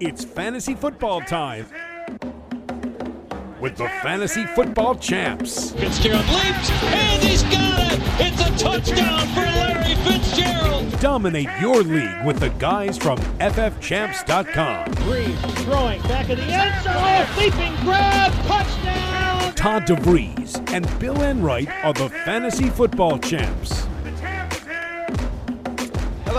It's 0.00 0.24
fantasy 0.24 0.76
football 0.76 1.20
time 1.20 1.66
with 3.60 3.76
the 3.76 3.88
fantasy 4.00 4.46
football 4.46 4.94
champs. 4.94 5.72
Fitzgerald 5.72 6.24
leaps 6.28 6.70
and 6.84 7.20
he's 7.20 7.42
got 7.42 7.92
it. 7.92 8.00
It's 8.20 8.40
a 8.40 8.64
touchdown 8.64 9.26
for 9.34 9.40
Larry 9.40 9.96
Fitzgerald. 10.04 11.00
Dominate 11.00 11.48
your 11.60 11.82
league 11.82 12.24
with 12.24 12.38
the 12.38 12.50
guys 12.60 12.96
from 12.96 13.18
ffchamps.com. 13.40 14.94
Brees 14.94 15.64
throwing 15.64 16.00
back 16.02 16.28
of 16.28 16.36
the 16.38 16.44
end 16.44 16.84
zone. 16.84 17.36
Leaping 17.36 17.74
grab. 17.84 18.32
Touchdown. 18.46 19.54
Todd 19.56 19.82
DeVries 19.82 20.72
and 20.72 20.86
Bill 21.00 21.20
Enright 21.22 21.68
are 21.82 21.92
the 21.92 22.08
fantasy 22.08 22.70
football 22.70 23.18
champs. 23.18 23.77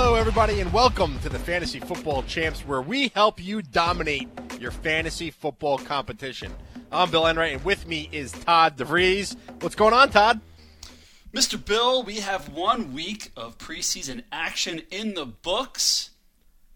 Hello, 0.02 0.16
everybody, 0.16 0.62
and 0.62 0.72
welcome 0.72 1.20
to 1.20 1.28
the 1.28 1.38
Fantasy 1.38 1.82
Football 1.82 2.24
Champs, 2.24 2.62
where 2.62 2.82
we 2.82 3.10
help 3.10 3.44
you 3.44 3.62
dominate 3.62 4.30
your 4.58 4.72
fantasy 4.72 5.30
football 5.30 5.78
competition. 5.78 6.54
I'm 6.90 7.12
Bill 7.12 7.28
Enright, 7.28 7.52
and 7.52 7.66
with 7.66 7.86
me 7.86 8.08
is 8.14 8.32
Todd 8.32 8.78
DeVries. 8.78 9.36
What's 9.60 9.76
going 9.76 9.94
on, 9.94 10.10
Todd? 10.10 10.40
Mr. 11.34 11.64
Bill, 11.64 12.02
we 12.04 12.22
have 12.22 12.48
one 12.48 12.94
week 12.94 13.34
of 13.36 13.58
preseason 13.58 14.24
action 14.32 14.84
in 14.90 15.16
the 15.16 15.26
books. 15.26 16.12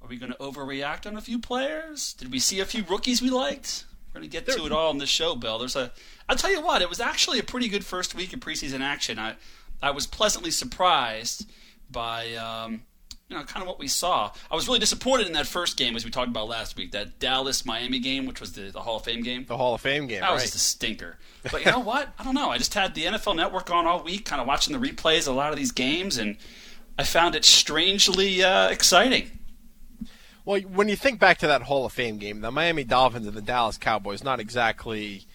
Are 0.01 0.09
we 0.09 0.17
going 0.17 0.33
to 0.33 0.37
overreact 0.39 1.07
on 1.07 1.15
a 1.15 1.21
few 1.21 1.39
players? 1.39 2.11
Did 2.11 2.29
we 2.29 2.39
see 2.39 2.59
a 2.59 2.65
few 2.65 2.83
rookies 2.83 3.21
we 3.21 3.29
liked? 3.29 3.85
We're 4.09 4.19
going 4.19 4.29
to 4.29 4.37
get 4.37 4.47
to 4.53 4.65
it 4.65 4.73
all 4.73 4.91
in 4.91 4.97
this 4.97 5.07
show, 5.07 5.33
Bill. 5.33 5.59
There's 5.59 5.77
a. 5.77 5.93
I'll 6.27 6.35
tell 6.35 6.51
you 6.51 6.61
what. 6.61 6.81
It 6.81 6.89
was 6.89 6.99
actually 6.99 7.39
a 7.39 7.43
pretty 7.43 7.69
good 7.69 7.85
first 7.85 8.15
week 8.15 8.33
of 8.33 8.41
preseason 8.41 8.81
action. 8.81 9.17
I, 9.17 9.35
I 9.81 9.91
was 9.91 10.07
pleasantly 10.07 10.51
surprised 10.51 11.49
by. 11.89 12.35
Um, 12.35 12.81
you 13.33 13.39
know, 13.39 13.45
kind 13.45 13.63
of 13.63 13.67
what 13.67 13.79
we 13.79 13.87
saw. 13.87 14.31
I 14.51 14.55
was 14.55 14.67
really 14.67 14.79
disappointed 14.79 15.25
in 15.25 15.33
that 15.33 15.47
first 15.47 15.75
game, 15.75 15.95
as 15.95 16.05
we 16.05 16.11
talked 16.11 16.27
about 16.29 16.47
last 16.47 16.77
week, 16.77 16.91
that 16.91 17.17
Dallas 17.19 17.65
Miami 17.65 17.97
game, 17.99 18.25
which 18.27 18.39
was 18.39 18.53
the, 18.53 18.69
the 18.69 18.81
Hall 18.81 18.97
of 18.97 19.03
Fame 19.03 19.23
game. 19.23 19.45
The 19.45 19.57
Hall 19.57 19.73
of 19.73 19.81
Fame 19.81 20.05
game, 20.05 20.19
That 20.21 20.27
right? 20.27 20.33
was 20.33 20.43
just 20.43 20.55
a 20.55 20.59
stinker. 20.59 21.17
But 21.51 21.65
you 21.65 21.71
know 21.71 21.79
what? 21.91 22.09
I 22.19 22.23
don't 22.23 22.35
know. 22.35 22.49
I 22.51 22.57
just 22.59 22.73
had 22.75 22.93
the 22.93 23.05
NFL 23.05 23.35
Network 23.35 23.71
on 23.71 23.87
all 23.87 24.03
week, 24.03 24.25
kind 24.25 24.39
of 24.39 24.47
watching 24.47 24.79
the 24.79 24.87
replays 24.87 25.21
of 25.27 25.33
a 25.33 25.37
lot 25.37 25.51
of 25.51 25.57
these 25.57 25.71
games, 25.71 26.17
and 26.17 26.37
I 26.97 27.03
found 27.03 27.33
it 27.33 27.43
strangely 27.43 28.43
uh, 28.43 28.69
exciting. 28.69 29.31
Well, 30.45 30.61
when 30.61 30.89
you 30.89 30.95
think 30.95 31.19
back 31.19 31.39
to 31.39 31.47
that 31.47 31.63
Hall 31.63 31.85
of 31.85 31.93
Fame 31.93 32.17
game, 32.19 32.41
the 32.41 32.51
Miami 32.51 32.83
Dolphins 32.83 33.25
and 33.25 33.35
the 33.35 33.41
Dallas 33.41 33.77
Cowboys, 33.77 34.23
not 34.23 34.39
exactly 34.39 35.25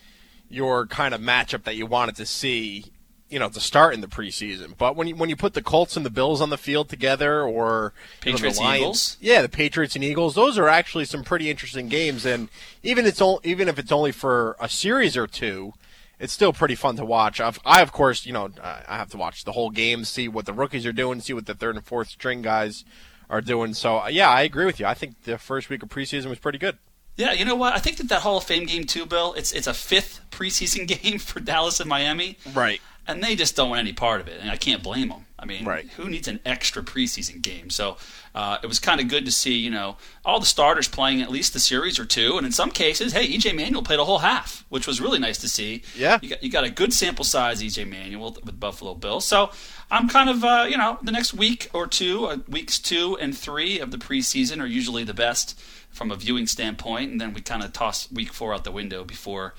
your 0.48 0.86
kind 0.86 1.14
of 1.14 1.20
matchup 1.20 1.64
that 1.64 1.74
you 1.76 1.86
wanted 1.86 2.14
to 2.16 2.26
see, 2.26 2.84
you 3.30 3.38
know, 3.38 3.48
to 3.48 3.60
start 3.60 3.92
in 3.94 4.00
the 4.00 4.06
preseason. 4.06 4.76
But 4.76 4.96
when 4.96 5.06
you 5.08 5.16
when 5.16 5.28
you 5.28 5.36
put 5.36 5.54
the 5.54 5.62
Colts 5.62 5.96
and 5.96 6.04
the 6.06 6.10
Bills 6.10 6.40
on 6.40 6.50
the 6.50 6.56
field 6.58 6.88
together, 6.88 7.42
or 7.42 7.92
you 8.24 8.32
know, 8.32 8.38
the 8.38 8.42
Patriots 8.42 8.58
Lions- 8.58 8.80
Eagles? 8.80 9.16
yeah, 9.20 9.42
the 9.42 9.48
Patriots 9.48 9.94
and 9.94 10.04
Eagles, 10.04 10.34
those 10.34 10.56
are 10.58 10.68
actually 10.68 11.04
some 11.04 11.22
pretty 11.24 11.50
interesting 11.50 11.88
games. 11.88 12.24
And 12.24 12.48
even 12.82 13.04
it's 13.06 13.20
o- 13.20 13.40
even 13.44 13.68
if 13.68 13.78
it's 13.78 13.92
only 13.92 14.12
for 14.12 14.56
a 14.60 14.68
series 14.68 15.16
or 15.16 15.26
two, 15.26 15.74
it's 16.18 16.32
still 16.32 16.52
pretty 16.52 16.74
fun 16.74 16.96
to 16.96 17.04
watch. 17.04 17.40
I've, 17.40 17.58
I, 17.64 17.80
of 17.82 17.92
course, 17.92 18.24
you 18.26 18.32
know, 18.32 18.50
I 18.62 18.82
I 18.88 18.96
have 18.96 19.10
to 19.10 19.16
watch 19.16 19.44
the 19.44 19.52
whole 19.52 19.70
game, 19.70 20.04
see 20.04 20.26
what 20.28 20.46
the 20.46 20.52
rookies 20.52 20.86
are 20.86 20.92
doing, 20.92 21.20
see 21.20 21.32
what 21.32 21.46
the 21.46 21.54
third 21.54 21.76
and 21.76 21.84
fourth 21.84 22.08
string 22.08 22.42
guys 22.42 22.84
are 23.30 23.40
doing. 23.42 23.74
So, 23.74 23.98
uh, 23.98 24.08
yeah, 24.08 24.30
I 24.30 24.40
agree 24.42 24.64
with 24.64 24.80
you. 24.80 24.86
I 24.86 24.94
think 24.94 25.24
the 25.24 25.36
first 25.36 25.68
week 25.68 25.82
of 25.82 25.90
preseason 25.90 26.26
was 26.30 26.38
pretty 26.38 26.58
good. 26.58 26.78
Yeah, 27.16 27.32
you 27.32 27.44
know 27.44 27.56
what? 27.56 27.74
I 27.74 27.78
think 27.78 27.96
that 27.96 28.08
that 28.10 28.20
Hall 28.22 28.36
of 28.38 28.44
Fame 28.44 28.64
game 28.64 28.84
too, 28.84 29.04
Bill. 29.04 29.34
It's 29.34 29.52
it's 29.52 29.66
a 29.66 29.74
fifth 29.74 30.20
preseason 30.30 30.86
game 31.02 31.18
for 31.18 31.40
Dallas 31.40 31.80
and 31.80 31.88
Miami. 31.88 32.38
Right. 32.54 32.80
And 33.08 33.22
they 33.24 33.34
just 33.34 33.56
don't 33.56 33.70
want 33.70 33.80
any 33.80 33.92
part 33.92 34.20
of 34.20 34.28
it, 34.28 34.38
and 34.40 34.50
I 34.50 34.56
can't 34.56 34.82
blame 34.82 35.08
them. 35.08 35.24
I 35.40 35.44
mean, 35.44 35.64
Right. 35.64 35.88
who 35.96 36.08
needs 36.10 36.26
an 36.26 36.40
extra 36.44 36.82
preseason 36.82 37.40
game? 37.40 37.70
So 37.70 37.96
uh, 38.34 38.58
it 38.62 38.66
was 38.66 38.80
kind 38.80 39.00
of 39.00 39.06
good 39.08 39.24
to 39.24 39.30
see, 39.30 39.54
you 39.56 39.70
know, 39.70 39.96
all 40.24 40.40
the 40.40 40.46
starters 40.46 40.88
playing 40.88 41.22
at 41.22 41.30
least 41.30 41.54
a 41.54 41.60
series 41.60 41.98
or 41.98 42.04
two, 42.04 42.36
and 42.36 42.44
in 42.44 42.52
some 42.52 42.70
cases, 42.70 43.12
hey, 43.12 43.26
EJ 43.26 43.54
Manuel 43.54 43.82
played 43.82 44.00
a 44.00 44.04
whole 44.04 44.18
half, 44.18 44.64
which 44.68 44.86
was 44.86 45.00
really 45.00 45.18
nice 45.20 45.38
to 45.38 45.48
see. 45.48 45.82
Yeah. 45.96 46.18
you 46.22 46.28
got 46.28 46.42
you 46.42 46.50
got 46.50 46.64
a 46.64 46.70
good 46.70 46.92
sample 46.92 47.24
size, 47.24 47.62
EJ 47.62 47.88
Manuel 47.88 48.36
with 48.44 48.58
Buffalo 48.60 48.94
Bills. 48.94 49.24
So 49.26 49.50
I'm 49.90 50.08
kind 50.08 50.28
of, 50.28 50.44
uh, 50.44 50.66
you 50.68 50.76
know, 50.76 50.98
the 51.02 51.12
next 51.12 51.32
week 51.34 51.70
or 51.72 51.86
two, 51.86 52.26
uh, 52.26 52.38
weeks 52.48 52.78
two 52.78 53.16
and 53.20 53.36
three 53.36 53.78
of 53.80 53.90
the 53.92 53.98
preseason 53.98 54.60
are 54.60 54.66
usually 54.66 55.04
the 55.04 55.14
best 55.14 55.58
from 55.90 56.10
a 56.10 56.16
viewing 56.16 56.46
standpoint, 56.48 57.10
and 57.12 57.20
then 57.20 57.32
we 57.32 57.40
kind 57.40 57.62
of 57.62 57.72
toss 57.72 58.10
week 58.12 58.32
four 58.32 58.52
out 58.52 58.64
the 58.64 58.72
window 58.72 59.04
before 59.04 59.54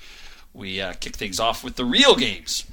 we 0.52 0.80
uh, 0.80 0.92
kick 1.00 1.16
things 1.16 1.40
off 1.40 1.64
with 1.64 1.76
the 1.76 1.84
real 1.84 2.14
games. 2.16 2.64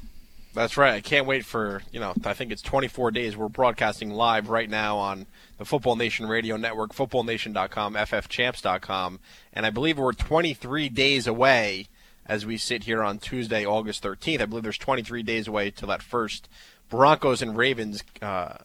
That's 0.57 0.75
right. 0.77 0.93
I 0.95 1.01
can't 1.01 1.25
wait 1.27 1.45
for, 1.45 1.83
you 1.91 1.99
know, 1.99 2.13
I 2.25 2.33
think 2.33 2.51
it's 2.51 2.61
24 2.61 3.11
days. 3.11 3.37
We're 3.37 3.47
broadcasting 3.47 4.09
live 4.09 4.49
right 4.49 4.69
now 4.69 4.97
on 4.97 5.27
the 5.57 5.65
Football 5.65 5.95
Nation 5.95 6.27
Radio 6.27 6.57
Network, 6.57 6.93
footballnation.com, 6.93 7.93
ffchamps.com. 7.93 9.19
And 9.53 9.65
I 9.65 9.69
believe 9.69 9.97
we're 9.97 10.13
23 10.13 10.89
days 10.89 11.27
away 11.27 11.87
as 12.25 12.45
we 12.45 12.57
sit 12.57 12.83
here 12.83 13.03
on 13.03 13.19
Tuesday, 13.19 13.65
August 13.65 14.03
13th. 14.03 14.41
I 14.41 14.45
believe 14.45 14.63
there's 14.63 14.77
23 14.77 15.23
days 15.23 15.47
away 15.47 15.71
till 15.71 15.87
that 15.89 16.01
first 16.01 16.49
Broncos 16.89 17.41
and 17.41 17.55
Ravens 17.55 18.03
uh, 18.21 18.55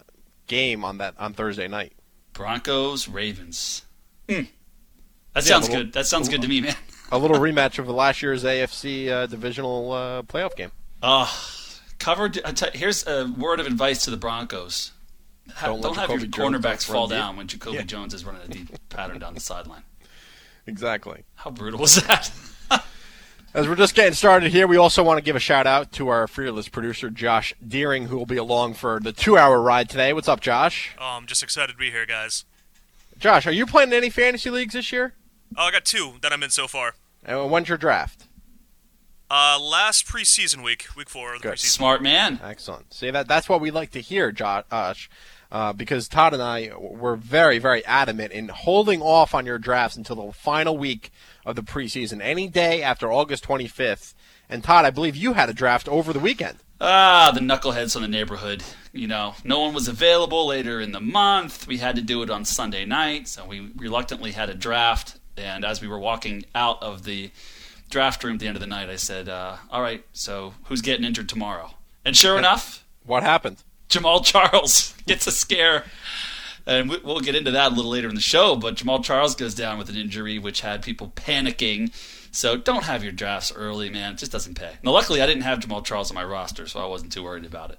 game 0.46 0.84
on 0.84 0.98
that 0.98 1.14
on 1.18 1.34
Thursday 1.34 1.68
night. 1.68 1.92
Broncos, 2.32 3.08
Ravens. 3.08 3.84
Hmm. 4.28 4.42
That 5.34 5.36
Yeah, 5.36 5.40
sounds 5.40 5.68
little- 5.68 5.84
good. 5.84 5.92
That 5.92 6.06
sounds 6.06 6.28
good 6.28 6.42
to 6.42 6.48
me, 6.48 6.60
man. 6.62 6.74
A 7.10 7.18
little 7.18 7.36
rematch 7.40 7.78
of 7.78 7.88
last 7.88 8.22
year's 8.22 8.44
AFC 8.44 9.08
uh, 9.08 9.26
divisional 9.26 9.92
uh, 9.92 10.22
playoff 10.22 10.56
game. 10.56 10.72
Uh, 11.02 11.26
covered. 12.02 12.38
Uh, 12.44 12.52
here's 12.74 13.06
a 13.06 13.26
word 13.38 13.60
of 13.60 13.66
advice 13.66 14.04
to 14.04 14.10
the 14.10 14.16
Broncos. 14.16 14.92
Ha- 15.54 15.66
Don't 15.68 15.80
Don't, 15.80 15.96
let 15.96 16.00
have 16.02 16.10
your 16.10 16.18
Jacoby 16.28 16.36
Jones 16.52 16.64
cornerbacks 16.64 16.84
fall 16.84 17.06
deep. 17.08 17.16
down 17.18 17.36
when 17.36 17.46
Jacoby 17.46 17.76
Yeah. 17.78 17.82
Jones 17.82 18.12
is 18.14 18.24
running 18.24 18.42
a 18.42 18.48
deep 18.48 18.68
pattern 18.88 19.18
down 19.18 19.34
the 19.34 19.40
sideline. 19.40 19.82
Exactly. 20.66 21.24
How 21.36 21.50
brutal 21.50 21.80
was 21.80 21.96
that? 22.06 22.30
As 23.54 23.68
we're 23.68 23.76
just 23.76 23.94
getting 23.94 24.14
started 24.14 24.50
here, 24.50 24.66
we 24.66 24.76
also 24.78 25.02
want 25.02 25.18
to 25.18 25.22
give 25.22 25.36
a 25.36 25.40
shout 25.40 25.66
out 25.66 25.92
to 25.92 26.08
our 26.08 26.26
fearless 26.26 26.68
producer, 26.68 27.10
Josh 27.10 27.52
Deering, 27.66 28.06
who 28.06 28.16
will 28.16 28.24
be 28.26 28.38
along 28.38 28.74
for 28.74 28.98
the 29.00 29.12
two 29.12 29.36
hour 29.36 29.60
ride 29.60 29.90
today. 29.90 30.12
What's 30.14 30.28
up, 30.28 30.40
Josh? 30.40 30.94
Oh, 30.98 31.04
I'm 31.04 31.26
just 31.26 31.42
excited 31.42 31.72
to 31.72 31.78
be 31.78 31.90
here, 31.90 32.06
guys. 32.06 32.44
Josh, 33.18 33.46
are 33.46 33.52
you 33.52 33.66
playing 33.66 33.92
any 33.92 34.08
fantasy 34.08 34.48
leagues 34.48 34.72
this 34.74 34.90
year? 34.90 35.12
Oh, 35.56 35.64
I 35.64 35.70
got 35.70 35.84
two 35.84 36.14
that 36.22 36.32
I'm 36.32 36.42
in 36.42 36.48
so 36.50 36.66
far. 36.66 36.94
And 37.24 37.50
when's 37.50 37.68
your 37.68 37.76
draft? 37.78 38.26
Uh, 39.34 39.58
last 39.58 40.06
preseason 40.06 40.62
week, 40.62 40.84
week 40.94 41.08
four 41.08 41.32
of 41.32 41.40
the 41.40 41.48
Good. 41.48 41.56
preseason. 41.56 41.70
Smart 41.70 42.02
man. 42.02 42.38
Excellent. 42.44 42.92
See 42.92 43.10
that 43.10 43.26
that's 43.26 43.48
what 43.48 43.62
we 43.62 43.70
like 43.70 43.92
to 43.92 44.00
hear, 44.02 44.30
Josh, 44.30 45.08
uh, 45.50 45.72
because 45.72 46.06
Todd 46.06 46.34
and 46.34 46.42
I 46.42 46.70
were 46.78 47.16
very, 47.16 47.58
very 47.58 47.82
adamant 47.86 48.32
in 48.32 48.48
holding 48.48 49.00
off 49.00 49.34
on 49.34 49.46
your 49.46 49.56
drafts 49.56 49.96
until 49.96 50.16
the 50.16 50.32
final 50.34 50.76
week 50.76 51.10
of 51.46 51.56
the 51.56 51.62
preseason, 51.62 52.20
any 52.20 52.46
day 52.46 52.82
after 52.82 53.10
August 53.10 53.42
25th. 53.44 54.12
And 54.50 54.62
Todd, 54.62 54.84
I 54.84 54.90
believe 54.90 55.16
you 55.16 55.32
had 55.32 55.48
a 55.48 55.54
draft 55.54 55.88
over 55.88 56.12
the 56.12 56.20
weekend. 56.20 56.58
Ah, 56.78 57.30
the 57.32 57.40
knuckleheads 57.40 57.94
from 57.94 58.02
the 58.02 58.08
neighborhood. 58.08 58.62
You 58.92 59.08
know, 59.08 59.34
no 59.44 59.60
one 59.60 59.72
was 59.72 59.88
available 59.88 60.46
later 60.46 60.78
in 60.78 60.92
the 60.92 61.00
month. 61.00 61.66
We 61.66 61.78
had 61.78 61.96
to 61.96 62.02
do 62.02 62.22
it 62.22 62.28
on 62.28 62.44
Sunday 62.44 62.84
night, 62.84 63.28
so 63.28 63.46
we 63.46 63.72
reluctantly 63.76 64.32
had 64.32 64.50
a 64.50 64.54
draft. 64.54 65.18
And 65.38 65.64
as 65.64 65.80
we 65.80 65.88
were 65.88 65.98
walking 65.98 66.44
out 66.54 66.82
of 66.82 67.04
the 67.04 67.30
draft 67.92 68.24
room 68.24 68.34
at 68.34 68.40
the 68.40 68.48
end 68.48 68.56
of 68.56 68.60
the 68.60 68.66
night, 68.66 68.88
I 68.88 68.96
said, 68.96 69.28
uh, 69.28 69.56
"All 69.70 69.82
right, 69.82 70.04
so 70.12 70.54
who's 70.64 70.80
getting 70.80 71.04
injured 71.04 71.28
tomorrow?" 71.28 71.74
And 72.04 72.16
sure 72.16 72.36
enough, 72.36 72.84
What 73.04 73.22
happened? 73.22 73.58
Jamaal 73.88 74.24
Charles 74.32 74.94
gets 75.06 75.26
a 75.28 75.30
scare. 75.32 75.84
And 76.66 76.88
we- 76.90 76.98
we'll 76.98 77.20
get 77.20 77.34
into 77.34 77.50
that 77.52 77.72
a 77.72 77.74
little 77.74 77.90
later 77.90 78.08
in 78.08 78.14
the 78.14 78.20
show, 78.20 78.56
but 78.56 78.76
Jamaal 78.76 79.04
Charles 79.04 79.34
goes 79.34 79.54
down 79.54 79.78
with 79.78 79.88
an 79.88 79.96
injury 79.96 80.38
which 80.38 80.60
had 80.62 80.82
people 80.82 81.12
panicking. 81.16 81.92
So 82.30 82.56
don't 82.56 82.84
have 82.84 83.02
your 83.02 83.12
drafts 83.12 83.52
early, 83.54 83.90
man. 83.90 84.12
It 84.14 84.18
just 84.18 84.32
doesn't 84.32 84.54
pay. 84.54 84.74
Now, 84.82 84.92
luckily, 84.92 85.20
I 85.20 85.26
didn't 85.26 85.42
have 85.42 85.58
Jamaal 85.60 85.84
Charles 85.84 86.10
on 86.10 86.14
my 86.14 86.24
roster, 86.24 86.66
so 86.66 86.80
I 86.80 86.86
wasn't 86.86 87.12
too 87.12 87.22
worried 87.24 87.44
about 87.44 87.70
it. 87.72 87.78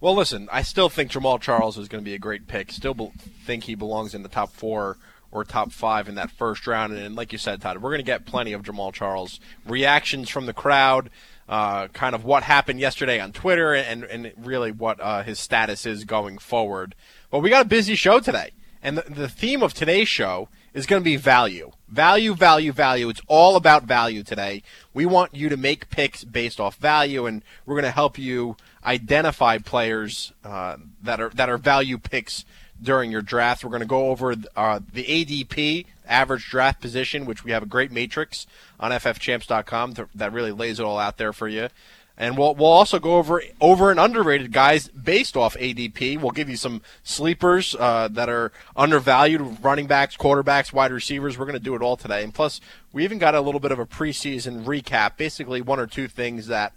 Well, 0.00 0.14
listen, 0.14 0.48
I 0.50 0.62
still 0.62 0.88
think 0.88 1.10
Jamaal 1.12 1.40
Charles 1.40 1.78
is 1.78 1.86
going 1.88 2.02
to 2.02 2.08
be 2.08 2.14
a 2.14 2.18
great 2.18 2.46
pick. 2.48 2.72
Still 2.72 2.94
be- 2.94 3.12
think 3.46 3.64
he 3.64 3.74
belongs 3.74 4.14
in 4.14 4.22
the 4.22 4.28
top 4.28 4.52
four 4.52 4.96
or 5.34 5.44
top 5.44 5.72
five 5.72 6.08
in 6.08 6.14
that 6.14 6.30
first 6.30 6.66
round. 6.66 6.94
And 6.94 7.16
like 7.16 7.32
you 7.32 7.38
said, 7.38 7.60
Todd, 7.60 7.82
we're 7.82 7.90
going 7.90 7.98
to 7.98 8.04
get 8.04 8.24
plenty 8.24 8.52
of 8.52 8.62
Jamaal 8.62 8.92
Charles 8.92 9.40
reactions 9.66 10.30
from 10.30 10.46
the 10.46 10.54
crowd, 10.54 11.10
uh, 11.48 11.88
kind 11.88 12.14
of 12.14 12.24
what 12.24 12.44
happened 12.44 12.80
yesterday 12.80 13.20
on 13.20 13.32
Twitter, 13.32 13.74
and, 13.74 14.04
and 14.04 14.32
really 14.38 14.70
what 14.70 15.00
uh, 15.00 15.22
his 15.24 15.40
status 15.40 15.84
is 15.84 16.04
going 16.04 16.38
forward. 16.38 16.94
But 17.30 17.40
we 17.40 17.50
got 17.50 17.66
a 17.66 17.68
busy 17.68 17.96
show 17.96 18.20
today. 18.20 18.52
And 18.80 18.98
the, 18.98 19.10
the 19.10 19.28
theme 19.28 19.62
of 19.62 19.74
today's 19.74 20.08
show 20.08 20.48
is 20.72 20.86
going 20.86 21.00
to 21.00 21.04
be 21.04 21.16
value. 21.16 21.72
Value, 21.88 22.34
value, 22.34 22.70
value. 22.70 23.08
It's 23.08 23.22
all 23.26 23.56
about 23.56 23.84
value 23.84 24.22
today. 24.22 24.62
We 24.92 25.06
want 25.06 25.34
you 25.34 25.48
to 25.48 25.56
make 25.56 25.88
picks 25.90 26.22
based 26.22 26.60
off 26.60 26.76
value, 26.76 27.26
and 27.26 27.42
we're 27.64 27.76
going 27.76 27.84
to 27.84 27.90
help 27.90 28.18
you 28.18 28.56
identify 28.84 29.58
players 29.58 30.32
uh, 30.44 30.76
that 31.02 31.20
are 31.20 31.30
that 31.30 31.48
are 31.48 31.56
value 31.56 31.98
picks 31.98 32.44
during 32.82 33.10
your 33.10 33.22
draft. 33.22 33.64
We're 33.64 33.70
going 33.70 33.80
to 33.80 33.86
go 33.86 34.08
over 34.08 34.34
uh, 34.56 34.80
the 34.92 35.04
ADP, 35.04 35.86
average 36.06 36.48
draft 36.48 36.80
position, 36.80 37.26
which 37.26 37.44
we 37.44 37.52
have 37.52 37.62
a 37.62 37.66
great 37.66 37.92
matrix 37.92 38.46
on 38.78 38.90
ffchamps.com 38.90 39.94
that 40.14 40.32
really 40.32 40.52
lays 40.52 40.80
it 40.80 40.84
all 40.84 40.98
out 40.98 41.16
there 41.16 41.32
for 41.32 41.48
you. 41.48 41.68
And 42.16 42.38
we'll 42.38 42.54
we'll 42.54 42.70
also 42.70 43.00
go 43.00 43.16
over 43.16 43.42
over 43.60 43.90
and 43.90 43.98
underrated 43.98 44.52
guys 44.52 44.86
based 44.86 45.36
off 45.36 45.56
ADP. 45.56 46.20
We'll 46.20 46.30
give 46.30 46.48
you 46.48 46.56
some 46.56 46.80
sleepers 47.02 47.74
uh, 47.76 48.06
that 48.12 48.28
are 48.28 48.52
undervalued, 48.76 49.58
running 49.64 49.88
backs, 49.88 50.16
quarterbacks, 50.16 50.72
wide 50.72 50.92
receivers. 50.92 51.36
We're 51.36 51.46
going 51.46 51.58
to 51.58 51.64
do 51.64 51.74
it 51.74 51.82
all 51.82 51.96
today. 51.96 52.22
And 52.22 52.32
plus, 52.32 52.60
we 52.92 53.02
even 53.02 53.18
got 53.18 53.34
a 53.34 53.40
little 53.40 53.58
bit 53.58 53.72
of 53.72 53.80
a 53.80 53.86
preseason 53.86 54.64
recap. 54.64 55.16
Basically, 55.16 55.60
one 55.60 55.80
or 55.80 55.88
two 55.88 56.06
things 56.06 56.46
that 56.46 56.72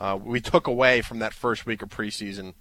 uh, 0.00 0.18
we 0.20 0.40
took 0.40 0.66
away 0.66 1.00
from 1.00 1.20
that 1.20 1.32
first 1.32 1.64
week 1.64 1.80
of 1.82 1.88
preseason. 1.88 2.54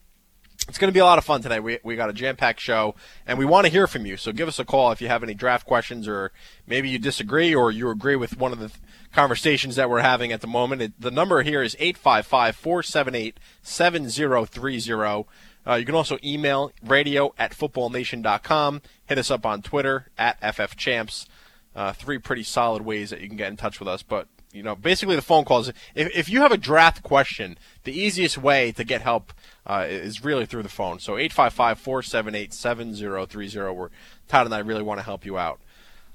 It's 0.68 0.78
going 0.78 0.90
to 0.90 0.94
be 0.94 1.00
a 1.00 1.06
lot 1.06 1.18
of 1.18 1.26
fun 1.26 1.42
today. 1.42 1.60
We, 1.60 1.80
we 1.84 1.96
got 1.96 2.10
a 2.10 2.14
jam 2.14 2.36
packed 2.36 2.60
show, 2.60 2.96
and 3.28 3.38
we 3.38 3.46
want 3.46 3.66
to 3.66 3.72
hear 3.72 3.88
from 3.88 4.06
you. 4.06 4.16
So 4.16 4.32
give 4.32 4.48
us 4.48 4.60
a 4.60 4.66
call 4.66 4.92
if 4.92 5.02
you 5.02 5.08
have 5.08 5.24
any 5.24 5.34
draft 5.34 5.66
questions, 5.66 6.08
or 6.08 6.32
maybe 6.68 6.90
you 6.90 7.00
disagree, 7.00 7.54
or 7.54 7.72
you 7.72 7.90
agree 7.90 8.16
with 8.16 8.38
one 8.38 8.54
of 8.54 8.60
the 8.60 8.72
conversations 9.12 9.76
that 9.76 9.90
we're 9.90 10.02
having 10.02 10.32
at 10.32 10.42
the 10.42 10.48
moment. 10.48 10.82
It, 10.82 10.94
the 11.00 11.12
number 11.12 11.42
here 11.42 11.62
is 11.62 11.76
855 11.80 12.56
478 12.56 13.40
7030. 13.62 15.26
Uh, 15.68 15.76
you 15.76 15.86
can 15.86 15.96
also 15.96 16.18
email 16.24 16.72
radio 16.84 17.34
at 17.38 17.52
footballnation.com. 17.52 18.82
Hit 19.06 19.18
us 19.18 19.30
up 19.30 19.46
on 19.46 19.62
Twitter 19.62 20.10
at 20.18 20.40
FFChamps. 20.42 21.28
Uh, 21.76 21.94
three 21.94 22.18
pretty 22.18 22.44
solid 22.44 22.84
ways 22.84 23.10
that 23.12 23.22
you 23.22 23.28
can 23.28 23.38
get 23.38 23.50
in 23.50 23.58
touch 23.58 23.80
with 23.80 23.88
us. 23.88 24.04
But 24.04 24.28
you 24.54 24.64
know, 24.64 24.76
basically 24.76 25.16
the 25.16 25.22
phone 25.22 25.46
calls. 25.46 25.70
If, 25.70 25.76
if 25.96 26.30
you 26.30 26.42
have 26.42 26.52
a 26.52 26.58
draft 26.58 27.04
question, 27.04 27.58
the 27.84 27.98
easiest 27.98 28.38
way 28.38 28.72
to 28.74 28.84
get 28.84 29.02
help 29.02 29.34
uh, 29.66 29.86
is 29.88 30.24
really 30.24 30.46
through 30.46 30.64
the 30.64 30.70
phone. 30.70 31.00
So 31.00 31.14
855-478-7030 31.14 33.76
where 33.76 33.90
Todd 34.28 34.46
and 34.46 34.56
I 34.56 34.60
really 34.60 34.84
want 34.84 35.00
to 35.00 35.04
help 35.04 35.26
you 35.26 35.38
out. 35.38 35.60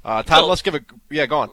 Uh, 0.04 0.22
Todd, 0.22 0.40
Well- 0.42 0.48
let's 0.48 0.62
give 0.62 0.74
a 0.74 0.80
yeah, 1.10 1.26
go 1.26 1.38
on. 1.38 1.50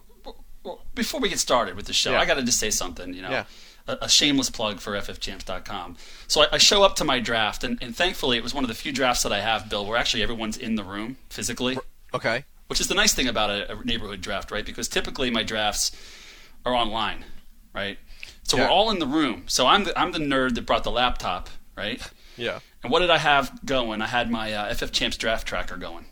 Well, 0.63 0.81
before 0.95 1.19
we 1.19 1.27
get 1.29 1.39
started 1.39 1.75
with 1.75 1.85
the 1.87 1.93
show, 1.93 2.11
Yeah. 2.11 2.21
I 2.21 2.25
got 2.25 2.35
to 2.35 2.43
just 2.43 2.59
say 2.59 2.69
something. 2.69 3.13
You 3.13 3.21
know, 3.23 3.29
Yeah. 3.29 3.43
a, 3.87 3.97
a 4.03 4.09
shameless 4.09 4.49
plug 4.49 4.79
for 4.79 4.93
ffchamps.com. 4.93 5.97
So 6.27 6.43
I, 6.43 6.47
I 6.53 6.57
show 6.57 6.83
up 6.83 6.95
to 6.97 7.03
my 7.03 7.19
draft, 7.19 7.63
and, 7.65 7.81
and 7.83 7.93
thankfully 7.95 8.37
it 8.37 8.43
was 8.43 8.53
one 8.53 8.63
of 8.63 8.69
the 8.69 8.73
few 8.73 8.91
drafts 8.93 9.23
that 9.23 9.33
I 9.33 9.41
have, 9.41 9.69
Bill, 9.69 9.85
where 9.85 9.97
actually 9.97 10.23
everyone's 10.23 10.55
in 10.57 10.75
the 10.75 10.83
room 10.83 11.17
physically, 11.29 11.77
Okay. 12.13 12.45
which 12.67 12.79
is 12.79 12.87
the 12.87 12.95
nice 12.95 13.13
thing 13.13 13.27
about 13.27 13.49
a, 13.49 13.73
a 13.77 13.83
neighborhood 13.83 14.21
draft, 14.21 14.51
right? 14.51 14.65
Because 14.65 14.87
typically 14.87 15.29
my 15.29 15.43
drafts 15.43 15.91
are 16.65 16.73
online, 16.73 17.25
right? 17.73 17.97
So 18.43 18.57
Yeah. 18.57 18.63
we're 18.63 18.69
all 18.69 18.89
in 18.91 18.99
the 18.99 19.07
room. 19.07 19.43
So 19.47 19.67
I'm 19.67 19.85
the, 19.85 19.97
I'm 19.99 20.11
the 20.11 20.19
nerd 20.19 20.55
that 20.55 20.65
brought 20.65 20.83
the 20.83 20.91
laptop, 20.91 21.49
right? 21.77 22.01
Yeah. 22.37 22.59
And 22.83 22.91
what 22.91 22.99
did 22.99 23.09
I 23.09 23.17
have 23.17 23.63
going? 23.65 24.01
I 24.01 24.07
had 24.07 24.29
my 24.29 24.51
uh, 24.53 24.73
FF 24.73 24.91
Champs 24.91 25.17
draft 25.17 25.47
tracker 25.47 25.77
going. 25.77 26.05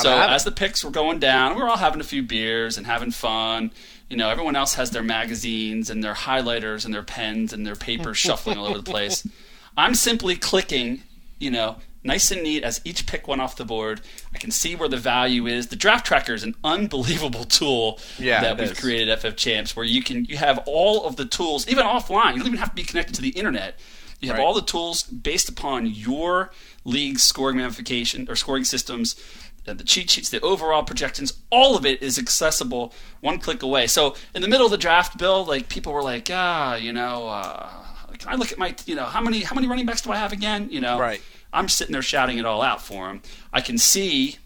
So 0.00 0.16
it. 0.16 0.30
as 0.30 0.44
the 0.44 0.52
picks 0.52 0.84
were 0.84 0.92
going 0.92 1.18
down, 1.18 1.56
we 1.56 1.62
were 1.62 1.68
all 1.68 1.76
having 1.76 2.00
a 2.00 2.04
few 2.04 2.22
beers 2.22 2.78
and 2.78 2.86
having 2.86 3.10
fun. 3.10 3.72
You 4.08 4.16
know, 4.16 4.28
everyone 4.30 4.54
else 4.54 4.74
has 4.74 4.90
their 4.92 5.02
magazines 5.02 5.90
and 5.90 6.04
their 6.04 6.14
highlighters 6.14 6.84
and 6.84 6.94
their 6.94 7.02
pens 7.02 7.52
and 7.52 7.66
their 7.66 7.74
papers 7.74 8.16
shuffling 8.16 8.58
all 8.58 8.66
over 8.66 8.78
the 8.78 8.84
place. 8.90 9.26
I'm 9.76 9.96
simply 9.96 10.36
clicking, 10.36 11.02
you 11.40 11.50
know, 11.50 11.78
nice 12.04 12.30
and 12.30 12.42
neat 12.42 12.62
as 12.62 12.80
each 12.84 13.06
pick 13.06 13.26
went 13.26 13.40
off 13.40 13.56
the 13.56 13.64
board. 13.64 14.00
I 14.34 14.38
can 14.38 14.50
see 14.50 14.76
where 14.76 14.88
the 14.88 14.96
value 14.98 15.46
is. 15.46 15.68
The 15.68 15.76
draft 15.76 16.06
tracker 16.06 16.34
is 16.34 16.42
an 16.44 16.54
unbelievable 16.62 17.44
tool 17.44 17.98
Yeah, 18.18 18.40
that 18.42 18.58
we've 18.58 18.70
is. 18.72 18.78
created 18.78 19.08
at 19.08 19.20
FF 19.20 19.36
Champs 19.36 19.74
where 19.74 19.86
you 19.86 20.02
can 20.02 20.24
you 20.26 20.36
have 20.36 20.58
all 20.66 21.04
of 21.06 21.16
the 21.16 21.24
tools, 21.24 21.66
even 21.68 21.84
offline. 21.84 22.32
You 22.32 22.38
don't 22.38 22.48
even 22.48 22.58
have 22.58 22.70
to 22.70 22.74
be 22.76 22.84
connected 22.84 23.14
to 23.16 23.22
the 23.22 23.30
internet. 23.30 23.78
You 24.20 24.28
have 24.28 24.38
Right. 24.38 24.44
all 24.44 24.54
the 24.54 24.62
tools 24.62 25.02
based 25.02 25.48
upon 25.48 25.86
your 25.86 26.50
league's 26.84 27.22
scoring 27.22 27.56
ramification 27.58 28.26
or 28.28 28.36
scoring 28.36 28.64
systems, 28.64 29.16
the 29.64 29.74
cheat 29.82 30.10
sheets, 30.10 30.28
the 30.30 30.40
overall 30.40 30.82
projections. 30.82 31.32
All 31.50 31.76
of 31.76 31.84
it 31.86 32.02
is 32.02 32.18
accessible 32.18 32.92
one 33.20 33.38
click 33.38 33.62
away. 33.62 33.86
So 33.86 34.14
in 34.34 34.42
the 34.42 34.48
middle 34.48 34.66
of 34.66 34.70
the 34.70 34.78
draft, 34.78 35.16
Bill, 35.18 35.44
like 35.44 35.68
people 35.68 35.92
were 35.92 36.02
like, 36.02 36.28
ah, 36.32 36.74
you 36.76 36.92
know, 36.92 37.28
uh, 37.28 37.68
can 38.18 38.28
I 38.30 38.34
look 38.36 38.52
at 38.52 38.58
my, 38.58 38.74
you 38.86 38.94
know, 38.94 39.04
how 39.04 39.20
many 39.20 39.40
how 39.40 39.54
many 39.54 39.66
running 39.66 39.86
backs 39.86 40.02
do 40.02 40.12
I 40.12 40.16
have 40.16 40.32
again? 40.32 40.68
You 40.70 40.80
know, 40.80 40.98
Right. 40.98 41.20
I'm 41.54 41.68
sitting 41.68 41.92
there 41.92 42.02
shouting 42.02 42.38
it 42.38 42.44
all 42.44 42.62
out 42.62 42.82
for 42.82 43.08
him. 43.08 43.22
I 43.52 43.60
can 43.60 43.78
see 43.78 44.36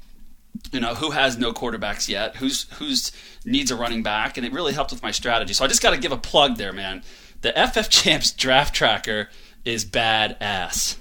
you 0.73 0.81
know 0.81 0.95
who 0.95 1.11
has 1.11 1.39
no 1.39 1.53
quarterbacks 1.53 2.09
yet 2.09 2.37
who's 2.37 2.65
who's 2.79 3.13
needs 3.45 3.71
a 3.71 3.77
running 3.77 4.03
back 4.03 4.37
and 4.37 4.45
it 4.45 4.53
really 4.53 4.73
helped 4.73 4.91
with 4.91 5.03
my 5.03 5.11
strategy 5.11 5.53
so 5.53 5.65
i 5.65 5.69
just 5.69 5.83
got 5.83 5.91
to 5.91 5.99
give 5.99 6.11
a 6.11 6.17
plug 6.17 6.57
there 6.57 6.73
man 6.73 7.03
the 7.43 7.53
ff 7.53 7.89
champs 7.89 8.33
draft 8.33 8.75
tracker 8.75 9.29
is 9.65 9.85
badass 9.85 10.97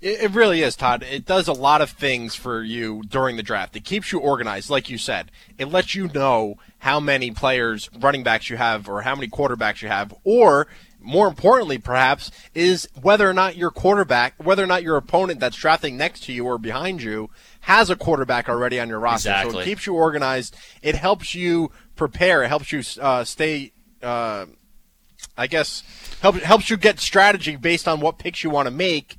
It, 0.00 0.22
it 0.22 0.30
really 0.30 0.62
is, 0.62 0.76
Todd. 0.76 1.02
It 1.02 1.24
does 1.24 1.48
a 1.48 1.52
lot 1.52 1.80
of 1.80 1.90
things 1.90 2.34
for 2.34 2.62
you 2.62 3.02
during 3.08 3.36
the 3.36 3.42
draft. 3.42 3.74
It 3.76 3.84
keeps 3.84 4.12
you 4.12 4.20
organized, 4.20 4.70
like 4.70 4.88
you 4.88 4.98
said. 4.98 5.30
It 5.58 5.66
lets 5.66 5.94
you 5.94 6.08
know 6.08 6.56
how 6.78 7.00
many 7.00 7.30
players, 7.30 7.90
running 7.98 8.22
backs 8.22 8.48
you 8.48 8.56
have, 8.56 8.88
or 8.88 9.02
how 9.02 9.14
many 9.14 9.28
quarterbacks 9.28 9.82
you 9.82 9.88
have, 9.88 10.14
or 10.22 10.68
more 11.00 11.28
importantly, 11.28 11.78
perhaps, 11.78 12.30
is 12.54 12.88
whether 13.00 13.28
or 13.28 13.34
not 13.34 13.56
your 13.56 13.70
quarterback, 13.70 14.34
whether 14.38 14.62
or 14.62 14.66
not 14.66 14.82
your 14.82 14.96
opponent 14.96 15.40
that's 15.40 15.56
drafting 15.56 15.96
next 15.96 16.24
to 16.24 16.32
you 16.32 16.44
or 16.44 16.58
behind 16.58 17.02
you 17.02 17.30
has 17.60 17.90
a 17.90 17.96
quarterback 17.96 18.48
already 18.48 18.80
on 18.80 18.88
your 18.88 18.98
roster. 18.98 19.30
Exactly. 19.30 19.52
So 19.52 19.58
it 19.60 19.64
keeps 19.64 19.86
you 19.86 19.94
organized. 19.94 20.56
It 20.82 20.94
helps 20.94 21.34
you 21.34 21.70
prepare. 21.96 22.42
It 22.42 22.48
helps 22.48 22.72
you 22.72 22.82
uh, 23.00 23.24
stay. 23.24 23.72
Uh, 24.02 24.46
I 25.36 25.46
guess 25.46 25.82
helps 26.20 26.40
helps 26.42 26.70
you 26.70 26.76
get 26.76 27.00
strategy 27.00 27.56
based 27.56 27.86
on 27.86 28.00
what 28.00 28.18
picks 28.18 28.42
you 28.42 28.50
want 28.50 28.66
to 28.66 28.70
make 28.70 29.16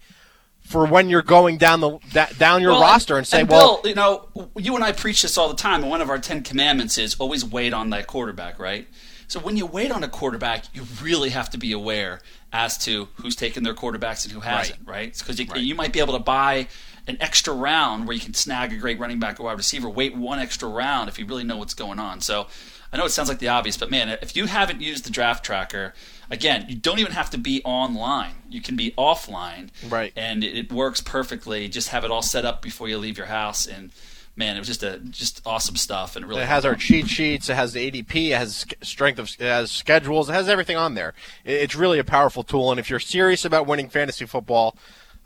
for 0.61 0.85
when 0.85 1.09
you're 1.09 1.21
going 1.21 1.57
down 1.57 1.81
the 1.81 1.99
da- 2.11 2.29
down 2.37 2.61
your 2.61 2.71
Well, 2.71 2.81
roster 2.81 3.17
and, 3.17 3.27
say, 3.27 3.41
and 3.41 3.49
well, 3.49 3.81
Bill, 3.81 3.89
you 3.89 3.95
know, 3.95 4.51
you 4.55 4.75
and 4.75 4.83
I 4.83 4.91
preach 4.91 5.21
this 5.21 5.37
all 5.37 5.49
the 5.49 5.55
time, 5.55 5.81
and 5.81 5.89
one 5.89 6.01
of 6.01 6.09
our 6.09 6.19
Ten 6.19 6.43
Commandments 6.43 6.97
is 6.97 7.15
always 7.15 7.43
wait 7.43 7.73
on 7.73 7.89
that 7.91 8.07
quarterback, 8.07 8.59
right? 8.59 8.87
So 9.31 9.39
when 9.39 9.55
you 9.55 9.65
wait 9.65 9.91
on 9.91 10.03
a 10.03 10.09
quarterback, 10.09 10.65
you 10.75 10.83
really 11.01 11.29
have 11.29 11.49
to 11.51 11.57
be 11.57 11.71
aware 11.71 12.19
as 12.51 12.77
to 12.79 13.07
who's 13.15 13.33
taking 13.33 13.63
their 13.63 13.73
quarterbacks 13.73 14.25
and 14.25 14.33
who 14.33 14.41
hasn't, 14.41 14.85
right? 14.85 15.17
Because 15.17 15.39
you, 15.39 15.47
you 15.55 15.73
might 15.73 15.93
be 15.93 16.01
able 16.01 16.17
to 16.17 16.23
buy 16.23 16.67
an 17.07 17.15
extra 17.21 17.53
round 17.53 18.07
where 18.07 18.13
you 18.13 18.19
can 18.19 18.33
snag 18.33 18.73
a 18.73 18.75
great 18.75 18.99
running 18.99 19.19
back 19.19 19.39
or 19.39 19.43
wide 19.43 19.57
receiver. 19.57 19.89
Wait 19.89 20.17
one 20.17 20.39
extra 20.39 20.67
round 20.67 21.07
if 21.07 21.17
you 21.17 21.25
really 21.25 21.45
know 21.45 21.55
what's 21.55 21.73
going 21.73 21.97
on. 21.97 22.19
So 22.19 22.47
I 22.91 22.97
know 22.97 23.05
it 23.05 23.11
sounds 23.11 23.29
like 23.29 23.39
the 23.39 23.47
obvious, 23.47 23.77
but 23.77 23.89
man, 23.89 24.09
if 24.21 24.35
you 24.35 24.47
haven't 24.47 24.81
used 24.81 25.05
the 25.05 25.11
draft 25.11 25.45
tracker, 25.45 25.93
again, 26.29 26.65
you 26.67 26.75
don't 26.75 26.99
even 26.99 27.13
have 27.13 27.29
to 27.29 27.37
be 27.37 27.61
online. 27.63 28.33
You 28.49 28.59
can 28.59 28.75
be 28.75 28.91
offline, 28.97 29.69
Right. 29.87 30.11
And 30.17 30.43
it 30.43 30.73
works 30.73 30.99
perfectly. 30.99 31.69
Just 31.69 31.87
have 31.87 32.03
it 32.03 32.11
all 32.11 32.21
set 32.21 32.43
up 32.43 32.61
before 32.61 32.89
you 32.89 32.97
leave 32.97 33.17
your 33.17 33.27
house, 33.27 33.65
and 33.65 33.91
man, 34.35 34.55
it 34.55 34.59
was 34.59 34.67
just 34.67 34.83
a 34.83 34.97
just 34.99 35.41
awesome 35.45 35.75
stuff, 35.75 36.15
and 36.15 36.25
it 36.25 36.27
really 36.27 36.41
it 36.41 36.47
has 36.47 36.65
our 36.65 36.75
cheat 36.75 37.07
sheets, 37.07 37.49
it 37.49 37.55
has 37.55 37.73
the 37.73 37.91
ADP, 37.91 38.29
it 38.29 38.37
has 38.37 38.65
strength 38.81 39.19
of, 39.19 39.29
it 39.39 39.45
has 39.45 39.71
schedules, 39.71 40.29
it 40.29 40.33
has 40.33 40.49
everything 40.49 40.77
on 40.77 40.95
there. 40.95 41.13
It's 41.45 41.75
really 41.75 41.99
a 41.99 42.03
powerful 42.03 42.43
tool, 42.43 42.71
and 42.71 42.79
if 42.79 42.89
you're 42.89 42.99
serious 42.99 43.45
about 43.45 43.67
winning 43.67 43.89
fantasy 43.89 44.25
football, 44.25 44.75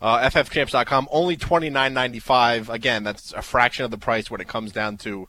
uh, 0.00 0.18
ffchamps.com 0.28 1.08
only 1.10 1.36
twenty 1.36 1.70
nine 1.70 1.94
ninety 1.94 2.18
five. 2.18 2.68
Again, 2.68 3.04
that's 3.04 3.32
a 3.32 3.42
fraction 3.42 3.84
of 3.84 3.90
the 3.90 3.98
price 3.98 4.30
when 4.30 4.40
it 4.40 4.48
comes 4.48 4.72
down 4.72 4.96
to 4.98 5.28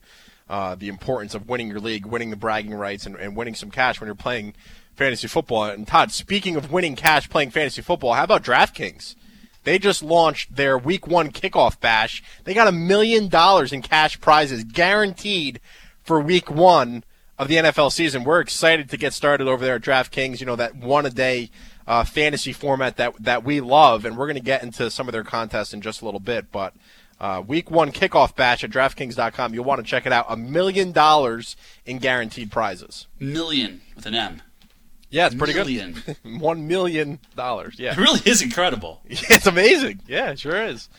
uh, 0.50 0.76
the 0.76 0.88
importance 0.88 1.36
of 1.36 1.48
winning 1.48 1.68
your 1.70 1.80
league, 1.80 2.06
winning 2.06 2.30
the 2.30 2.36
bragging 2.36 2.74
rights, 2.74 3.06
and, 3.06 3.16
and 3.16 3.36
winning 3.36 3.56
some 3.56 3.72
cash 3.72 4.00
when 4.00 4.08
you're 4.08 4.16
playing 4.16 4.54
fantasy 4.96 5.28
football. 5.28 5.66
And 5.66 5.88
Todd, 5.88 6.12
speaking 6.12 6.56
of 6.56 6.72
winning 6.72 6.96
cash 6.96 7.30
playing 7.30 7.52
fantasy 7.52 7.82
football, 7.82 8.14
how 8.14 8.24
about 8.24 8.44
DraftKings? 8.44 9.16
They 9.68 9.80
just 9.80 10.02
launched 10.02 10.56
their 10.56 10.78
week 10.78 11.08
one 11.08 11.30
kickoff 11.30 11.78
bash. 11.82 12.24
They 12.46 12.54
got 12.54 12.70
a 12.70 12.72
million 12.72 13.28
dollars 13.28 13.74
in 13.74 13.82
cash 13.82 14.18
prizes 14.22 14.64
guaranteed 14.64 15.60
for 16.02 16.22
week 16.22 16.50
one 16.50 17.04
of 17.38 17.50
the 17.50 17.58
NFL 17.58 17.92
season. 17.92 18.24
We're 18.24 18.40
excited 18.40 18.90
to 18.92 18.96
get 18.96 19.12
started 19.12 19.50
over 19.50 19.66
there 19.66 19.76
at 19.76 19.82
DraftKings. 19.82 20.40
You 20.40 20.46
know, 20.46 20.56
that 20.56 20.78
one 20.78 21.06
a 21.06 21.10
day 21.10 21.52
uh, 21.86 22.06
fantasy 22.06 22.54
format 22.54 22.96
that, 22.96 23.22
that 23.22 23.44
we 23.44 23.60
love. 23.60 24.06
And 24.06 24.18
we're 24.18 24.28
going 24.28 24.38
to 24.38 24.42
get 24.42 24.64
into 24.64 24.90
some 24.90 25.10
of 25.10 25.12
their 25.12 25.26
contests 25.26 25.74
in 25.74 25.82
just 25.82 26.02
a 26.02 26.06
little 26.06 26.22
bit. 26.22 26.50
But 26.50 26.74
uh, 27.20 27.44
week 27.46 27.70
one 27.70 27.92
kickoff 27.92 28.38
bash 28.38 28.64
at 28.64 28.70
DraftKings.com. 28.70 29.54
You'll 29.54 29.66
want 29.66 29.82
to 29.82 29.86
check 29.86 30.06
it 30.06 30.14
out. 30.14 30.28
A 30.30 30.38
million 30.38 30.94
dollars 30.94 31.58
in 31.86 31.98
guaranteed 31.98 32.52
prizes. 32.52 33.06
million 33.20 33.82
with 33.98 34.06
an 34.06 34.16
M. 34.16 34.42
Yeah, 35.10 35.28
it's 35.28 35.36
pretty 35.36 35.54
Million. 35.54 35.96
good. 36.06 36.18
One 36.42 36.68
million 36.68 37.20
dollars. 37.36 37.76
Yeah. 37.80 37.92
It 37.94 37.98
really 37.98 38.20
is 38.26 38.42
incredible. 38.42 39.02
It's 39.10 39.48
amazing. 39.48 40.02
Yeah, 40.08 40.32
it 40.32 40.40
sure 40.40 40.62
is. 40.66 40.90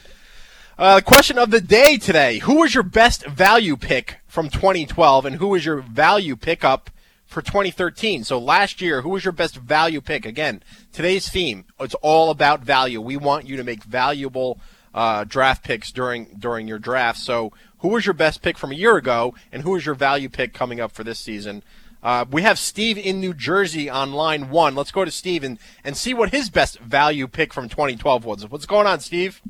Uh, 0.78 1.00
question 1.04 1.38
of 1.38 1.50
the 1.50 1.60
day 1.60 1.96
today: 1.98 2.38
Who 2.38 2.60
was 2.60 2.72
your 2.74 2.84
best 2.84 3.26
value 3.26 3.76
pick 3.76 4.18
from 4.26 4.48
2012, 4.48 5.26
and 5.26 5.36
who 5.36 5.48
was 5.48 5.64
your 5.66 5.80
value 5.80 6.36
pickup 6.36 6.88
for 7.26 7.42
2013? 7.42 8.24
So 8.24 8.38
last 8.38 8.80
year, 8.80 9.02
who 9.02 9.10
was 9.10 9.24
your 9.24 9.32
best 9.32 9.56
value 9.56 10.00
pick? 10.00 10.24
Again, 10.24 10.62
today's 10.92 11.28
theme: 11.28 11.64
it's 11.80 11.94
all 11.96 12.30
about 12.30 12.60
value. 12.60 13.00
We 13.00 13.16
want 13.16 13.46
you 13.46 13.56
to 13.56 13.64
make 13.64 13.82
valuable 13.84 14.58
uh, 14.94 15.24
draft 15.24 15.64
picks 15.64 15.90
during 15.92 16.26
during 16.38 16.66
your 16.68 16.78
draft. 16.78 17.18
So, 17.18 17.52
who 17.80 17.88
was 17.88 18.06
your 18.06 18.14
best 18.14 18.40
pick 18.40 18.56
from 18.56 18.70
a 18.72 18.76
year 18.76 18.96
ago, 18.96 19.34
and 19.52 19.62
who 19.64 19.74
is 19.76 19.84
your 19.84 19.94
value 19.96 20.28
pick 20.28 20.54
coming 20.54 20.80
up 20.80 20.92
for 20.92 21.04
this 21.04 21.18
season? 21.18 21.62
Uh, 22.02 22.25
we 22.31 22.43
have 22.43 22.59
Steve 22.59 22.97
in 22.97 23.21
New 23.21 23.35
Jersey 23.35 23.90
on 23.90 24.12
line 24.12 24.50
one. 24.50 24.75
Let's 24.75 24.93
go 24.93 25.05
to 25.05 25.11
Steve 25.11 25.43
and, 25.43 25.59
and 25.83 25.97
see 25.97 26.14
what 26.14 26.31
his 26.31 26.49
best 26.49 26.78
value 26.78 27.26
pick 27.26 27.52
from 27.52 27.69
2012 27.69 28.25
was. 28.25 28.49
What's 28.49 28.67
going 28.67 28.87
on, 28.87 29.00
Steve? 29.00 29.43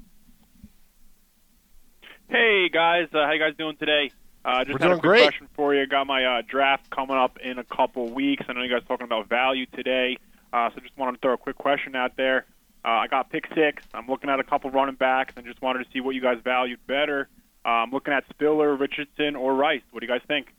Hey 2.28 2.68
guys, 2.68 3.08
uh, 3.14 3.24
how 3.24 3.32
you 3.32 3.38
guys 3.38 3.54
doing 3.56 3.76
today? 3.76 4.10
Uh, 4.44 4.64
just 4.64 4.78
We're 4.78 4.88
had 4.88 4.92
a 4.92 5.00
quick 5.00 5.02
great. 5.02 5.22
question 5.22 5.48
for 5.54 5.74
you. 5.74 5.82
I 5.82 5.86
got 5.86 6.06
my 6.06 6.24
uh, 6.24 6.42
draft 6.46 6.90
coming 6.90 7.16
up 7.16 7.38
in 7.42 7.58
a 7.58 7.64
couple 7.64 8.10
weeks. 8.10 8.44
I 8.48 8.52
know 8.52 8.62
you 8.62 8.70
guys 8.70 8.82
talking 8.86 9.04
about 9.04 9.28
value 9.28 9.66
today. 9.74 10.18
Uh, 10.52 10.70
so 10.74 10.80
just 10.80 10.96
wanted 10.96 11.12
to 11.12 11.18
throw 11.18 11.34
a 11.34 11.38
quick 11.38 11.56
question 11.56 11.94
out 11.94 12.16
there. 12.16 12.46
Uh, 12.84 12.88
I 12.88 13.06
got 13.08 13.30
pick 13.30 13.46
six. 13.54 13.82
I'm 13.92 14.06
looking 14.06 14.30
at 14.30 14.40
a 14.40 14.44
couple 14.44 14.70
running 14.70 14.94
backs 14.94 15.34
and 15.36 15.44
just 15.46 15.60
wanted 15.60 15.84
to 15.84 15.90
see 15.92 16.00
what 16.00 16.14
you 16.14 16.22
guys 16.22 16.38
valued 16.42 16.80
better. 16.86 17.28
Uh, 17.64 17.68
I'm 17.68 17.90
looking 17.90 18.14
at 18.14 18.24
Spiller, 18.30 18.74
Richardson, 18.76 19.36
or 19.36 19.54
Rice. 19.54 19.82
What 19.90 20.00
do 20.00 20.06
you 20.06 20.12
guys 20.12 20.22
think? 20.26 20.54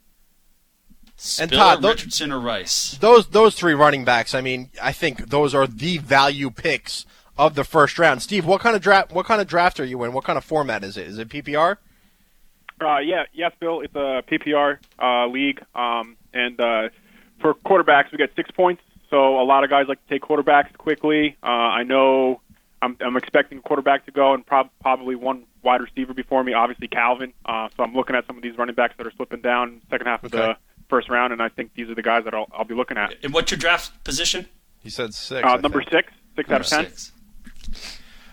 Spiller, 1.19 1.57
Todd, 1.57 1.81
tho- 1.81 1.89
Richardson, 1.89 2.31
or 2.31 2.39
Rice? 2.39 2.97
Those 3.01 3.27
those 3.27 3.55
three 3.55 3.73
running 3.73 4.05
backs. 4.05 4.33
I 4.33 4.41
mean, 4.41 4.69
I 4.81 4.91
think 4.91 5.29
those 5.29 5.53
are 5.53 5.67
the 5.67 5.97
value 5.97 6.49
picks 6.49 7.05
of 7.37 7.55
the 7.55 7.63
first 7.63 7.99
round. 7.99 8.21
Steve, 8.21 8.45
what 8.45 8.61
kind 8.61 8.75
of 8.75 8.81
draft? 8.81 9.11
What 9.11 9.25
kind 9.25 9.41
of 9.41 9.47
draft 9.47 9.79
are 9.79 9.85
you 9.85 10.03
in? 10.03 10.13
What 10.13 10.23
kind 10.23 10.37
of 10.37 10.43
format 10.45 10.83
is 10.83 10.97
it? 10.97 11.07
Is 11.07 11.17
it 11.17 11.29
PPR? 11.29 11.77
Uh, 12.81 12.99
yeah, 12.99 13.23
yes, 13.33 13.51
Bill. 13.59 13.81
It's 13.81 13.95
a 13.95 14.23
PPR 14.29 14.77
uh, 15.01 15.27
league, 15.27 15.61
um, 15.75 16.15
and 16.33 16.59
uh, 16.59 16.89
for 17.41 17.53
quarterbacks, 17.53 18.11
we 18.11 18.17
get 18.17 18.31
six 18.35 18.49
points. 18.51 18.81
So 19.09 19.41
a 19.41 19.43
lot 19.43 19.63
of 19.63 19.69
guys 19.69 19.87
like 19.89 20.01
to 20.07 20.13
take 20.13 20.21
quarterbacks 20.21 20.71
quickly. 20.77 21.35
Uh, 21.43 21.47
I 21.47 21.83
know 21.83 22.39
I'm, 22.81 22.95
I'm 23.01 23.17
expecting 23.17 23.57
a 23.57 23.61
quarterback 23.61 24.05
to 24.05 24.11
go, 24.11 24.33
and 24.33 24.45
prob- 24.45 24.69
probably 24.81 25.15
one 25.15 25.43
wide 25.63 25.81
receiver 25.81 26.13
before 26.13 26.43
me. 26.43 26.53
Obviously, 26.53 26.87
Calvin. 26.87 27.33
Uh, 27.45 27.67
so 27.75 27.83
I'm 27.83 27.93
looking 27.93 28.15
at 28.15 28.25
some 28.27 28.37
of 28.37 28.43
these 28.43 28.57
running 28.57 28.75
backs 28.75 28.93
that 28.97 29.05
are 29.05 29.11
slipping 29.11 29.41
down 29.41 29.81
second 29.89 30.07
half 30.07 30.23
of 30.23 30.31
the 30.31 30.55
first 30.89 31.09
round, 31.09 31.33
and 31.33 31.41
I 31.41 31.49
think 31.49 31.73
these 31.75 31.89
are 31.89 31.95
the 31.95 32.01
guys 32.01 32.25
that 32.25 32.33
I'll, 32.33 32.47
I'll 32.51 32.65
be 32.65 32.75
looking 32.75 32.97
at. 32.97 33.15
And 33.23 33.33
what's 33.33 33.51
your 33.51 33.57
draft 33.57 34.03
position? 34.03 34.47
He 34.79 34.89
said 34.89 35.13
six. 35.13 35.47
Uh, 35.47 35.57
number 35.57 35.79
think. 35.81 35.91
six, 35.91 36.13
six 36.35 36.51
out 36.51 36.61
of 36.61 36.67
ten. 36.67 36.85
six. 36.85 37.11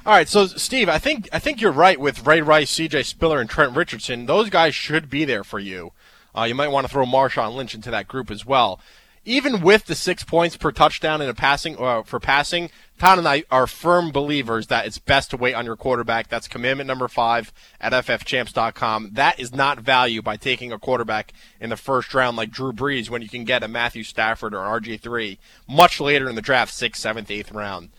All 0.05 0.13
right, 0.13 0.29
so 0.29 0.47
Steve, 0.47 0.89
I 0.89 0.99
think 0.99 1.29
I 1.33 1.41
think 1.41 1.61
you're 1.61 1.73
right 1.73 1.99
with 1.99 2.25
Ray 2.25 2.41
Rice, 2.41 2.71
C.J. 2.71 3.03
Spiller, 3.03 3.41
and 3.41 3.51
Trent 3.51 3.77
Richardson. 3.77 4.27
Those 4.27 4.51
guys 4.51 4.75
should 4.75 5.11
be 5.11 5.25
there 5.25 5.43
for 5.43 5.59
you. 5.59 5.93
Uh, 6.37 6.45
you 6.45 6.55
might 6.55 6.69
want 6.69 6.87
to 6.87 6.93
throw 6.93 7.05
Marshawn 7.05 7.57
Lynch 7.57 7.75
into 7.75 7.91
that 7.91 8.07
group 8.07 8.31
as 8.31 8.47
well. 8.47 8.79
Even 9.29 9.61
with 9.61 9.87
the 9.87 9.97
six 9.97 10.23
points 10.23 10.57
per 10.57 10.71
touchdown 10.71 11.21
in 11.21 11.29
a 11.29 11.35
passing 11.35 11.77
uh, 11.81 12.05
for 12.05 12.21
passing, 12.21 12.71
Todd 12.97 13.19
and 13.19 13.27
I 13.27 13.43
are 13.51 13.67
firm 13.67 14.13
believers 14.13 14.69
that 14.69 14.87
it's 14.87 15.01
best 15.01 15.31
to 15.31 15.37
wait 15.37 15.55
on 15.55 15.67
your 15.67 15.75
quarterback. 15.75 16.29
That's 16.29 16.47
commandment 16.47 16.87
number 16.87 17.09
five 17.09 17.53
at 17.81 17.93
ffchamps.com. 17.93 19.11
That 19.15 19.41
is 19.41 19.53
not 19.53 19.81
value 19.81 20.23
by 20.23 20.37
taking 20.37 20.71
a 20.71 20.79
quarterback 20.79 21.33
in 21.61 21.71
the 21.71 21.77
first 21.77 22.15
round 22.15 22.37
like 22.37 22.53
Drew 22.53 22.73
Brees 22.73 23.11
when 23.11 23.21
you 23.21 23.29
can 23.29 23.43
get 23.43 23.65
a 23.65 23.69
Matthew 23.69 24.05
Stafford 24.05 24.55
or 24.55 24.65
an 24.65 24.83
RG3 24.83 25.39
much 25.69 26.01
later 26.01 26.29
in 26.29 26.37
the 26.37 26.41
draft, 26.41 26.73
sixth, 26.73 27.03
seventh, 27.03 27.29
eighth 27.29 27.51
round. 27.51 27.91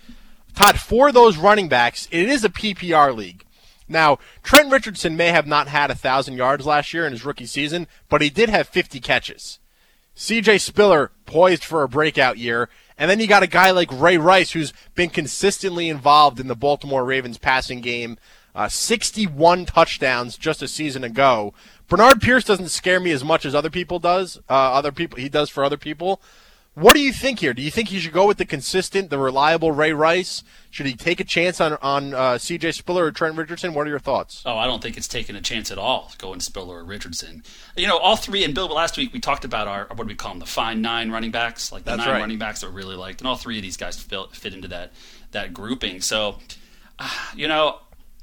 Todd, 0.56 0.80
for 0.80 1.12
those 1.12 1.36
running 1.36 1.68
backs, 1.68 2.08
it 2.10 2.30
is 2.30 2.46
a 2.46 2.50
PPR 2.50 3.14
league. 3.14 3.44
Now, 3.90 4.18
Trent 4.44 4.72
Richardson 4.72 5.18
may 5.18 5.28
have 5.28 5.46
not 5.46 5.68
had 5.68 5.92
a 5.92 5.96
thousand 5.96 6.38
yards 6.38 6.66
last 6.66 6.94
year 6.94 7.06
in 7.06 7.12
his 7.12 7.26
rookie 7.26 7.46
season, 7.46 7.88
but 8.08 8.22
he 8.22 8.30
did 8.30 8.48
have 8.48 8.70
50 8.70 9.02
catches. 9.02 9.60
CJ 10.18 10.60
Spiller 10.62 11.12
poised 11.28 11.64
for 11.64 11.84
a 11.84 11.88
breakout 11.88 12.40
year, 12.40 12.70
and 12.98 13.08
then 13.10 13.20
you 13.20 13.28
got 13.28 13.44
a 13.44 13.48
guy 13.48 13.70
like 13.70 13.92
Ray 13.92 14.18
Rice 14.18 14.52
who's 14.52 14.74
been 14.96 15.12
consistently 15.12 15.90
involved 15.90 16.40
in 16.40 16.48
the 16.48 16.56
Baltimore 16.56 17.06
Ravens 17.06 17.38
passing 17.38 17.82
game. 17.82 18.18
Uh, 18.56 18.68
61 18.68 19.68
touchdowns 19.68 20.36
just 20.36 20.64
a 20.64 20.68
season 20.68 21.04
ago. 21.04 21.54
Bernard 21.88 22.20
Pierce 22.20 22.44
doesn't 22.44 22.70
scare 22.70 23.00
me 23.00 23.12
as 23.12 23.24
much 23.24 23.46
as 23.46 23.54
other 23.54 23.70
people 23.70 24.00
does. 24.00 24.40
Uh, 24.50 24.54
other 24.54 24.92
people 24.92 25.20
he 25.20 25.30
does 25.30 25.52
for 25.52 25.64
other 25.64 25.78
people. 25.78 26.20
What 26.78 26.94
do 26.94 27.02
you 27.02 27.12
think 27.12 27.40
here? 27.40 27.56
Do 27.56 27.64
you 27.64 27.72
think 27.72 27.90
he 27.90 27.98
should 27.98 28.14
go 28.14 28.28
with 28.28 28.38
the 28.38 28.46
consistent, 28.46 29.10
the 29.10 29.18
reliable 29.18 29.72
Ray 29.72 29.94
Rice? 29.94 30.44
Should 30.70 30.86
he 30.86 30.94
take 30.94 31.20
a 31.20 31.24
chance 31.24 31.60
on 31.60 31.76
on 31.82 32.14
uh, 32.14 32.38
C.J. 32.38 32.74
Spiller 32.74 33.06
or 33.06 33.12
Trent 33.12 33.36
Richardson? 33.36 33.74
What 33.74 33.88
are 33.88 33.90
your 33.90 33.98
thoughts? 33.98 34.44
Oh, 34.46 34.56
I 34.56 34.68
don't 34.68 34.80
think 34.80 34.96
it's 34.96 35.08
taking 35.08 35.36
a 35.36 35.42
chance 35.42 35.72
at 35.72 35.80
all 35.80 36.12
going 36.20 36.40
Spiller 36.40 36.76
or 36.76 36.84
Richardson. 36.84 37.42
You 37.76 37.88
know, 37.88 37.98
all 37.98 38.16
three. 38.16 38.44
And 38.44 38.54
Bill, 38.54 38.68
last 38.68 38.96
week 38.96 39.12
we 39.12 39.20
talked 39.20 39.44
about 39.44 39.68
our 39.68 39.88
what 39.88 39.98
do 39.98 40.06
we 40.06 40.14
call 40.14 40.34
them? 40.34 40.40
The 40.40 40.46
fine 40.46 40.84
nine 40.84 41.10
running 41.10 41.32
backs, 41.32 41.72
like 41.72 41.84
the 41.84 41.92
That's 41.92 42.06
nine 42.06 42.10
right. 42.10 42.20
running 42.20 42.38
backs 42.38 42.62
that 42.62 42.70
we 42.70 42.76
really 42.76 42.96
liked, 42.96 43.22
and 43.22 43.28
all 43.28 43.38
three 43.38 43.58
of 43.58 43.64
these 43.64 43.78
guys 43.78 44.00
fit, 44.00 44.34
fit 44.34 44.54
into 44.54 44.68
that 44.68 44.94
that 45.32 45.56
grouping. 45.56 46.00
So, 46.02 46.38
ah, 47.00 47.32
you 47.36 47.48
know, 47.48 47.80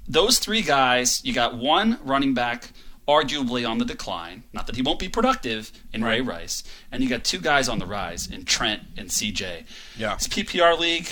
those 0.06 0.38
three 0.38 0.62
guys. 0.62 1.24
You 1.24 1.32
got 1.32 1.56
one 1.56 1.98
running 2.04 2.34
back 2.34 2.70
arguably 3.06 3.68
on 3.68 3.78
the 3.78 3.84
decline. 3.84 4.44
Not 4.52 4.66
that 4.66 4.76
he 4.76 4.82
won't 4.82 4.98
be 4.98 5.08
productive 5.08 5.70
in 5.92 6.02
Ray 6.04 6.20
Rice, 6.20 6.64
and 6.90 7.02
you 7.02 7.08
got 7.08 7.24
two 7.24 7.38
guys 7.40 7.68
on 7.68 7.78
the 7.78 7.86
rise 7.86 8.26
in 8.26 8.44
Trent 8.44 8.82
and 8.96 9.08
CJ. 9.08 9.64
Yeah. 9.96 10.14
It's 10.14 10.28
PPR 10.28 10.78
league. 10.78 11.08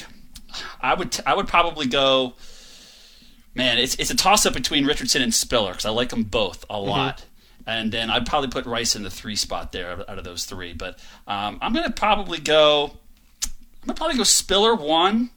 I 0.81 0.95
would 0.95 1.19
I 1.27 1.35
would 1.35 1.49
probably 1.49 1.87
go. 1.87 2.35
Man, 3.55 3.79
it's 3.79 3.95
it's 3.97 4.11
a 4.11 4.17
toss 4.17 4.47
up 4.47 4.55
between 4.55 4.87
Richardson 4.87 5.21
and 5.23 5.33
Spiller 5.35 5.73
because 5.73 5.85
I 5.85 5.91
like 5.91 6.09
them 6.11 6.23
both 6.25 6.65
a 6.71 6.79
lot. 6.81 7.25
And 7.67 7.93
then 7.93 8.11
I'd 8.11 8.27
probably 8.27 8.49
put 8.49 8.67
Rice 8.67 8.97
in 8.97 9.03
the 9.05 9.11
three 9.11 9.37
spot 9.37 9.71
there 9.73 9.93
out 9.93 10.09
out 10.09 10.19
of 10.19 10.25
those 10.25 10.45
three. 10.47 10.73
But 10.73 10.99
um, 11.27 11.59
I'm 11.61 11.73
gonna 11.73 11.91
probably 11.91 12.39
go. 12.39 12.93
I'm 13.45 13.87
gonna 13.89 13.97
probably 13.97 14.17
go 14.17 14.25
Spiller 14.25 14.75
one, 14.75 15.31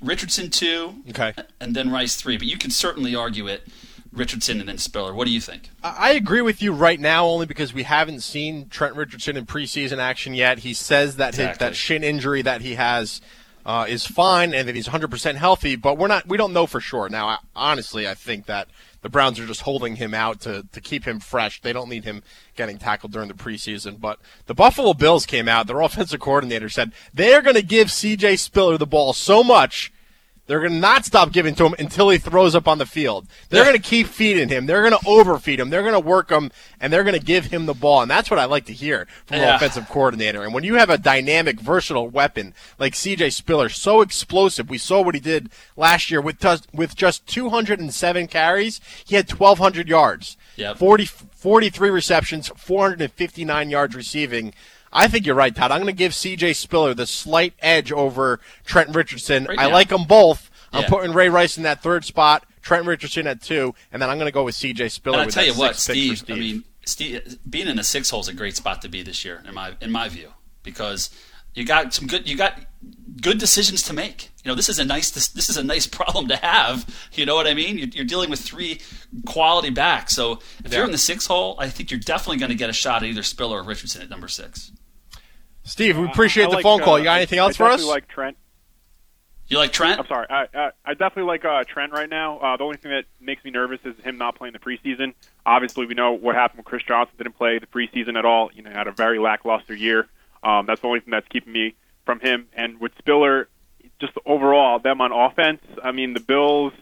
Richardson 0.00 0.50
two, 0.50 0.96
Okay. 1.10 1.32
and 1.60 1.74
then 1.74 1.90
Rice 1.90 2.16
three. 2.16 2.36
But 2.36 2.46
you 2.46 2.58
can 2.58 2.70
certainly 2.70 3.14
argue 3.14 3.46
it, 3.48 3.66
Richardson 4.12 4.60
and 4.60 4.68
then 4.68 4.78
Spiller. 4.78 5.14
What 5.14 5.26
do 5.26 5.32
you 5.32 5.40
think? 5.40 5.70
I 5.82 6.12
agree 6.12 6.40
with 6.40 6.62
you 6.62 6.72
right 6.72 6.98
now, 6.98 7.26
only 7.26 7.46
because 7.46 7.74
we 7.74 7.82
haven't 7.82 8.20
seen 8.20 8.68
Trent 8.68 8.96
Richardson 8.96 9.36
in 9.36 9.46
preseason 9.46 9.98
action 9.98 10.34
yet. 10.34 10.60
He 10.60 10.74
says 10.74 11.16
that 11.16 11.34
his, 11.34 11.58
that 11.58 11.76
shin 11.76 12.02
injury 12.02 12.42
that 12.42 12.62
he 12.62 12.74
has 12.74 13.20
uh, 13.66 13.84
is 13.86 14.06
fine 14.06 14.54
and 14.54 14.66
that 14.66 14.74
he's 14.74 14.88
100% 14.88 15.34
healthy, 15.34 15.76
but 15.76 15.98
we're 15.98 16.08
not. 16.08 16.26
We 16.26 16.38
don't 16.38 16.54
know 16.54 16.66
for 16.66 16.80
sure. 16.80 17.10
Now, 17.10 17.28
I, 17.28 17.38
honestly, 17.54 18.08
I 18.08 18.14
think 18.14 18.46
that 18.46 18.68
the 19.02 19.10
Browns 19.10 19.38
are 19.38 19.46
just 19.46 19.60
holding 19.60 19.96
him 19.96 20.14
out 20.14 20.40
to 20.40 20.66
to 20.72 20.80
keep 20.80 21.04
him 21.04 21.20
fresh. 21.20 21.60
They 21.60 21.74
don't 21.74 21.90
need 21.90 22.04
him 22.04 22.22
getting 22.56 22.78
tackled 22.78 23.12
during 23.12 23.28
the 23.28 23.34
preseason. 23.34 24.00
But 24.00 24.20
the 24.46 24.54
Buffalo 24.54 24.94
Bills 24.94 25.26
came 25.26 25.48
out. 25.48 25.66
Their 25.66 25.80
offensive 25.80 26.18
coordinator 26.18 26.70
said 26.70 26.92
they 27.12 27.34
are 27.34 27.42
going 27.42 27.56
to 27.56 27.62
give 27.62 27.92
C.J. 27.92 28.36
Spiller 28.36 28.78
the 28.78 28.86
ball 28.86 29.12
so 29.12 29.44
much. 29.44 29.92
They're 30.48 30.60
going 30.60 30.72
to 30.72 30.78
not 30.78 31.04
stop 31.04 31.30
giving 31.30 31.54
to 31.56 31.66
him 31.66 31.74
until 31.78 32.08
he 32.08 32.16
throws 32.18 32.54
up 32.56 32.66
on 32.66 32.78
the 32.78 32.86
field. 32.86 33.26
They're 33.50 33.60
Yeah. 33.64 33.70
going 33.70 33.80
to 33.80 33.88
keep 33.88 34.06
feeding 34.08 34.48
him. 34.48 34.64
They're 34.66 34.80
going 34.80 34.98
to 34.98 35.06
overfeed 35.06 35.60
him. 35.60 35.68
They're 35.70 35.82
going 35.82 35.92
to 35.92 36.00
work 36.00 36.30
him, 36.30 36.50
and 36.80 36.90
they're 36.90 37.04
going 37.04 37.18
to 37.20 37.24
give 37.24 37.44
him 37.46 37.66
the 37.66 37.74
ball. 37.74 38.00
And 38.02 38.10
that's 38.10 38.30
what 38.30 38.40
I 38.40 38.46
like 38.46 38.64
to 38.64 38.72
hear 38.72 39.06
from 39.26 39.36
an 39.40 39.54
offensive 39.54 39.88
coordinator. 39.88 40.42
And 40.42 40.52
when 40.54 40.64
you 40.64 40.74
have 40.76 40.88
a 40.90 40.96
dynamic, 40.98 41.60
versatile 41.60 42.08
weapon 42.08 42.54
like 42.78 42.94
C.J. 42.94 43.30
Spiller, 43.30 43.68
so 43.68 44.00
explosive, 44.00 44.70
we 44.70 44.78
saw 44.78 45.02
what 45.02 45.14
he 45.14 45.20
did 45.20 45.50
last 45.76 46.10
year 46.10 46.20
with 46.22 46.40
just, 46.40 46.66
with 46.72 46.96
just 46.96 47.26
207 47.26 48.26
carries. 48.26 48.80
He 49.06 49.16
had 49.16 49.30
1,200 49.30 49.86
yards, 49.86 50.38
Yep. 50.56 50.78
40, 50.78 51.04
43 51.04 51.90
receptions, 51.90 52.48
459 52.56 53.70
yards 53.70 53.94
receiving. 53.94 54.54
I 54.92 55.08
think 55.08 55.26
you're 55.26 55.34
right, 55.34 55.54
Todd. 55.54 55.70
I'm 55.70 55.78
going 55.78 55.86
to 55.86 55.92
give 55.92 56.14
C.J. 56.14 56.54
Spiller 56.54 56.94
the 56.94 57.06
slight 57.06 57.54
edge 57.60 57.92
over 57.92 58.40
Trent 58.64 58.94
Richardson. 58.94 59.44
Right 59.44 59.58
I 59.58 59.66
like 59.66 59.88
them 59.88 60.04
both. 60.04 60.50
I'm 60.72 60.82
Yeah. 60.82 60.88
putting 60.88 61.12
Ray 61.12 61.28
Rice 61.28 61.56
in 61.56 61.62
that 61.64 61.82
third 61.82 62.04
spot, 62.04 62.44
Trent 62.62 62.86
Richardson 62.86 63.26
at 63.26 63.40
two, 63.42 63.74
and 63.92 64.00
then 64.02 64.10
I'm 64.10 64.18
going 64.18 64.28
to 64.28 64.32
go 64.32 64.44
with 64.44 64.54
C.J. 64.54 64.88
Spiller. 64.90 65.14
And 65.16 65.22
I 65.22 65.26
with 65.26 65.34
tell 65.34 65.46
you 65.46 65.54
what, 65.54 65.74
for 65.74 65.80
Steve, 65.80 66.24
I 66.28 66.34
mean, 66.34 66.64
Steve, 66.84 67.38
being 67.48 67.68
in 67.68 67.78
a 67.78 67.84
six 67.84 68.10
hole 68.10 68.20
is 68.20 68.28
a 68.28 68.34
great 68.34 68.56
spot 68.56 68.82
to 68.82 68.88
be 68.88 69.02
this 69.02 69.24
year, 69.24 69.42
in 69.46 69.54
my 69.54 69.72
in 69.80 69.90
my 69.90 70.08
view, 70.08 70.32
because 70.62 71.10
you 71.54 71.64
got 71.64 71.92
some 71.94 72.06
good 72.06 72.28
you 72.28 72.36
got 72.36 72.60
good 73.20 73.38
decisions 73.38 73.82
to 73.84 73.92
make. 73.92 74.30
You 74.44 74.50
know, 74.50 74.54
this 74.54 74.68
is 74.68 74.78
a 74.78 74.84
nice 74.84 75.10
this, 75.10 75.28
this 75.28 75.48
is 75.50 75.56
a 75.56 75.64
nice 75.64 75.86
problem 75.98 76.28
to 76.28 76.36
have. 76.36 76.86
You 77.12 77.26
know 77.26 77.34
what 77.34 77.46
I 77.46 77.54
mean? 77.54 77.78
You're, 77.78 77.88
you're 77.88 78.04
dealing 78.04 78.30
with 78.30 78.40
three 78.40 78.80
quality 79.26 79.70
backs, 79.70 80.14
so 80.14 80.40
if 80.64 80.72
you're 80.72 80.84
in 80.84 80.92
the 80.92 80.98
six 80.98 81.26
hole, 81.26 81.56
I 81.58 81.68
think 81.68 81.90
you're 81.90 82.00
definitely 82.00 82.38
going 82.38 82.50
to 82.50 82.56
get 82.56 82.70
a 82.70 82.74
shot 82.74 83.02
at 83.02 83.08
either 83.08 83.22
Spiller 83.22 83.58
or 83.58 83.62
Richardson 83.62 84.02
at 84.02 84.10
number 84.10 84.28
six. 84.28 84.72
Steve, 85.68 85.98
we 85.98 86.06
appreciate 86.06 86.44
I 86.46 86.48
the 86.50 86.54
like, 86.56 86.62
phone 86.62 86.80
call. 86.80 86.94
uh, 86.94 86.98
You 86.98 87.04
got 87.04 87.16
anything 87.18 87.38
I 87.38 87.42
else 87.42 87.56
for 87.56 87.64
us? 87.64 87.72
definitely 87.72 87.92
like 87.92 88.08
Trent. 88.08 88.36
You 89.48 89.56
like 89.58 89.72
Trent? 89.72 89.98
I'm 89.98 90.06
sorry. 90.06 90.26
I, 90.28 90.46
I, 90.54 90.70
I 90.84 90.92
definitely 90.94 91.22
like 91.24 91.44
uh, 91.44 91.64
Trent 91.64 91.92
right 91.92 92.08
now. 92.08 92.38
Uh, 92.38 92.56
the 92.58 92.64
only 92.64 92.76
thing 92.76 92.90
that 92.90 93.04
makes 93.20 93.42
me 93.44 93.50
nervous 93.50 93.80
is 93.84 93.94
him 94.04 94.18
not 94.18 94.34
playing 94.36 94.52
the 94.52 94.58
preseason. 94.58 95.14
Obviously, 95.46 95.86
we 95.86 95.94
know 95.94 96.12
what 96.12 96.34
happened 96.34 96.58
with 96.58 96.66
Chris 96.66 96.82
Johnson. 96.82 97.14
Didn't 97.16 97.36
play 97.36 97.58
the 97.58 97.66
preseason 97.66 98.18
at 98.18 98.26
all. 98.26 98.50
You 98.52 98.62
know, 98.62 98.70
had 98.70 98.86
a 98.88 98.92
very 98.92 99.18
lackluster 99.18 99.74
year. 99.74 100.06
Um, 100.42 100.66
that's 100.66 100.82
the 100.82 100.86
only 100.86 101.00
thing 101.00 101.12
that's 101.12 101.28
keeping 101.28 101.52
me 101.52 101.74
from 102.04 102.20
him. 102.20 102.46
And 102.52 102.78
with 102.78 102.92
Spiller, 102.98 103.48
just 104.00 104.12
overall, 104.26 104.78
them 104.80 105.00
on 105.00 105.12
offense. 105.12 105.62
I 105.82 105.92
mean, 105.92 106.12
the 106.14 106.20
Bills. 106.20 106.72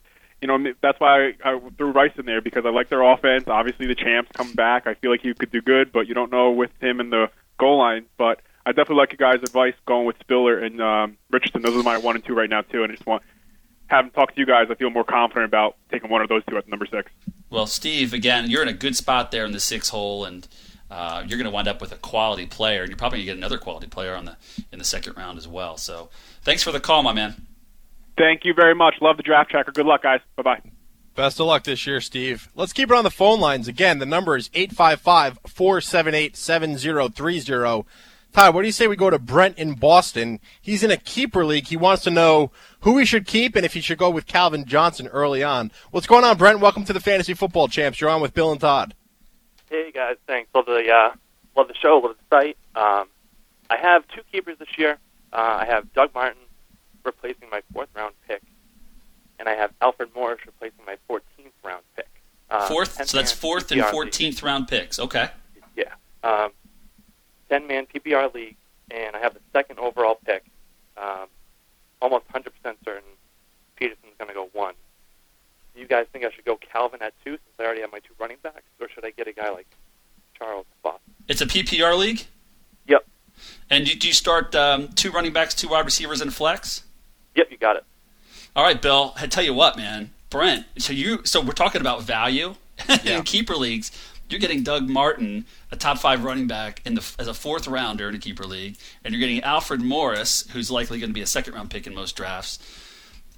You 0.42 0.48
know, 0.48 0.72
that's 0.82 0.98
why 1.00 1.28
I, 1.28 1.32
I 1.44 1.60
threw 1.78 1.92
Rice 1.92 2.12
in 2.18 2.26
there 2.26 2.40
because 2.42 2.66
I 2.66 2.70
like 2.70 2.88
their 2.88 3.02
offense. 3.02 3.44
Obviously, 3.46 3.86
the 3.86 3.94
champs 3.94 4.30
come 4.34 4.52
back. 4.52 4.86
I 4.88 4.94
feel 4.94 5.10
like 5.12 5.22
he 5.22 5.32
could 5.34 5.50
do 5.52 5.62
good, 5.62 5.92
but 5.92 6.08
you 6.08 6.14
don't 6.14 6.30
know 6.32 6.50
with 6.50 6.70
him 6.80 7.00
in 7.00 7.10
the 7.10 7.30
goal 7.58 7.78
line. 7.78 8.04
But 8.18 8.40
I 8.66 8.70
definitely 8.70 8.96
like 8.96 9.12
you 9.12 9.18
guys' 9.18 9.38
advice 9.42 9.74
going 9.86 10.06
with 10.06 10.16
Spiller 10.20 10.58
and 10.58 10.82
um, 10.82 11.16
Richardson. 11.30 11.62
Those 11.62 11.76
are 11.76 11.84
my 11.84 11.98
one 11.98 12.16
and 12.16 12.24
two 12.24 12.34
right 12.34 12.50
now 12.50 12.62
too. 12.62 12.82
And 12.82 12.90
I 12.90 12.96
just 12.96 13.06
want 13.06 13.22
having 13.86 14.10
talked 14.10 14.34
to 14.34 14.40
you 14.40 14.46
guys, 14.46 14.66
I 14.70 14.74
feel 14.74 14.90
more 14.90 15.04
confident 15.04 15.44
about 15.44 15.76
taking 15.90 16.10
one 16.10 16.20
of 16.20 16.28
those 16.28 16.42
two 16.50 16.56
at 16.56 16.68
number 16.68 16.84
six. 16.86 17.10
Well, 17.48 17.68
Steve, 17.68 18.12
again, 18.12 18.50
you're 18.50 18.62
in 18.62 18.68
a 18.68 18.72
good 18.72 18.96
spot 18.96 19.30
there 19.30 19.44
in 19.44 19.52
the 19.52 19.60
six 19.60 19.90
hole, 19.90 20.24
and 20.24 20.48
uh, 20.90 21.22
you're 21.26 21.38
going 21.38 21.48
to 21.48 21.54
wind 21.54 21.68
up 21.68 21.80
with 21.80 21.92
a 21.92 21.96
quality 21.96 22.44
player, 22.44 22.80
and 22.80 22.90
you're 22.90 22.96
probably 22.96 23.18
going 23.18 23.26
to 23.26 23.32
get 23.32 23.38
another 23.38 23.58
quality 23.58 23.86
player 23.86 24.16
on 24.16 24.24
the 24.24 24.36
in 24.72 24.80
the 24.80 24.84
second 24.84 25.16
round 25.16 25.38
as 25.38 25.46
well. 25.46 25.76
So, 25.76 26.10
thanks 26.42 26.64
for 26.64 26.72
the 26.72 26.80
call, 26.80 27.04
my 27.04 27.12
man. 27.12 27.46
Thank 28.18 28.44
you 28.44 28.52
very 28.52 28.74
much. 28.74 28.96
Love 29.00 29.16
the 29.16 29.22
draft 29.22 29.50
tracker. 29.50 29.70
Good 29.70 29.86
luck, 29.86 30.02
guys. 30.02 30.20
Bye 30.36 30.42
bye. 30.42 30.60
Best 31.14 31.40
of 31.40 31.46
luck 31.46 31.64
this 31.64 31.86
year, 31.86 32.00
Steve. 32.00 32.48
Let's 32.54 32.72
keep 32.72 32.90
it 32.90 32.96
on 32.96 33.04
the 33.04 33.10
phone 33.10 33.40
lines 33.40 33.68
again. 33.68 34.00
The 34.00 34.06
number 34.06 34.36
is 34.36 34.50
855 34.52 35.38
478 35.46 36.36
7030. 36.36 37.86
Todd, 38.36 38.54
what 38.54 38.60
do 38.60 38.68
you 38.68 38.72
say 38.72 38.86
we 38.86 38.96
go 38.96 39.08
to 39.08 39.18
Brent 39.18 39.56
in 39.56 39.72
Boston? 39.72 40.40
He's 40.60 40.82
in 40.82 40.90
a 40.90 40.98
keeper 40.98 41.42
league. 41.42 41.68
He 41.68 41.76
wants 41.78 42.04
to 42.04 42.10
know 42.10 42.50
who 42.80 42.98
he 42.98 43.06
should 43.06 43.26
keep 43.26 43.56
and 43.56 43.64
if 43.64 43.72
he 43.72 43.80
should 43.80 43.96
go 43.96 44.10
with 44.10 44.26
Calvin 44.26 44.66
Johnson 44.66 45.06
early 45.06 45.42
on. 45.42 45.72
What's 45.90 46.06
going 46.06 46.22
on, 46.22 46.36
Brent? 46.36 46.60
Welcome 46.60 46.84
to 46.84 46.92
the 46.92 47.00
Fantasy 47.00 47.32
Football 47.32 47.68
Champs. 47.68 47.98
You're 47.98 48.10
on 48.10 48.20
with 48.20 48.34
Bill 48.34 48.52
and 48.52 48.60
Todd. 48.60 48.92
Hey 49.70 49.90
guys, 49.90 50.16
thanks. 50.26 50.50
Love 50.54 50.66
the 50.66 50.86
uh, 50.86 51.14
love 51.56 51.68
the 51.68 51.74
show, 51.76 51.96
love 51.96 52.14
the 52.30 52.36
site. 52.36 52.58
Um, 52.74 53.08
I 53.70 53.78
have 53.78 54.06
two 54.08 54.20
keepers 54.30 54.58
this 54.58 54.68
year. 54.76 54.98
Uh, 55.32 55.56
I 55.60 55.64
have 55.64 55.90
Doug 55.94 56.12
Martin 56.14 56.42
replacing 57.04 57.48
my 57.50 57.62
fourth 57.72 57.88
round 57.96 58.12
pick, 58.28 58.42
and 59.38 59.48
I 59.48 59.54
have 59.54 59.72
Alfred 59.80 60.10
Morris 60.14 60.40
replacing 60.44 60.84
my 60.84 60.98
14th 61.08 61.52
round 61.64 61.84
pick. 61.96 62.10
Uh, 62.50 62.68
Fourth, 62.68 63.02
so 63.06 63.16
that's 63.16 63.32
fourth 63.32 63.72
and 63.72 63.82
fourteenth 63.86 64.42
round 64.42 64.68
picks. 64.68 64.98
Okay. 64.98 65.30
Yeah, 65.74 65.94
um, 66.22 66.50
10 67.66 67.68
man 67.68 67.86
PPR 67.86 68.32
league, 68.34 68.56
and 68.90 69.14
I 69.16 69.18
have 69.20 69.34
the 69.34 69.40
second 69.52 69.78
overall 69.78 70.18
pick. 70.24 70.44
Um, 70.96 71.26
almost 72.00 72.26
100% 72.28 72.44
certain 72.84 73.02
Peterson's 73.76 74.12
going 74.18 74.28
to 74.28 74.34
go 74.34 74.48
one. 74.52 74.74
Do 75.74 75.80
you 75.80 75.86
guys 75.86 76.06
think 76.12 76.24
I 76.24 76.30
should 76.30 76.44
go 76.44 76.56
Calvin 76.56 77.02
at 77.02 77.12
two 77.24 77.32
since 77.32 77.40
I 77.58 77.64
already 77.64 77.82
have 77.82 77.92
my 77.92 77.98
two 77.98 78.14
running 78.18 78.38
backs, 78.42 78.62
or 78.80 78.88
should 78.88 79.04
I 79.04 79.10
get 79.10 79.28
a 79.28 79.32
guy 79.32 79.50
like 79.50 79.66
Charles 80.38 80.66
Foss? 80.82 81.00
It's 81.28 81.40
a 81.40 81.46
PPR 81.46 81.98
league. 81.98 82.26
Yep. 82.88 83.06
And 83.68 83.84
do, 83.84 83.94
do 83.94 84.08
you 84.08 84.14
start 84.14 84.54
um, 84.54 84.88
two 84.88 85.10
running 85.10 85.32
backs, 85.32 85.54
two 85.54 85.68
wide 85.68 85.84
receivers, 85.84 86.20
and 86.22 86.32
flex? 86.32 86.84
Yep, 87.34 87.50
you 87.50 87.58
got 87.58 87.76
it. 87.76 87.84
All 88.54 88.64
right, 88.64 88.80
Bill. 88.80 89.12
I 89.16 89.26
tell 89.26 89.44
you 89.44 89.52
what, 89.52 89.76
man, 89.76 90.12
Brent. 90.30 90.64
So 90.78 90.94
you, 90.94 91.20
so 91.24 91.42
we're 91.42 91.52
talking 91.52 91.82
about 91.82 92.02
value 92.02 92.54
Yeah. 93.04 93.18
in 93.18 93.22
keeper 93.24 93.54
leagues. 93.54 93.90
You're 94.28 94.40
getting 94.40 94.62
Doug 94.62 94.88
Martin, 94.88 95.44
a 95.70 95.76
top 95.76 95.98
five 95.98 96.24
running 96.24 96.46
back, 96.46 96.82
in 96.84 96.94
the 96.94 97.14
as 97.18 97.28
a 97.28 97.34
fourth 97.34 97.68
rounder 97.68 98.08
in 98.08 98.14
a 98.14 98.18
keeper 98.18 98.44
league, 98.44 98.76
and 99.04 99.12
you're 99.12 99.20
getting 99.20 99.42
Alfred 99.42 99.80
Morris, 99.80 100.48
who's 100.50 100.70
likely 100.70 100.98
going 100.98 101.10
to 101.10 101.14
be 101.14 101.22
a 101.22 101.26
second 101.26 101.54
round 101.54 101.70
pick 101.70 101.86
in 101.86 101.94
most 101.94 102.16
drafts, 102.16 102.58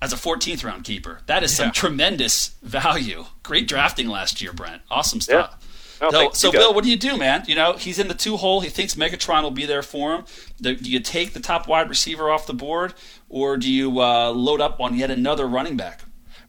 as 0.00 0.12
a 0.12 0.16
14th 0.16 0.64
round 0.64 0.84
keeper. 0.84 1.20
That 1.26 1.42
is 1.42 1.54
some 1.54 1.72
tremendous 1.72 2.54
value. 2.62 3.26
Great 3.42 3.68
drafting 3.68 4.08
last 4.08 4.40
year, 4.40 4.52
Brent. 4.52 4.82
Awesome 4.90 5.20
stuff. 5.20 5.64
No, 6.00 6.10
so, 6.10 6.30
so. 6.32 6.52
Bill, 6.52 6.74
what 6.74 6.84
do 6.84 6.90
you 6.90 6.96
do, 6.96 7.16
man? 7.16 7.44
You 7.46 7.56
know, 7.56 7.72
he's 7.72 7.98
in 7.98 8.08
the 8.08 8.14
two 8.14 8.36
hole. 8.36 8.60
He 8.60 8.68
thinks 8.68 8.94
Megatron 8.94 9.42
will 9.42 9.50
be 9.50 9.66
there 9.66 9.82
for 9.82 10.14
him. 10.14 10.24
Do 10.60 10.76
do 10.76 10.90
you 10.90 11.00
take 11.00 11.32
the 11.32 11.40
top 11.40 11.66
wide 11.66 11.88
receiver 11.88 12.30
off 12.30 12.46
the 12.46 12.54
board, 12.54 12.94
or 13.28 13.56
do 13.56 13.70
you 13.70 14.00
uh, 14.00 14.30
load 14.30 14.60
up 14.60 14.80
on 14.80 14.96
yet 14.96 15.10
another 15.10 15.46
running 15.46 15.76
back? 15.76 16.02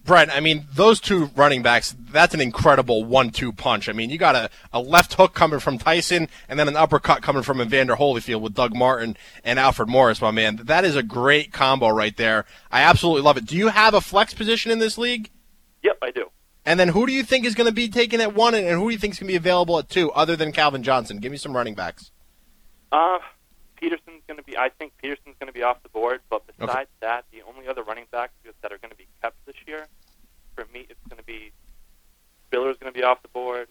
Brent, 0.09 0.35
I 0.35 0.39
mean, 0.39 0.65
those 0.73 0.99
two 0.99 1.29
running 1.35 1.61
backs, 1.61 1.95
that's 2.11 2.33
an 2.33 2.41
incredible 2.41 3.03
one 3.03 3.29
two 3.29 3.51
punch. 3.51 3.87
I 3.87 3.91
mean, 3.91 4.09
you 4.09 4.17
got 4.17 4.35
a, 4.35 4.49
a 4.73 4.79
left 4.79 5.13
hook 5.13 5.35
coming 5.35 5.59
from 5.59 5.77
Tyson 5.77 6.27
and 6.47 6.57
then 6.57 6.67
an 6.67 6.75
uppercut 6.75 7.21
coming 7.21 7.43
from 7.43 7.61
Evander 7.61 7.95
Holyfield 7.95 8.41
with 8.41 8.55
Doug 8.55 8.75
Martin 8.75 9.15
and 9.43 9.59
Alfred 9.59 9.87
Morris, 9.87 10.19
my 10.19 10.31
man. 10.31 10.61
That 10.63 10.83
is 10.83 10.95
a 10.95 11.03
great 11.03 11.53
combo 11.53 11.89
right 11.89 12.17
there. 12.17 12.45
I 12.71 12.81
absolutely 12.81 13.21
love 13.21 13.37
it. 13.37 13.45
Do 13.45 13.55
you 13.55 13.67
have 13.67 13.93
a 13.93 14.01
flex 14.01 14.33
position 14.33 14.71
in 14.71 14.79
this 14.79 14.97
league? 14.97 15.29
Yep, 15.83 15.99
I 16.01 16.09
do. 16.09 16.31
And 16.65 16.79
then 16.79 16.87
who 16.87 17.05
do 17.05 17.13
you 17.13 17.21
think 17.21 17.45
is 17.45 17.53
going 17.53 17.69
to 17.69 17.71
be 17.71 17.87
taken 17.87 18.19
at 18.19 18.33
one 18.33 18.55
and 18.55 18.67
who 18.67 18.87
do 18.87 18.91
you 18.91 18.97
think 18.97 19.13
is 19.13 19.19
going 19.19 19.27
to 19.27 19.33
be 19.33 19.37
available 19.37 19.77
at 19.77 19.89
two 19.89 20.11
other 20.13 20.35
than 20.35 20.51
Calvin 20.51 20.81
Johnson? 20.81 21.19
Give 21.19 21.31
me 21.31 21.37
some 21.37 21.55
running 21.55 21.75
backs. 21.75 22.09
Uh, 22.91 23.19
Peterson's 23.79 24.23
going 24.27 24.37
to 24.37 24.43
be. 24.43 24.57
I 24.57 24.69
think 24.69 24.93
Peterson's 24.97 25.35
going 25.39 25.47
to 25.47 25.53
be 25.53 25.63
off 25.63 25.81
the 25.83 25.89
board. 25.89 26.21
But 26.29 26.43
besides 26.47 26.89
that, 26.99 27.25
the 27.31 27.43
only 27.47 27.67
other 27.67 27.83
running 27.83 28.05
backs 28.11 28.33
that 28.43 28.71
are 28.71 28.77
going 28.77 28.91
to 28.91 28.97
be 28.97 29.07
kept 29.21 29.37
this 29.45 29.55
year, 29.67 29.87
for 30.65 30.73
me, 30.73 30.85
it's 30.89 30.99
going 31.09 31.17
to 31.19 31.23
be 31.25 31.51
Spiller's 32.47 32.77
going 32.79 32.91
to 32.91 32.97
be 32.97 33.03
off 33.03 33.21
the 33.21 33.27
board. 33.29 33.67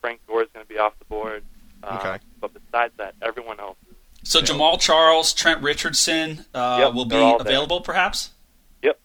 Frank 0.00 0.20
Gore's 0.26 0.48
going 0.52 0.64
to 0.64 0.68
be 0.68 0.78
off 0.78 0.98
the 0.98 1.04
board. 1.06 1.44
Uh, 1.82 1.98
Okay. 2.00 2.18
But 2.40 2.52
besides 2.54 2.92
that, 2.98 3.14
everyone 3.22 3.60
else 3.60 3.76
is. 3.90 3.96
So 4.28 4.40
Jamaal 4.40 4.80
Charles, 4.80 5.32
Trent 5.32 5.62
Richardson 5.62 6.44
uh, 6.54 6.78
Yep, 6.86 6.94
will 6.94 7.04
be 7.04 7.10
they're 7.10 7.20
there. 7.20 7.36
available, 7.40 7.80
perhaps. 7.80 8.30
Yep. 8.82 9.00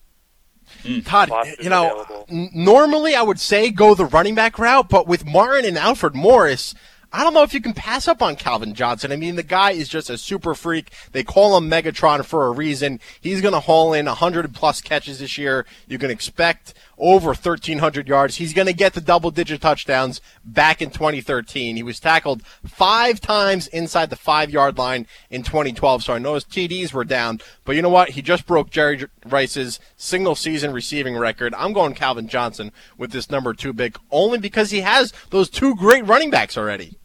Todd, 1.06 1.30
Foster's 1.30 1.64
you 1.64 1.70
know, 1.70 1.92
available. 2.02 2.26
n- 2.30 2.50
normally 2.54 3.16
I 3.16 3.22
would 3.22 3.40
say 3.40 3.70
go 3.70 3.94
the 3.96 4.06
running 4.06 4.36
back 4.36 4.58
route, 4.60 4.90
but 4.90 5.08
with 5.08 5.26
Martin 5.26 5.66
and 5.66 5.78
Alfred 5.78 6.16
Morris, 6.16 6.74
I 7.16 7.24
don't 7.24 7.36
know 7.36 7.44
if 7.44 7.54
you 7.54 7.62
can 7.62 7.74
pass 7.74 8.08
up 8.08 8.24
on 8.24 8.36
Calvin 8.36 8.74
Johnson. 8.74 9.12
I 9.12 9.18
mean, 9.18 9.36
the 9.36 9.44
guy 9.44 9.70
is 9.70 9.88
just 9.88 10.10
a 10.10 10.18
super 10.18 10.56
freak. 10.56 10.92
They 11.12 11.24
call 11.24 11.56
him 11.56 11.70
Megatron 11.70 12.26
for 12.26 12.48
a 12.48 12.52
reason. 12.52 13.00
He's 13.22 13.40
going 13.40 13.54
to 13.54 13.60
haul 13.60 13.94
in 13.94 14.08
100 14.08 14.52
plus 14.56 14.82
catches 14.82 15.20
this 15.20 15.38
year. 15.38 15.68
You 15.88 16.00
can 16.00 16.10
expect 16.10 16.74
over 16.98 17.28
1,300 17.28 18.08
yards. 18.08 18.38
He's 18.38 18.52
going 18.52 18.66
to 18.66 18.74
get 18.74 18.94
the 18.94 19.02
double 19.02 19.30
digit 19.30 19.62
touchdowns 19.62 20.22
back 20.44 20.82
in 20.82 20.90
2013. 20.90 21.76
He 21.76 21.84
was 21.84 22.00
tackled 22.00 22.42
five 22.66 23.22
times 23.22 23.68
inside 23.68 24.10
the 24.10 24.16
five 24.16 24.50
yard 24.50 24.80
line 24.80 25.06
in 25.30 25.44
2012, 25.44 26.02
so 26.02 26.14
I 26.14 26.18
know 26.18 26.34
his 26.34 26.46
TDs 26.46 26.94
were 26.94 27.06
down. 27.06 27.42
But 27.64 27.76
you 27.76 27.84
know 27.84 27.90
what? 27.90 28.10
He 28.10 28.24
just 28.24 28.48
broke 28.48 28.72
Jerry 28.72 29.06
Rice's 29.24 29.80
single 29.98 30.34
season 30.34 30.74
receiving 30.74 31.16
record. 31.16 31.54
I'm 31.60 31.74
going 31.74 31.94
Calvin 31.94 32.28
Johnson 32.28 32.72
with 32.98 33.12
this 33.12 33.30
number 33.30 33.54
two 33.54 33.72
big, 33.72 34.00
only 34.10 34.40
because 34.40 34.72
he 34.72 34.82
has 34.82 35.14
those 35.30 35.48
two 35.48 35.76
great 35.76 36.08
running 36.08 36.32
backs 36.32 36.58
already. 36.58 36.98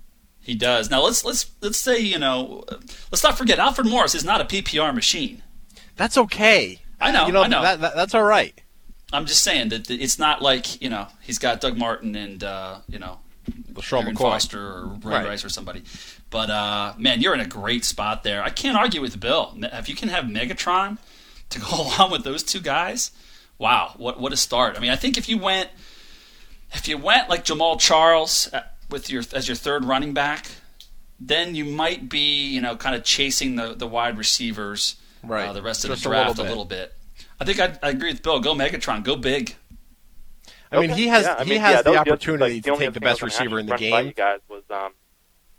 He 0.49 0.55
does. 0.55 0.89
Now 0.91 1.03
let's 1.03 1.27
let's 1.27 1.51
let's 1.61 1.79
say 1.79 1.99
you 1.99 2.19
know, 2.19 2.65
let's 3.13 3.23
not 3.23 3.37
forget 3.37 3.59
Alfred 3.59 3.87
Morris 3.87 4.15
is 4.15 4.25
not 4.25 4.41
a 4.41 4.45
PPR 4.45 4.95
machine. 4.95 5.43
That's 5.95 6.17
okay. 6.17 6.81
I 6.99 7.13
know, 7.13 7.27
You 7.27 7.35
know, 7.35 7.43
I 7.43 7.49
know. 7.49 7.61
That, 7.61 7.81
that, 7.83 7.95
that's 7.95 8.15
all 8.15 8.23
right. 8.23 8.59
I'm 9.13 9.27
just 9.27 9.45
saying 9.45 9.69
that 9.69 9.91
it's 9.91 10.19
not 10.19 10.41
like 10.41 10.81
you 10.81 10.89
know 10.89 11.09
he's 11.21 11.39
got 11.39 11.61
Doug 11.61 11.77
Martin 11.77 12.17
and 12.17 12.43
uh, 12.43 12.79
you 12.89 12.99
know 12.99 13.19
McCoy. 14.15 14.17
Foster 14.17 14.59
or 14.59 14.87
Ray 15.03 15.17
Right. 15.17 15.27
Rice 15.27 15.45
or 15.45 15.51
somebody. 15.51 15.83
But 16.31 16.49
uh, 16.49 16.95
man, 16.97 17.21
you're 17.21 17.35
in 17.35 17.41
a 17.41 17.47
great 17.47 17.85
spot 17.85 18.23
there. 18.23 18.43
I 18.43 18.49
can't 18.49 18.79
argue 18.79 19.03
with 19.03 19.21
Bill. 19.21 19.55
If 19.55 19.91
you 19.91 19.95
can 19.95 20.09
have 20.09 20.25
Megatron 20.25 20.97
to 21.51 21.61
go 21.61 21.67
along 21.73 22.11
with 22.11 22.25
those 22.25 22.43
two 22.43 22.61
guys, 22.61 23.11
wow, 23.59 23.93
what 23.99 24.19
what 24.19 24.33
a 24.33 24.37
start! 24.39 24.79
I 24.79 24.81
mean, 24.81 24.93
I 24.93 24.97
think 24.97 25.19
if 25.19 25.29
you 25.29 25.37
went 25.37 25.69
if 26.73 26.89
you 26.89 26.97
went 26.97 27.29
like 27.29 27.45
Jamaal 27.45 27.79
Charles 27.79 28.51
uh, 28.55 28.63
with 28.91 29.11
your 29.11 29.23
as 29.33 29.49
your 29.49 29.57
third 29.57 29.85
running 29.85 30.15
back, 30.15 30.47
then 31.21 31.55
you 31.55 31.65
might 31.65 32.09
be 32.09 32.47
you 32.49 32.61
know 32.61 32.77
kind 32.77 32.95
of 32.95 33.05
chasing 33.05 33.57
the 33.57 33.75
the 33.75 33.87
wide 33.87 34.19
receivers 34.19 34.97
Right. 35.23 35.49
uh, 35.49 35.53
the 35.53 35.63
rest 35.63 35.85
of 35.85 35.91
Just 35.91 36.05
the 36.05 36.09
a 36.09 36.11
little 36.11 36.25
draft 36.35 36.39
a 36.39 36.43
little 36.45 36.65
bit. 36.65 36.95
I 37.41 37.45
think 37.45 37.59
I, 37.61 37.77
I 37.83 37.91
agree 37.91 38.13
with 38.13 38.23
Bill. 38.23 38.39
Go 38.41 38.55
Megatron. 38.55 39.03
Go 39.03 39.17
big. 39.17 39.57
I 40.71 40.81
mean, 40.81 40.91
he 40.91 41.09
has 41.09 41.25
Yeah, 41.25 41.37
I 41.39 41.45
he 41.45 41.51
mean, 41.51 41.61
has 41.61 41.77
yeah, 41.77 41.83
the 41.83 41.97
opportunity 41.97 42.55
like, 42.57 42.65
to 42.65 42.77
take 42.77 42.93
the 42.93 43.01
best 43.01 43.23
receiver 43.23 43.59
in 43.59 43.67
the 43.67 43.73
actually 43.75 43.91
run 43.91 43.99
by 43.99 44.03
game. 44.03 44.07
You 44.09 44.15
guys 44.15 44.41
was 44.49 44.63
um, 44.71 44.93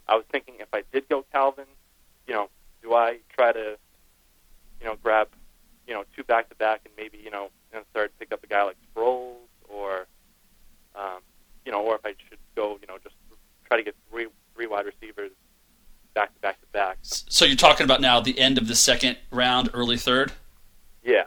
I 0.07 0.15
was 0.15 0.23
thinking 0.31 0.55
if 0.59 0.67
I 0.73 0.83
did 0.93 1.09
go 1.09 1.25
Calvin, 1.31 1.65
you 2.27 2.33
know, 2.33 2.49
do 2.81 2.93
I 2.93 3.17
try 3.35 3.51
to, 3.51 3.77
you 4.79 4.85
know, 4.87 4.95
grab, 5.03 5.27
you 5.87 5.93
know, 5.93 6.03
two 6.15 6.23
back 6.23 6.49
to 6.49 6.55
back 6.55 6.81
and 6.85 6.93
maybe 6.95 7.17
you 7.17 7.31
know, 7.31 7.49
in 7.73 7.79
the 7.79 7.85
third 7.93 8.11
pick 8.19 8.31
up 8.31 8.43
a 8.43 8.47
guy 8.47 8.63
like 8.63 8.77
Sproles 8.95 9.35
or, 9.67 10.07
um, 10.95 11.19
you 11.65 11.71
know, 11.71 11.81
or 11.81 11.95
if 11.95 12.05
I 12.05 12.13
should 12.29 12.37
go, 12.55 12.77
you 12.81 12.87
know, 12.87 12.97
just 13.03 13.15
try 13.69 13.77
to 13.77 13.83
get 13.83 13.95
three 14.09 14.27
three 14.55 14.67
wide 14.67 14.85
receivers 14.85 15.31
back 16.13 16.33
to 16.33 16.39
back 16.41 16.59
to 16.59 16.67
back. 16.67 16.97
So 17.01 17.45
you're 17.45 17.55
talking 17.55 17.85
about 17.85 18.01
now 18.01 18.19
the 18.19 18.37
end 18.37 18.57
of 18.57 18.67
the 18.67 18.75
second 18.75 19.17
round, 19.31 19.69
early 19.73 19.97
third. 19.97 20.33
Yeah. 21.03 21.23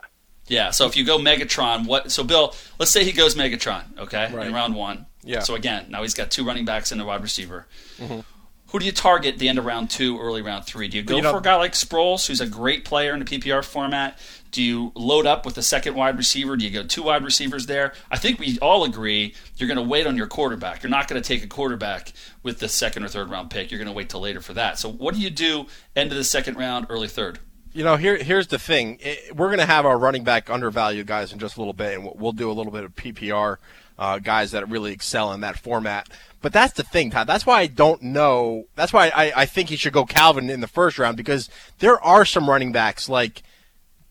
Yeah. 0.49 0.71
So 0.71 0.87
if 0.87 0.97
you 0.97 1.05
go 1.05 1.19
Megatron, 1.19 1.87
what? 1.87 2.11
So 2.11 2.25
Bill, 2.25 2.55
let's 2.79 2.91
say 2.91 3.05
he 3.05 3.13
goes 3.13 3.35
Megatron, 3.35 3.97
okay, 3.99 4.31
Right. 4.33 4.47
in 4.47 4.53
round 4.53 4.75
one. 4.75 5.07
Yeah. 5.23 5.41
So 5.41 5.55
again, 5.55 5.87
now 5.89 6.03
he's 6.03 6.15
got 6.15 6.31
two 6.31 6.45
running 6.45 6.65
backs 6.65 6.93
and 6.93 7.01
a 7.01 7.05
wide 7.05 7.23
receiver. 7.23 7.67
Mm-hmm. 7.99 8.21
Who 8.69 8.79
do 8.79 8.87
you 8.87 8.93
target 8.93 9.39
the 9.39 9.49
end 9.49 9.59
of 9.59 9.67
round 9.67 9.91
two, 9.91 10.19
early 10.19 10.43
round 10.43 10.65
three? 10.65 10.89
Do 10.89 10.97
you 10.97 11.03
go 11.03 11.17
You 11.17 11.23
for 11.23 11.39
a 11.39 11.43
guy 11.43 11.57
like 11.57 11.73
Sproles, 11.73 12.27
who's 12.27 12.41
a 12.41 12.47
great 12.47 12.85
player 12.85 13.13
in 13.13 13.19
the 13.21 13.25
PPR 13.27 13.63
format? 13.65 14.19
Do 14.53 14.63
you 14.63 14.93
load 14.95 15.27
up 15.27 15.45
with 15.47 15.55
the 15.55 15.63
second 15.63 15.95
wide 15.95 16.17
receiver? 16.17 16.57
Do 16.57 16.65
you 16.65 16.71
go 16.71 16.87
two 16.87 17.03
wide 17.05 17.25
receivers 17.25 17.67
there? 17.67 17.95
I 18.11 18.19
think 18.19 18.39
we 18.39 18.59
all 18.61 18.85
agree 18.85 19.35
you're 19.57 19.67
going 19.67 19.79
to 19.79 19.83
wait 19.83 20.07
on 20.07 20.17
your 20.17 20.27
quarterback. 20.27 20.83
You're 20.83 20.91
not 20.91 21.09
going 21.09 21.21
to 21.21 21.27
take 21.27 21.43
a 21.43 21.47
quarterback 21.49 22.13
with 22.43 22.59
the 22.59 22.69
second 22.69 23.03
or 23.05 23.09
third 23.09 23.31
round 23.31 23.51
pick. 23.51 23.71
You're 23.71 23.79
going 23.79 23.89
to 23.89 23.95
wait 23.95 24.11
till 24.11 24.21
later 24.21 24.41
for 24.43 24.53
that. 24.55 24.79
So 24.79 24.91
what 24.93 25.15
do 25.15 25.21
you 25.21 25.31
do 25.31 25.67
end 25.97 26.11
of 26.13 26.19
the 26.19 26.25
second 26.25 26.57
round, 26.59 26.87
early 26.91 27.09
third? 27.09 27.39
You 27.73 27.83
know, 27.83 27.97
here 27.97 28.17
here's 28.23 28.49
the 28.49 28.59
thing. 28.59 28.99
I- 29.03 29.19
We're 29.35 29.49
going 29.49 29.59
to 29.59 29.65
have 29.67 29.87
our 29.87 29.97
running 29.99 30.23
back 30.25 30.51
undervalued 30.51 31.07
guys 31.07 31.33
in 31.33 31.39
just 31.39 31.57
a 31.57 31.61
little 31.61 31.73
bit, 31.73 31.95
and 31.95 32.05
we'll- 32.05 32.17
we'll 32.19 32.33
do 32.33 32.51
a 32.51 32.53
little 32.53 32.73
bit 32.73 32.85
of 32.85 32.95
PPR 32.95 33.57
uh, 33.99 34.19
guys 34.19 34.51
that 34.51 34.69
really 34.69 34.93
excel 34.93 35.33
in 35.33 35.41
that 35.41 35.59
format. 35.59 36.09
But 36.43 36.53
that's 36.53 36.75
the 36.75 36.83
thing, 36.83 37.11
Todd. 37.11 37.27
That's 37.27 37.47
why 37.47 37.61
I 37.61 37.67
don't 37.69 38.03
know. 38.03 38.65
That's 38.75 38.93
why 38.93 39.09
I, 39.15 39.33
I 39.35 39.47
think 39.47 39.71
he 39.71 39.77
should 39.77 39.93
go 39.95 40.05
Calvin 40.05 40.51
in 40.51 40.61
the 40.61 40.67
first 40.67 40.99
round 40.99 41.17
because 41.17 41.49
there 41.79 41.99
are 42.05 42.27
some 42.27 42.51
running 42.51 42.73
backs 42.73 43.09
like 43.09 43.43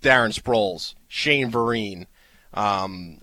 Darren 0.02 0.34
Sproles, 0.34 0.96
Shane 1.08 1.52
Vereen, 1.52 2.08
um, 2.54 3.22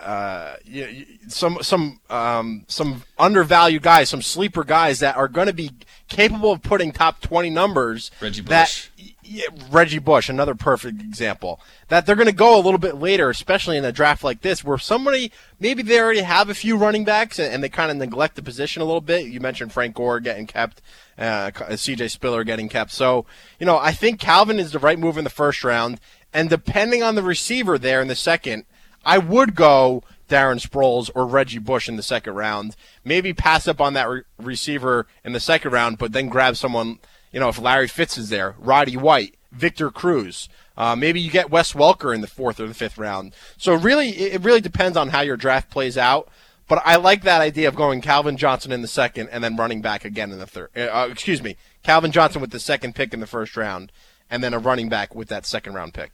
uh, 0.00 0.56
you- 0.64 1.06
some 1.28 1.58
some 1.62 2.00
um, 2.10 2.64
some 2.68 3.02
undervalued 3.18 3.82
guys, 3.82 4.08
some 4.08 4.22
sleeper 4.22 4.64
guys 4.64 5.00
that 5.00 5.16
are 5.16 5.28
going 5.28 5.46
to 5.48 5.52
be 5.52 5.70
capable 6.08 6.52
of 6.52 6.62
putting 6.62 6.92
top 6.92 7.20
20 7.20 7.50
numbers. 7.50 8.10
Reggie 8.20 8.40
that- 8.42 8.64
Bush. 8.66 8.88
yeah, 9.22 9.44
Reggie 9.70 9.98
Bush, 9.98 10.28
another 10.30 10.54
perfect 10.54 11.00
example. 11.02 11.60
That 11.88 12.06
they're 12.06 12.16
going 12.16 12.26
to 12.28 12.32
go 12.32 12.58
a 12.58 12.62
little 12.62 12.78
bit 12.78 12.94
later, 12.96 13.28
especially 13.28 13.76
in 13.76 13.84
a 13.84 13.92
draft 13.92 14.24
like 14.24 14.40
this, 14.40 14.64
where 14.64 14.78
somebody 14.78 15.30
maybe 15.60 15.82
they 15.82 16.00
already 16.00 16.20
have 16.22 16.48
a 16.48 16.54
few 16.54 16.76
running 16.76 17.04
backs 17.04 17.38
and, 17.38 17.52
and 17.52 17.62
they 17.62 17.68
kind 17.68 17.90
of 17.90 17.96
neglect 17.98 18.36
the 18.36 18.42
position 18.42 18.80
a 18.80 18.84
little 18.86 19.00
bit. 19.02 19.26
You 19.26 19.40
mentioned 19.40 19.72
Frank 19.72 19.94
Gore 19.96 20.20
getting 20.20 20.46
kept, 20.46 20.80
uh, 21.18 21.50
C.J. 21.76 22.08
Spiller 22.08 22.44
getting 22.44 22.68
kept. 22.70 22.90
So 22.92 23.26
you 23.58 23.66
know, 23.66 23.78
I 23.78 23.92
think 23.92 24.18
Calvin 24.20 24.58
is 24.58 24.72
the 24.72 24.78
right 24.78 24.98
move 24.98 25.18
in 25.18 25.24
the 25.24 25.30
first 25.30 25.62
round, 25.64 26.00
and 26.32 26.48
depending 26.48 27.02
on 27.02 27.14
the 27.14 27.22
receiver 27.22 27.76
there 27.78 28.00
in 28.00 28.08
the 28.08 28.14
second, 28.16 28.64
I 29.04 29.18
would 29.18 29.54
go 29.54 30.02
Darren 30.28 30.60
Sproles 30.60 31.10
or 31.14 31.26
Reggie 31.26 31.58
Bush 31.58 31.88
in 31.88 31.96
the 31.96 32.02
second 32.02 32.34
round. 32.34 32.76
Maybe 33.04 33.32
pass 33.32 33.66
up 33.66 33.80
on 33.80 33.94
that 33.94 34.08
re- 34.08 34.22
receiver 34.38 35.06
in 35.24 35.32
the 35.32 35.40
second 35.40 35.72
round, 35.72 35.98
but 35.98 36.12
then 36.12 36.28
grab 36.28 36.56
someone. 36.56 36.98
You 37.32 37.40
know, 37.40 37.48
if 37.48 37.60
Larry 37.60 37.88
Fitz 37.88 38.16
is 38.16 38.30
there, 38.30 38.54
Roddy 38.58 38.96
White, 38.96 39.36
Victor 39.52 39.90
Cruz. 39.90 40.48
Uh, 40.76 40.94
maybe 40.94 41.20
you 41.20 41.30
get 41.30 41.50
Wes 41.50 41.72
Welker 41.72 42.14
in 42.14 42.20
the 42.20 42.26
fourth 42.26 42.60
or 42.60 42.66
the 42.66 42.74
fifth 42.74 42.98
round. 42.98 43.34
So 43.56 43.74
really, 43.74 44.10
it 44.10 44.42
really 44.42 44.60
depends 44.60 44.96
on 44.96 45.08
how 45.08 45.20
your 45.22 45.36
draft 45.36 45.70
plays 45.70 45.98
out. 45.98 46.28
But 46.68 46.82
I 46.84 46.96
like 46.96 47.22
that 47.22 47.40
idea 47.40 47.66
of 47.66 47.74
going 47.74 48.02
Calvin 48.02 48.36
Johnson 48.36 48.72
in 48.72 48.82
the 48.82 48.88
second 48.88 49.30
and 49.30 49.42
then 49.42 49.56
running 49.56 49.80
back 49.80 50.04
again 50.04 50.30
in 50.30 50.38
the 50.38 50.46
third. 50.46 50.68
Uh, 50.76 51.08
excuse 51.10 51.42
me, 51.42 51.56
Calvin 51.82 52.12
Johnson 52.12 52.42
with 52.42 52.50
the 52.50 52.60
second 52.60 52.94
pick 52.94 53.14
in 53.14 53.20
the 53.20 53.26
first 53.26 53.56
round, 53.56 53.90
and 54.30 54.44
then 54.44 54.52
a 54.52 54.58
running 54.58 54.90
back 54.90 55.14
with 55.14 55.28
that 55.28 55.46
second 55.46 55.72
round 55.72 55.94
pick. 55.94 56.12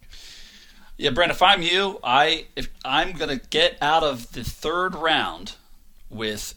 Yeah, 0.96 1.10
Brent. 1.10 1.32
If 1.32 1.42
I'm 1.42 1.62
you, 1.62 1.98
I 2.04 2.46
if 2.56 2.68
I'm 2.84 3.12
gonna 3.12 3.36
get 3.50 3.76
out 3.82 4.02
of 4.02 4.32
the 4.32 4.44
third 4.44 4.94
round 4.94 5.56
with 6.08 6.54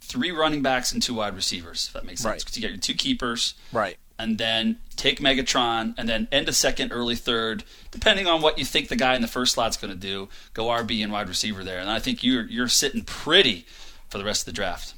three 0.00 0.30
running 0.30 0.60
backs 0.60 0.92
and 0.92 1.02
two 1.02 1.14
wide 1.14 1.34
receivers. 1.34 1.86
If 1.86 1.92
that 1.94 2.04
makes 2.04 2.20
sense, 2.22 2.30
Right. 2.32 2.44
'Cause 2.44 2.56
you 2.56 2.60
get 2.60 2.70
your 2.72 2.80
two 2.80 2.94
keepers, 2.94 3.54
Right. 3.72 3.96
and 4.18 4.36
then 4.38 4.80
take 4.96 5.20
Megatron, 5.20 5.94
and 5.96 6.08
then 6.08 6.26
end 6.32 6.48
of 6.48 6.56
second, 6.56 6.92
early 6.92 7.14
third, 7.16 7.64
depending 7.90 8.26
on 8.26 8.42
what 8.42 8.58
you 8.58 8.64
think 8.64 8.88
the 8.88 8.96
guy 8.96 9.14
in 9.14 9.22
the 9.22 9.28
first 9.28 9.54
slot's 9.54 9.76
going 9.76 9.92
to 9.92 9.96
do. 9.98 10.28
Go 10.52 10.66
RB 10.68 11.02
and 11.02 11.12
wide 11.12 11.28
receiver 11.28 11.62
there, 11.64 11.78
and 11.78 11.88
I 11.90 12.00
think 12.00 12.22
you're 12.22 12.42
you're 12.46 12.68
sitting 12.68 13.02
pretty 13.04 13.66
for 14.10 14.18
the 14.18 14.24
rest 14.24 14.42
of 14.42 14.46
the 14.46 14.52
draft. 14.52 14.94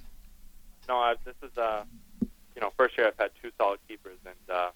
No, 0.89 0.97
I, 0.97 1.15
this 1.25 1.37
is 1.43 1.57
uh, 1.57 1.85
you 2.21 2.61
know, 2.61 2.73
first 2.77 2.97
year 2.99 3.07
I've 3.07 3.19
had 3.19 3.31
two 3.41 3.53
solid 3.59 3.79
keepers, 3.87 4.19
and 4.25 4.35
uh, 4.57 4.71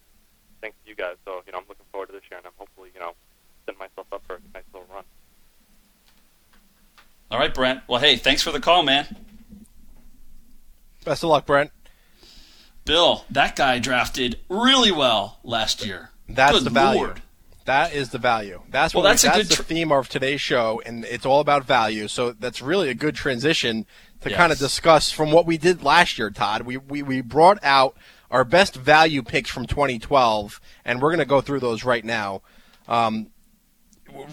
thanks 0.61 0.77
to 0.83 0.89
you 0.89 0.95
guys. 0.95 1.15
So 1.25 1.43
you 1.45 1.51
know, 1.51 1.57
I'm 1.57 1.65
looking 1.67 1.85
forward 1.91 2.07
to 2.07 2.13
this 2.13 2.23
year, 2.31 2.37
and 2.37 2.45
I'm 2.45 2.53
hopefully 2.57 2.91
you 2.93 2.99
know 3.01 3.15
setting 3.67 3.79
myself 3.79 4.07
up 4.11 4.23
for 4.25 4.35
a 4.35 4.39
nice 4.53 4.63
little 4.73 4.87
run. 4.93 5.03
All 7.29 7.37
right, 7.39 7.53
Brent. 7.53 7.81
Well, 7.87 7.99
hey, 7.99 8.15
thanks 8.15 8.41
for 8.41 8.51
the 8.51 8.59
call, 8.59 8.83
man. 8.83 9.05
Best 11.03 11.23
of 11.23 11.29
luck, 11.29 11.45
Brent. 11.45 11.71
Bill, 12.85 13.25
that 13.29 13.55
guy 13.57 13.79
drafted 13.79 14.39
really 14.49 14.91
well 14.91 15.39
last 15.43 15.85
year. 15.85 16.11
That's 16.29 16.53
Good 16.53 16.63
the 16.63 16.69
value. 16.69 17.01
Lord. 17.03 17.21
That 17.65 17.93
is 17.93 18.09
the 18.11 18.17
value. 18.17 18.61
That's 18.69 18.93
Well, 18.93 19.03
what 19.03 19.09
that's 19.09 19.23
a 19.25 19.27
that's 19.27 19.37
good 19.39 19.47
the 19.47 19.55
tr- 19.55 19.63
theme 19.63 19.91
of 19.91 20.07
today's 20.07 20.39
show, 20.39 20.81
and 20.85 21.03
it's 21.03 21.25
all 21.25 21.41
about 21.41 21.65
value. 21.65 22.07
So 22.07 22.31
that's 22.31 22.61
really 22.61 22.87
a 22.89 22.93
good 22.93 23.13
transition 23.15 23.85
to 24.21 24.29
Yes. 24.29 24.37
kind 24.37 24.53
of 24.53 24.57
discuss 24.57 25.11
from 25.11 25.31
what 25.33 25.45
we 25.45 25.57
did 25.57 25.83
last 25.83 26.17
year, 26.17 26.29
Todd. 26.29 26.61
We 26.61 26.77
we, 26.77 27.01
we 27.03 27.19
brought 27.19 27.61
out 27.61 27.97
our 28.31 28.45
best 28.45 28.75
value 28.75 29.21
picks 29.21 29.49
from 29.49 29.65
2012, 29.67 30.61
and 30.85 31.01
we're 31.01 31.09
going 31.09 31.19
to 31.19 31.25
go 31.25 31.41
through 31.41 31.59
those 31.59 31.83
right 31.83 32.05
now. 32.05 32.41
Um, 32.87 33.27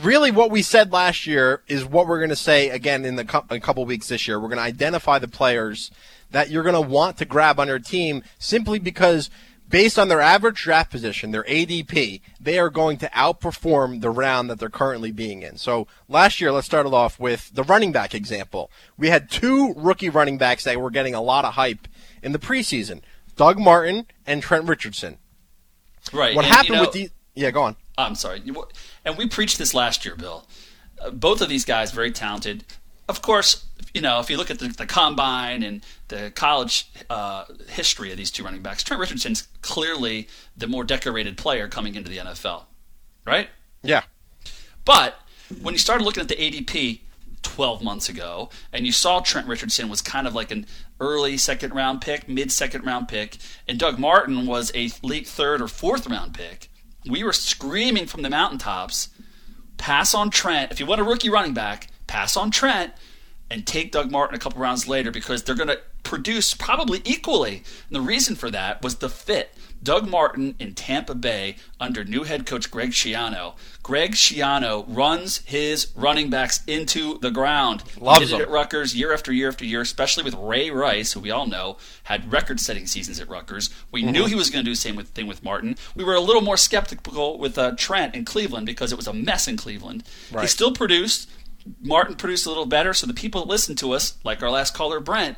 really, 0.03 0.31
what 0.31 0.51
we 0.51 0.63
said 0.63 0.93
last 0.93 1.27
year 1.27 1.63
is 1.67 1.85
what 1.85 2.07
we're 2.07 2.19
going 2.19 2.31
to 2.31 2.37
say 2.37 2.71
again 2.71 3.05
in 3.05 3.17
the 3.17 3.25
cou- 3.25 3.45
a 3.51 3.61
couple 3.61 3.85
weeks 3.85 4.09
this 4.09 4.27
year. 4.29 4.39
We're 4.39 4.49
going 4.49 4.59
to 4.59 4.65
identify 4.65 5.19
the 5.19 5.29
players 5.29 5.91
that 6.31 6.51
you're 6.51 6.63
going 6.63 6.75
to 6.75 6.81
want 6.81 7.19
to 7.19 7.25
grab 7.25 7.61
on 7.61 7.69
your 7.69 7.79
team 7.79 8.23
simply 8.39 8.79
because 8.79 9.31
based 9.69 9.99
on 9.99 10.09
their 10.09 10.21
average 10.21 10.63
draft 10.63 10.91
position, 10.91 11.31
their 11.31 11.45
ADP, 11.45 12.21
they 12.41 12.59
are 12.59 12.71
going 12.71 12.99
to 12.99 13.09
outperform 13.11 14.01
the 14.01 14.11
round 14.11 14.51
that 14.51 14.59
they're 14.59 14.69
currently 14.69 15.11
being 15.11 15.43
in. 15.43 15.57
So 15.57 15.87
last 16.09 16.41
year, 16.41 16.53
let's 16.53 16.67
start 16.67 16.87
it 16.87 16.93
off 16.93 17.19
with 17.19 17.51
the 17.55 17.63
running 17.63 17.93
back 17.93 18.15
example. 18.15 18.71
We 18.97 19.09
had 19.09 19.31
two 19.31 19.75
rookie 19.77 20.11
running 20.11 20.39
backs 20.39 20.65
that 20.65 20.81
were 20.81 20.91
getting 20.91 21.15
a 21.15 21.23
lot 21.23 21.45
of 21.45 21.55
hype 21.55 21.89
in 22.23 22.33
the 22.33 22.39
preseason. 22.39 23.01
Doug 23.37 23.59
Martin 23.59 24.07
and 24.27 24.43
Trent 24.43 24.69
Richardson. 24.69 25.19
Right. 26.13 26.37
What 26.37 26.45
and, 26.45 26.55
happened 26.55 26.69
you 26.69 26.75
know- 26.77 26.81
with 26.83 26.93
these? 26.93 27.11
Yeah, 27.35 27.51
go 27.51 27.63
on. 27.63 27.77
I'm 27.97 28.15
sorry. 28.15 28.43
And 29.05 29.17
we 29.17 29.29
preached 29.29 29.59
this 29.59 29.75
last 29.75 30.05
year, 30.05 30.17
Bill. 30.17 30.47
Uh, 31.01 31.11
both 31.11 31.41
of 31.41 31.49
these 31.49 31.65
guys 31.65 31.93
very 31.93 32.11
talented. 32.11 32.65
Of 33.09 33.23
course, 33.23 33.67
you 33.93 34.01
know 34.01 34.21
if 34.21 34.31
you 34.31 34.37
look 34.37 34.51
at 34.51 34.59
the, 34.59 34.69
the 34.69 34.87
combine 34.87 35.63
and 35.63 35.85
the 36.09 36.33
college 36.35 36.91
uh, 37.11 37.45
history 37.69 38.11
of 38.11 38.17
these 38.17 38.31
two 38.31 38.45
running 38.45 38.63
backs, 38.63 38.83
Trent 38.83 39.01
Richardson's 39.01 39.49
clearly 39.63 40.29
the 40.57 40.67
more 40.67 40.85
decorated 40.85 41.37
player 41.37 41.69
coming 41.69 41.95
into 41.95 42.11
the 42.11 42.19
NFL, 42.19 42.65
right? 43.27 43.49
Yeah. 43.83 44.03
But 44.85 45.17
when 45.61 45.75
you 45.75 45.79
started 45.79 46.05
looking 46.05 46.23
at 46.23 46.29
the 46.29 46.37
ADP 46.37 47.01
12 47.43 47.83
months 47.83 48.09
ago, 48.09 48.49
and 48.73 48.87
you 48.87 48.93
saw 48.93 49.21
Trent 49.21 49.47
Richardson 49.47 49.89
was 49.89 50.01
kind 50.03 50.27
of 50.27 50.35
like 50.35 50.51
an 50.51 50.67
early 50.99 51.37
second 51.37 51.75
round 51.75 52.01
pick, 52.01 52.29
mid 52.29 52.51
second 52.51 52.85
round 52.85 53.07
pick, 53.07 53.37
and 53.69 53.79
Doug 53.79 53.99
Martin 53.99 54.47
was 54.47 54.73
a 54.75 54.91
late 55.03 55.29
third 55.29 55.61
or 55.61 55.69
fourth 55.69 56.09
round 56.09 56.35
pick, 56.35 56.69
we 57.09 57.23
were 57.23 57.33
screaming 57.33 58.07
from 58.07 58.23
the 58.23 58.31
mountaintops 58.31 59.09
pass 59.77 60.15
on 60.15 60.31
Trent. 60.31 60.73
If 60.73 60.81
you 60.81 60.87
want 60.87 61.01
a 61.01 61.05
rookie 61.05 61.31
running 61.31 61.55
back, 61.55 61.89
pass 62.07 62.37
on 62.37 62.51
Trent 62.51 62.93
and 63.51 63.67
take 63.67 63.93
Doug 63.93 64.11
Martin 64.11 64.35
a 64.35 64.39
couple 64.39 64.61
rounds 64.61 64.89
later 64.89 65.11
because 65.11 65.43
they're 65.43 65.55
going 65.55 65.69
to 65.69 65.81
produce 66.03 66.55
probably 66.55 67.03
equally. 67.05 67.65
And 67.89 67.97
the 67.97 68.01
reason 68.01 68.37
for 68.37 68.51
that 68.51 68.83
was 68.83 68.97
the 68.97 69.09
fit. 69.09 69.55
Doug 69.83 70.09
Martin 70.09 70.55
in 70.59 70.75
Tampa 70.75 71.15
Bay 71.15 71.57
under 71.79 72.05
new 72.05 72.23
head 72.23 72.47
coach 72.47 72.71
Greg 72.71 72.91
Schiano. 72.91 73.55
Greg 73.85 74.13
Schiano 74.13 74.85
runs 74.89 75.43
his 75.45 75.93
running 75.95 76.31
backs 76.31 76.65
into 76.67 77.19
the 77.19 77.31
ground. 77.31 77.85
Loves 78.01 78.21
he 78.21 78.25
did 78.27 78.33
it 78.35 78.39
them. 78.39 78.49
at 78.49 78.51
Rutgers 78.51 78.97
year 78.97 79.13
after 79.13 79.31
year 79.31 79.47
after 79.47 79.65
year, 79.65 79.83
especially 79.83 80.25
with 80.25 80.35
Ray 80.35 80.71
Rice, 80.71 81.13
who 81.13 81.21
we 81.21 81.31
all 81.31 81.47
know 81.47 81.77
had 82.05 82.33
record-setting 82.33 82.87
seasons 82.87 83.21
at 83.21 83.29
Rutgers. 83.29 83.69
We 83.93 84.03
Mm-hmm. 84.03 84.11
knew 84.13 84.25
he 84.27 84.35
was 84.35 84.49
going 84.49 84.65
to 84.65 84.69
do 84.71 84.73
the 84.73 84.81
same 84.81 84.97
with, 84.97 85.09
thing 85.11 85.27
with 85.27 85.45
Martin. 85.45 85.77
We 85.95 86.03
were 86.03 86.15
a 86.15 86.21
little 86.21 86.41
more 86.41 86.57
skeptical 86.57 87.39
with 87.39 87.59
uh, 87.59 87.73
Trent 87.77 88.15
in 88.15 88.25
Cleveland 88.25 88.65
because 88.67 88.91
it 88.91 88.97
was 88.97 89.07
a 89.07 89.13
mess 89.13 89.47
in 89.47 89.57
Cleveland. 89.59 90.03
He 90.41 90.47
still 90.47 90.73
produced. 90.73 91.31
Martin 91.83 92.15
produced 92.17 92.47
a 92.47 92.49
little 92.49 92.67
better, 92.67 92.95
so 92.95 93.07
the 93.07 93.15
people 93.15 93.43
that 93.43 93.49
listen 93.49 93.77
to 93.77 93.93
us, 93.93 94.17
like 94.25 94.43
our 94.43 94.51
last 94.51 94.73
caller 94.75 94.99
Brent, 94.99 95.37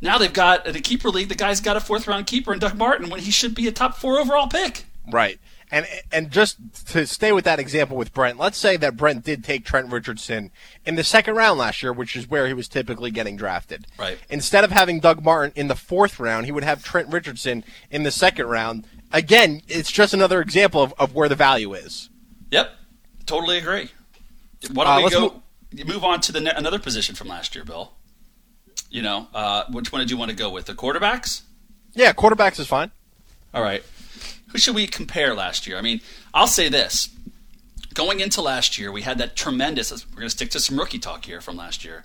now 0.00 0.16
they've 0.16 0.32
got 0.32 0.64
the 0.64 0.80
keeper 0.80 1.10
league. 1.10 1.28
The 1.28 1.34
guy's 1.34 1.60
got 1.60 1.76
a 1.76 1.80
fourth 1.80 2.06
round 2.06 2.26
keeper 2.28 2.52
in 2.52 2.60
Doug 2.60 2.76
Martin 2.78 3.10
when 3.10 3.20
he 3.20 3.30
should 3.32 3.54
be 3.54 3.66
a 3.66 3.72
top 3.72 3.96
four 3.96 4.18
overall 4.20 4.46
pick. 4.46 4.84
Right. 5.10 5.38
And 5.72 5.86
and 6.10 6.30
just 6.30 6.56
to 6.88 7.06
stay 7.06 7.30
with 7.32 7.44
that 7.44 7.60
example 7.60 7.96
with 7.96 8.12
Brent, 8.12 8.38
let's 8.38 8.58
say 8.58 8.76
that 8.78 8.96
Brent 8.96 9.24
did 9.24 9.44
take 9.44 9.64
Trent 9.64 9.90
Richardson 9.92 10.50
in 10.84 10.96
the 10.96 11.04
second 11.04 11.36
round 11.36 11.58
last 11.60 11.82
year, 11.82 11.92
which 11.92 12.16
is 12.16 12.28
where 12.28 12.48
he 12.48 12.54
was 12.54 12.66
typically 12.66 13.10
getting 13.12 13.36
drafted. 13.36 13.86
Right. 13.98 14.18
Instead 14.28 14.64
of 14.64 14.72
having 14.72 14.98
Doug 14.98 15.22
Martin 15.22 15.52
in 15.54 15.68
the 15.68 15.76
fourth 15.76 16.18
round, 16.18 16.46
he 16.46 16.52
would 16.52 16.64
have 16.64 16.82
Trent 16.82 17.08
Richardson 17.08 17.62
in 17.90 18.02
the 18.02 18.10
second 18.10 18.46
round. 18.46 18.84
Again, 19.12 19.62
it's 19.68 19.90
just 19.92 20.12
another 20.12 20.40
example 20.40 20.82
of, 20.82 20.92
of 20.98 21.14
where 21.14 21.28
the 21.28 21.36
value 21.36 21.72
is. 21.74 22.08
Yep, 22.50 22.70
totally 23.26 23.58
agree. 23.58 23.90
Why 24.72 24.84
Uh, 24.84 24.86
don't 24.86 24.96
we 24.98 25.02
let's 25.04 25.14
go 25.14 25.42
move 25.94 26.04
on 26.04 26.20
to 26.22 26.32
the 26.32 26.40
ne- 26.40 26.50
another 26.54 26.78
position 26.80 27.14
from 27.14 27.28
last 27.28 27.54
year, 27.54 27.64
Bill? 27.64 27.92
You 28.90 29.02
know, 29.02 29.28
uh, 29.32 29.64
which 29.70 29.92
one 29.92 30.00
did 30.00 30.10
you 30.10 30.16
want 30.16 30.30
to 30.30 30.36
go 30.36 30.50
with? 30.50 30.66
The 30.66 30.74
quarterbacks? 30.74 31.42
Yeah, 31.94 32.12
quarterbacks 32.12 32.58
is 32.58 32.66
fine. 32.66 32.90
All 33.54 33.62
right. 33.62 33.84
Who 34.52 34.58
should 34.58 34.74
we 34.74 34.86
compare 34.86 35.34
last 35.34 35.66
year? 35.66 35.78
I 35.78 35.82
mean, 35.82 36.00
I'll 36.34 36.46
say 36.46 36.68
this. 36.68 37.08
Going 37.94 38.20
into 38.20 38.40
last 38.40 38.78
year, 38.78 38.92
we 38.92 39.02
had 39.02 39.18
that 39.18 39.36
tremendous, 39.36 39.90
we're 40.10 40.16
going 40.16 40.28
to 40.28 40.30
stick 40.30 40.50
to 40.50 40.60
some 40.60 40.78
rookie 40.78 40.98
talk 40.98 41.24
here 41.24 41.40
from 41.40 41.56
last 41.56 41.84
year. 41.84 42.04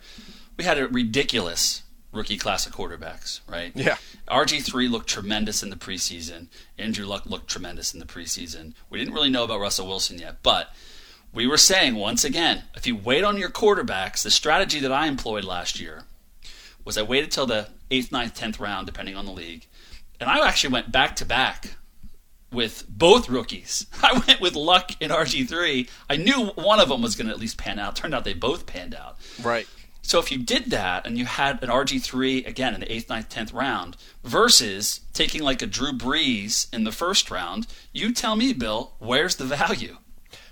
We 0.57 0.63
had 0.63 0.77
a 0.77 0.87
ridiculous 0.87 1.83
rookie 2.11 2.37
class 2.37 2.65
of 2.65 2.73
quarterbacks, 2.73 3.41
right? 3.47 3.71
Yeah. 3.75 3.97
RG3 4.27 4.89
looked 4.89 5.09
tremendous 5.09 5.61
in 5.61 5.69
the 5.69 5.75
preseason. 5.75 6.47
Andrew 6.77 7.05
Luck 7.05 7.25
looked 7.25 7.49
tremendous 7.49 7.93
in 7.93 7.99
the 7.99 8.05
preseason. 8.05 8.73
We 8.89 8.97
didn't 8.97 9.13
really 9.13 9.29
know 9.29 9.43
about 9.43 9.59
Russell 9.59 9.87
Wilson 9.87 10.17
yet, 10.17 10.37
but 10.41 10.73
we 11.33 11.45
were 11.45 11.57
saying 11.57 11.95
once 11.95 12.23
again, 12.23 12.63
if 12.75 12.87
you 12.87 12.95
wait 12.95 13.23
on 13.23 13.37
your 13.37 13.49
quarterbacks, 13.49 14.23
the 14.23 14.31
strategy 14.31 14.79
that 14.79 14.91
I 14.91 15.07
employed 15.07 15.43
last 15.43 15.79
year 15.79 16.03
was 16.85 16.97
I 16.97 17.03
waited 17.03 17.31
till 17.31 17.45
the 17.45 17.67
eighth, 17.91 18.11
ninth, 18.11 18.33
tenth 18.33 18.59
round, 18.59 18.87
depending 18.87 19.15
on 19.15 19.25
the 19.25 19.31
league, 19.31 19.67
and 20.19 20.29
I 20.29 20.47
actually 20.47 20.73
went 20.73 20.91
back 20.91 21.15
to 21.17 21.25
back 21.25 21.75
with 22.51 22.85
both 22.87 23.29
rookies. 23.29 23.87
I 24.03 24.21
went 24.27 24.41
with 24.41 24.55
Luck 24.55 24.91
and 25.01 25.11
RG3. 25.11 25.89
I 26.09 26.17
knew 26.17 26.47
one 26.55 26.79
of 26.79 26.89
them 26.89 27.01
was 27.01 27.15
going 27.15 27.27
to 27.27 27.33
at 27.33 27.39
least 27.39 27.57
pan 27.57 27.79
out. 27.79 27.95
Turned 27.95 28.13
out 28.13 28.23
they 28.23 28.33
both 28.33 28.65
panned 28.65 28.95
out. 28.95 29.17
Right. 29.41 29.67
So 30.01 30.19
if 30.19 30.31
you 30.31 30.37
did 30.37 30.65
that 30.65 31.07
and 31.07 31.17
you 31.17 31.25
had 31.25 31.63
an 31.63 31.69
RG3 31.69 32.45
again 32.45 32.75
in 32.75 32.81
the 32.81 32.91
eighth, 32.91 33.09
ninth, 33.09 33.27
tenth 33.27 33.51
round 33.51 33.97
versus 34.23 35.01
taking 35.13 35.41
like 35.41 35.63
a 35.63 35.65
Drew 35.65 35.93
Brees 35.93 36.71
in 36.71 36.83
the 36.83 36.91
first 36.91 37.31
round, 37.31 37.65
you 37.91 38.13
tell 38.13 38.35
me, 38.35 38.53
Bill, 38.53 38.93
where's 38.99 39.37
the 39.37 39.45
value? 39.45 39.97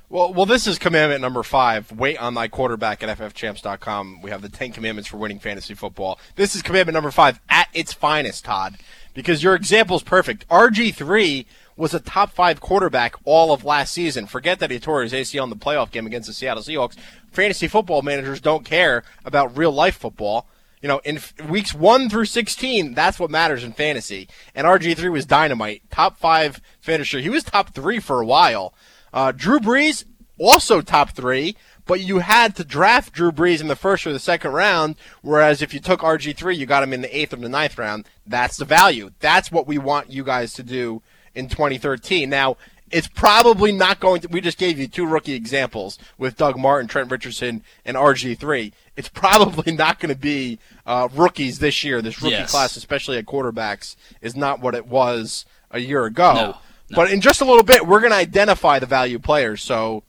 Well, 0.09 0.33
well, 0.33 0.45
this 0.45 0.67
is 0.67 0.77
commandment 0.77 1.21
number 1.21 1.43
five. 1.43 1.91
Wait 1.91 2.17
on 2.17 2.33
thy 2.33 2.47
quarterback 2.47 3.03
at 3.03 3.17
ffchamps.com. 3.17 4.21
We 4.21 4.31
have 4.31 4.41
the 4.41 4.49
Ten 4.49 4.71
Commandments 4.71 5.09
for 5.09 5.17
winning 5.17 5.39
fantasy 5.39 5.73
football. 5.73 6.19
This 6.35 6.55
is 6.55 6.61
commandment 6.61 6.93
number 6.93 7.11
five 7.11 7.39
at 7.49 7.67
its 7.73 7.93
finest, 7.93 8.45
Todd, 8.45 8.77
because 9.13 9.43
your 9.43 9.55
example 9.55 9.95
is 9.95 10.03
perfect. 10.03 10.47
RG3 10.49 11.45
was 11.75 11.93
a 11.93 11.99
top 11.99 12.31
five 12.31 12.59
quarterback 12.59 13.15
all 13.25 13.51
of 13.51 13.65
last 13.65 13.93
season. 13.93 14.27
Forget 14.27 14.59
that 14.59 14.71
he 14.71 14.79
tore 14.79 15.03
his 15.03 15.13
ACL 15.13 15.43
in 15.43 15.49
the 15.49 15.55
playoff 15.55 15.91
game 15.91 16.05
against 16.05 16.27
the 16.27 16.33
Seattle 16.33 16.63
Seahawks. 16.63 16.97
Fantasy 17.31 17.67
football 17.67 18.01
managers 18.01 18.41
don't 18.41 18.65
care 18.65 19.03
about 19.25 19.57
real 19.57 19.71
life 19.71 19.95
football. 19.95 20.47
You 20.81 20.89
know, 20.89 20.99
in 21.05 21.19
weeks 21.47 21.73
one 21.73 22.09
through 22.09 22.25
16, 22.25 22.93
that's 22.93 23.17
what 23.17 23.31
matters 23.31 23.63
in 23.63 23.71
fantasy. 23.71 24.27
And 24.53 24.67
RG3 24.67 25.11
was 25.11 25.25
dynamite. 25.25 25.81
Top 25.89 26.17
five 26.17 26.59
finisher. 26.81 27.19
He 27.19 27.29
was 27.29 27.43
top 27.43 27.73
three 27.73 27.99
for 27.99 28.21
a 28.21 28.25
while. 28.25 28.73
Uh, 29.13 29.31
Drew 29.31 29.59
Brees, 29.59 30.03
also 30.37 30.81
top 30.81 31.11
three, 31.11 31.55
but 31.85 32.01
you 32.01 32.19
had 32.19 32.55
to 32.57 32.65
draft 32.65 33.13
Drew 33.13 33.31
Brees 33.31 33.61
in 33.61 33.67
the 33.67 33.75
first 33.75 34.05
or 34.05 34.11
the 34.11 34.19
second 34.19 34.51
round, 34.51 34.95
whereas 35.21 35.61
if 35.61 35.73
you 35.73 35.79
took 35.79 36.01
RG3, 36.01 36.57
you 36.57 36.65
got 36.65 36.83
him 36.83 36.93
in 36.93 37.01
the 37.01 37.17
eighth 37.17 37.33
or 37.33 37.37
the 37.37 37.49
ninth 37.49 37.77
round. 37.77 38.07
That's 38.25 38.57
the 38.57 38.65
value. 38.65 39.11
That's 39.19 39.51
what 39.51 39.67
we 39.67 39.77
want 39.77 40.11
you 40.11 40.23
guys 40.23 40.53
to 40.53 40.63
do 40.63 41.01
in 41.35 41.47
2013. 41.47 42.29
Now, 42.29 42.57
it's 42.91 43.07
probably 43.07 43.71
not 43.71 43.99
going 43.99 44.21
to. 44.21 44.27
We 44.27 44.39
just 44.39 44.57
gave 44.59 44.77
you 44.77 44.87
two 44.87 45.05
rookie 45.07 45.33
examples 45.33 45.97
with 46.17 46.37
Doug 46.37 46.57
Martin, 46.59 46.87
Trent 46.87 47.09
Richardson, 47.09 47.63
and 47.85 47.97
RG3. 47.97 48.71
It's 48.95 49.09
probably 49.09 49.71
not 49.75 49.99
going 49.99 50.13
to 50.13 50.19
be 50.19 50.59
uh, 50.85 51.07
rookies 51.13 51.57
this 51.59 51.83
year. 51.83 52.01
This 52.01 52.21
rookie 52.21 52.35
Yes. 52.35 52.51
class, 52.51 52.75
especially 52.75 53.17
at 53.17 53.25
quarterbacks, 53.25 53.95
is 54.21 54.35
not 54.35 54.59
what 54.59 54.75
it 54.75 54.85
was 54.85 55.45
a 55.71 55.79
year 55.79 56.05
ago. 56.05 56.33
No, 56.33 56.41
no. 56.45 56.57
But 56.95 57.09
in 57.11 57.19
just 57.19 57.41
a 57.41 57.45
little 57.45 57.63
bit, 57.63 57.87
we're 57.87 57.99
going 57.99 58.11
to 58.11 58.17
identify 58.17 58.77
the 58.77 58.85
value 58.85 59.17
players. 59.17 59.63
So 59.63 60.03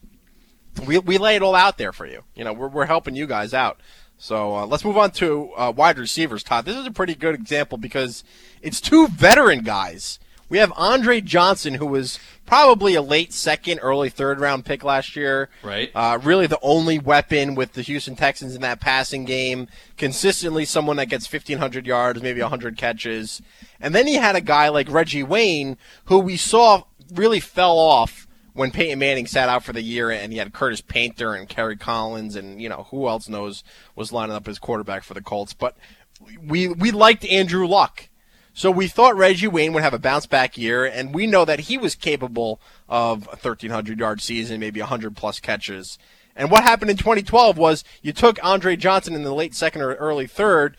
we, 0.87 0.99
we 0.99 1.17
lay 1.17 1.37
it 1.37 1.43
all 1.43 1.55
out 1.55 1.79
there 1.79 1.93
for 1.93 2.05
you. 2.07 2.23
You 2.35 2.45
know, 2.45 2.53
we're, 2.53 2.69
we're 2.69 2.87
helping 2.87 3.17
you 3.17 3.27
guys 3.27 3.55
out. 3.55 3.81
So 4.19 4.57
uh, 4.57 4.67
let's 4.67 4.85
move 4.85 4.99
on 4.99 5.11
to 5.13 5.51
uh, 5.57 5.73
wide 5.75 5.99
receivers, 5.99 6.43
Todd. 6.43 6.67
This 6.67 6.77
is 6.77 6.87
a 6.87 6.91
pretty 6.91 7.15
good 7.15 7.35
example 7.35 7.79
because 7.79 8.25
it's 8.61 8.81
two 8.81 9.09
veteran 9.09 9.61
guys. 9.63 10.19
We 10.55 10.61
have 10.61 10.73
Andre 10.77 11.21
Johnson, 11.21 11.75
who 11.75 11.87
was 11.87 12.21
probably 12.47 12.95
a 12.95 13.03
late 13.03 13.33
second, 13.33 13.81
early 13.81 14.09
third 14.09 14.39
round 14.39 14.65
pick 14.65 14.85
last 14.85 15.17
year. 15.17 15.49
Right. 15.65 15.91
Uh, 15.93 16.21
really 16.23 16.47
the 16.47 16.61
only 16.63 16.97
weapon 16.97 17.57
with 17.57 17.73
the 17.73 17.83
Houston 17.83 18.15
Texans 18.15 18.55
in 18.55 18.61
that 18.61 18.79
passing 18.79 19.25
game. 19.25 19.67
Consistently 19.97 20.65
someone 20.65 20.97
that 20.99 21.07
gets 21.07 21.27
1,500 21.27 21.89
yards, 21.89 22.23
maybe 22.23 22.41
100 22.41 22.77
catches. 22.77 23.43
And 23.81 23.97
then 23.97 24.07
he 24.07 24.15
had 24.15 24.37
a 24.37 24.41
guy 24.41 24.69
like 24.69 24.89
Reggie 24.89 25.25
Wayne, 25.25 25.77
who 26.05 26.21
we 26.21 26.37
saw 26.37 26.85
really 27.13 27.41
fell 27.41 27.77
off 27.77 28.29
when 28.53 28.71
Peyton 28.71 29.01
Manning 29.01 29.27
sat 29.27 29.49
out 29.49 29.65
for 29.65 29.73
the 29.73 29.83
year 29.83 30.09
and 30.09 30.33
he 30.33 30.39
had 30.39 30.53
Curtis 30.53 30.81
Painter 30.81 31.35
and 31.35 31.49
Kerry 31.49 31.77
Collins 31.77 32.37
and, 32.37 32.63
you 32.63 32.69
know, 32.69 32.87
who 32.93 33.09
else 33.09 33.29
knows 33.29 33.65
was 33.97 34.13
lining 34.13 34.37
up 34.37 34.47
as 34.47 34.61
quarterback 34.61 35.03
for 35.03 35.15
the 35.15 35.21
Colts. 35.21 35.53
But 35.53 35.77
we, 36.41 36.69
we 36.69 36.93
liked 36.93 37.25
Andrew 37.25 37.67
Luck. 37.67 38.09
So 38.57 38.71
we 38.71 38.87
thought 38.87 39.17
Reggie 39.17 39.49
Wayne 39.49 39.73
would 39.73 39.83
have 39.83 39.95
a 39.95 39.99
bounce 39.99 40.27
back 40.27 40.57
year, 40.57 40.85
and 40.85 41.13
we 41.13 41.27
know 41.27 41.45
that 41.45 41.61
he 41.61 41.77
was 41.77 41.97
capable 41.97 42.61
of 42.89 43.25
a 43.27 43.37
1,300 43.37 43.99
yard 43.99 44.23
season, 44.23 44.61
maybe 44.61 44.79
100 44.79 45.17
plus 45.17 45.41
catches. 45.41 45.99
And 46.37 46.53
what 46.53 46.63
happened 46.63 46.91
in 46.91 46.97
2012 46.97 47.59
was 47.59 47.83
you 48.01 48.13
took 48.13 48.39
Andre 48.45 48.77
Johnson 48.77 49.15
in 49.15 49.25
the 49.25 49.35
late 49.35 49.57
second 49.57 49.83
or 49.83 49.95
early 49.95 50.29
third. 50.29 50.77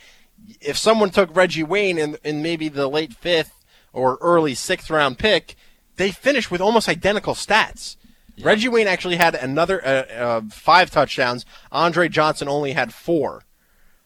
If 0.61 0.77
someone 0.77 1.09
took 1.09 1.35
Reggie 1.35 1.63
Wayne 1.63 1.97
in, 1.97 2.17
in 2.23 2.41
maybe 2.41 2.69
the 2.69 2.87
late 2.87 3.13
fifth 3.13 3.65
or 3.91 4.17
early 4.21 4.55
sixth 4.55 4.89
round 4.89 5.17
pick, 5.17 5.55
they 5.97 6.11
finished 6.11 6.51
with 6.51 6.61
almost 6.61 6.87
identical 6.87 7.33
stats. 7.33 7.97
Reggie 8.41 8.69
Wayne 8.69 8.87
actually 8.87 9.15
had 9.15 9.35
another 9.35 9.85
uh, 9.85 9.89
uh, 9.89 10.41
five 10.49 10.91
touchdowns. 10.91 11.45
Andre 11.71 12.09
Johnson 12.09 12.47
only 12.47 12.73
had 12.73 12.93
four. 12.93 13.43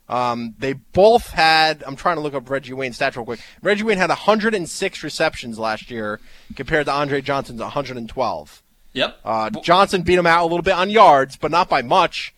Um, 0.09 0.55
they 0.57 0.73
both 0.73 1.29
had. 1.29 1.83
I'm 1.85 1.95
trying 1.95 2.17
to 2.17 2.21
look 2.21 2.33
up 2.33 2.49
Reggie 2.49 2.73
Wayne's 2.73 2.97
stats 2.97 3.15
real 3.15 3.25
quick. 3.25 3.39
Reggie 3.61 3.83
Wayne 3.83 3.97
had 3.97 4.09
106 4.09 5.03
receptions 5.03 5.59
last 5.59 5.91
year 5.91 6.19
compared 6.55 6.87
to 6.87 6.91
Andre 6.91 7.21
Johnson's 7.21 7.61
112. 7.61 8.63
Yep. 8.93 9.19
Uh, 9.23 9.49
Johnson 9.61 10.01
beat 10.01 10.17
him 10.17 10.25
out 10.25 10.41
a 10.41 10.47
little 10.47 10.63
bit 10.63 10.73
on 10.73 10.89
yards, 10.89 11.37
but 11.37 11.51
not 11.51 11.69
by 11.69 11.83
much. 11.83 12.33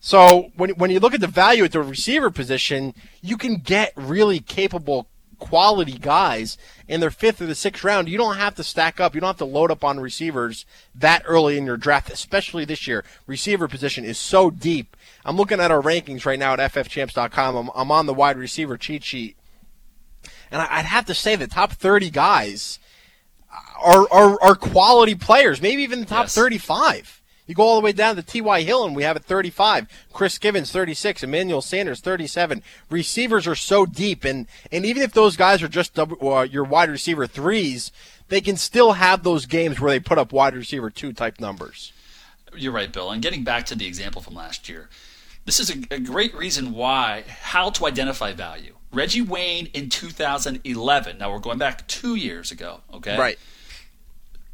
So 0.00 0.50
when 0.56 0.70
when 0.70 0.90
you 0.90 1.00
look 1.00 1.14
at 1.14 1.20
the 1.20 1.26
value 1.26 1.64
at 1.64 1.72
the 1.72 1.80
receiver 1.80 2.30
position, 2.30 2.94
you 3.22 3.38
can 3.38 3.56
get 3.56 3.92
really 3.96 4.40
capable 4.40 5.06
quality 5.44 5.98
guys 5.98 6.56
in 6.88 7.00
their 7.00 7.10
fifth 7.10 7.40
or 7.42 7.46
the 7.46 7.54
sixth 7.54 7.84
round. 7.84 8.08
You 8.08 8.16
don't 8.16 8.36
have 8.36 8.54
to 8.54 8.64
stack 8.64 8.98
up. 8.98 9.14
You 9.14 9.20
don't 9.20 9.28
have 9.28 9.36
to 9.38 9.44
load 9.44 9.70
up 9.70 9.84
on 9.84 10.00
receivers 10.00 10.64
that 10.94 11.22
early 11.26 11.58
in 11.58 11.66
your 11.66 11.76
draft, 11.76 12.10
especially 12.10 12.64
this 12.64 12.86
year. 12.86 13.04
Receiver 13.26 13.68
position 13.68 14.04
is 14.04 14.16
so 14.18 14.50
deep. 14.50 14.96
I'm 15.24 15.36
looking 15.36 15.60
at 15.60 15.70
our 15.70 15.82
rankings 15.82 16.24
right 16.24 16.38
now 16.38 16.54
at 16.54 16.58
ffchamps.com. 16.72 17.56
I'm, 17.56 17.70
I'm 17.74 17.90
on 17.90 18.06
the 18.06 18.14
wide 18.14 18.38
receiver 18.38 18.76
cheat 18.78 19.04
sheet. 19.04 19.36
And 20.50 20.62
I- 20.62 20.78
I'd 20.78 20.86
have 20.86 21.04
to 21.06 21.14
say 21.14 21.36
the 21.36 21.46
top 21.46 21.72
30 21.72 22.08
guys 22.10 22.78
are, 23.84 24.06
are, 24.10 24.42
are 24.42 24.54
quality 24.54 25.14
players, 25.14 25.60
maybe 25.60 25.82
even 25.82 26.00
the 26.00 26.06
top 26.06 26.24
Yes. 26.24 26.34
35. 26.34 27.20
You 27.46 27.54
go 27.54 27.62
all 27.62 27.76
the 27.76 27.84
way 27.84 27.92
down 27.92 28.16
to 28.16 28.22
T.Y. 28.22 28.62
Hill, 28.62 28.84
and 28.84 28.96
we 28.96 29.02
have 29.02 29.16
it 29.16 29.24
35. 29.24 29.86
Chris 30.12 30.38
Givens, 30.38 30.72
36. 30.72 31.22
Emmanuel 31.22 31.60
Sanders, 31.60 32.00
37. 32.00 32.62
Receivers 32.88 33.46
are 33.46 33.54
so 33.54 33.84
deep, 33.84 34.24
and, 34.24 34.46
and 34.72 34.86
even 34.86 35.02
if 35.02 35.12
those 35.12 35.36
guys 35.36 35.62
are 35.62 35.68
just 35.68 35.94
double, 35.94 36.32
uh, 36.32 36.42
your 36.42 36.64
wide 36.64 36.88
receiver 36.88 37.26
threes, 37.26 37.92
they 38.28 38.40
can 38.40 38.56
still 38.56 38.92
have 38.92 39.22
those 39.22 39.44
games 39.44 39.78
where 39.78 39.90
they 39.90 40.00
put 40.00 40.18
up 40.18 40.32
wide 40.32 40.54
receiver 40.54 40.88
two 40.88 41.12
type 41.12 41.38
numbers. 41.38 41.92
You're 42.56 42.72
right, 42.72 42.90
Bill. 42.90 43.10
And 43.10 43.20
getting 43.20 43.44
back 43.44 43.66
to 43.66 43.74
the 43.74 43.86
example 43.86 44.22
from 44.22 44.34
last 44.34 44.68
year, 44.68 44.88
this 45.44 45.60
is 45.60 45.70
a, 45.70 45.94
a 45.94 45.98
great 45.98 46.34
reason 46.34 46.72
why 46.72 47.24
how 47.28 47.70
to 47.70 47.86
identify 47.86 48.32
value. 48.32 48.74
Reggie 48.92 49.22
Wayne 49.22 49.66
in 49.74 49.90
2011. 49.90 51.18
Now 51.18 51.32
we're 51.32 51.38
going 51.40 51.58
back 51.58 51.86
two 51.88 52.14
years 52.14 52.50
ago. 52.50 52.80
Okay. 52.92 53.18
Right. 53.18 53.38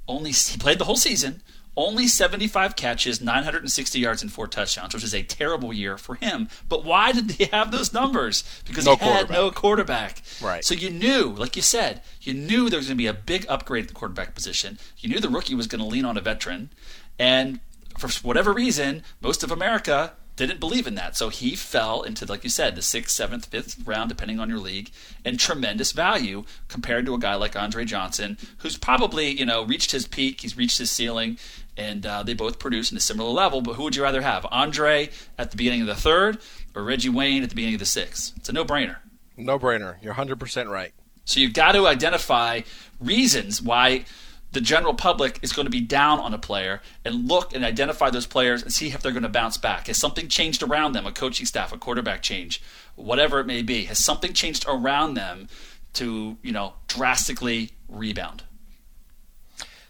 Only 0.09 0.33
he 0.33 0.59
played 0.59 0.79
the 0.79 0.85
whole 0.85 0.97
season. 0.97 1.43
Only 1.77 2.09
75 2.09 2.75
catches, 2.77 3.21
960 3.21 3.99
yards, 3.99 4.23
and 4.23 4.33
four 4.33 4.47
touchdowns, 4.49 4.93
which 4.93 5.05
is 5.05 5.15
a 5.15 5.23
terrible 5.23 5.73
year 5.73 5.97
for 5.97 6.17
him. 6.17 6.49
But 6.69 6.85
why 6.85 7.13
did 7.13 7.31
he 7.33 7.45
have 7.47 7.71
those 7.71 7.93
numbers? 7.93 8.43
Because 8.67 8.85
No 8.87 8.97
he 8.97 9.05
had 9.05 9.31
no 9.31 9.51
quarterback. 9.51 10.23
Right. 10.43 10.65
So 10.65 10.75
you 10.75 10.91
knew, 10.91 11.33
like 11.37 11.57
you 11.57 11.63
said, 11.63 12.03
you 12.21 12.35
knew 12.35 12.69
there 12.69 12.79
was 12.79 12.89
going 12.89 12.99
to 12.99 13.03
be 13.03 13.07
a 13.07 13.15
big 13.15 13.47
upgrade 13.49 13.85
at 13.85 13.89
the 13.89 13.95
quarterback 13.95 14.35
position. 14.35 14.79
You 14.99 15.09
knew 15.09 15.21
the 15.21 15.29
rookie 15.29 15.55
was 15.55 15.69
going 15.69 15.81
to 15.81 15.87
lean 15.87 16.05
on 16.05 16.17
a 16.17 16.21
veteran, 16.21 16.71
and 17.19 17.61
for 17.99 18.09
whatever 18.27 18.53
reason, 18.53 19.03
most 19.21 19.43
of 19.43 19.51
America 19.51 20.15
didn't 20.47 20.61
believe 20.61 20.87
in 20.87 20.95
that. 20.97 21.17
So 21.17 21.29
he 21.29 21.55
fell 21.55 22.03
into, 22.03 22.27
like 22.27 22.45
you 22.45 22.51
said, 22.51 22.75
the 22.75 22.83
sixth, 22.83 23.15
seventh, 23.15 23.47
fifth 23.47 23.87
round, 23.87 24.09
depending 24.09 24.39
on 24.41 24.49
your 24.49 24.59
league, 24.59 24.91
and 25.25 25.39
tremendous 25.39 25.93
value 25.93 26.45
compared 26.69 27.07
to 27.07 27.15
a 27.15 27.19
guy 27.19 27.35
like 27.35 27.57
Andre 27.57 27.85
Johnson, 27.85 28.39
who's 28.59 28.77
probably 28.77 29.31
you 29.31 29.47
know 29.47 29.63
reached 29.63 29.93
his 29.93 30.07
peak, 30.07 30.41
he's 30.41 30.57
reached 30.57 30.79
his 30.79 30.91
ceiling, 30.91 31.39
and 31.77 32.05
uh, 32.05 32.23
they 32.23 32.35
both 32.35 32.59
produce 32.59 32.91
in 32.91 32.97
a 32.97 33.01
similar 33.01 33.31
level. 33.31 33.61
But 33.61 33.75
who 33.75 33.85
would 33.85 33.97
you 33.97 34.03
rather 34.03 34.23
have, 34.23 34.47
Andre 34.51 35.11
at 35.39 35.51
the 35.51 35.57
beginning 35.57 35.83
of 35.83 35.87
the 35.87 35.95
third, 35.95 36.39
or 36.75 36.85
Reggie 36.85 37.09
Wayne 37.09 37.43
at 37.43 37.51
the 37.51 37.55
beginning 37.55 37.77
of 37.77 37.81
the 37.81 37.87
sixth? 37.87 38.35
It's 38.37 38.49
a 38.49 38.53
no-brainer. 38.53 38.97
No 39.37 39.59
brainer. 39.59 39.97
You're 40.03 40.15
100% 40.15 40.69
right. 40.69 40.93
So 41.25 41.41
you've 41.41 41.55
got 41.55 41.73
to 41.73 41.87
identify 41.87 42.63
reasons 43.01 43.63
why 43.63 44.05
the 44.53 44.61
general 44.61 44.95
public 44.95 45.39
is 45.43 45.53
going 45.53 45.67
to 45.67 45.71
be 45.71 45.81
down 45.81 46.19
on 46.19 46.35
a 46.35 46.39
player 46.39 46.81
and 47.05 47.29
look 47.29 47.55
and 47.55 47.65
identify 47.65 48.11
those 48.11 48.27
players 48.27 48.63
and 48.63 48.73
see 48.73 48.89
if 48.89 49.01
they're 49.03 49.13
going 49.13 49.23
to 49.23 49.29
bounce 49.29 49.57
back. 49.57 49.87
Has 49.87 49.97
something 49.97 50.29
changed 50.29 50.63
around 50.63 50.93
them? 50.93 51.07
A 51.07 51.13
coaching 51.13 51.47
staff, 51.47 51.73
a 51.73 51.79
quarterback 51.79 52.23
change, 52.23 52.61
whatever 52.97 53.41
it 53.41 53.47
may 53.47 53.63
be. 53.63 53.85
Has 53.85 53.99
something 53.99 54.33
changed 54.33 54.65
around 54.69 55.15
them 55.15 55.49
to, 55.95 56.37
you 56.43 56.53
know, 56.53 56.75
drastically 56.89 57.71
rebound? 57.89 58.43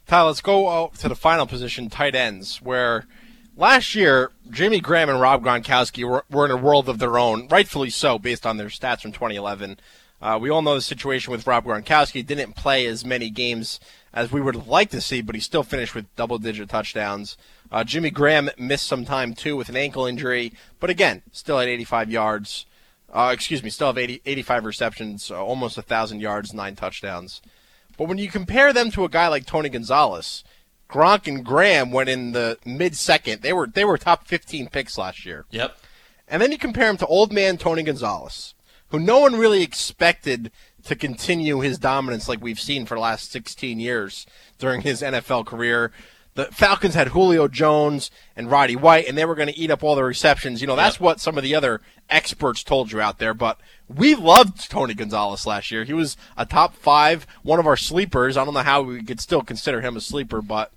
Ty, 0.07 0.23
let's 0.23 0.40
go 0.40 0.66
uh, 0.66 0.88
to 0.99 1.09
the 1.09 1.14
final 1.14 1.46
position, 1.46 1.88
tight 1.88 2.14
ends, 2.14 2.61
where 2.61 3.07
last 3.57 3.94
year 3.94 4.33
Jimmy 4.51 4.81
Graham 4.81 5.09
and 5.09 5.20
Rob 5.20 5.44
Gronkowski 5.44 6.05
were, 6.05 6.25
were 6.29 6.44
in 6.44 6.51
a 6.51 6.57
world 6.57 6.88
of 6.88 6.99
their 6.99 7.16
own, 7.16 7.49
rightfully 7.49 7.90
so, 7.90 8.18
based 8.18 8.44
on 8.44 8.57
their 8.57 8.68
stats 8.68 9.03
from 9.03 9.12
2011. 9.12 9.79
Uh, 10.20 10.38
we 10.40 10.51
all 10.51 10.61
know 10.61 10.75
the 10.75 10.83
situation 10.83 11.31
with 11.31 11.46
Rob 11.46 11.64
Gronkowski. 11.64 12.27
Didn't 12.27 12.55
play 12.55 12.87
as 12.87 13.05
many 13.05 13.31
games 13.31 13.81
as 14.12 14.33
we 14.33 14.40
would 14.40 14.66
like 14.66 14.90
to 14.90 15.01
see, 15.01 15.23
but 15.23 15.35
he 15.35 15.40
still 15.40 15.62
finished 15.62 15.94
with 15.94 16.14
double-digit 16.16 16.68
touchdowns. 16.68 17.37
Uh, 17.70 17.85
Jimmy 17.85 18.11
Graham 18.11 18.51
missed 18.59 18.87
some 18.87 19.05
time 19.05 19.35
too 19.35 19.57
with 19.57 19.68
an 19.68 19.77
ankle 19.77 20.07
injury, 20.07 20.53
but 20.81 20.90
again, 20.90 21.23
still 21.33 21.59
at 21.59 21.68
85 21.68 22.11
yards. 22.11 22.66
Uh, 23.12 23.31
excuse 23.33 23.62
me, 23.62 23.70
still 23.70 23.88
have 23.88 23.99
80, 23.99 24.23
85 24.25 24.64
receptions, 24.64 25.31
uh, 25.31 25.44
almost 25.44 25.79
a 25.79 25.83
thousand 25.83 26.20
yards, 26.20 26.55
nine 26.55 26.77
touchdowns. 26.77 27.40
But 27.96 28.09
when 28.09 28.18
you 28.18 28.29
compare 28.29 28.73
them 28.73 28.90
to 28.92 29.05
a 29.05 29.09
guy 29.09 29.29
like 29.29 29.46
Tony 29.46 29.68
Gonzalez, 29.68 30.44
Gronk 30.88 31.27
and 31.29 31.44
Graham 31.44 31.92
went 31.92 32.09
in 32.09 32.33
the 32.33 32.59
mid 32.64 32.96
second. 32.96 33.42
They 33.42 33.53
were 33.53 33.66
they 33.66 33.85
were 33.85 33.99
top 33.99 34.27
15 34.27 34.68
picks 34.68 34.99
last 34.99 35.25
year. 35.25 35.44
Yep. 35.51 35.77
And 36.27 36.40
then 36.40 36.53
you 36.53 36.59
compare 36.59 36.88
him 36.88 36.96
to 36.99 37.07
old 37.07 37.33
man 37.33 37.59
Tony 37.59 37.83
Gonzalez, 37.83 38.55
who 38.88 38.99
no 38.99 39.20
one 39.20 39.35
really 39.37 39.62
expected 39.62 40.51
to 40.85 40.95
continue 40.97 41.61
his 41.61 41.79
dominance 41.79 42.29
like 42.29 42.40
we've 42.40 42.61
seen 42.61 42.87
for 42.87 42.95
the 42.95 43.01
last 43.01 43.31
16 43.33 43.79
years 43.81 44.27
during 44.59 44.81
his 44.83 45.03
NFL 45.03 45.47
career. 45.47 45.93
the 46.37 46.45
Falcons 46.47 46.95
had 46.95 47.09
Julio 47.09 47.49
Jones 47.49 48.09
and 48.37 48.49
Roddy 48.51 48.77
White, 48.77 49.09
and 49.09 49.19
they 49.19 49.25
were 49.25 49.35
going 49.35 49.49
to 49.49 49.59
eat 49.59 49.69
up 49.71 49.83
all 49.83 49.97
the 49.97 50.05
receptions. 50.05 50.61
You 50.61 50.69
know, 50.69 50.77
that's 50.77 50.95
Yep. 50.97 51.01
what 51.01 51.21
some 51.21 51.37
of 51.37 51.43
the 51.43 51.57
other 51.57 51.81
experts 52.09 52.62
told 52.62 52.93
you 52.93 53.01
out 53.01 53.19
there. 53.19 53.35
But 53.35 53.59
we 53.88 54.14
loved 54.14 54.71
Tony 54.71 54.95
Gonzalez 54.95 55.45
last 55.45 55.73
year. 55.73 55.83
He 55.83 55.93
was 55.93 56.16
a 56.37 56.47
top 56.47 56.77
five, 56.77 57.27
one 57.43 57.59
of 57.59 57.66
our 57.66 57.77
sleepers. 57.77 58.37
I 58.37 58.45
don't 58.45 58.55
know 58.55 58.61
how 58.62 58.81
we 58.83 59.03
could 59.03 59.21
still 59.21 59.43
consider 59.43 59.81
him 59.81 59.97
a 59.97 60.01
sleeper, 60.01 60.40
but 60.40 60.71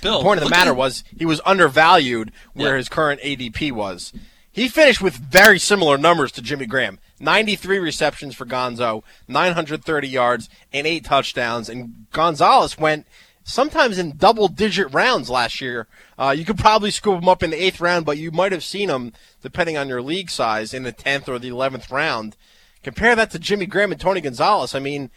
Bill, 0.00 0.18
the 0.18 0.24
point 0.24 0.38
of 0.40 0.44
the 0.44 0.50
matter 0.50 0.70
at- 0.70 0.76
was 0.76 1.04
he 1.16 1.26
was 1.26 1.42
undervalued 1.44 2.32
where 2.54 2.70
Yeah. 2.72 2.76
his 2.78 2.88
current 2.88 3.20
ADP 3.22 3.70
was. 3.72 4.12
He 4.52 4.68
finished 4.68 5.00
with 5.00 5.14
very 5.14 5.58
similar 5.58 5.96
numbers 5.96 6.30
to 6.32 6.42
Jimmy 6.42 6.66
Graham 6.66 6.98
93 7.18 7.78
receptions 7.78 8.34
for 8.34 8.44
Gonzo, 8.44 9.02
930 9.28 10.08
yards, 10.08 10.48
and 10.72 10.86
eight 10.86 11.04
touchdowns. 11.04 11.68
And 11.68 12.06
Gonzalez 12.12 12.76
went 12.76 13.06
sometimes 13.44 13.98
in 13.98 14.16
double 14.16 14.48
digit 14.48 14.92
rounds 14.92 15.30
last 15.30 15.60
year. 15.60 15.86
Uh, 16.18 16.34
you 16.36 16.44
could 16.44 16.58
probably 16.58 16.90
scoop 16.90 17.22
him 17.22 17.28
up 17.28 17.42
in 17.42 17.50
the 17.50 17.62
eighth 17.62 17.80
round, 17.80 18.04
but 18.04 18.18
you 18.18 18.30
might 18.30 18.52
have 18.52 18.64
seen 18.64 18.90
him, 18.90 19.12
depending 19.40 19.76
on 19.76 19.88
your 19.88 20.02
league 20.02 20.30
size, 20.30 20.74
in 20.74 20.82
the 20.82 20.92
10th 20.92 21.28
or 21.28 21.38
the 21.38 21.50
11th 21.50 21.90
round. 21.90 22.36
Compare 22.82 23.16
that 23.16 23.30
to 23.30 23.38
Jimmy 23.38 23.66
Graham 23.66 23.92
and 23.92 24.00
Tony 24.00 24.20
Gonzalez. 24.20 24.74
I 24.74 24.80
mean, 24.80 25.10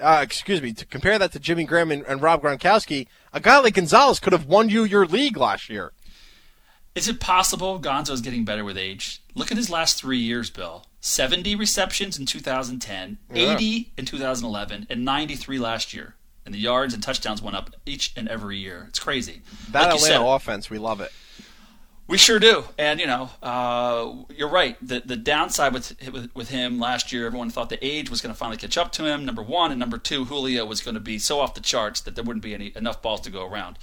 uh, 0.00 0.20
excuse 0.22 0.60
me, 0.60 0.72
to 0.74 0.84
compare 0.84 1.18
that 1.18 1.32
to 1.32 1.40
Jimmy 1.40 1.64
Graham 1.64 1.90
and, 1.90 2.04
and 2.06 2.20
Rob 2.20 2.42
Gronkowski, 2.42 3.06
a 3.32 3.40
guy 3.40 3.58
like 3.58 3.74
Gonzalez 3.74 4.20
could 4.20 4.34
have 4.34 4.46
won 4.46 4.68
you 4.68 4.84
your 4.84 5.06
league 5.06 5.36
last 5.36 5.70
year. 5.70 5.92
Is 6.96 7.06
it 7.08 7.20
possible 7.20 7.78
Gonzo's 7.78 8.20
getting 8.22 8.44
better 8.44 8.64
with 8.64 8.76
age? 8.78 9.22
Look 9.34 9.50
at 9.52 9.56
his 9.56 9.70
last 9.70 9.98
three 10.00 10.18
years, 10.18 10.50
Bill. 10.50 10.86
70 11.00 11.54
receptions 11.54 12.18
in 12.18 12.26
2010, 12.26 13.18
Yeah. 13.32 13.52
80 13.54 13.92
in 13.96 14.04
2011, 14.06 14.86
and 14.90 15.04
93 15.04 15.58
last 15.58 15.92
year. 15.94 16.14
And 16.44 16.54
the 16.54 16.58
yards 16.58 16.94
and 16.94 17.02
touchdowns 17.02 17.42
went 17.42 17.54
up 17.56 17.70
each 17.84 18.12
and 18.16 18.26
every 18.28 18.56
year. 18.58 18.86
It's 18.88 18.98
crazy. 18.98 19.42
That 19.70 19.86
Like 19.88 19.94
Atlanta 19.96 20.14
said, 20.14 20.20
offense, 20.22 20.70
we 20.70 20.78
love 20.78 21.00
it. 21.00 21.12
we 22.08 22.16
sure 22.18 22.38
do. 22.38 22.64
And, 22.78 22.98
you 22.98 23.06
know, 23.06 23.30
uh, 23.42 24.12
you're 24.34 24.48
right. 24.48 24.76
The, 24.80 25.02
the 25.04 25.16
downside 25.16 25.74
with, 25.74 25.94
with, 26.12 26.30
with 26.34 26.48
him 26.50 26.78
last 26.78 27.12
year, 27.12 27.26
everyone 27.26 27.50
thought 27.50 27.68
the 27.68 27.84
age 27.84 28.10
was 28.10 28.20
going 28.20 28.32
to 28.32 28.38
finally 28.38 28.56
catch 28.56 28.78
up 28.78 28.90
to 28.92 29.04
him, 29.04 29.24
number 29.24 29.42
one. 29.42 29.70
And 29.70 29.78
number 29.80 29.98
two, 29.98 30.24
Julio 30.24 30.64
was 30.64 30.80
going 30.80 30.94
to 30.94 31.00
be 31.00 31.18
so 31.18 31.40
off 31.40 31.54
the 31.54 31.60
charts 31.60 32.00
that 32.00 32.14
there 32.14 32.24
wouldn't 32.24 32.44
be 32.44 32.54
any 32.54 32.72
enough 32.76 33.02
balls 33.02 33.20
to 33.22 33.30
go 33.30 33.44
around. 33.46 33.76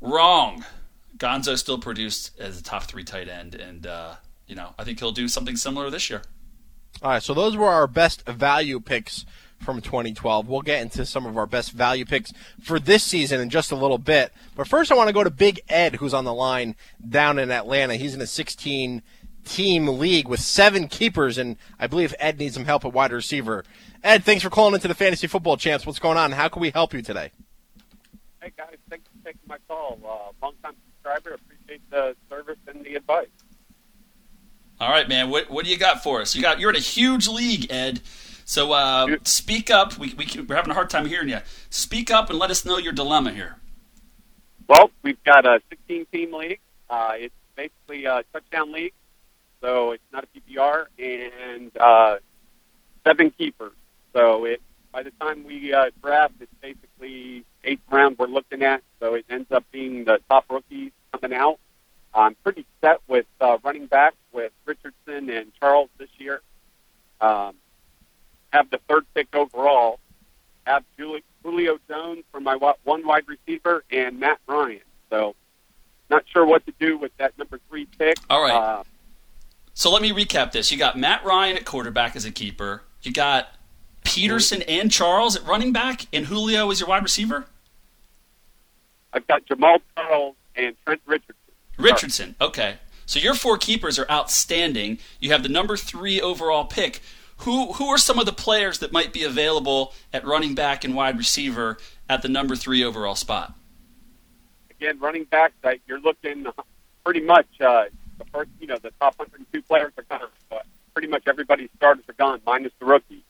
Wrong. 0.00 0.64
Gonzo 1.16 1.56
still 1.58 1.78
produced 1.78 2.38
as 2.38 2.58
a 2.58 2.62
top 2.62 2.84
three 2.84 3.04
tight 3.04 3.28
end. 3.28 3.54
And, 3.54 3.86
uh, 3.86 4.14
you 4.46 4.54
know, 4.54 4.74
I 4.78 4.84
think 4.84 4.98
he'll 4.98 5.12
do 5.12 5.28
something 5.28 5.56
similar 5.56 5.90
this 5.90 6.10
year. 6.10 6.22
All 7.02 7.10
right, 7.10 7.22
so 7.22 7.34
those 7.34 7.56
were 7.56 7.68
our 7.68 7.86
best 7.86 8.26
value 8.26 8.78
picks 8.78 9.24
from 9.60 9.80
2012. 9.80 10.48
We'll 10.48 10.62
get 10.62 10.82
into 10.82 11.06
some 11.06 11.26
of 11.26 11.36
our 11.36 11.46
best 11.46 11.72
value 11.72 12.04
picks 12.04 12.32
for 12.60 12.78
this 12.78 13.02
season 13.02 13.40
in 13.40 13.50
just 13.50 13.72
a 13.72 13.76
little 13.76 13.98
bit. 13.98 14.32
But 14.54 14.68
first, 14.68 14.92
I 14.92 14.94
want 14.94 15.08
to 15.08 15.14
go 15.14 15.24
to 15.24 15.30
Big 15.30 15.60
Ed, 15.68 15.96
who's 15.96 16.14
on 16.14 16.24
the 16.24 16.34
line 16.34 16.76
down 17.08 17.38
in 17.38 17.50
Atlanta. 17.50 17.96
He's 17.96 18.14
in 18.14 18.20
a 18.20 18.26
16 18.26 19.02
team 19.44 19.88
league 19.88 20.28
with 20.28 20.40
seven 20.40 20.88
keepers, 20.88 21.38
and 21.38 21.56
I 21.78 21.86
believe 21.86 22.14
Ed 22.18 22.38
needs 22.38 22.54
some 22.54 22.64
help 22.64 22.84
at 22.84 22.92
wide 22.92 23.12
receiver. 23.12 23.64
Ed, 24.04 24.24
thanks 24.24 24.42
for 24.42 24.50
calling 24.50 24.74
into 24.74 24.88
the 24.88 24.94
Fantasy 24.94 25.26
Football 25.26 25.56
Champs. 25.56 25.86
What's 25.86 25.98
going 25.98 26.18
on? 26.18 26.32
How 26.32 26.48
can 26.48 26.60
we 26.60 26.70
help 26.70 26.92
you 26.92 27.02
today? 27.02 27.30
Hey 28.40 28.52
guys, 28.56 28.76
thanks 28.90 29.06
for 29.06 29.24
taking 29.24 29.40
my 29.46 29.58
call. 29.68 29.98
Uh, 30.04 30.44
long 30.44 30.54
time 30.62 30.74
subscriber, 31.02 31.34
appreciate 31.34 31.90
the 31.90 32.16
service 32.28 32.58
and 32.66 32.84
the 32.84 32.94
advice. 32.94 33.28
All 34.80 34.90
right, 34.90 35.08
man. 35.08 35.30
What 35.30 35.50
what 35.50 35.64
do 35.64 35.70
you 35.70 35.78
got 35.78 36.02
for 36.02 36.20
us? 36.20 36.34
You 36.34 36.42
got 36.42 36.58
you're 36.58 36.70
in 36.70 36.76
a 36.76 36.80
huge 36.80 37.28
league, 37.28 37.70
Ed. 37.70 38.00
So 38.44 38.72
uh, 38.72 39.16
speak 39.22 39.70
up. 39.70 39.96
We, 39.98 40.14
we 40.14 40.26
we're 40.42 40.56
having 40.56 40.70
a 40.70 40.74
hard 40.74 40.90
time 40.90 41.06
hearing 41.06 41.28
you. 41.28 41.38
Speak 41.70 42.10
up 42.10 42.30
and 42.30 42.38
let 42.38 42.50
us 42.50 42.64
know 42.64 42.78
your 42.78 42.92
dilemma 42.92 43.32
here. 43.32 43.56
Well, 44.68 44.90
we've 45.02 45.22
got 45.24 45.46
a 45.46 45.60
16 45.70 46.06
team 46.12 46.34
league. 46.34 46.60
Uh, 46.90 47.12
it's 47.14 47.34
basically 47.54 48.06
a 48.06 48.24
touchdown 48.32 48.72
league, 48.72 48.94
so 49.60 49.92
it's 49.92 50.02
not 50.12 50.24
a 50.24 50.40
PPR, 50.40 50.86
and 50.98 51.70
uh, 51.78 52.16
seven 53.06 53.30
keepers. 53.30 53.72
So 54.12 54.44
it 54.46 54.60
by 54.90 55.02
the 55.02 55.12
time 55.20 55.44
we 55.44 55.72
uh, 55.72 55.90
draft, 56.02 56.34
it's 56.40 56.52
basically 56.60 57.44
eighth 57.64 57.82
round 57.90 58.18
we're 58.18 58.26
looking 58.26 58.62
at. 58.62 58.82
So 59.00 59.14
it 59.14 59.24
ends 59.30 59.50
up 59.52 59.64
being 59.72 60.04
the 60.04 60.20
top 60.28 60.46
rookies 60.50 60.92
coming 61.12 61.36
out. 61.36 61.58
I'm 62.14 62.34
pretty 62.44 62.66
set 62.82 63.00
with 63.08 63.26
uh, 63.40 63.58
running 63.64 63.86
back 63.86 64.14
with 64.32 64.52
Richardson 64.66 65.30
and 65.30 65.52
Charles 65.58 65.88
this 65.98 66.10
year. 66.18 66.42
Um, 67.20 67.54
have 68.52 68.68
the 68.70 68.78
third 68.88 69.06
pick 69.14 69.34
overall. 69.34 69.98
Have 70.66 70.84
Juli- 70.98 71.24
Julio 71.42 71.78
Jones 71.88 72.24
for 72.30 72.40
my 72.40 72.54
one 72.84 73.06
wide 73.06 73.24
receiver 73.26 73.82
and 73.90 74.20
Matt 74.20 74.38
Ryan. 74.46 74.80
So, 75.10 75.34
not 76.10 76.24
sure 76.32 76.44
what 76.44 76.64
to 76.66 76.72
do 76.78 76.98
with 76.98 77.16
that 77.16 77.36
number 77.38 77.58
three 77.68 77.86
pick. 77.98 78.16
All 78.28 78.42
right. 78.42 78.52
Uh, 78.54 78.82
So 79.74 79.90
let 79.90 80.02
me 80.02 80.12
recap 80.12 80.52
this. 80.52 80.70
You 80.70 80.76
got 80.78 80.98
Matt 80.98 81.24
Ryan 81.24 81.56
at 81.56 81.64
quarterback 81.64 82.14
as 82.14 82.24
a 82.26 82.30
keeper. 82.30 82.82
You 83.02 83.12
got 83.12 83.48
Peterson 84.04 84.60
and 84.62 84.90
Charles 84.92 85.34
at 85.36 85.46
running 85.46 85.72
back, 85.72 86.06
and 86.12 86.26
Julio 86.26 86.70
is 86.70 86.80
your 86.80 86.88
wide 86.90 87.02
receiver. 87.02 87.46
I've 89.12 89.26
got 89.26 89.44
Jamaal 89.46 89.80
Charles 89.96 90.36
and 90.56 90.74
Trent 90.84 91.00
Richardson. 91.06 91.34
Richardson. 91.78 92.36
Okay. 92.40 92.76
So 93.06 93.18
your 93.18 93.34
four 93.34 93.58
keepers 93.58 93.98
are 93.98 94.10
outstanding. 94.10 94.98
You 95.20 95.32
have 95.32 95.42
the 95.42 95.48
number 95.48 95.76
three 95.76 96.20
overall 96.20 96.64
pick. 96.64 97.00
Who 97.38 97.72
who 97.72 97.88
are 97.88 97.98
some 97.98 98.18
of 98.18 98.26
the 98.26 98.32
players 98.32 98.78
that 98.78 98.92
might 98.92 99.12
be 99.12 99.24
available 99.24 99.92
at 100.12 100.24
running 100.24 100.54
back 100.54 100.84
and 100.84 100.94
wide 100.94 101.18
receiver 101.18 101.78
at 102.08 102.22
the 102.22 102.28
number 102.28 102.54
three 102.54 102.84
overall 102.84 103.16
spot? 103.16 103.54
Again, 104.70 104.98
running 105.00 105.24
back, 105.24 105.52
you're 105.86 106.00
looking 106.00 106.46
pretty 107.04 107.20
much 107.20 107.46
uh, 107.60 107.84
the 108.18 108.24
first, 108.32 108.50
you 108.60 108.66
know, 108.66 108.76
the 108.76 108.90
top 109.00 109.18
102 109.18 109.62
players 109.62 109.92
are 109.96 110.04
gone, 110.04 110.28
but 110.48 110.66
pretty 110.92 111.08
much 111.08 111.24
everybody's 111.26 111.70
starters 111.76 112.04
are 112.08 112.14
gone, 112.14 112.40
minus 112.46 112.72
the 112.78 112.86
rookie. 112.86 113.24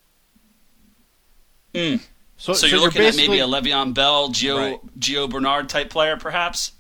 Hmm. 1.75 1.97
So, 2.43 2.55
So, 2.55 2.67
you're, 2.67 2.81
looking 2.81 3.03
at 3.03 3.15
maybe 3.15 3.39
a 3.39 3.47
Le'Veon 3.47 3.95
Bell, 3.95 4.29
Gio 4.31 4.81
Gio 4.99 5.31
Bernard 5.31 5.69
type 5.69 5.91
player, 5.91 6.17
perhaps. 6.17 6.73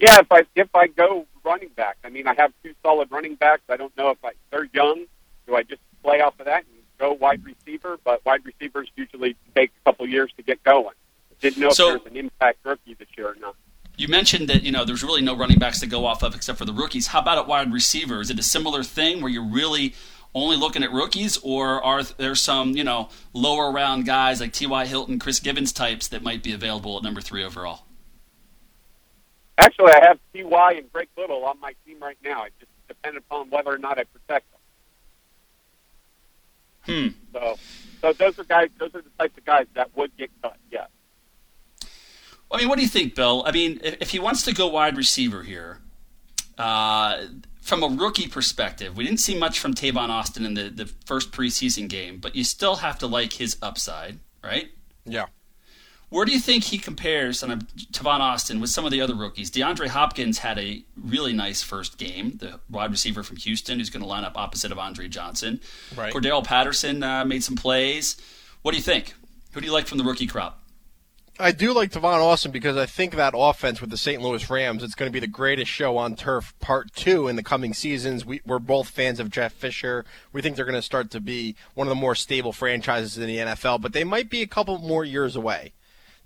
Yeah, 0.00 0.18
if 0.18 0.32
I 0.32 0.42
if 0.56 0.74
I 0.74 0.88
go 0.88 1.26
running 1.44 1.68
back, 1.76 1.96
I 2.02 2.08
mean, 2.08 2.26
I 2.26 2.34
have 2.34 2.52
two 2.64 2.74
solid 2.82 3.08
running 3.12 3.36
backs. 3.36 3.62
I 3.68 3.76
don't 3.76 3.96
know 3.96 4.10
if 4.10 4.18
I 4.24 4.32
they're 4.50 4.68
young. 4.74 5.04
Do 5.46 5.54
I 5.54 5.62
just 5.62 5.80
play 6.02 6.20
off 6.20 6.40
of 6.40 6.46
that 6.46 6.64
and 6.64 6.82
go 6.98 7.12
wide 7.12 7.44
receiver? 7.44 8.00
But 8.02 8.24
wide 8.24 8.44
receivers 8.44 8.90
usually 8.96 9.36
take 9.54 9.70
a 9.70 9.90
couple 9.90 10.08
years 10.08 10.32
to 10.38 10.42
get 10.42 10.60
going. 10.64 10.94
Didn't 11.40 11.58
know 11.58 11.70
So- 11.70 11.94
if 11.94 12.02
there's 12.02 12.12
an 12.12 12.18
impact 12.18 12.58
rookie 12.64 12.94
this 12.94 13.06
year 13.16 13.28
or 13.28 13.36
not. 13.36 13.54
You 13.96 14.08
mentioned 14.08 14.48
that 14.48 14.64
you 14.64 14.72
know 14.72 14.84
there's 14.84 15.04
really 15.04 15.22
no 15.22 15.36
running 15.36 15.60
backs 15.60 15.78
to 15.80 15.86
go 15.86 16.04
off 16.04 16.24
of 16.24 16.34
except 16.34 16.58
for 16.58 16.64
the 16.64 16.72
rookies. 16.72 17.06
How 17.06 17.20
about 17.20 17.38
at 17.38 17.46
wide 17.46 17.72
receiver? 17.72 18.20
Is 18.20 18.28
it 18.28 18.40
a 18.40 18.42
similar 18.42 18.82
thing 18.82 19.22
where 19.22 19.30
you're 19.30 19.48
really 19.48 19.94
only 20.34 20.56
looking 20.56 20.82
at 20.82 20.92
rookies, 20.92 21.38
or 21.38 21.82
are 21.82 22.02
there 22.02 22.34
some 22.34 22.76
you 22.76 22.84
know 22.84 23.08
lower 23.32 23.70
round 23.70 24.06
guys 24.06 24.40
like 24.40 24.52
T.Y. 24.52 24.86
Hilton, 24.86 25.18
Chris 25.18 25.40
Givens 25.40 25.72
types 25.72 26.08
that 26.08 26.22
might 26.22 26.42
be 26.42 26.52
available 26.52 26.96
at 26.96 27.02
number 27.02 27.20
three 27.20 27.44
overall? 27.44 27.84
Actually, 29.56 29.92
I 29.92 30.04
have 30.06 30.18
Ty 30.34 30.72
and 30.72 30.92
Greg 30.92 31.08
Little 31.16 31.44
on 31.44 31.60
my 31.60 31.74
team 31.86 32.00
right 32.00 32.18
now. 32.24 32.44
It 32.44 32.52
just 32.58 32.70
depends 32.88 33.18
upon 33.18 33.50
whether 33.50 33.70
or 33.70 33.78
not 33.78 33.98
I 33.98 34.04
protect 34.04 34.46
them. 34.50 34.60
Hmm. 36.86 37.08
So, 37.32 37.58
so 38.00 38.12
those 38.12 38.38
are 38.38 38.44
guys. 38.44 38.68
Those 38.78 38.94
are 38.94 39.02
the 39.02 39.10
types 39.18 39.38
of 39.38 39.44
guys 39.44 39.66
that 39.74 39.96
would 39.96 40.16
get 40.16 40.30
cut. 40.42 40.56
Yes. 40.70 40.88
I 42.50 42.58
mean, 42.58 42.68
what 42.68 42.76
do 42.76 42.82
you 42.82 42.88
think, 42.88 43.14
Bill? 43.14 43.42
I 43.46 43.52
mean, 43.52 43.80
if, 43.82 43.96
if 44.00 44.10
he 44.10 44.18
wants 44.18 44.42
to 44.42 44.54
go 44.54 44.68
wide 44.68 44.96
receiver 44.96 45.42
here, 45.42 45.80
uh, 46.58 47.24
from 47.64 47.82
a 47.82 47.88
rookie 47.88 48.28
perspective, 48.28 48.94
we 48.94 49.04
didn't 49.04 49.20
see 49.20 49.36
much 49.36 49.58
from 49.58 49.72
Tavon 49.72 50.10
Austin 50.10 50.44
in 50.44 50.52
the, 50.52 50.68
the 50.68 50.84
first 51.06 51.32
preseason 51.32 51.88
game, 51.88 52.18
but 52.18 52.36
you 52.36 52.44
still 52.44 52.76
have 52.76 52.98
to 52.98 53.06
like 53.06 53.32
his 53.32 53.56
upside, 53.62 54.18
right? 54.42 54.68
Yeah. 55.06 55.26
Where 56.10 56.26
do 56.26 56.32
you 56.32 56.38
think 56.38 56.64
he 56.64 56.76
compares 56.76 57.42
on 57.42 57.50
a, 57.50 57.56
Tavon 57.90 58.20
Austin 58.20 58.60
with 58.60 58.68
some 58.68 58.84
of 58.84 58.90
the 58.90 59.00
other 59.00 59.14
rookies? 59.14 59.50
DeAndre 59.50 59.88
Hopkins 59.88 60.38
had 60.38 60.58
a 60.58 60.84
really 60.94 61.32
nice 61.32 61.62
first 61.62 61.96
game, 61.96 62.36
the 62.36 62.60
wide 62.68 62.90
receiver 62.90 63.22
from 63.22 63.36
Houston, 63.38 63.78
who's 63.78 63.88
going 63.88 64.02
to 64.02 64.08
line 64.08 64.24
up 64.24 64.36
opposite 64.36 64.70
of 64.70 64.78
Andre 64.78 65.08
Johnson. 65.08 65.58
Right. 65.96 66.12
Cordell 66.12 66.44
Patterson 66.44 67.02
uh, 67.02 67.24
made 67.24 67.42
some 67.42 67.56
plays. 67.56 68.18
What 68.60 68.72
do 68.72 68.76
you 68.76 68.82
think? 68.82 69.14
Who 69.52 69.62
do 69.62 69.66
you 69.66 69.72
like 69.72 69.86
from 69.86 69.96
the 69.96 70.04
rookie 70.04 70.26
crop? 70.26 70.60
I 71.38 71.50
do 71.50 71.72
like 71.72 71.90
Tavon 71.90 72.20
Austin 72.20 72.52
because 72.52 72.76
I 72.76 72.86
think 72.86 73.16
that 73.16 73.34
offense 73.36 73.80
with 73.80 73.90
the 73.90 73.96
St. 73.96 74.22
Louis 74.22 74.48
Rams, 74.48 74.84
it's 74.84 74.94
going 74.94 75.10
to 75.10 75.12
be 75.12 75.18
the 75.18 75.26
greatest 75.26 75.68
show 75.68 75.96
on 75.96 76.14
turf, 76.14 76.54
part 76.60 76.92
two, 76.94 77.26
in 77.26 77.34
the 77.34 77.42
coming 77.42 77.74
seasons. 77.74 78.24
We, 78.24 78.40
we're 78.46 78.60
both 78.60 78.88
fans 78.88 79.18
of 79.18 79.30
Jeff 79.30 79.52
Fisher. 79.52 80.04
We 80.32 80.42
think 80.42 80.54
they're 80.54 80.64
going 80.64 80.76
to 80.76 80.82
start 80.82 81.10
to 81.10 81.20
be 81.20 81.56
one 81.74 81.88
of 81.88 81.90
the 81.90 81.96
more 81.96 82.14
stable 82.14 82.52
franchises 82.52 83.18
in 83.18 83.26
the 83.26 83.38
NFL, 83.38 83.80
but 83.80 83.92
they 83.92 84.04
might 84.04 84.30
be 84.30 84.42
a 84.42 84.46
couple 84.46 84.78
more 84.78 85.04
years 85.04 85.34
away. 85.34 85.72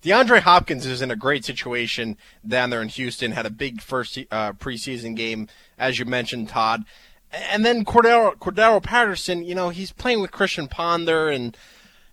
DeAndre 0.03 0.41
Hopkins 0.41 0.85
is 0.85 1.01
in 1.01 1.11
a 1.11 1.17
great 1.17 1.43
situation 1.43 2.19
down 2.47 2.69
there 2.69 2.83
in 2.83 2.89
Houston. 2.89 3.33
Had 3.33 3.47
a 3.47 3.51
big 3.51 3.81
first 3.81 4.19
uh, 4.31 4.53
preseason 4.53 5.17
game, 5.17 5.49
as 5.79 5.99
you 5.99 6.05
mentioned, 6.05 6.51
Todd. 6.51 6.85
And 7.33 7.65
then 7.65 7.87
Cordero, 7.87 8.37
Cordero 8.37 8.83
Patterson, 8.83 9.43
you 9.43 9.55
know, 9.55 9.71
he's 9.71 9.91
playing 9.91 10.21
with 10.21 10.33
Christian 10.33 10.69
Ponder, 10.69 11.31
and 11.31 11.57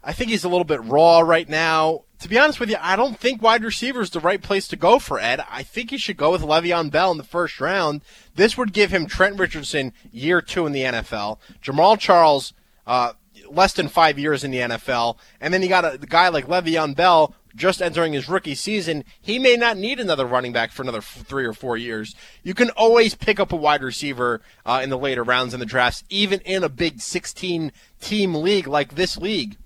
I 0.02 0.14
think 0.14 0.30
he's 0.32 0.46
a 0.46 0.50
little 0.50 0.64
bit 0.64 0.82
raw 0.82 1.20
right 1.20 1.50
now. 1.50 2.05
To 2.26 2.30
be 2.30 2.40
honest 2.40 2.60
with 2.60 2.72
you, 2.72 2.78
I 2.82 2.96
don't 2.96 3.20
think 3.20 3.40
wide 3.40 3.64
receiver 3.64 4.02
is 4.02 4.10
the 4.10 4.20
right 4.20 4.42
place 4.42 4.68
to 4.70 4.76
go 4.76 4.98
for 4.98 5.20
Ed. 5.20 5.46
I 5.48 5.62
think 5.62 5.92
he 5.92 5.98
should 6.00 6.18
go 6.18 6.32
with 6.32 6.42
Le'Veon 6.42 6.90
Bell 6.90 7.12
in 7.12 7.20
the 7.20 7.24
first 7.24 7.62
round. 7.62 8.02
This 8.34 8.58
would 8.58 8.74
give 8.74 8.90
him 8.90 9.06
Trent 9.06 9.38
Richardson 9.38 9.94
year 10.12 10.42
two 10.42 10.66
in 10.66 10.74
the 10.74 10.82
NFL, 10.82 11.38
Jamaal 11.62 12.00
Charles 12.00 12.54
uh, 12.88 13.14
less 13.48 13.74
than 13.74 13.88
five 13.88 14.18
years 14.18 14.44
in 14.44 14.50
the 14.50 14.58
NFL, 14.58 15.18
and 15.40 15.54
then 15.54 15.62
you 15.62 15.70
got 15.70 15.86
a, 15.86 16.00
guy 16.00 16.30
like 16.30 16.48
Le'Veon 16.48 16.96
Bell 16.96 17.36
just 17.56 17.80
entering 17.80 18.14
his 18.14 18.28
rookie 18.28 18.56
season. 18.56 19.04
He 19.22 19.38
may 19.38 19.56
not 19.56 19.78
need 19.78 20.00
another 20.00 20.26
running 20.26 20.52
back 20.52 20.72
for 20.72 20.82
another 20.82 20.98
f- 20.98 21.24
three 21.28 21.46
or 21.46 21.54
four 21.54 21.78
years. 21.78 22.16
You 22.42 22.56
can 22.56 22.72
always 22.72 23.14
pick 23.14 23.40
up 23.40 23.54
a 23.54 23.56
wide 23.56 23.84
receiver 23.84 24.42
uh, 24.66 24.82
in 24.84 24.90
the 24.90 24.98
later 24.98 25.22
rounds 25.22 25.54
in 25.54 25.60
the 25.60 25.66
drafts, 25.68 26.04
even 26.10 26.40
in 26.40 26.64
a 26.64 26.70
big 26.70 27.02
16 27.02 27.72
team 28.02 28.34
league 28.34 28.66
like 28.66 28.96
this 28.96 29.16
league. 29.16 29.58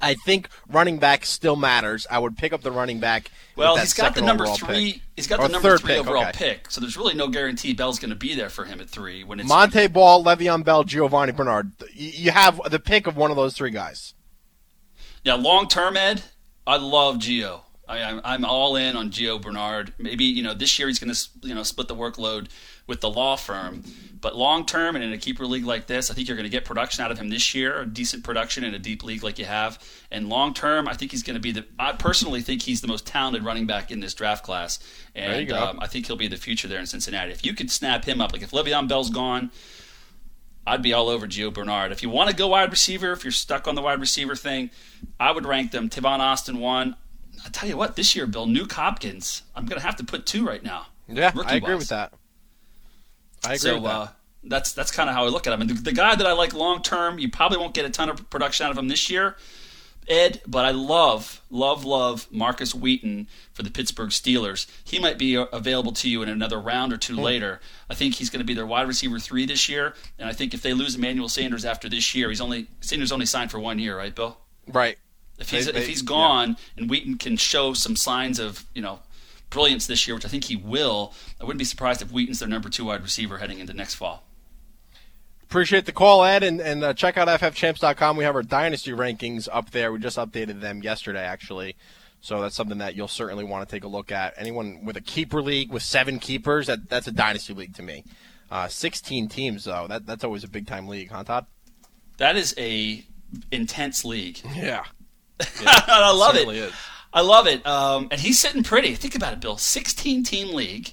I 0.00 0.14
think 0.14 0.48
running 0.68 0.98
back 0.98 1.24
still 1.24 1.56
matters. 1.56 2.06
I 2.10 2.18
would 2.18 2.36
pick 2.36 2.52
up 2.52 2.62
the 2.62 2.72
running 2.72 3.00
back. 3.00 3.30
Well, 3.56 3.76
he's 3.76 3.94
got 3.94 4.14
the 4.14 4.22
number 4.22 4.46
three. 4.46 4.92
pick. 4.92 5.02
He's 5.16 5.26
got 5.26 5.40
Or 5.40 5.46
the 5.46 5.52
number 5.52 5.78
three 5.78 5.94
pick, 5.94 6.00
overall 6.00 6.22
okay. 6.24 6.32
pick. 6.34 6.70
So 6.70 6.80
there's 6.80 6.96
really 6.96 7.14
no 7.14 7.28
guarantee 7.28 7.72
Bell's 7.72 7.98
going 7.98 8.10
to 8.10 8.16
be 8.16 8.34
there 8.34 8.50
for 8.50 8.64
him 8.64 8.80
at 8.80 8.90
three 8.90 9.22
when 9.24 9.40
it's 9.40 9.48
Montee 9.48 9.86
Ball, 9.86 10.24
Le'Veon 10.24 10.64
Bell, 10.64 10.84
Giovanni 10.84 11.32
Bernard. 11.32 11.72
You 11.94 12.30
have 12.32 12.60
the 12.70 12.80
pick 12.80 13.06
of 13.06 13.16
one 13.16 13.30
of 13.30 13.36
those 13.36 13.54
three 13.54 13.70
guys. 13.70 14.14
Yeah, 15.22 15.34
long 15.34 15.68
term, 15.68 15.96
Ed. 15.96 16.22
I 16.66 16.76
love 16.76 17.16
Gio. 17.16 17.60
I, 17.86 18.02
I'm, 18.02 18.20
I'm 18.24 18.44
all 18.44 18.76
in 18.76 18.96
on 18.96 19.10
Gio 19.10 19.40
Bernard. 19.40 19.92
Maybe 19.98 20.24
you 20.24 20.42
know 20.42 20.54
this 20.54 20.78
year 20.78 20.88
he's 20.88 20.98
going 20.98 21.12
to 21.12 21.28
you 21.42 21.54
know 21.54 21.62
split 21.62 21.88
the 21.88 21.94
workload 21.94 22.48
with 22.86 23.00
the 23.00 23.10
law 23.10 23.36
firm, 23.36 23.82
but 24.24 24.36
long 24.36 24.64
term 24.64 24.94
and 24.94 25.04
in 25.04 25.12
a 25.12 25.18
keeper 25.18 25.46
league 25.46 25.66
like 25.66 25.86
this, 25.86 26.10
I 26.10 26.14
think 26.14 26.28
you're 26.28 26.36
going 26.36 26.44
to 26.44 26.50
get 26.50 26.64
production 26.64 27.04
out 27.04 27.10
of 27.10 27.18
him 27.18 27.28
this 27.28 27.54
year, 27.54 27.82
a 27.82 27.86
decent 27.86 28.24
production 28.24 28.64
in 28.64 28.74
a 28.74 28.78
deep 28.78 29.04
league 29.04 29.22
like 29.22 29.38
you 29.38 29.44
have. 29.44 29.78
And 30.10 30.30
long 30.30 30.54
term, 30.54 30.88
I 30.88 30.94
think 30.94 31.10
he's 31.10 31.22
going 31.22 31.34
to 31.34 31.40
be 31.40 31.52
the. 31.52 31.66
I 31.78 31.92
personally 31.92 32.40
think 32.40 32.62
he's 32.62 32.80
the 32.80 32.88
most 32.88 33.06
talented 33.06 33.44
running 33.44 33.66
back 33.66 33.90
in 33.90 34.00
this 34.00 34.14
draft 34.14 34.42
class, 34.42 34.78
and 35.14 35.52
um, 35.52 35.78
I 35.80 35.86
think 35.88 36.06
he'll 36.06 36.16
be 36.16 36.28
the 36.28 36.38
future 36.38 36.68
there 36.68 36.80
in 36.80 36.86
Cincinnati. 36.86 37.32
If 37.32 37.44
you 37.44 37.52
could 37.52 37.70
snap 37.70 38.06
him 38.06 38.20
up, 38.20 38.32
like 38.32 38.42
if 38.42 38.50
Le'Veon 38.50 38.88
Bell's 38.88 39.10
gone. 39.10 39.50
I'd 40.66 40.80
be 40.80 40.94
all 40.94 41.10
over 41.10 41.26
Gio 41.26 41.52
Bernard. 41.52 41.92
If 41.92 42.02
you 42.02 42.08
want 42.08 42.30
to 42.30 42.34
go 42.34 42.48
wide 42.48 42.70
receiver, 42.70 43.12
if 43.12 43.22
you're 43.22 43.32
stuck 43.32 43.68
on 43.68 43.74
the 43.74 43.82
wide 43.82 44.00
receiver 44.00 44.34
thing, 44.34 44.70
I 45.20 45.30
would 45.30 45.44
rank 45.44 45.72
them. 45.72 45.90
Tavon 45.90 46.20
Austin 46.20 46.58
one. 46.58 46.96
I 47.44 47.50
tell 47.50 47.68
you 47.68 47.76
what, 47.76 47.96
this 47.96 48.16
year, 48.16 48.26
Bill, 48.26 48.46
Nuke 48.46 48.72
Hopkins. 48.72 49.42
I'm 49.54 49.66
going 49.66 49.78
to 49.78 49.84
have 49.84 49.96
to 49.96 50.04
put 50.04 50.24
two 50.24 50.46
right 50.46 50.62
now. 50.62 50.86
Yeah, 51.06 51.32
I 51.44 51.56
agree 51.56 51.74
wise. 51.74 51.80
with 51.80 51.88
that. 51.90 52.14
I 53.46 53.54
agree 53.54 53.58
so 53.58 53.74
with 53.74 53.84
that. 53.84 53.90
Uh, 53.90 54.08
that's 54.44 54.72
that's 54.72 54.90
kind 54.90 55.08
of 55.08 55.14
how 55.16 55.24
I 55.24 55.28
look 55.28 55.46
at 55.46 55.52
him. 55.52 55.60
And 55.62 55.70
the, 55.70 55.74
the 55.74 55.92
guy 55.92 56.14
that 56.14 56.26
I 56.26 56.32
like 56.32 56.52
long 56.52 56.82
term, 56.82 57.18
you 57.18 57.30
probably 57.30 57.58
won't 57.58 57.74
get 57.74 57.84
a 57.84 57.90
ton 57.90 58.08
of 58.10 58.28
production 58.30 58.66
out 58.66 58.72
of 58.72 58.78
him 58.78 58.88
this 58.88 59.08
year, 59.08 59.36
Ed. 60.06 60.42
But 60.46 60.66
I 60.66 60.70
love, 60.70 61.40
love, 61.50 61.84
love 61.84 62.26
Markus 62.30 62.74
Wheaton 62.74 63.26
for 63.54 63.62
the 63.62 63.70
Pittsburgh 63.70 64.10
Steelers. 64.10 64.66
He 64.84 64.98
might 64.98 65.16
be 65.18 65.36
uh, 65.36 65.46
available 65.52 65.92
to 65.92 66.10
you 66.10 66.22
in 66.22 66.28
another 66.28 66.60
round 66.60 66.92
or 66.92 66.98
two 66.98 67.16
later. 67.16 67.60
I 67.88 67.94
think 67.94 68.16
he's 68.16 68.28
going 68.28 68.40
to 68.40 68.44
be 68.44 68.52
their 68.54 68.66
wide 68.66 68.86
receiver 68.86 69.18
three 69.18 69.46
this 69.46 69.66
year. 69.68 69.94
And 70.18 70.28
I 70.28 70.32
think 70.34 70.52
if 70.52 70.60
they 70.60 70.74
lose 70.74 70.94
Emmanuel 70.96 71.28
Sanders 71.30 71.64
after 71.64 71.88
this 71.88 72.14
year, 72.14 72.28
he's 72.28 72.40
only 72.42 72.66
Sanders 72.82 73.12
only 73.12 73.26
signed 73.26 73.50
for 73.50 73.58
one 73.58 73.78
year, 73.78 73.96
right, 73.96 74.14
Bill? 74.14 74.36
right. 74.68 74.98
If 75.38 75.50
he's 75.50 75.66
They- 75.66 75.72
if 75.80 75.86
he's 75.88 76.02
gone 76.02 76.56
and 76.76 76.88
Wheaton 76.88 77.16
can 77.18 77.36
show 77.36 77.72
some 77.74 77.96
signs 77.96 78.38
of 78.38 78.64
you 78.74 78.80
know 78.82 79.00
brilliance 79.54 79.86
this 79.86 80.06
year, 80.06 80.14
which 80.14 80.26
I 80.26 80.28
think 80.28 80.44
he 80.44 80.56
will, 80.56 81.14
I 81.40 81.44
wouldn't 81.44 81.58
be 81.58 81.64
surprised 81.64 82.02
if 82.02 82.10
Wheaton's 82.10 82.40
their 82.40 82.48
number 82.48 82.68
two 82.68 82.84
wide 82.86 83.02
receiver 83.02 83.38
heading 83.38 83.60
into 83.60 83.72
next 83.72 83.94
fall. 83.94 84.24
Appreciate 85.44 85.86
the 85.86 85.92
call, 85.92 86.24
Ed, 86.24 86.42
and, 86.42 86.60
and 86.60 86.82
uh, 86.82 86.92
check 86.92 87.16
out 87.16 87.28
ffchamps.com. 87.28 88.16
We 88.16 88.24
have 88.24 88.34
our 88.34 88.42
dynasty 88.42 88.90
rankings 88.90 89.48
up 89.52 89.70
there. 89.70 89.92
We 89.92 90.00
just 90.00 90.18
updated 90.18 90.60
them 90.60 90.82
yesterday, 90.82 91.24
actually. 91.24 91.76
So 92.20 92.40
that's 92.40 92.56
something 92.56 92.78
that 92.78 92.96
you'll 92.96 93.06
certainly 93.06 93.44
want 93.44 93.68
to 93.68 93.74
take 93.74 93.84
a 93.84 93.88
look 93.88 94.10
at. 94.10 94.34
Anyone 94.36 94.84
with 94.84 94.96
a 94.96 95.00
keeper 95.00 95.40
league 95.40 95.70
with 95.70 95.82
seven 95.82 96.18
keepers, 96.18 96.66
that, 96.66 96.88
that's 96.88 97.06
a 97.06 97.12
dynasty 97.12 97.54
league 97.54 97.74
to 97.76 97.82
me. 97.82 98.02
Uh, 98.50 98.66
16 98.66 99.28
teams, 99.28 99.64
though. 99.64 99.86
That, 99.88 100.06
that's 100.06 100.24
always 100.24 100.42
a 100.42 100.48
big 100.48 100.66
time 100.66 100.88
league, 100.88 101.10
huh, 101.10 101.22
Todd? 101.22 101.46
That 102.16 102.36
is 102.36 102.54
a 102.58 103.04
intense 103.52 104.04
league. 104.04 104.40
Yeah. 104.56 104.84
I 105.40 106.12
love 106.12 106.34
it. 106.34 106.38
certainly 106.38 106.58
it. 106.58 106.70
is. 106.70 106.74
I 107.14 107.20
love 107.20 107.46
it. 107.46 107.64
Um, 107.66 108.08
and 108.10 108.20
he's 108.20 108.38
sitting 108.40 108.62
pretty. 108.64 108.94
Think 108.96 109.14
about 109.14 109.32
it, 109.32 109.40
Bill. 109.40 109.56
16 109.56 110.24
team 110.24 110.52
league, 110.54 110.92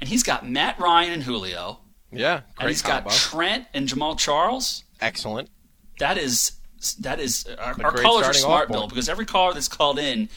and 0.00 0.08
he's 0.08 0.22
got 0.22 0.46
Matt 0.48 0.78
Ryan 0.78 1.12
and 1.14 1.22
Julio, 1.22 1.78
Yeah. 2.12 2.42
and 2.58 2.68
he's 2.68 2.82
combo. 2.82 3.08
got 3.08 3.16
Trent 3.18 3.66
and 3.74 3.88
Jamaal 3.88 4.18
Charles. 4.18 4.84
Excellent. 5.00 5.48
that 5.98 6.16
is 6.18 6.52
that 7.00 7.20
is 7.20 7.46
our, 7.58 7.72
A 7.78 7.82
our 7.84 7.92
callers 7.92 8.26
are 8.26 8.32
smart. 8.32 8.68
Bill, 8.70 8.86
because 8.88 9.08
every 9.08 9.26
caller 9.26 9.52
that's 9.52 9.68
called 9.68 9.98
in 9.98 10.28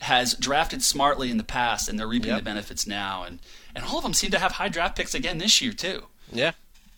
has 0.00 0.34
drafted 0.34 0.82
smartly 0.82 1.30
in 1.30 1.36
the 1.36 1.44
past, 1.44 1.88
and 1.88 1.98
they're 1.98 2.08
reaping 2.08 2.30
Yep. 2.30 2.38
the 2.40 2.44
benefits 2.44 2.86
now, 2.86 3.22
and 3.24 3.38
and 3.74 3.84
all 3.84 3.96
of 3.98 4.02
them 4.02 4.14
seem 4.14 4.30
to 4.32 4.38
have 4.38 4.52
high 4.52 4.68
draft 4.68 4.96
picks 4.96 5.14
again 5.14 5.38
this 5.38 5.60
year 5.62 5.72
too. 5.72 6.06
Yeah. 6.30 6.52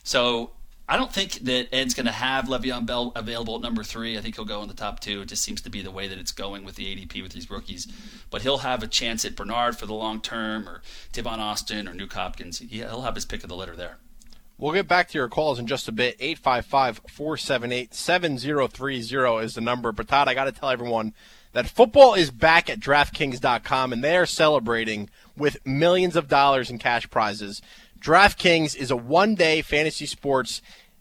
So 0.05 0.53
I 0.87 0.99
don't 0.99 1.13
think 1.13 1.33
that 1.45 1.69
Ed's 1.75 1.95
going 1.95 2.07
to 2.07 2.13
have 2.13 2.45
Le'Veon 2.45 2.85
Bell 2.85 3.11
available 3.17 3.57
at 3.57 3.63
number 3.63 3.83
three. 3.83 4.19
I 4.19 4.21
think 4.21 4.35
he'll 4.37 4.45
go 4.45 4.61
in 4.63 4.69
the 4.69 4.75
top 4.75 5.01
two. 5.01 5.23
It 5.23 5.29
just 5.29 5.43
seems 5.43 5.63
to 5.63 5.71
be 5.71 5.81
the 5.81 5.91
way 5.91 6.09
that 6.09 6.19
it's 6.19 6.33
going 6.33 6.63
with 6.63 6.75
the 6.77 6.85
ADP 6.85 7.23
with 7.23 7.33
these 7.33 7.51
rookies. 7.51 7.89
But 8.31 8.43
he'll 8.43 8.59
have 8.59 8.83
a 8.83 8.87
chance 8.87 9.25
at 9.25 9.35
Bernard 9.35 9.79
for 9.79 9.87
the 9.87 9.95
long 9.95 10.21
term, 10.21 10.69
or 10.69 10.83
Tavon 11.13 11.39
Austin, 11.39 11.89
or 11.89 11.95
Nuke 11.95 12.13
Hopkins. 12.13 12.59
He- 12.59 12.67
He'll 12.67 13.03
have 13.03 13.15
his 13.15 13.25
pick 13.25 13.43
of 13.43 13.49
the 13.49 13.57
litter 13.57 13.75
there. 13.75 13.97
We'll 14.59 14.73
get 14.73 14.87
back 14.87 15.09
to 15.09 15.19
your 15.19 15.29
calls 15.29 15.59
in 15.59 15.67
just 15.67 15.89
a 15.89 15.93
bit. 15.93 16.17
855 16.21 17.01
478 17.09 17.95
7030 17.95 19.45
is 19.45 19.55
the 19.55 19.61
number. 19.61 19.91
But 19.91 20.09
Todd, 20.09 20.29
I 20.29 20.35
got 20.35 20.45
to 20.45 20.53
tell 20.53 20.69
everyone 20.71 21.13
that 21.53 21.67
football 21.67 22.15
is 22.15 22.31
back 22.31 22.69
at 22.69 22.79
DraftKings.com 22.79 23.93
and 23.93 24.05
they 24.05 24.17
are 24.17 24.27
celebrating 24.27 25.09
with 25.37 25.65
millions 25.67 26.15
of 26.15 26.29
dollars 26.29 26.71
in 26.71 26.79
cash 26.79 27.09
prizes. 27.11 27.63
DraftKings 28.05 28.77
is 28.77 28.91
a 28.91 28.97
one 28.97 29.35
day 29.35 29.63
fantasy 29.63 30.05
sports. 30.05 30.61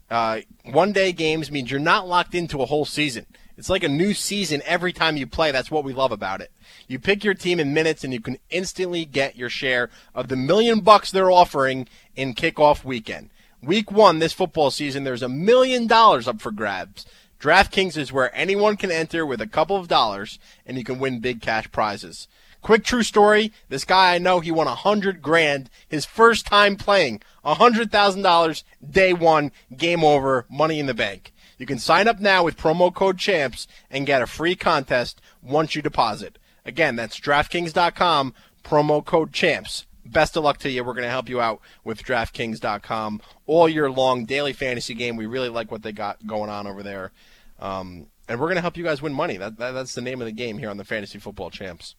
Uh, 0.09 0.39
one 0.63 0.93
day 0.93 1.11
games 1.11 1.51
means 1.51 1.69
you're 1.69 1.79
not 1.79 2.07
locked 2.07 2.33
into 2.33 2.61
a 2.61 2.65
whole 2.65 2.85
season. 2.85 3.25
It's 3.57 3.69
like 3.69 3.83
a 3.83 3.89
new 3.89 4.13
season 4.13 4.61
every 4.65 4.93
time 4.93 5.17
you 5.17 5.27
play. 5.27 5.51
That's 5.51 5.69
what 5.69 5.83
we 5.83 5.91
love 5.91 6.13
about 6.13 6.39
it. 6.39 6.49
You 6.87 6.99
pick 6.99 7.25
your 7.25 7.33
team 7.33 7.59
in 7.59 7.73
minutes 7.73 8.05
and 8.05 8.13
you 8.13 8.21
can 8.21 8.37
instantly 8.49 9.03
get 9.03 9.35
your 9.35 9.49
share 9.49 9.89
of 10.15 10.29
the 10.29 10.37
million 10.37 10.79
bucks 10.79 11.11
they're 11.11 11.29
offering 11.29 11.89
in 12.15 12.35
kickoff 12.35 12.85
weekend. 12.85 13.31
Week 13.61 13.91
one 13.91 14.19
this 14.19 14.33
football 14.33 14.71
season, 14.71 15.03
there's 15.03 15.21
a 15.21 15.29
million 15.29 15.87
dollars 15.87 16.25
up 16.25 16.39
for 16.39 16.51
grabs. 16.51 17.05
DraftKings 17.37 17.97
is 17.97 18.13
where 18.13 18.33
anyone 18.33 18.77
can 18.77 18.91
enter 18.91 19.25
with 19.25 19.41
a 19.41 19.47
couple 19.47 19.75
of 19.75 19.89
dollars 19.89 20.39
and 20.65 20.77
you 20.77 20.85
can 20.85 20.99
win 20.99 21.19
big 21.19 21.41
cash 21.41 21.69
prizes. 21.69 22.29
Quick 22.63 22.85
true 22.85 23.03
story. 23.03 23.51
This 23.67 23.83
guy 23.83 24.15
I 24.15 24.19
know, 24.19 24.39
he 24.39 24.49
won 24.49 24.67
a 24.67 24.73
hundred 24.73 25.21
grand 25.21 25.69
his 25.87 26.05
first 26.05 26.45
time 26.47 26.77
playing. 26.77 27.21
A 27.43 27.55
hundred 27.55 27.91
thousand 27.91 28.21
dollars 28.21 28.63
day 28.89 29.11
one, 29.11 29.51
game 29.75 30.01
over, 30.01 30.45
money 30.49 30.79
in 30.79 30.85
the 30.85 30.93
bank. 30.93 31.33
You 31.57 31.65
can 31.65 31.77
sign 31.77 32.07
up 32.07 32.21
now 32.21 32.41
with 32.43 32.57
promo 32.57 32.93
code 32.93 33.17
CHAMPS 33.17 33.67
and 33.91 34.05
get 34.05 34.21
a 34.21 34.27
free 34.27 34.55
contest 34.55 35.21
once 35.41 35.75
you 35.75 35.81
deposit. 35.81 36.39
Again, 36.65 36.95
that's 36.95 37.19
DraftKings.com, 37.19 38.33
promo 38.63 39.03
code 39.03 39.33
CHAMPS. 39.33 39.85
Best 40.05 40.37
of 40.37 40.45
luck 40.45 40.57
to 40.59 40.69
you. 40.69 40.85
We're 40.85 40.93
going 40.93 41.03
to 41.03 41.09
help 41.09 41.27
you 41.27 41.41
out 41.41 41.59
with 41.83 42.03
DraftKings.com 42.03 43.21
all 43.45 43.67
year 43.67 43.91
long. 43.91 44.23
Daily 44.23 44.53
fantasy 44.53 44.93
game. 44.93 45.17
We 45.17 45.25
really 45.25 45.49
like 45.49 45.69
what 45.69 45.83
they 45.83 45.91
got 45.91 46.25
going 46.25 46.49
on 46.49 46.65
over 46.65 46.81
there. 46.81 47.11
Um, 47.59 48.07
and 48.27 48.39
we're 48.39 48.47
going 48.47 48.55
to 48.55 48.61
help 48.61 48.77
you 48.77 48.83
guys 48.85 49.01
win 49.01 49.13
money. 49.13 49.35
That, 49.35 49.57
that, 49.57 49.71
that's 49.71 49.95
the 49.95 50.01
name 50.01 50.21
of 50.21 50.25
the 50.25 50.33
game 50.33 50.57
here 50.57 50.69
on 50.69 50.77
the 50.77 50.85
Fantasy 50.85 51.19
Football 51.19 51.49
Champs. 51.49 51.95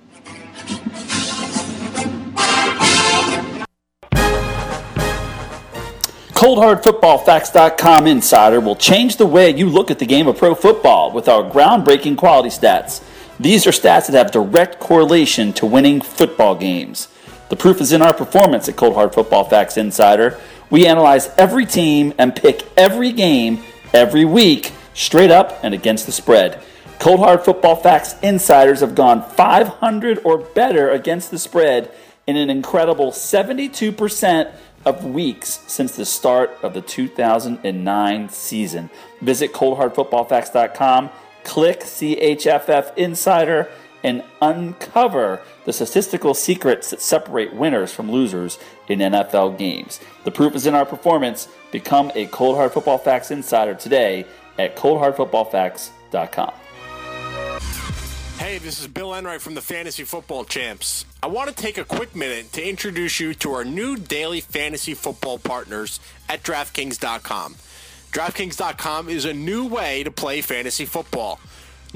ColdHardFootballFacts.com 6.29 8.05
Insider 8.05 8.61
will 8.61 8.75
change 8.75 9.17
the 9.17 9.25
way 9.25 9.49
you 9.49 9.67
look 9.67 9.89
at 9.89 9.97
the 9.97 10.05
game 10.05 10.27
of 10.27 10.37
pro 10.37 10.53
football 10.53 11.11
with 11.11 11.27
our 11.27 11.41
groundbreaking 11.41 12.15
quality 12.15 12.49
stats. 12.49 13.03
These 13.39 13.65
are 13.65 13.71
stats 13.71 14.05
that 14.05 14.13
have 14.13 14.31
direct 14.31 14.79
correlation 14.79 15.51
to 15.53 15.65
winning 15.65 15.99
football 15.99 16.53
games. 16.53 17.07
The 17.49 17.55
proof 17.55 17.81
is 17.81 17.91
in 17.91 18.03
our 18.03 18.13
performance 18.13 18.69
at 18.69 18.75
Cold 18.75 18.93
Hard 18.93 19.15
Football 19.15 19.45
Facts 19.45 19.77
Insider. 19.77 20.39
We 20.69 20.85
analyze 20.85 21.29
every 21.37 21.65
team 21.65 22.13
and 22.19 22.35
pick 22.35 22.67
every 22.77 23.11
game 23.11 23.63
every 23.93 24.25
week, 24.25 24.73
straight 24.93 25.31
up 25.31 25.59
and 25.63 25.73
against 25.73 26.05
the 26.05 26.11
spread. 26.11 26.61
Cold 26.99 27.19
Hard 27.19 27.45
Football 27.45 27.75
Facts 27.75 28.15
Insiders 28.23 28.79
have 28.79 28.95
gone 28.95 29.21
500 29.21 30.19
or 30.23 30.39
better 30.39 30.89
against 30.89 31.29
the 31.29 31.37
spread 31.37 31.91
in 32.25 32.35
an 32.35 32.49
incredible 32.49 33.11
72% 33.11 34.51
of 34.83 35.05
weeks 35.05 35.59
since 35.67 35.95
the 35.95 36.05
start 36.05 36.57
of 36.63 36.73
the 36.73 36.81
2009 36.81 38.29
season. 38.29 38.89
Visit 39.21 39.53
coldhardfootballfacts.com, 39.53 41.09
click 41.43 41.81
CHFF 41.81 42.97
Insider, 42.97 43.69
and 44.03 44.23
uncover 44.41 45.41
the 45.65 45.73
statistical 45.73 46.33
secrets 46.33 46.89
that 46.89 47.01
separate 47.01 47.53
winners 47.53 47.93
from 47.93 48.11
losers 48.11 48.57
in 48.87 48.99
NFL 48.99 49.57
games. 49.57 49.99
The 50.23 50.31
proof 50.31 50.55
is 50.55 50.65
in 50.65 50.73
our 50.73 50.85
performance. 50.85 51.47
Become 51.71 52.11
a 52.15 52.25
Cold 52.27 52.55
Hard 52.57 52.71
Football 52.71 52.97
Facts 52.97 53.31
Insider 53.31 53.75
today 53.75 54.25
at 54.57 54.75
coldhardfootballfacts.com. 54.75 56.53
Hey, 58.37 58.59
this 58.59 58.79
is 58.79 58.87
Bill 58.87 59.15
Enright 59.15 59.41
from 59.41 59.55
the 59.55 59.61
Fantasy 59.61 60.03
Football 60.03 60.45
Champs. 60.45 61.05
I 61.23 61.27
want 61.27 61.49
to 61.49 61.55
take 61.55 61.79
a 61.79 61.83
quick 61.83 62.15
minute 62.15 62.53
to 62.53 62.63
introduce 62.63 63.19
you 63.19 63.33
to 63.33 63.51
our 63.53 63.65
new 63.65 63.97
daily 63.97 64.41
fantasy 64.41 64.93
football 64.93 65.39
partners 65.39 65.99
at 66.29 66.43
DraftKings.com. 66.43 67.55
DraftKings.com 68.11 69.09
is 69.09 69.25
a 69.25 69.33
new 69.33 69.65
way 69.67 70.03
to 70.03 70.11
play 70.11 70.41
fantasy 70.41 70.85
football. 70.85 71.39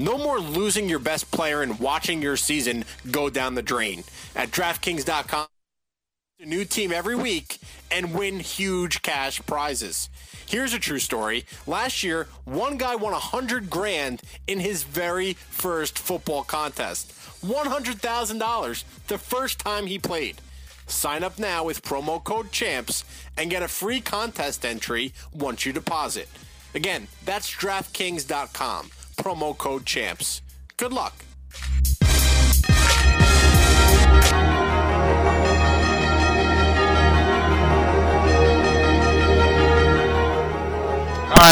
No 0.00 0.18
more 0.18 0.40
losing 0.40 0.88
your 0.88 0.98
best 0.98 1.30
player 1.30 1.62
and 1.62 1.78
watching 1.78 2.20
your 2.20 2.36
season 2.36 2.84
go 3.12 3.30
down 3.30 3.54
the 3.54 3.62
drain. 3.62 4.02
At 4.34 4.50
DraftKings.com, 4.50 5.46
a 6.40 6.44
new 6.44 6.64
team 6.64 6.90
every 6.92 7.14
week 7.14 7.60
and 7.88 8.12
win 8.12 8.40
huge 8.40 9.00
cash 9.02 9.40
prizes. 9.46 10.08
Here's 10.46 10.74
a 10.74 10.78
true 10.78 10.98
story. 10.98 11.44
Last 11.66 12.02
year, 12.02 12.28
one 12.44 12.76
guy 12.76 12.96
won 12.96 13.12
a 13.12 13.18
hundred 13.18 13.70
grand 13.70 14.22
in 14.46 14.60
his 14.60 14.82
very 14.82 15.34
first 15.34 15.98
football 15.98 16.42
contest. 16.44 17.12
$100,000 17.44 18.84
the 19.08 19.18
first 19.18 19.58
time 19.58 19.86
he 19.86 19.98
played. 19.98 20.40
Sign 20.86 21.24
up 21.24 21.38
now 21.38 21.64
with 21.64 21.82
promo 21.82 22.22
code 22.22 22.52
CHAMPS 22.52 23.04
and 23.36 23.50
get 23.50 23.62
a 23.62 23.68
free 23.68 24.00
contest 24.00 24.64
entry 24.64 25.12
once 25.32 25.64
you 25.64 25.72
deposit. 25.72 26.28
Again, 26.74 27.08
that's 27.24 27.50
DraftKings.com. 27.50 28.90
Promo 29.16 29.56
code 29.56 29.86
CHAMPS. 29.86 30.42
Good 30.76 30.92
luck. 30.92 31.24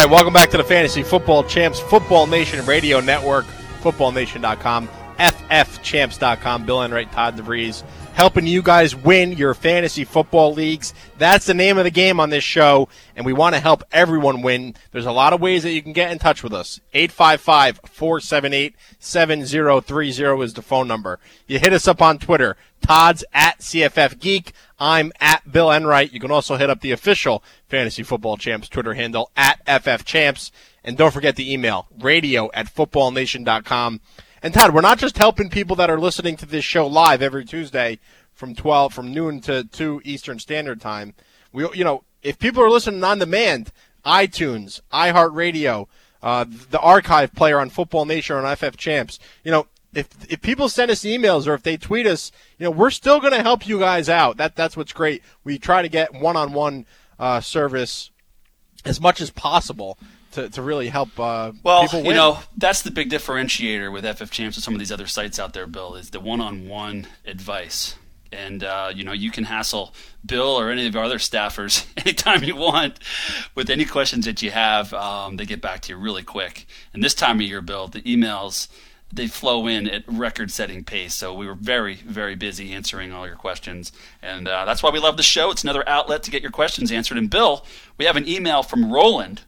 Right, 0.04 0.10
welcome 0.10 0.32
back 0.32 0.48
to 0.50 0.56
the 0.56 0.64
Fantasy 0.64 1.02
Football 1.02 1.44
Champs 1.44 1.78
Football 1.78 2.26
Nation 2.26 2.64
Radio 2.64 3.00
Network, 3.00 3.44
footballnation.com, 3.82 4.88
ffchamps.com. 5.20 6.64
Bill 6.64 6.82
Enright, 6.82 7.12
Todd 7.12 7.36
DeVries, 7.36 7.82
helping 8.14 8.46
you 8.46 8.62
guys 8.62 8.96
win 8.96 9.32
your 9.32 9.52
fantasy 9.52 10.04
football 10.04 10.54
leagues. 10.54 10.94
That's 11.18 11.44
the 11.44 11.54
name 11.54 11.76
of 11.76 11.84
the 11.84 11.90
game 11.90 12.18
on 12.18 12.30
this 12.30 12.42
show, 12.42 12.88
and 13.14 13.26
we 13.26 13.34
want 13.34 13.54
to 13.54 13.60
help 13.60 13.84
everyone 13.92 14.40
win. 14.40 14.74
There's 14.92 15.06
a 15.06 15.12
lot 15.12 15.34
of 15.34 15.40
ways 15.40 15.62
that 15.62 15.72
you 15.72 15.82
can 15.82 15.92
get 15.92 16.10
in 16.10 16.18
touch 16.18 16.42
with 16.42 16.54
us. 16.54 16.80
855 16.94 17.80
478 17.84 18.74
7030 18.98 20.42
is 20.42 20.54
the 20.54 20.62
phone 20.62 20.88
number. 20.88 21.20
You 21.46 21.58
hit 21.58 21.74
us 21.74 21.86
up 21.86 22.00
on 22.00 22.18
Twitter. 22.18 22.56
Todd's 22.80 23.22
at 23.34 23.58
CFF 23.58 24.18
Geek. 24.18 24.52
I'm 24.78 25.12
at 25.20 25.52
Bill 25.52 25.70
Enright. 25.70 26.12
You 26.12 26.20
can 26.20 26.30
also 26.30 26.56
hit 26.56 26.70
up 26.70 26.80
the 26.80 26.92
official 26.92 27.44
Fantasy 27.68 28.02
Football 28.02 28.38
Champs 28.38 28.70
Twitter 28.70 28.94
handle 28.94 29.30
at 29.36 29.60
FF 29.66 30.04
Champs. 30.06 30.50
And 30.82 30.96
don't 30.96 31.12
forget 31.12 31.36
the 31.36 31.52
email, 31.52 31.88
radio 31.98 32.50
at 32.54 32.74
footballnation.com. 32.74 34.00
And 34.42 34.54
Todd, 34.54 34.72
we're 34.72 34.80
not 34.80 34.98
just 34.98 35.18
helping 35.18 35.50
people 35.50 35.76
that 35.76 35.90
are 35.90 36.00
listening 36.00 36.36
to 36.38 36.46
this 36.46 36.64
show 36.64 36.86
live 36.86 37.20
every 37.20 37.44
Tuesday 37.44 37.98
from 38.32 38.54
12, 38.54 38.94
from 38.94 39.12
noon 39.12 39.42
to 39.42 39.64
2 39.64 40.00
Eastern 40.02 40.38
Standard 40.38 40.80
Time. 40.80 41.12
We, 41.52 41.68
you 41.74 41.84
know, 41.84 42.04
if 42.22 42.38
people 42.38 42.62
are 42.62 42.70
listening 42.70 43.04
on 43.04 43.18
demand, 43.18 43.70
iTunes, 44.02 44.80
iHeartRadio, 44.94 45.88
uh, 46.22 46.46
the 46.70 46.80
archive 46.80 47.34
player 47.34 47.60
on 47.60 47.68
Football 47.68 48.06
Nation 48.06 48.34
or 48.34 48.46
on 48.46 48.56
FF 48.56 48.78
Champs, 48.78 49.18
you 49.44 49.50
know, 49.50 49.66
if 49.92 50.08
if 50.30 50.40
people 50.40 50.70
send 50.70 50.90
us 50.90 51.00
emails 51.00 51.46
or 51.46 51.52
if 51.52 51.62
they 51.62 51.76
tweet 51.76 52.06
us, 52.06 52.32
you 52.58 52.64
know, 52.64 52.70
we're 52.70 52.90
still 52.90 53.20
going 53.20 53.32
to 53.34 53.42
help 53.42 53.68
you 53.68 53.78
guys 53.78 54.08
out. 54.08 54.38
That 54.38 54.56
that's 54.56 54.76
what's 54.76 54.92
great. 54.94 55.22
We 55.44 55.58
try 55.58 55.82
to 55.82 55.88
get 55.88 56.14
one-on-one 56.14 56.86
uh, 57.18 57.40
service 57.40 58.10
as 58.86 59.00
much 59.00 59.20
as 59.20 59.30
possible 59.30 59.98
to, 60.32 60.48
to 60.50 60.62
really 60.62 60.88
help 60.88 61.18
uh, 61.18 61.52
Well, 61.62 61.82
people 61.82 62.04
you 62.04 62.14
know, 62.14 62.38
that's 62.56 62.82
the 62.82 62.90
big 62.90 63.10
differentiator 63.10 63.92
with 63.92 64.04
FF 64.04 64.30
Champs 64.30 64.56
and 64.56 64.64
some 64.64 64.74
of 64.74 64.78
these 64.78 64.92
other 64.92 65.06
sites 65.06 65.38
out 65.38 65.52
there, 65.52 65.66
Bill, 65.66 65.94
is 65.94 66.10
the 66.10 66.20
one-on-one 66.20 67.06
advice. 67.26 67.96
And 68.32 68.62
uh, 68.62 68.92
you 68.94 69.02
know, 69.02 69.12
you 69.12 69.32
can 69.32 69.44
hassle 69.44 69.92
Bill 70.24 70.58
or 70.58 70.70
any 70.70 70.86
of 70.86 70.94
our 70.94 71.04
other 71.04 71.18
staffers 71.18 71.84
anytime 71.96 72.44
you 72.44 72.54
want 72.54 73.00
with 73.54 73.68
any 73.70 73.84
questions 73.84 74.24
that 74.26 74.40
you 74.40 74.52
have. 74.52 74.94
Um, 74.94 75.36
they 75.36 75.46
get 75.46 75.60
back 75.60 75.80
to 75.82 75.92
you 75.92 75.98
really 75.98 76.22
quick. 76.22 76.66
And 76.94 77.02
this 77.02 77.14
time 77.14 77.36
of 77.40 77.42
year, 77.42 77.60
Bill, 77.60 77.88
the 77.88 78.02
emails 78.02 78.68
they 79.12 79.26
flow 79.26 79.66
in 79.66 79.88
at 79.88 80.04
record-setting 80.06 80.84
pace. 80.84 81.14
So 81.14 81.34
we 81.34 81.46
were 81.46 81.54
very, 81.54 81.96
very 81.96 82.36
busy 82.36 82.72
answering 82.72 83.12
all 83.12 83.26
your 83.26 83.36
questions, 83.36 83.92
and 84.22 84.46
uh, 84.46 84.64
that's 84.64 84.82
why 84.82 84.90
we 84.90 85.00
love 85.00 85.16
the 85.16 85.22
show. 85.22 85.50
It's 85.50 85.64
another 85.64 85.88
outlet 85.88 86.22
to 86.24 86.30
get 86.30 86.42
your 86.42 86.52
questions 86.52 86.92
answered. 86.92 87.18
And 87.18 87.28
Bill, 87.28 87.64
we 87.98 88.04
have 88.04 88.16
an 88.16 88.28
email 88.28 88.62
from 88.62 88.92
Roland, 88.92 89.42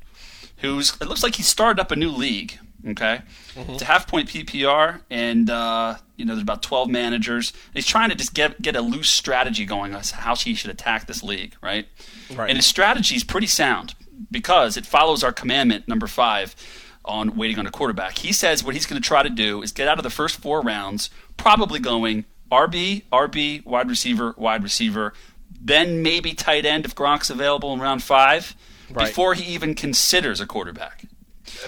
who's 0.63 0.97
it 1.01 1.09
looks 1.09 1.23
like 1.23 1.37
he 1.37 1.43
started 1.43 1.81
up 1.81 1.91
a 1.91 1.97
new 1.97 2.11
league. 2.11 2.59
Okay, 2.89 3.21
it's 3.55 3.83
a 3.83 3.85
half 3.85 4.09
point 4.09 4.29
PPR, 4.29 5.03
and 5.09 5.49
uh, 5.49 5.97
you 6.17 6.25
know 6.25 6.35
there's 6.35 6.43
about 6.43 6.63
12 6.63 6.89
managers. 6.89 7.53
He's 7.73 7.87
trying 7.87 8.09
to 8.09 8.17
just 8.17 8.35
get 8.35 8.61
get 8.61 8.75
a 8.75 8.81
loose 8.81 9.09
strategy 9.09 9.65
going 9.65 9.95
on 9.95 10.03
how 10.15 10.35
he 10.35 10.55
should 10.55 10.71
attack 10.71 11.07
this 11.07 11.23
league, 11.23 11.55
right? 11.63 11.87
Right. 12.35 12.49
And 12.49 12.59
his 12.59 12.67
strategy 12.67 13.15
is 13.15 13.23
pretty 13.23 13.47
sound 13.47 13.95
because 14.31 14.77
it 14.77 14.85
follows 14.85 15.23
our 15.23 15.33
commandment 15.33 15.87
number 15.87 16.09
five 16.09 16.57
on 17.05 17.37
waiting 17.37 17.59
on 17.59 17.67
a 17.67 17.71
quarterback. 17.71 18.19
He 18.19 18.33
says 18.33 18.65
what 18.65 18.75
he's 18.75 18.87
going 18.87 19.01
to 19.01 19.07
try 19.07 19.23
to 19.23 19.31
do 19.31 19.63
is 19.63 19.73
get 19.73 19.87
out 19.87 19.99
of 19.99 20.03
the 20.03 20.11
first 20.11 20.41
four 20.41 20.61
rounds, 20.61 21.11
probably 21.37 21.79
going 21.79 22.25
RB, 22.51 23.05
RB, 23.13 23.65
wide 23.65 23.89
receiver, 23.89 24.35
wide 24.37 24.63
receiver, 24.63 25.15
then 25.61 26.03
maybe 26.03 26.35
tight 26.35 26.67
end 26.67 26.85
if 26.85 26.95
Gronk's 26.95 27.31
available 27.31 27.73
in 27.73 27.81
round 27.81 28.03
five, 28.03 28.55
Right. 28.93 29.09
before 29.09 29.35
he 29.35 29.53
even 29.53 29.75
considers 29.75 30.41
a 30.41 30.47
quarterback. 30.47 31.05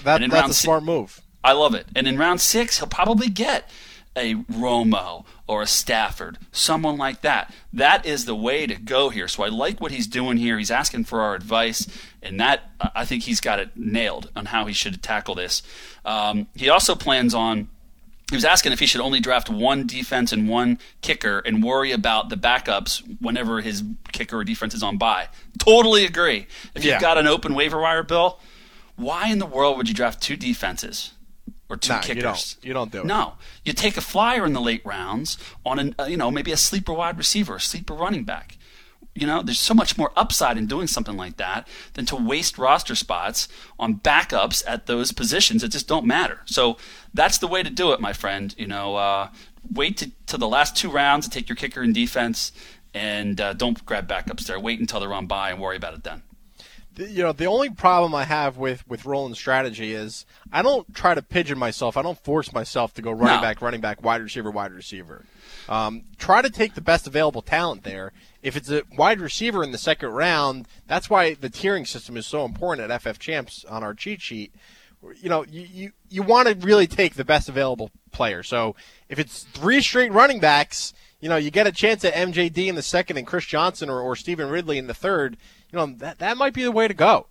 That, 0.03 0.21
that's 0.29 0.49
a 0.49 0.53
si- 0.53 0.65
smart 0.65 0.83
move. 0.83 1.21
I 1.43 1.53
love 1.53 1.75
it. 1.75 1.87
And 1.95 2.07
in 2.07 2.17
round 2.17 2.41
six, 2.41 2.79
he'll 2.79 2.87
probably 2.87 3.29
get 3.29 3.69
a 4.15 4.35
Romo 4.35 5.25
or 5.47 5.61
a 5.61 5.67
Stafford, 5.67 6.37
someone 6.51 6.97
like 6.97 7.21
that. 7.21 7.53
That 7.71 8.05
is 8.05 8.25
the 8.25 8.35
way 8.35 8.65
to 8.65 8.75
go 8.75 9.09
here. 9.09 9.27
So 9.27 9.43
I 9.43 9.49
like 9.49 9.79
what 9.79 9.91
he's 9.91 10.07
doing 10.07 10.37
here. 10.37 10.57
He's 10.57 10.71
asking 10.71 11.03
for 11.03 11.21
our 11.21 11.35
advice, 11.35 11.87
and 12.23 12.39
that 12.39 12.71
I 12.95 13.05
think 13.05 13.23
he's 13.23 13.41
got 13.41 13.59
it 13.59 13.69
nailed 13.75 14.31
on 14.35 14.45
how 14.47 14.65
he 14.65 14.73
should 14.73 15.03
tackle 15.03 15.35
this. 15.35 15.61
Um, 16.03 16.47
he 16.55 16.69
also 16.69 16.95
plans 16.95 17.33
on 17.33 17.67
he 18.29 18.35
was 18.35 18.45
asking 18.45 18.71
if 18.71 18.79
he 18.79 18.85
should 18.87 19.01
only 19.01 19.19
draft 19.19 19.49
one 19.49 19.85
defense 19.85 20.31
and 20.31 20.49
one 20.49 20.79
kicker 21.01 21.39
and 21.39 21.63
worry 21.63 21.91
about 21.91 22.29
the 22.29 22.35
backups 22.35 23.01
whenever 23.21 23.61
his 23.61 23.83
kicker 24.11 24.37
or 24.39 24.43
defense 24.43 24.73
is 24.73 24.81
on 24.81 24.97
bye. 24.97 25.27
Totally 25.59 26.05
agree. 26.05 26.47
If 26.73 26.83
you've 26.83 26.99
got 27.01 27.17
an 27.17 27.27
open 27.27 27.53
waiver 27.53 27.79
wire 27.79 28.01
bill, 28.03 28.39
why 28.95 29.27
in 29.29 29.37
the 29.39 29.45
world 29.45 29.77
would 29.77 29.87
you 29.87 29.93
draft 29.93 30.21
two 30.23 30.35
defenses 30.37 31.11
or 31.69 31.77
two 31.77 31.93
Nah, 31.93 31.99
kickers? 31.99 32.15
you 32.15 32.21
don't. 32.23 32.57
You 32.63 32.73
don't 32.73 32.91
do 32.91 32.99
it. 33.01 33.05
No, 33.05 33.33
you 33.63 33.73
take 33.73 33.95
a 33.97 34.01
flyer 34.01 34.45
in 34.45 34.53
the 34.53 34.61
late 34.61 34.83
rounds 34.85 35.37
on 35.65 35.77
an 35.79 35.95
uh, 35.99 36.05
you 36.05 36.17
know 36.17 36.31
maybe 36.31 36.51
a 36.51 36.57
sleeper 36.57 36.93
wide 36.93 37.17
receiver, 37.17 37.55
a 37.57 37.59
sleeper 37.61 37.93
running 37.93 38.23
back. 38.23 38.57
You 39.15 39.25
know, 39.25 39.41
there's 39.41 39.59
so 39.59 39.73
much 39.73 39.97
more 39.97 40.11
upside 40.17 40.57
in 40.57 40.67
doing 40.67 40.87
something 40.87 41.15
like 41.15 41.37
that 41.37 41.67
than 41.93 42.05
to 42.07 42.17
waste 42.17 42.57
roster 42.57 42.95
spots 42.95 43.47
on 43.79 43.95
backups 43.95 44.61
at 44.67 44.87
those 44.87 45.13
positions 45.13 45.61
that 45.61 45.69
just 45.71 45.87
don't 45.87 46.05
matter. 46.05 46.41
So 46.45 46.75
that's 47.13 47.37
the 47.37 47.47
way 47.47 47.63
to 47.63 47.69
do 47.69 47.93
it, 47.93 48.01
my 48.01 48.11
friend. 48.11 48.53
You 48.57 48.67
know, 48.67 48.97
uh, 48.97 49.29
wait 49.73 49.95
to, 49.97 50.11
to 50.27 50.37
the 50.37 50.49
last 50.49 50.75
two 50.75 50.91
rounds 50.91 51.27
to 51.27 51.31
take 51.31 51.47
your 51.47 51.55
kicker 51.55 51.81
and 51.81 51.93
defense, 51.93 52.51
and 52.93 53.39
uh, 53.39 53.53
don't 53.53 53.85
grab 53.85 54.05
backups 54.07 54.45
there. 54.47 54.59
Wait 54.59 54.81
until 54.81 54.99
they're 54.99 55.13
on 55.13 55.27
by 55.27 55.51
and 55.51 55.61
worry 55.61 55.77
about 55.77 55.93
it 55.93 56.03
then. 56.03 56.21
You 56.97 57.23
know 57.23 57.33
the 57.33 57.45
only 57.45 57.69
problem 57.69 58.15
I 58.15 58.23
have 58.23 58.57
with 58.57 58.87
with 58.87 59.05
rolling 59.05 59.35
strategy 59.35 59.93
is 59.93 60.25
I 60.51 60.61
don't 60.61 60.93
try 60.93 61.13
to 61.13 61.21
pigeon 61.21 61.57
myself. 61.57 61.97
I 61.97 62.01
don't 62.01 62.17
force 62.23 62.53
myself 62.53 62.93
to 62.93 63.01
go 63.01 63.11
running 63.11 63.37
No. 63.37 63.41
back, 63.41 63.61
running 63.61 63.81
back, 63.81 64.01
wide 64.03 64.21
receiver, 64.21 64.49
wide 64.49 64.71
receiver. 64.71 65.25
Um, 65.67 66.03
try 66.17 66.41
to 66.41 66.49
take 66.49 66.75
the 66.75 66.81
best 66.81 67.05
available 67.07 67.41
talent 67.41 67.83
there. 67.83 68.13
If 68.41 68.55
it's 68.55 68.69
a 68.69 68.83
wide 68.97 69.19
receiver 69.19 69.63
in 69.63 69.71
the 69.71 69.77
second 69.77 70.09
round, 70.09 70.67
that's 70.87 71.09
why 71.09 71.33
the 71.33 71.49
tiering 71.49 71.87
system 71.87 72.15
is 72.17 72.25
so 72.25 72.45
important 72.45 72.89
at 72.89 73.01
FF 73.01 73.19
Champs 73.19 73.65
on 73.65 73.83
our 73.83 73.93
cheat 73.93 74.21
sheet. 74.21 74.53
You 75.21 75.29
know, 75.29 75.43
you 75.43 75.61
you, 75.71 75.91
you 76.09 76.23
want 76.23 76.47
to 76.47 76.55
really 76.65 76.87
take 76.87 77.15
the 77.15 77.25
best 77.25 77.49
available 77.49 77.91
player. 78.11 78.41
So 78.41 78.75
if 79.09 79.19
it's 79.19 79.43
three 79.43 79.81
straight 79.81 80.11
running 80.11 80.39
backs, 80.39 80.93
you 81.19 81.29
know, 81.29 81.35
you 81.35 81.51
get 81.51 81.67
a 81.67 81.71
chance 81.71 82.05
at 82.05 82.13
MJD 82.13 82.67
in 82.67 82.75
the 82.75 82.81
second 82.81 83.17
and 83.17 83.25
Chris 83.27 83.45
Johnson 83.45 83.89
or, 83.89 83.99
or 83.99 84.15
Stevan 84.15 84.49
Ridley 84.49 84.77
in 84.77 84.87
the 84.87 84.93
third. 84.93 85.37
You 85.75 85.87
know, 85.87 85.93
that 85.97 86.19
that 86.19 86.37
might 86.37 86.53
be 86.53 86.63
the 86.63 86.71
way 86.71 86.87
to 86.87 86.93
go. 86.93 87.27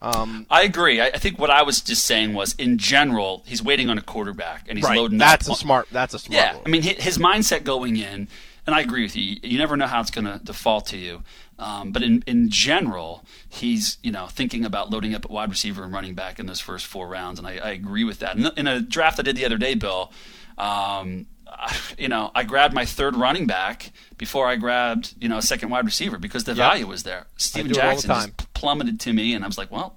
Um, 0.00 0.46
I 0.48 0.62
agree. 0.62 1.00
I, 1.00 1.06
I 1.06 1.18
think 1.18 1.38
what 1.38 1.50
I 1.50 1.62
was 1.62 1.80
just 1.80 2.04
saying 2.04 2.32
was, 2.32 2.54
in 2.54 2.78
general, 2.78 3.42
he's 3.46 3.62
waiting 3.62 3.88
on 3.88 3.98
a 3.98 4.02
quarterback 4.02 4.66
and 4.68 4.78
he's 4.78 4.84
right. 4.84 4.96
loading 4.96 5.18
That's 5.18 5.48
up. 5.48 5.56
a 5.56 5.58
smart. 5.58 5.88
That's 5.90 6.14
a 6.14 6.18
smart. 6.20 6.42
Yeah. 6.42 6.58
I 6.64 6.68
mean, 6.68 6.82
his 6.82 7.18
mindset 7.18 7.64
going 7.64 7.96
in, 7.96 8.28
and 8.66 8.74
I 8.74 8.80
agree 8.80 9.02
with 9.02 9.16
you. 9.16 9.36
You 9.42 9.58
never 9.58 9.76
know 9.76 9.86
how 9.86 10.00
it's 10.00 10.12
going 10.12 10.26
to 10.26 10.40
default 10.44 10.86
to 10.86 10.96
you. 10.96 11.22
Um, 11.58 11.90
but 11.90 12.02
in 12.02 12.22
in 12.26 12.50
general, 12.50 13.24
he's 13.48 13.98
you 14.02 14.12
know 14.12 14.26
thinking 14.26 14.64
about 14.64 14.90
loading 14.90 15.14
up 15.14 15.24
at 15.24 15.30
wide 15.30 15.50
receiver 15.50 15.82
and 15.82 15.92
running 15.92 16.14
back 16.14 16.38
in 16.38 16.46
those 16.46 16.60
first 16.60 16.86
four 16.86 17.08
rounds, 17.08 17.40
and 17.40 17.48
I, 17.48 17.58
I 17.58 17.70
agree 17.70 18.04
with 18.04 18.20
that. 18.20 18.36
In, 18.36 18.46
in 18.56 18.66
a 18.68 18.80
draft 18.80 19.18
I 19.18 19.22
did 19.22 19.36
the 19.36 19.44
other 19.44 19.58
day, 19.58 19.74
Bill, 19.74 20.12
um, 20.56 21.26
you 21.98 22.08
know, 22.08 22.30
I 22.34 22.42
grabbed 22.44 22.74
my 22.74 22.84
third 22.84 23.16
running 23.16 23.46
back 23.46 23.92
before 24.18 24.46
I 24.46 24.56
grabbed 24.56 25.14
you 25.20 25.28
know 25.28 25.38
a 25.38 25.42
second 25.42 25.70
wide 25.70 25.84
receiver 25.84 26.18
because 26.18 26.44
the 26.44 26.52
Yep. 26.52 26.56
value 26.56 26.86
was 26.86 27.02
there. 27.02 27.26
Steven 27.36 27.72
do 27.72 27.78
it 27.78 27.84
all 27.84 27.96
the 27.96 28.02
Jackson 28.02 28.30
just 28.36 28.54
plummeted 28.54 29.00
to 29.00 29.12
me, 29.12 29.34
and 29.34 29.44
I 29.44 29.46
was 29.46 29.58
like, 29.58 29.70
well, 29.70 29.96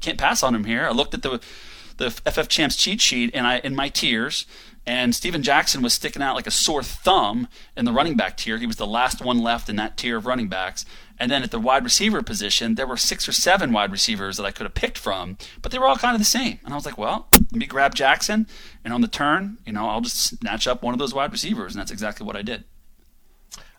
can't 0.00 0.18
pass 0.18 0.42
on 0.42 0.54
him 0.54 0.64
here. 0.64 0.86
I 0.86 0.90
looked 0.92 1.14
at 1.14 1.22
the 1.22 1.40
the 1.96 2.10
FF 2.10 2.48
Champs 2.48 2.76
cheat 2.76 3.00
sheet 3.00 3.30
and 3.34 3.46
I 3.46 3.58
in 3.58 3.74
my 3.74 3.88
tiers, 3.88 4.46
and 4.86 5.14
Steven 5.14 5.42
Jackson 5.42 5.82
was 5.82 5.94
sticking 5.94 6.22
out 6.22 6.36
like 6.36 6.46
a 6.46 6.52
sore 6.52 6.82
thumb 6.82 7.48
in 7.76 7.84
the 7.84 7.92
running 7.92 8.16
back 8.16 8.36
tier. 8.36 8.58
He 8.58 8.66
was 8.66 8.76
the 8.76 8.86
last 8.86 9.20
one 9.20 9.38
left 9.38 9.68
in 9.68 9.76
that 9.76 9.96
tier 9.96 10.16
of 10.16 10.26
running 10.26 10.48
backs. 10.48 10.84
And 11.18 11.30
then 11.30 11.42
at 11.42 11.50
the 11.50 11.58
wide 11.58 11.82
receiver 11.82 12.22
position, 12.22 12.74
there 12.74 12.86
were 12.86 12.96
six 12.96 13.28
or 13.28 13.32
seven 13.32 13.72
wide 13.72 13.90
receivers 13.90 14.36
that 14.36 14.44
I 14.44 14.52
could 14.52 14.64
have 14.64 14.74
picked 14.74 14.98
from, 14.98 15.38
but 15.62 15.72
they 15.72 15.78
were 15.78 15.86
all 15.86 15.96
kind 15.96 16.14
of 16.14 16.20
the 16.20 16.26
same. 16.26 16.60
And 16.62 16.72
I 16.72 16.76
was 16.76 16.84
like, 16.84 16.98
well, 16.98 17.28
let 17.32 17.52
me 17.52 17.66
grab 17.66 17.94
Jackson, 17.94 18.46
and 18.84 18.92
on 18.92 19.00
the 19.00 19.08
turn, 19.08 19.58
you 19.64 19.72
know, 19.72 19.88
I'll 19.88 20.02
just 20.02 20.38
snatch 20.38 20.66
up 20.66 20.82
one 20.82 20.94
of 20.94 20.98
those 20.98 21.14
wide 21.14 21.32
receivers, 21.32 21.74
and 21.74 21.80
that's 21.80 21.90
exactly 21.90 22.26
what 22.26 22.36
I 22.36 22.42
did. 22.42 22.64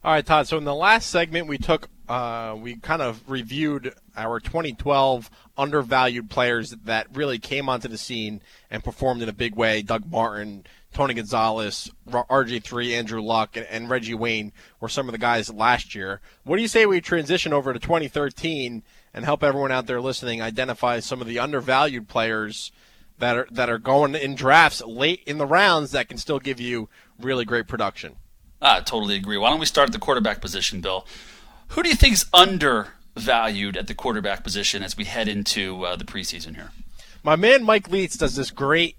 All 0.03 0.13
right, 0.13 0.25
Todd. 0.25 0.47
So 0.47 0.57
in 0.57 0.63
the 0.63 0.75
last 0.75 1.09
segment, 1.09 1.47
we 1.47 1.57
took, 1.57 1.89
uh, 2.07 2.55
we 2.57 2.75
kind 2.75 3.01
of 3.01 3.27
reviewed 3.27 3.93
our 4.15 4.39
2012 4.39 5.29
undervalued 5.57 6.29
players 6.29 6.71
that 6.85 7.07
really 7.15 7.39
came 7.39 7.67
onto 7.67 7.87
the 7.87 7.97
scene 7.97 8.41
and 8.69 8.83
performed 8.83 9.23
in 9.23 9.29
a 9.29 9.33
big 9.33 9.55
way. 9.55 9.81
Doug 9.81 10.09
Martin, 10.09 10.65
Tony 10.93 11.15
Gonzalez, 11.15 11.91
R- 12.11 12.25
RG3, 12.29 12.95
Andrew 12.95 13.21
Luck, 13.21 13.57
and, 13.57 13.65
and 13.67 13.89
Reggie 13.89 14.13
Wayne 14.13 14.53
were 14.79 14.87
some 14.87 15.07
of 15.07 15.13
the 15.13 15.17
guys 15.17 15.51
last 15.51 15.95
year. 15.95 16.21
What 16.43 16.57
do 16.57 16.61
you 16.61 16.67
say 16.67 16.85
we 16.85 17.01
transition 17.01 17.51
over 17.51 17.73
to 17.73 17.79
2013 17.79 18.83
and 19.15 19.25
help 19.25 19.43
everyone 19.43 19.71
out 19.71 19.87
there 19.87 19.99
listening 19.99 20.43
identify 20.43 20.99
some 20.99 21.21
of 21.21 21.27
the 21.27 21.39
undervalued 21.39 22.07
players 22.07 22.71
that 23.17 23.35
are 23.35 23.47
that 23.49 23.67
are 23.67 23.79
going 23.79 24.13
in 24.13 24.35
drafts 24.35 24.81
late 24.81 25.23
in 25.25 25.39
the 25.39 25.45
rounds 25.47 25.89
that 25.91 26.07
can 26.07 26.19
still 26.19 26.39
give 26.39 26.59
you 26.59 26.87
really 27.19 27.45
great 27.45 27.67
production? 27.67 28.15
I 28.61 28.79
totally 28.81 29.15
agree. 29.15 29.37
Why 29.37 29.49
don't 29.49 29.59
we 29.59 29.65
start 29.65 29.89
at 29.89 29.93
the 29.93 29.99
quarterback 29.99 30.41
position, 30.41 30.81
Bill? 30.81 31.05
Who 31.69 31.83
do 31.83 31.89
you 31.89 31.95
think 31.95 32.13
is 32.13 32.25
undervalued 32.33 33.77
at 33.77 33.87
the 33.87 33.93
quarterback 33.93 34.43
position 34.43 34.83
as 34.83 34.97
we 34.97 35.03
head 35.05 35.27
into 35.27 35.85
uh, 35.85 35.95
the 35.95 36.05
preseason 36.05 36.55
here? 36.55 36.71
My 37.23 37.35
man 37.35 37.63
Mike 37.63 37.89
Leitz 37.89 38.17
does 38.17 38.35
this 38.35 38.51
great 38.51 38.95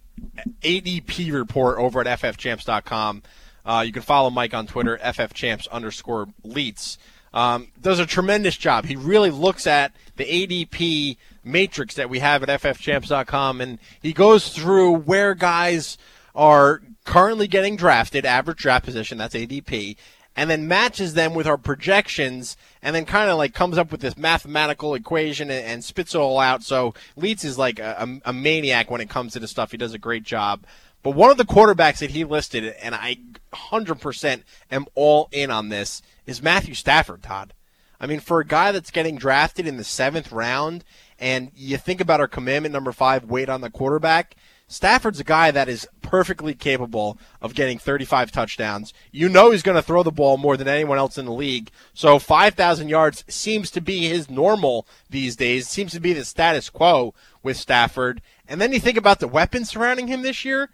ADP 0.62 1.32
report 1.32 1.78
over 1.78 2.00
at 2.00 2.20
ffchamps.com. 2.20 3.22
Uh, 3.64 3.82
you 3.86 3.92
can 3.92 4.02
follow 4.02 4.30
Mike 4.30 4.54
on 4.54 4.66
Twitter, 4.66 4.98
ffchamps 4.98 5.68
underscore 5.70 6.28
Leitz. 6.44 6.98
Um, 7.34 7.68
does 7.80 7.98
a 7.98 8.06
tremendous 8.06 8.56
job. 8.56 8.86
He 8.86 8.96
really 8.96 9.30
looks 9.30 9.66
at 9.66 9.92
the 10.16 10.24
ADP 10.24 11.16
matrix 11.44 11.94
that 11.96 12.09
we 12.09 12.20
have 12.20 12.42
at 12.42 12.62
ffchamps.com, 12.62 13.61
and 13.61 13.78
he 14.00 14.12
goes 14.12 14.48
through 14.48 14.92
where 14.92 15.34
guys 15.34 15.98
are 16.34 16.80
currently 17.09 17.48
getting 17.48 17.74
drafted, 17.74 18.26
average 18.26 18.59
draft 18.59 18.84
position, 18.84 19.16
that's 19.16 19.34
ADP, 19.34 19.96
and 20.36 20.50
then 20.50 20.68
matches 20.68 21.14
them 21.14 21.32
with 21.32 21.46
our 21.46 21.56
projections, 21.56 22.54
and 22.82 22.94
then 22.94 23.06
kind 23.06 23.30
of 23.30 23.38
like 23.38 23.54
comes 23.54 23.78
up 23.78 23.90
with 23.90 24.02
this 24.02 24.18
mathematical 24.18 24.94
equation 24.94 25.50
and, 25.50 25.64
and 25.64 25.82
spits 25.82 26.14
it 26.14 26.18
all 26.18 26.38
out. 26.38 26.62
So 26.62 26.92
Leitz 27.16 27.46
is 27.46 27.56
like 27.56 27.78
a, 27.78 27.96
a, 27.98 28.28
a 28.28 28.32
maniac 28.34 28.90
when 28.90 29.00
it 29.00 29.09
comes 29.09 29.32
to 29.32 29.40
this 29.40 29.50
stuff. 29.50 29.70
He 29.70 29.78
does 29.78 29.94
a 29.94 29.98
great 29.98 30.22
job. 30.22 30.66
But 31.02 31.12
one 31.12 31.30
of 31.30 31.38
the 31.38 31.46
quarterbacks 31.46 32.00
that 32.00 32.11
he 32.11 32.24
listed, 32.24 32.74
and 32.82 32.94
I 32.94 33.16
100% 33.54 34.42
am 34.70 34.84
all 34.94 35.30
in 35.32 35.50
on 35.50 35.70
this, 35.70 36.02
is 36.26 36.42
Matthew 36.42 36.74
Stafford, 36.74 37.22
Todd. 37.22 37.54
I 37.98 38.06
mean, 38.06 38.20
for 38.20 38.38
a 38.38 38.46
guy 38.46 38.70
that's 38.70 38.90
getting 38.90 39.16
drafted 39.16 39.66
in 39.66 39.78
the 39.78 39.82
seventh 39.82 40.30
round, 40.30 40.84
and 41.18 41.52
you 41.56 41.78
think 41.78 42.02
about 42.02 42.20
our 42.20 42.28
commandment 42.28 42.74
number 42.74 42.92
five, 42.92 43.24
wait 43.24 43.48
on 43.48 43.62
the 43.62 43.70
quarterback, 43.70 44.36
Stafford's 44.68 45.18
a 45.18 45.24
guy 45.24 45.50
that 45.50 45.68
is 45.68 45.88
perfectly 46.02 46.54
capable 46.54 47.18
of 47.40 47.54
getting 47.54 47.78
35 47.78 48.30
touchdowns. 48.30 48.92
You 49.10 49.28
know 49.28 49.50
he's 49.50 49.62
going 49.62 49.76
to 49.76 49.82
throw 49.82 50.02
the 50.02 50.12
ball 50.12 50.36
more 50.36 50.58
than 50.58 50.68
anyone 50.68 50.98
else 50.98 51.16
in 51.16 51.24
the 51.24 51.32
league. 51.32 51.70
So 51.94 52.18
5,000 52.18 52.88
yards 52.88 53.24
seems 53.28 53.70
to 53.72 53.80
be 53.80 54.08
his 54.08 54.30
normal 54.30 54.86
these 55.08 55.36
days. 55.36 55.68
Seems 55.68 55.92
to 55.92 56.00
be 56.00 56.12
the 56.12 56.24
status 56.24 56.68
quo 56.68 57.14
with 57.42 57.56
Stafford. 57.56 58.20
And 58.46 58.60
then 58.60 58.72
you 58.72 58.78
think 58.78 58.98
about 58.98 59.20
the 59.20 59.28
weapons 59.28 59.70
surrounding 59.70 60.06
him 60.06 60.20
this 60.20 60.44
year. 60.44 60.68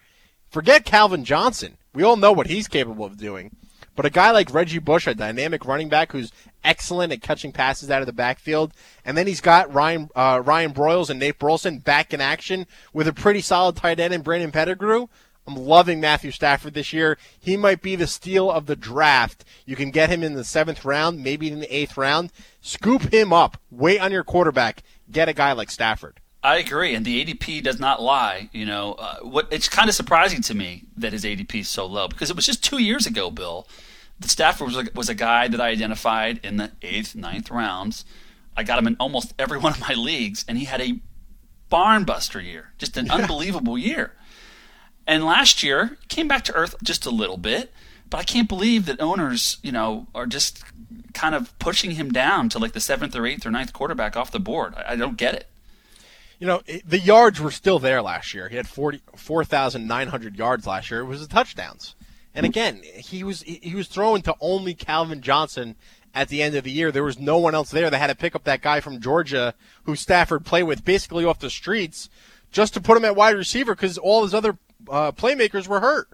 Forget 0.50 0.84
Calvin 0.84 1.24
Johnson. 1.24 1.78
We 1.94 2.02
all 2.02 2.16
know 2.16 2.32
what 2.32 2.48
he's 2.48 2.68
capable 2.68 3.04
of 3.04 3.16
doing. 3.16 3.56
But 3.96 4.06
a 4.06 4.10
guy 4.10 4.32
like 4.32 4.52
Reggie 4.52 4.80
Bush, 4.80 5.06
a 5.06 5.14
dynamic 5.14 5.64
running 5.64 5.88
back 5.88 6.10
who's 6.10 6.32
excellent 6.64 7.12
at 7.12 7.22
catching 7.22 7.52
passes 7.52 7.90
out 7.90 8.00
of 8.00 8.06
the 8.06 8.12
backfield, 8.12 8.72
and 9.04 9.16
then 9.16 9.26
he's 9.26 9.40
got 9.40 9.72
Ryan 9.72 10.08
uh, 10.14 10.42
Ryan 10.44 10.72
Broyles 10.72 11.10
and 11.10 11.20
Nate 11.20 11.38
Burleson 11.38 11.78
back 11.78 12.12
in 12.12 12.20
action 12.20 12.66
with 12.92 13.06
a 13.06 13.12
pretty 13.12 13.40
solid 13.40 13.76
tight 13.76 14.00
end 14.00 14.14
in 14.14 14.22
Brandon 14.22 14.50
Pettigrew. 14.50 15.08
I'm 15.46 15.56
loving 15.56 16.00
Matthew 16.00 16.30
Stafford 16.30 16.72
this 16.72 16.92
year. 16.92 17.18
He 17.38 17.56
might 17.56 17.82
be 17.82 17.96
the 17.96 18.06
steal 18.06 18.50
of 18.50 18.64
the 18.64 18.76
draft. 18.76 19.44
You 19.66 19.76
can 19.76 19.90
get 19.90 20.08
him 20.08 20.22
in 20.22 20.34
the 20.34 20.44
seventh 20.44 20.84
round, 20.84 21.22
maybe 21.22 21.50
in 21.50 21.60
the 21.60 21.76
eighth 21.76 21.98
round. 21.98 22.32
Scoop 22.62 23.12
him 23.12 23.32
up. 23.32 23.58
Wait 23.70 24.00
on 24.00 24.10
your 24.10 24.24
quarterback. 24.24 24.82
Get 25.10 25.28
a 25.28 25.34
guy 25.34 25.52
like 25.52 25.70
Stafford. 25.70 26.20
I 26.42 26.56
agree, 26.56 26.94
and 26.94 27.06
the 27.06 27.24
ADP 27.24 27.62
does 27.62 27.80
not 27.80 28.02
lie. 28.02 28.50
You 28.52 28.66
know, 28.66 28.92
uh, 28.94 29.16
what 29.20 29.48
it's 29.50 29.68
kind 29.68 29.88
of 29.88 29.94
surprising 29.94 30.42
to 30.42 30.54
me 30.54 30.84
that 30.96 31.12
his 31.12 31.24
ADP 31.24 31.54
is 31.60 31.68
so 31.68 31.86
low 31.86 32.08
because 32.08 32.30
it 32.30 32.36
was 32.36 32.46
just 32.46 32.62
two 32.62 32.78
years 32.78 33.06
ago, 33.06 33.30
Bill. 33.30 33.66
Stafford 34.22 34.68
was 34.68 34.76
a, 34.76 34.86
was 34.94 35.08
a 35.08 35.14
guy 35.14 35.48
that 35.48 35.60
I 35.60 35.68
identified 35.68 36.40
in 36.42 36.56
the 36.56 36.72
eighth, 36.82 37.14
ninth 37.14 37.50
rounds. 37.50 38.04
I 38.56 38.62
got 38.62 38.78
him 38.78 38.86
in 38.86 38.96
almost 38.98 39.34
every 39.38 39.58
one 39.66 39.72
of 39.72 39.80
my 39.80 39.94
leagues, 39.94 40.44
and 40.48 40.58
he 40.58 40.64
had 40.64 40.80
a 40.80 41.00
barn 41.68 42.04
buster 42.04 42.40
year, 42.40 42.72
just 42.78 42.96
an 42.96 43.10
unbelievable 43.10 43.76
year. 43.76 44.12
And 45.06 45.24
last 45.24 45.62
year 45.62 45.98
came 46.08 46.28
back 46.28 46.44
to 46.44 46.54
earth 46.54 46.76
just 46.82 47.04
a 47.04 47.10
little 47.10 47.36
bit, 47.36 47.72
but 48.08 48.18
I 48.18 48.22
can't 48.22 48.48
believe 48.48 48.86
that 48.86 49.00
owners, 49.00 49.58
you 49.62 49.72
know, 49.72 50.06
are 50.14 50.26
just 50.26 50.62
kind 51.12 51.34
of 51.34 51.56
pushing 51.58 51.92
him 51.92 52.10
down 52.10 52.48
to 52.50 52.58
like 52.58 52.72
the 52.72 52.80
seventh 52.80 53.14
or 53.14 53.26
eighth 53.26 53.44
or 53.44 53.50
ninth 53.50 53.72
quarterback 53.72 54.16
off 54.16 54.30
the 54.30 54.40
board. 54.40 54.74
I, 54.76 54.92
I 54.92 54.96
don't 54.96 55.16
get 55.16 55.34
it. 55.34 55.48
You 56.38 56.46
know, 56.46 56.62
it, 56.66 56.88
the 56.88 56.98
yards 56.98 57.40
were 57.40 57.50
still 57.50 57.78
there 57.78 58.02
last 58.02 58.34
year. 58.34 58.48
He 58.48 58.56
had 58.56 58.68
40 58.68 59.02
4,900 59.16 60.36
yards 60.36 60.66
last 60.66 60.90
year. 60.90 61.00
It 61.00 61.04
was 61.04 61.26
the 61.26 61.32
touchdowns. 61.32 61.94
And 62.34 62.44
again, 62.44 62.82
he 62.82 63.22
was 63.22 63.42
he 63.42 63.74
was 63.74 63.88
throwing 63.88 64.22
to 64.22 64.34
only 64.40 64.74
Calvin 64.74 65.20
Johnson 65.20 65.76
at 66.14 66.28
the 66.28 66.42
end 66.42 66.54
of 66.54 66.64
the 66.64 66.70
year. 66.70 66.90
There 66.90 67.04
was 67.04 67.18
no 67.18 67.38
one 67.38 67.54
else 67.54 67.70
there. 67.70 67.90
that 67.90 67.98
had 67.98 68.08
to 68.08 68.14
pick 68.14 68.34
up 68.34 68.44
that 68.44 68.62
guy 68.62 68.80
from 68.80 69.00
Georgia 69.00 69.54
who 69.84 69.96
Stafford 69.96 70.44
played 70.44 70.64
with 70.64 70.84
basically 70.84 71.24
off 71.24 71.38
the 71.38 71.50
streets 71.50 72.08
just 72.50 72.74
to 72.74 72.80
put 72.80 72.96
him 72.96 73.04
at 73.04 73.16
wide 73.16 73.36
receiver 73.36 73.74
because 73.74 73.98
all 73.98 74.22
his 74.22 74.34
other 74.34 74.58
uh, 74.88 75.12
playmakers 75.12 75.66
were 75.66 75.80
hurt. 75.80 76.08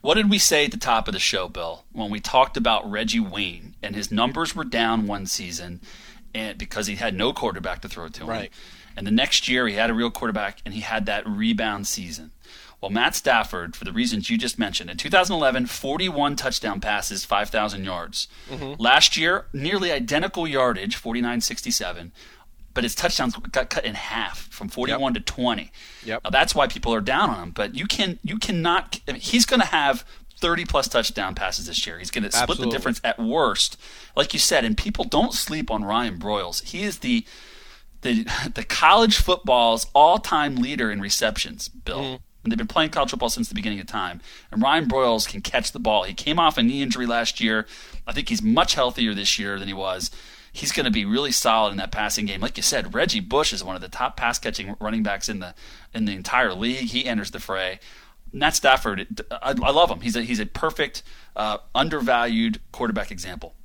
What 0.00 0.14
did 0.14 0.30
we 0.30 0.38
say 0.38 0.66
at 0.66 0.70
the 0.70 0.76
top 0.76 1.08
of 1.08 1.14
the 1.14 1.20
show, 1.20 1.48
Bill, 1.48 1.84
when 1.92 2.10
we 2.10 2.20
talked 2.20 2.56
about 2.56 2.88
Reggie 2.88 3.20
Wayne 3.20 3.74
and 3.82 3.96
his 3.96 4.12
numbers 4.12 4.54
were 4.54 4.64
down 4.64 5.06
one 5.06 5.26
season 5.26 5.80
and 6.34 6.58
because 6.58 6.86
he 6.86 6.96
had 6.96 7.14
no 7.14 7.32
quarterback 7.32 7.80
to 7.82 7.88
throw 7.88 8.08
to 8.08 8.22
him. 8.22 8.28
Right. 8.28 8.52
And 8.96 9.06
the 9.06 9.10
next 9.10 9.48
year 9.48 9.66
he 9.66 9.74
had 9.74 9.90
a 9.90 9.94
real 9.94 10.10
quarterback 10.10 10.60
and 10.64 10.74
he 10.74 10.80
had 10.80 11.06
that 11.06 11.26
rebound 11.26 11.86
season. 11.86 12.30
Well, 12.80 12.90
Matt 12.90 13.14
Stafford, 13.14 13.74
for 13.74 13.84
the 13.84 13.92
reasons 13.92 14.28
you 14.28 14.36
just 14.36 14.58
mentioned, 14.58 14.90
in 14.90 14.96
2011, 14.96 15.66
41 15.66 16.36
touchdown 16.36 16.80
passes, 16.80 17.24
5,000 17.24 17.84
yards. 17.84 18.28
Mhm. 18.50 18.76
Last 18.78 19.16
year, 19.16 19.46
nearly 19.52 19.90
identical 19.90 20.46
yardage, 20.46 20.94
49.67, 20.96 22.12
but 22.74 22.84
his 22.84 22.94
touchdowns 22.94 23.34
got 23.50 23.70
cut 23.70 23.84
in 23.86 23.94
half 23.94 24.48
from 24.50 24.68
41 24.68 25.14
to 25.14 25.20
20. 25.20 25.72
Yep. 26.04 26.20
Now, 26.24 26.30
that's 26.30 26.54
why 26.54 26.66
people 26.66 26.92
are 26.94 27.00
down 27.00 27.30
on 27.30 27.42
him. 27.42 27.50
But 27.50 27.74
you 27.74 27.86
can 27.86 28.18
you 28.22 28.38
cannot. 28.38 29.00
I 29.08 29.12
mean, 29.12 29.20
he's 29.22 29.46
going 29.46 29.60
to 29.60 29.66
have 29.66 30.04
30 30.38 30.66
plus 30.66 30.86
touchdown 30.86 31.34
passes 31.34 31.66
this 31.66 31.86
year. 31.86 31.98
He's 31.98 32.10
going 32.10 32.24
to 32.24 32.30
split 32.30 32.42
Absolutely. 32.50 32.66
the 32.66 32.76
difference 32.76 33.00
at 33.02 33.18
worst, 33.18 33.78
like 34.14 34.34
you 34.34 34.38
said. 34.38 34.66
And 34.66 34.76
people 34.76 35.04
don't 35.04 35.32
sleep 35.32 35.70
on 35.70 35.82
Ryan 35.82 36.18
Broyles. 36.18 36.62
He 36.62 36.82
is 36.82 36.98
the 36.98 37.24
the 38.02 38.26
the 38.54 38.62
college 38.64 39.16
football's 39.16 39.86
all 39.94 40.18
time 40.18 40.56
leader 40.56 40.90
in 40.90 41.00
receptions. 41.00 41.68
Bill. 41.68 42.20
And 42.46 42.52
they've 42.52 42.56
been 42.56 42.68
playing 42.68 42.90
college 42.90 43.10
football 43.10 43.28
since 43.28 43.48
the 43.48 43.56
beginning 43.56 43.80
of 43.80 43.88
time. 43.88 44.20
And 44.52 44.62
Ryan 44.62 44.86
Broyles 44.86 45.28
can 45.28 45.40
catch 45.40 45.72
the 45.72 45.80
ball. 45.80 46.04
He 46.04 46.14
came 46.14 46.38
off 46.38 46.56
a 46.56 46.62
knee 46.62 46.80
injury 46.80 47.04
last 47.04 47.40
year. 47.40 47.66
I 48.06 48.12
think 48.12 48.28
he's 48.28 48.40
much 48.40 48.76
healthier 48.76 49.14
this 49.14 49.36
year 49.36 49.58
than 49.58 49.66
he 49.66 49.74
was. 49.74 50.12
He's 50.52 50.70
going 50.70 50.84
to 50.84 50.92
be 50.92 51.04
really 51.04 51.32
solid 51.32 51.72
in 51.72 51.76
that 51.78 51.90
passing 51.90 52.24
game. 52.24 52.40
Like 52.40 52.56
you 52.56 52.62
said, 52.62 52.94
Reggie 52.94 53.18
Bush 53.18 53.52
is 53.52 53.64
one 53.64 53.74
of 53.74 53.82
the 53.82 53.88
top 53.88 54.16
pass 54.16 54.38
catching 54.38 54.76
running 54.78 55.02
backs 55.02 55.28
in 55.28 55.40
the 55.40 55.56
in 55.92 56.04
the 56.04 56.12
entire 56.12 56.54
league. 56.54 56.86
He 56.90 57.04
enters 57.04 57.32
the 57.32 57.40
fray. 57.40 57.80
Matt 58.32 58.54
Stafford, 58.54 59.24
I, 59.32 59.50
I 59.50 59.70
love 59.72 59.90
him. 59.90 60.02
He's 60.02 60.14
a 60.14 60.22
he's 60.22 60.38
a 60.38 60.46
perfect 60.46 61.02
uh, 61.34 61.58
undervalued 61.74 62.60
quarterback 62.70 63.10
example. 63.10 63.56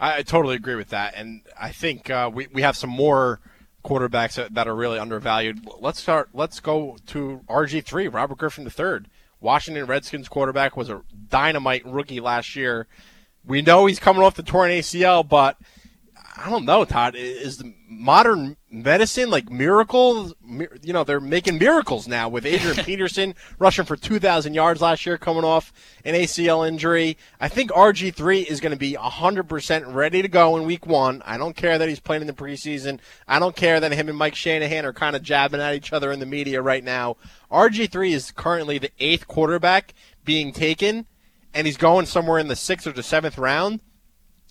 I, 0.00 0.16
I 0.16 0.22
totally 0.22 0.56
agree 0.56 0.76
with 0.76 0.88
that, 0.88 1.12
and 1.16 1.42
I 1.60 1.70
think 1.70 2.08
uh, 2.08 2.30
we 2.32 2.46
we 2.50 2.62
have 2.62 2.78
some 2.78 2.88
more 2.88 3.40
quarterbacks 3.84 4.48
that, 4.52 4.66
are 4.66 4.74
really 4.74 4.98
undervalued. 4.98 5.66
Let's 5.78 6.00
start. 6.00 6.30
Let's 6.32 6.60
go 6.60 6.96
to 7.08 7.42
RG 7.48 7.84
three, 7.84 8.08
Robert 8.08 8.38
Griffin 8.38 8.64
III. 8.66 9.06
Washington 9.40 9.86
Redskins 9.86 10.28
quarterback 10.28 10.76
was 10.76 10.88
a 10.88 11.02
dynamite 11.28 11.84
rookie 11.84 12.20
last 12.20 12.56
year. 12.56 12.86
We 13.44 13.60
know 13.60 13.84
he's 13.84 13.98
coming 13.98 14.22
off 14.22 14.36
the 14.36 14.42
torn 14.42 14.70
ACL, 14.70 15.28
but 15.28 15.58
I 16.36 16.50
don't 16.50 16.64
know, 16.64 16.84
Todd. 16.84 17.14
Is 17.14 17.58
the 17.58 17.72
modern 17.88 18.56
medicine 18.68 19.30
like 19.30 19.50
miracles? 19.50 20.34
You 20.82 20.92
know, 20.92 21.04
they're 21.04 21.20
making 21.20 21.58
miracles 21.58 22.08
now 22.08 22.28
with 22.28 22.44
Adrian 22.44 22.76
Peterson 22.84 23.36
rushing 23.60 23.84
for 23.84 23.94
2,000 23.96 24.52
yards 24.52 24.80
last 24.82 25.06
year, 25.06 25.16
coming 25.16 25.44
off 25.44 25.72
an 26.04 26.14
ACL 26.14 26.66
injury. 26.66 27.16
I 27.40 27.48
think 27.48 27.70
RG3 27.70 28.46
is 28.46 28.60
going 28.60 28.72
to 28.72 28.78
be 28.78 28.94
100% 28.94 29.94
ready 29.94 30.22
to 30.22 30.28
go 30.28 30.56
in 30.56 30.64
week 30.64 30.86
one. 30.86 31.22
I 31.24 31.38
don't 31.38 31.54
care 31.54 31.78
that 31.78 31.88
he's 31.88 32.00
playing 32.00 32.22
in 32.22 32.26
the 32.26 32.32
preseason. 32.32 32.98
I 33.28 33.38
don't 33.38 33.54
care 33.54 33.78
that 33.78 33.92
him 33.92 34.08
and 34.08 34.18
Mike 34.18 34.34
Shanahan 34.34 34.84
are 34.84 34.92
kind 34.92 35.14
of 35.14 35.22
jabbing 35.22 35.60
at 35.60 35.74
each 35.74 35.92
other 35.92 36.10
in 36.10 36.18
the 36.18 36.26
media 36.26 36.60
right 36.60 36.82
now. 36.82 37.16
RG3 37.52 38.10
is 38.10 38.32
currently 38.32 38.78
the 38.78 38.90
eighth 38.98 39.28
quarterback 39.28 39.94
being 40.24 40.52
taken, 40.52 41.06
and 41.54 41.68
he's 41.68 41.76
going 41.76 42.06
somewhere 42.06 42.40
in 42.40 42.48
the 42.48 42.56
sixth 42.56 42.88
or 42.88 42.92
the 42.92 43.04
seventh 43.04 43.38
round 43.38 43.80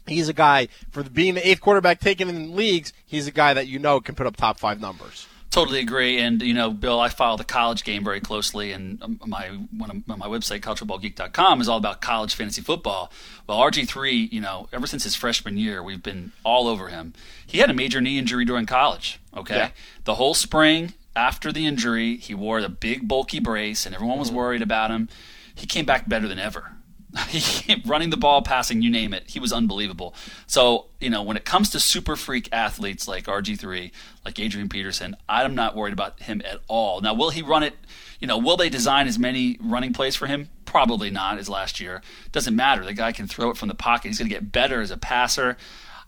he's 0.07 0.29
a 0.29 0.33
guy 0.33 0.67
for 0.91 1.03
being 1.03 1.35
the 1.35 1.47
eighth 1.47 1.61
quarterback 1.61 1.99
taken 1.99 2.29
in 2.29 2.55
leagues. 2.55 2.93
He's 3.05 3.27
a 3.27 3.31
guy 3.31 3.53
that 3.53 3.67
you 3.67 3.79
know 3.79 3.99
can 4.01 4.15
put 4.15 4.27
up 4.27 4.35
top 4.35 4.59
five 4.59 4.79
numbers. 4.79 5.27
Totally 5.51 5.79
agree, 5.81 6.17
and 6.19 6.41
you 6.41 6.55
know, 6.55 6.71
Bill, 6.71 6.99
I 6.99 7.09
follow 7.09 7.37
the 7.37 7.43
college 7.43 7.83
game 7.83 8.03
very 8.03 8.19
closely, 8.19 8.71
and 8.71 8.99
um, 9.03 9.19
my 9.27 9.49
one 9.77 9.91
of 9.91 10.07
my 10.07 10.25
website, 10.27 10.61
collegefootballgeek.com, 10.61 11.61
is 11.61 11.69
all 11.69 11.77
about 11.77 12.01
college 12.01 12.33
fantasy 12.33 12.61
football. 12.63 13.11
Well, 13.45 13.59
RG 13.59 13.87
three, 13.87 14.29
you 14.31 14.41
know, 14.41 14.67
ever 14.73 14.87
since 14.87 15.03
his 15.03 15.13
freshman 15.13 15.57
year, 15.57 15.83
we've 15.83 16.01
been 16.01 16.31
all 16.43 16.67
over 16.67 16.87
him. 16.87 17.13
He 17.45 17.59
had 17.59 17.69
a 17.69 17.73
major 17.73 18.01
knee 18.01 18.17
injury 18.17 18.45
during 18.45 18.65
college. 18.65 19.19
Okay, 19.37 19.55
Yeah. 19.57 19.69
the 20.05 20.15
whole 20.15 20.33
spring 20.33 20.93
after 21.15 21.51
the 21.51 21.67
injury, 21.67 22.17
he 22.17 22.33
wore 22.33 22.59
the 22.59 22.69
big 22.69 23.07
bulky 23.07 23.39
brace, 23.39 23.85
and 23.85 23.93
everyone 23.93 24.17
was 24.17 24.31
worried 24.31 24.63
about 24.63 24.89
him. 24.89 25.07
He 25.53 25.67
came 25.67 25.85
back 25.85 26.09
better 26.09 26.27
than 26.27 26.39
ever. 26.39 26.71
Running 27.85 28.09
the 28.09 28.17
ball, 28.17 28.41
passing, 28.41 28.81
you 28.81 28.89
name 28.89 29.13
it. 29.13 29.29
He 29.29 29.39
was 29.39 29.53
unbelievable. 29.53 30.15
So, 30.47 30.87
you 30.99 31.09
know, 31.09 31.21
when 31.21 31.37
it 31.37 31.45
comes 31.45 31.69
to 31.71 31.79
super 31.79 32.15
freak 32.15 32.49
athletes 32.51 33.07
like 33.07 33.25
RG3, 33.25 33.91
like 34.25 34.39
Adrian 34.39 34.69
Peterson, 34.69 35.15
I'm 35.29 35.53
not 35.53 35.75
worried 35.75 35.93
about 35.93 36.21
him 36.21 36.41
at 36.45 36.59
all. 36.67 37.01
Now, 37.01 37.13
will 37.13 37.29
he 37.29 37.41
run 37.41 37.63
it? 37.63 37.75
You 38.19 38.27
know, 38.27 38.37
will 38.37 38.57
they 38.57 38.69
design 38.69 39.07
as 39.07 39.19
many 39.19 39.57
running 39.61 39.93
plays 39.93 40.15
for 40.15 40.27
him? 40.27 40.49
Probably 40.65 41.09
not 41.09 41.37
as 41.37 41.49
last 41.49 41.79
year. 41.79 42.01
Doesn't 42.31 42.55
matter. 42.55 42.83
The 42.83 42.93
guy 42.93 43.11
can 43.11 43.27
throw 43.27 43.49
it 43.49 43.57
from 43.57 43.67
the 43.67 43.75
pocket. 43.75 44.07
He's 44.07 44.17
going 44.17 44.29
to 44.29 44.33
get 44.33 44.51
better 44.51 44.81
as 44.81 44.91
a 44.91 44.97
passer. 44.97 45.57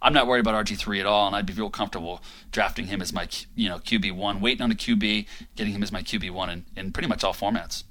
I'm 0.01 0.13
not 0.13 0.27
worried 0.27 0.41
about 0.41 0.65
RG3 0.65 0.99
at 0.99 1.05
all, 1.05 1.27
and 1.27 1.35
I'd 1.35 1.45
be 1.45 1.53
real 1.53 1.69
comfortable 1.69 2.21
drafting 2.51 2.87
him 2.87 3.01
as 3.01 3.13
my, 3.13 3.27
you 3.55 3.69
know, 3.69 3.79
QB1, 3.79 4.39
waiting 4.39 4.61
on 4.61 4.71
a 4.71 4.75
QB, 4.75 5.25
getting 5.55 5.73
him 5.73 5.83
as 5.83 5.91
my 5.91 6.01
QB1 6.01 6.51
in, 6.51 6.65
in 6.75 6.91
pretty 6.91 7.09
much 7.09 7.23
all 7.23 7.33
formats. 7.33 7.83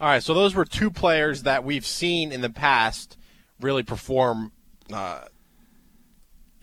All 0.00 0.08
right, 0.08 0.22
so 0.22 0.32
those 0.32 0.54
were 0.54 0.64
two 0.64 0.90
players 0.90 1.42
that 1.42 1.62
we've 1.62 1.84
seen 1.84 2.32
in 2.32 2.40
the 2.40 2.48
past 2.48 3.18
really 3.60 3.82
perform, 3.82 4.50
uh, 4.90 5.24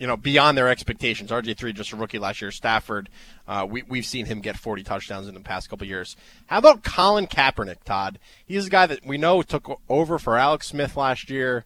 you 0.00 0.08
know, 0.08 0.16
beyond 0.16 0.58
their 0.58 0.68
expectations. 0.68 1.30
RG 1.30 1.56
three 1.56 1.72
just 1.72 1.92
a 1.92 1.96
rookie 1.96 2.18
last 2.18 2.42
year. 2.42 2.50
Stafford, 2.50 3.08
uh, 3.46 3.64
we 3.70 3.84
we've 3.84 4.04
seen 4.04 4.26
him 4.26 4.40
get 4.40 4.56
40 4.56 4.82
touchdowns 4.82 5.28
in 5.28 5.34
the 5.34 5.40
past 5.40 5.70
couple 5.70 5.86
years. 5.86 6.16
How 6.46 6.58
about 6.58 6.82
Colin 6.82 7.28
Kaepernick, 7.28 7.84
Todd? 7.84 8.18
He's 8.44 8.66
a 8.66 8.70
guy 8.70 8.86
that 8.86 9.06
we 9.06 9.18
know 9.18 9.42
took 9.42 9.80
over 9.88 10.18
for 10.18 10.36
Alex 10.36 10.66
Smith 10.66 10.96
last 10.96 11.30
year, 11.30 11.64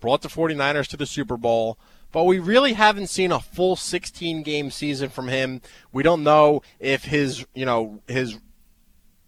brought 0.00 0.22
the 0.22 0.28
49ers 0.28 0.88
to 0.88 0.96
the 0.96 1.06
Super 1.06 1.36
Bowl. 1.36 1.78
But 2.10 2.24
we 2.24 2.40
really 2.40 2.72
haven't 2.72 3.06
seen 3.06 3.30
a 3.30 3.38
full 3.38 3.76
16 3.76 4.42
game 4.42 4.72
season 4.72 5.08
from 5.08 5.28
him. 5.28 5.62
We 5.92 6.02
don't 6.02 6.24
know 6.24 6.62
if 6.80 7.04
his, 7.04 7.46
you 7.54 7.64
know, 7.64 8.00
his 8.08 8.38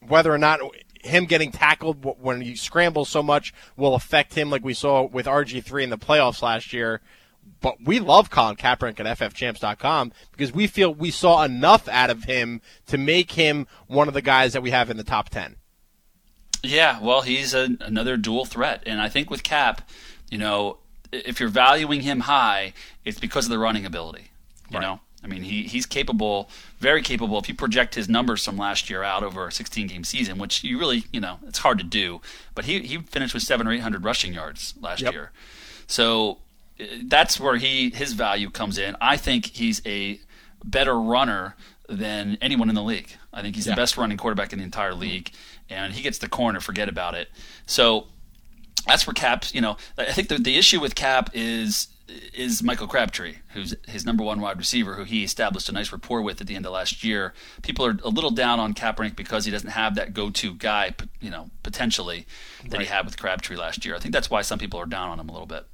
whether 0.01 0.33
or 0.33 0.39
not 0.39 0.61
him 1.05 1.27
getting 1.27 1.53
tackled 1.53 2.05
when 2.21 2.41
he 2.41 2.57
scrambles 2.57 3.09
so 3.09 3.23
much 3.23 3.53
will 3.77 3.95
affect 3.95 4.35
him, 4.35 4.51
like 4.51 4.65
we 4.65 4.75
saw 4.75 5.03
with 5.03 5.27
RG3 5.27 5.85
in 5.85 5.91
the 5.91 5.99
playoffs 5.99 6.43
last 6.43 6.73
year. 6.73 7.01
But 7.61 7.77
we 7.85 8.01
love 8.01 8.31
Colin 8.31 8.57
Kaepernick 8.57 9.01
at 9.01 9.19
FFChamps.com 9.19 10.13
because 10.33 10.53
we 10.53 10.67
feel 10.67 10.95
we 10.95 11.11
saw 11.11 11.43
enough 11.43 11.89
out 11.89 12.11
of 12.11 12.25
him 12.25 12.63
to 12.87 12.99
make 12.99 13.33
him 13.33 13.67
one 13.87 14.09
of 14.09 14.15
the 14.15 14.23
guys 14.23 14.55
that 14.55 14.63
we 14.63 14.71
have 14.71 14.91
in 14.91 14.97
the 14.97 15.05
top 15.05 15.29
10. 15.29 15.57
Yeah, 16.63 16.99
well, 17.03 17.21
he's 17.21 17.53
a, 17.53 17.77
another 17.81 18.17
dual 18.17 18.47
threat, 18.47 18.83
and 18.87 19.01
I 19.01 19.11
think 19.11 19.31
with 19.31 19.43
Kap, 19.43 19.87
you 20.31 20.39
know, 20.39 20.79
if 21.13 21.39
you're 21.39 21.51
valuing 21.51 22.01
him 22.01 22.21
high, 22.21 22.73
it's 23.05 23.21
because 23.21 23.45
of 23.45 23.51
the 23.51 23.59
running 23.59 23.85
ability. 23.85 24.31
You 24.71 24.81
know, 24.81 25.01
I 25.25 25.27
mean, 25.27 25.43
he 25.43 25.63
he's 25.63 25.87
capable, 25.87 26.51
very 26.79 27.01
capable. 27.01 27.39
If 27.39 27.49
you 27.49 27.55
project 27.55 27.95
his 27.95 28.09
numbers 28.09 28.45
from 28.45 28.59
last 28.59 28.91
year 28.91 29.03
out 29.03 29.23
over 29.23 29.47
a 29.49 29.53
16 29.53 29.87
game 29.87 30.05
season, 30.05 30.37
which 30.39 30.63
you 30.63 30.79
really, 30.79 31.05
you 31.13 31.21
know, 31.21 31.39
it's 31.49 31.61
hard 31.61 31.79
to 31.79 31.85
do, 31.85 32.21
but 32.55 32.67
he 32.67 32.81
he 32.81 32.99
finished 32.99 33.33
with 33.35 33.43
seven 33.43 33.67
or 33.67 33.73
eight 33.73 33.81
hundred 33.81 34.05
rushing 34.05 34.35
yards 34.35 34.75
last 34.81 35.01
Yep. 35.01 35.13
year, 35.15 35.33
so 35.87 36.39
uh, 36.79 36.85
that's 37.05 37.41
where 37.41 37.57
he 37.57 37.91
his 37.91 38.13
value 38.13 38.51
comes 38.51 38.77
in. 38.79 38.97
I 39.01 39.17
think 39.17 39.47
he's 39.47 39.81
a 39.87 40.21
better 40.63 40.99
runner 41.01 41.57
than 41.89 42.37
anyone 42.41 42.69
in 42.69 42.75
the 42.75 42.83
league. 42.83 43.11
I 43.33 43.43
think 43.43 43.57
he's 43.57 43.67
Yeah. 43.67 43.73
the 43.75 43.81
best 43.81 43.97
running 43.97 44.17
quarterback 44.17 44.53
in 44.53 44.59
the 44.59 44.65
entire 44.65 44.95
league, 44.95 45.31
and 45.71 45.93
he 45.95 46.03
gets 46.03 46.19
the 46.19 46.29
corner. 46.29 46.61
Forget 46.61 46.89
about 46.89 47.15
it. 47.15 47.29
So 47.67 48.07
that's 48.87 49.07
where 49.07 49.15
Kap's. 49.15 49.55
You 49.55 49.61
know, 49.63 49.77
I 49.97 50.13
think 50.13 50.29
the 50.29 50.37
the 50.39 50.57
issue 50.59 50.81
with 50.81 50.95
Kap 50.95 51.31
is 51.33 51.89
is 52.09 52.63
Michael 52.63 52.87
Crabtree, 52.87 53.37
who's 53.53 53.75
his 53.89 54.05
number 54.05 54.23
one 54.23 54.41
wide 54.41 54.59
receiver, 54.59 54.95
who 54.95 55.05
he 55.05 55.25
established 55.25 55.69
a 55.69 55.73
nice 55.73 55.91
rapport 55.93 56.23
with 56.23 56.41
at 56.41 56.47
the 56.47 56.55
end 56.55 56.67
of 56.67 56.73
last 56.73 57.03
year. 57.03 57.33
People 57.63 57.87
are 57.87 57.99
a 58.03 58.09
little 58.09 58.31
down 58.31 58.61
on 58.61 58.75
Kaepernick 58.75 59.17
because 59.17 59.45
he 59.45 59.51
doesn't 59.51 59.71
have 59.71 59.95
that 59.95 60.13
go-to 60.13 60.55
guy, 60.55 60.95
you 61.21 61.31
know, 61.31 61.51
potentially 61.63 62.27
that 62.69 62.81
he 62.81 62.87
had 62.87 63.05
with 63.05 63.19
Crabtree 63.19 63.57
last 63.57 63.85
year. 63.85 63.95
I 63.95 63.99
think 63.99 64.13
that's 64.13 64.31
why 64.31 64.43
some 64.43 64.59
people 64.59 64.79
are 64.81 64.87
down 64.87 65.11
on 65.11 65.21
him 65.21 65.29
a 65.29 65.33
little 65.33 65.47
bit. 65.47 65.67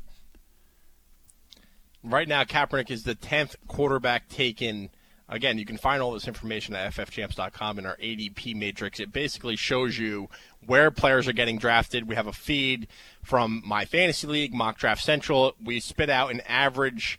Right 2.03 2.28
now, 2.28 2.45
Kaepernick 2.45 2.91
is 2.91 3.05
the 3.05 3.14
10th 3.14 3.57
quarterback 3.66 4.28
taken. 4.28 4.91
Again, 5.28 5.59
you 5.59 5.66
can 5.66 5.76
find 5.76 6.03
all 6.03 6.12
this 6.12 6.26
information 6.26 6.74
at 6.74 6.93
ffchamps.com 6.95 7.78
in 7.78 7.87
our 7.87 7.97
ADP 7.97 8.57
matrix. 8.57 9.01
It 9.01 9.12
basically 9.12 9.57
shows 9.57 9.99
you 9.99 10.28
where 10.67 10.91
players 10.91 11.27
are 11.29 11.33
getting 11.33 11.59
drafted. 11.59 12.09
We 12.09 12.15
have 12.15 12.27
a 12.27 12.33
feed 12.33 12.89
from 13.23 13.63
My 13.65 13.85
Fantasy 13.85 14.27
League, 14.27 14.55
Mock 14.55 14.79
Draft 14.79 15.03
Central. 15.03 15.55
We 15.63 15.81
spit 15.81 16.11
out 16.11 16.31
an 16.31 16.41
average 16.43 17.19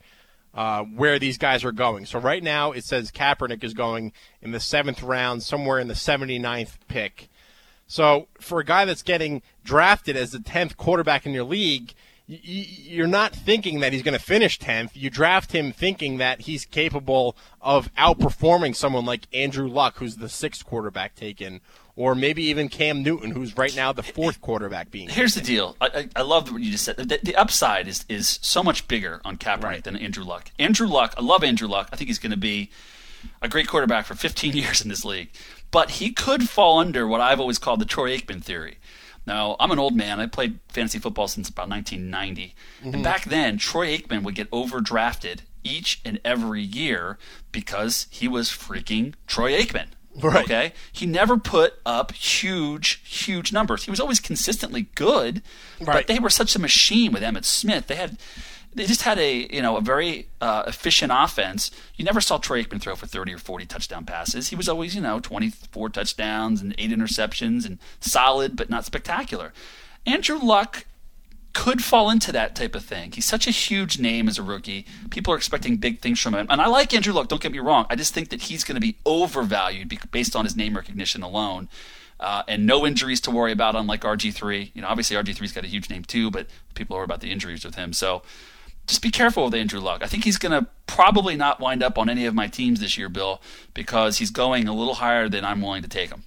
uh, 0.54 0.84
where 0.84 1.18
these 1.18 1.38
guys 1.38 1.64
are 1.64 1.72
going. 1.72 2.06
So 2.06 2.18
right 2.18 2.42
now, 2.42 2.72
it 2.72 2.84
says 2.84 3.10
Kaepernick 3.10 3.64
is 3.64 3.74
going 3.74 4.12
in 4.40 4.52
the 4.52 4.60
seventh 4.60 5.02
round, 5.02 5.42
somewhere 5.42 5.78
in 5.78 5.88
the 5.88 5.94
79th 5.94 6.76
pick. 6.88 7.28
So 7.86 8.28
for 8.40 8.60
a 8.60 8.64
guy 8.64 8.84
that's 8.84 9.02
getting 9.02 9.42
drafted 9.64 10.16
as 10.16 10.32
the 10.32 10.38
10th 10.38 10.76
quarterback 10.76 11.26
in 11.26 11.32
your 11.32 11.44
league, 11.44 11.94
you're 12.26 13.06
not 13.06 13.34
thinking 13.34 13.80
that 13.80 13.92
he's 13.92 14.02
going 14.02 14.18
to 14.18 14.24
finish 14.24 14.58
10th. 14.58 14.90
You 14.94 15.10
draft 15.10 15.52
him 15.52 15.72
thinking 15.72 16.18
that 16.18 16.42
he's 16.42 16.64
capable 16.64 17.36
of 17.60 17.92
outperforming 17.94 18.74
someone 18.76 19.04
like 19.04 19.26
Andrew 19.34 19.68
Luck, 19.68 19.98
who's 19.98 20.16
the 20.16 20.28
sixth 20.28 20.64
quarterback 20.64 21.14
taken, 21.14 21.60
or 21.94 22.14
maybe 22.14 22.44
even 22.44 22.68
Cam 22.68 23.02
Newton, 23.02 23.30
who's 23.30 23.56
right 23.56 23.74
now 23.76 23.92
the 23.92 24.02
fourth 24.02 24.40
quarterback 24.40 24.90
being. 24.90 25.08
Here's 25.08 25.34
the 25.34 25.40
deal. 25.40 25.76
I, 25.80 25.86
I, 25.86 26.08
I 26.16 26.22
love 26.22 26.50
what 26.50 26.62
you 26.62 26.70
just 26.70 26.84
said. 26.84 26.96
The, 26.96 27.20
the 27.22 27.36
upside 27.36 27.86
is 27.88 28.04
is 28.08 28.38
so 28.42 28.62
much 28.62 28.88
bigger 28.88 29.20
on 29.24 29.36
Kaepernick 29.36 29.62
right. 29.62 29.84
than 29.84 29.96
Andrew 29.96 30.24
Luck. 30.24 30.50
Andrew 30.58 30.86
Luck, 30.86 31.14
I 31.18 31.22
love 31.22 31.44
Andrew 31.44 31.68
Luck. 31.68 31.88
I 31.92 31.96
think 31.96 32.08
he's 32.08 32.18
going 32.18 32.30
to 32.30 32.38
be 32.38 32.70
a 33.40 33.48
great 33.48 33.68
quarterback 33.68 34.06
for 34.06 34.14
15 34.14 34.52
years 34.56 34.80
in 34.80 34.88
this 34.88 35.04
league. 35.04 35.30
But 35.70 35.92
he 35.92 36.12
could 36.12 36.48
fall 36.48 36.78
under 36.78 37.06
what 37.06 37.20
I've 37.20 37.40
always 37.40 37.58
called 37.58 37.80
the 37.80 37.86
Troy 37.86 38.16
Aikman 38.16 38.42
theory. 38.42 38.78
Now, 39.24 39.56
I'm 39.60 39.70
an 39.70 39.78
old 39.78 39.94
man. 39.94 40.18
I 40.18 40.26
played 40.26 40.58
fantasy 40.68 40.98
football 40.98 41.28
since 41.28 41.48
about 41.48 41.68
1990. 41.68 42.54
Mm-hmm. 42.80 42.94
And 42.94 43.04
back 43.04 43.24
then, 43.24 43.56
Troy 43.56 43.96
Aikman 43.96 44.22
would 44.24 44.34
get 44.34 44.50
overdrafted 44.50 45.40
each 45.62 46.00
and 46.04 46.20
every 46.24 46.62
year 46.62 47.18
because 47.52 48.08
he 48.10 48.26
was 48.26 48.48
freaking 48.48 49.14
Troy 49.26 49.52
Aikman. 49.52 49.88
Right. 50.20 50.44
Okay. 50.44 50.72
He 50.92 51.06
never 51.06 51.38
put 51.38 51.74
up 51.86 52.12
huge, 52.12 53.00
huge 53.04 53.52
numbers. 53.52 53.84
He 53.84 53.90
was 53.90 54.00
always 54.00 54.20
consistently 54.20 54.88
good, 54.94 55.42
right. 55.80 55.86
but 55.86 56.06
they 56.06 56.18
were 56.18 56.30
such 56.30 56.54
a 56.54 56.58
machine 56.58 57.12
with 57.12 57.22
Emmitt 57.22 57.44
Smith. 57.44 57.86
They 57.86 57.96
had, 57.96 58.18
they 58.74 58.84
just 58.84 59.02
had 59.02 59.18
a 59.18 59.48
you 59.50 59.62
know 59.62 59.76
a 59.76 59.80
very 59.80 60.28
uh, 60.40 60.64
efficient 60.66 61.12
offense. 61.14 61.70
You 61.96 62.04
never 62.04 62.20
saw 62.20 62.38
Troy 62.38 62.62
Aikman 62.62 62.80
throw 62.80 62.94
for 62.94 63.06
thirty 63.06 63.32
or 63.32 63.38
forty 63.38 63.64
touchdown 63.64 64.04
passes. 64.04 64.48
He 64.48 64.56
was 64.56 64.68
always 64.68 64.94
you 64.94 65.00
know 65.00 65.18
twenty 65.18 65.50
four 65.50 65.88
touchdowns 65.88 66.60
and 66.60 66.74
eight 66.78 66.90
interceptions 66.90 67.64
and 67.64 67.78
solid 68.00 68.56
but 68.56 68.68
not 68.68 68.84
spectacular. 68.84 69.52
Andrew 70.04 70.38
Luck 70.38 70.84
could 71.52 71.82
fall 71.82 72.10
into 72.10 72.32
that 72.32 72.54
type 72.54 72.74
of 72.74 72.84
thing. 72.84 73.12
He's 73.12 73.24
such 73.24 73.46
a 73.46 73.50
huge 73.50 73.98
name 73.98 74.28
as 74.28 74.38
a 74.38 74.42
rookie. 74.42 74.86
People 75.10 75.32
are 75.34 75.36
expecting 75.36 75.76
big 75.76 76.00
things 76.00 76.20
from 76.20 76.34
him. 76.34 76.46
And 76.48 76.60
I 76.60 76.66
like 76.66 76.94
Andrew 76.94 77.12
Luck, 77.12 77.28
don't 77.28 77.42
get 77.42 77.52
me 77.52 77.58
wrong. 77.58 77.86
I 77.90 77.96
just 77.96 78.14
think 78.14 78.30
that 78.30 78.42
he's 78.42 78.64
going 78.64 78.76
to 78.76 78.80
be 78.80 78.96
overvalued 79.04 79.92
based 80.10 80.34
on 80.34 80.44
his 80.44 80.56
name 80.56 80.76
recognition 80.76 81.22
alone. 81.22 81.68
Uh, 82.20 82.42
and 82.46 82.66
no 82.66 82.86
injuries 82.86 83.20
to 83.20 83.30
worry 83.32 83.50
about, 83.50 83.74
unlike 83.74 84.02
RG3. 84.02 84.70
You 84.74 84.82
know, 84.82 84.88
obviously 84.88 85.16
RG3's 85.16 85.52
got 85.52 85.64
a 85.64 85.68
huge 85.68 85.90
name 85.90 86.04
too, 86.04 86.30
but 86.30 86.46
people 86.74 86.96
are 86.96 87.02
about 87.02 87.20
the 87.20 87.32
injuries 87.32 87.64
with 87.64 87.74
him. 87.74 87.92
So 87.92 88.22
just 88.86 89.02
be 89.02 89.10
careful 89.10 89.44
with 89.44 89.54
Andrew 89.54 89.80
Luck. 89.80 90.02
I 90.02 90.06
think 90.06 90.24
he's 90.24 90.38
going 90.38 90.52
to 90.52 90.68
probably 90.86 91.36
not 91.36 91.60
wind 91.60 91.82
up 91.82 91.98
on 91.98 92.08
any 92.08 92.24
of 92.26 92.34
my 92.34 92.46
teams 92.46 92.80
this 92.80 92.96
year, 92.96 93.08
Bill, 93.08 93.42
because 93.74 94.18
he's 94.18 94.30
going 94.30 94.68
a 94.68 94.74
little 94.74 94.94
higher 94.94 95.28
than 95.28 95.44
I'm 95.44 95.60
willing 95.60 95.82
to 95.82 95.88
take 95.88 96.10
him. 96.10 96.24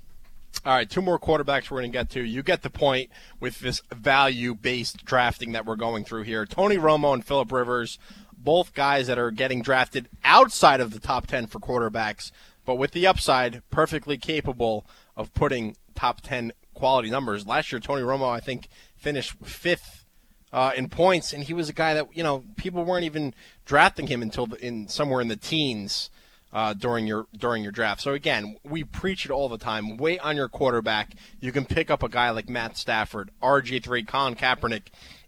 All 0.65 0.73
right, 0.73 0.89
two 0.89 1.03
more 1.03 1.19
quarterbacks 1.19 1.69
we're 1.69 1.81
going 1.81 1.91
to 1.91 1.95
get 1.95 2.09
to. 2.11 2.23
You 2.23 2.41
get 2.41 2.63
the 2.63 2.71
point 2.71 3.11
with 3.39 3.59
this 3.59 3.83
value 3.93 4.55
based 4.55 5.05
drafting 5.05 5.51
that 5.51 5.63
we're 5.63 5.75
going 5.75 6.03
through 6.03 6.23
here. 6.23 6.43
Tony 6.47 6.77
Romo 6.77 7.13
and 7.13 7.23
Philip 7.23 7.51
Rivers, 7.51 7.99
both 8.35 8.73
guys 8.73 9.05
that 9.05 9.19
are 9.19 9.29
getting 9.29 9.61
drafted 9.61 10.09
outside 10.23 10.81
of 10.81 10.89
the 10.89 10.99
top 10.99 11.27
10 11.27 11.45
for 11.45 11.59
quarterbacks, 11.59 12.31
but 12.65 12.79
with 12.79 12.93
the 12.93 13.05
upside, 13.05 13.61
perfectly 13.69 14.17
capable 14.17 14.87
of 15.15 15.31
putting 15.35 15.77
top 15.93 16.21
10 16.21 16.51
quality 16.73 17.11
numbers. 17.11 17.45
Last 17.45 17.71
year, 17.71 17.79
Tony 17.79 18.01
Romo, 18.01 18.27
I 18.27 18.39
think, 18.39 18.67
finished 18.97 19.35
fifth 19.43 20.03
uh, 20.51 20.71
in 20.75 20.89
points, 20.89 21.31
and 21.31 21.43
he 21.43 21.53
was 21.53 21.69
a 21.69 21.73
guy 21.73 21.93
that, 21.93 22.07
you 22.17 22.23
know, 22.23 22.43
people 22.55 22.83
weren't 22.83 23.05
even 23.05 23.35
drafting 23.65 24.07
him 24.07 24.23
until 24.23 24.47
the, 24.47 24.65
in 24.65 24.87
somewhere 24.87 25.21
in 25.21 25.27
the 25.27 25.35
teens 25.35 26.09
uh, 26.55 26.73
during 26.73 27.05
your 27.05 27.27
during 27.37 27.61
your 27.61 27.73
draft. 27.73 28.01
So 28.01 28.13
again, 28.13 28.55
we 28.63 28.85
preach 28.85 29.25
it 29.25 29.31
all 29.31 29.49
the 29.49 29.57
time. 29.57 29.97
Wait 29.97 30.19
on 30.21 30.37
your 30.37 30.47
quarterback. 30.47 31.13
You 31.41 31.51
can 31.51 31.65
pick 31.65 31.91
up 31.91 32.01
a 32.01 32.07
guy 32.07 32.29
like 32.29 32.47
Matt 32.47 32.77
Stafford, 32.77 33.29
RG3, 33.43 34.07
Colin 34.07 34.35
Kaepernick 34.35 34.83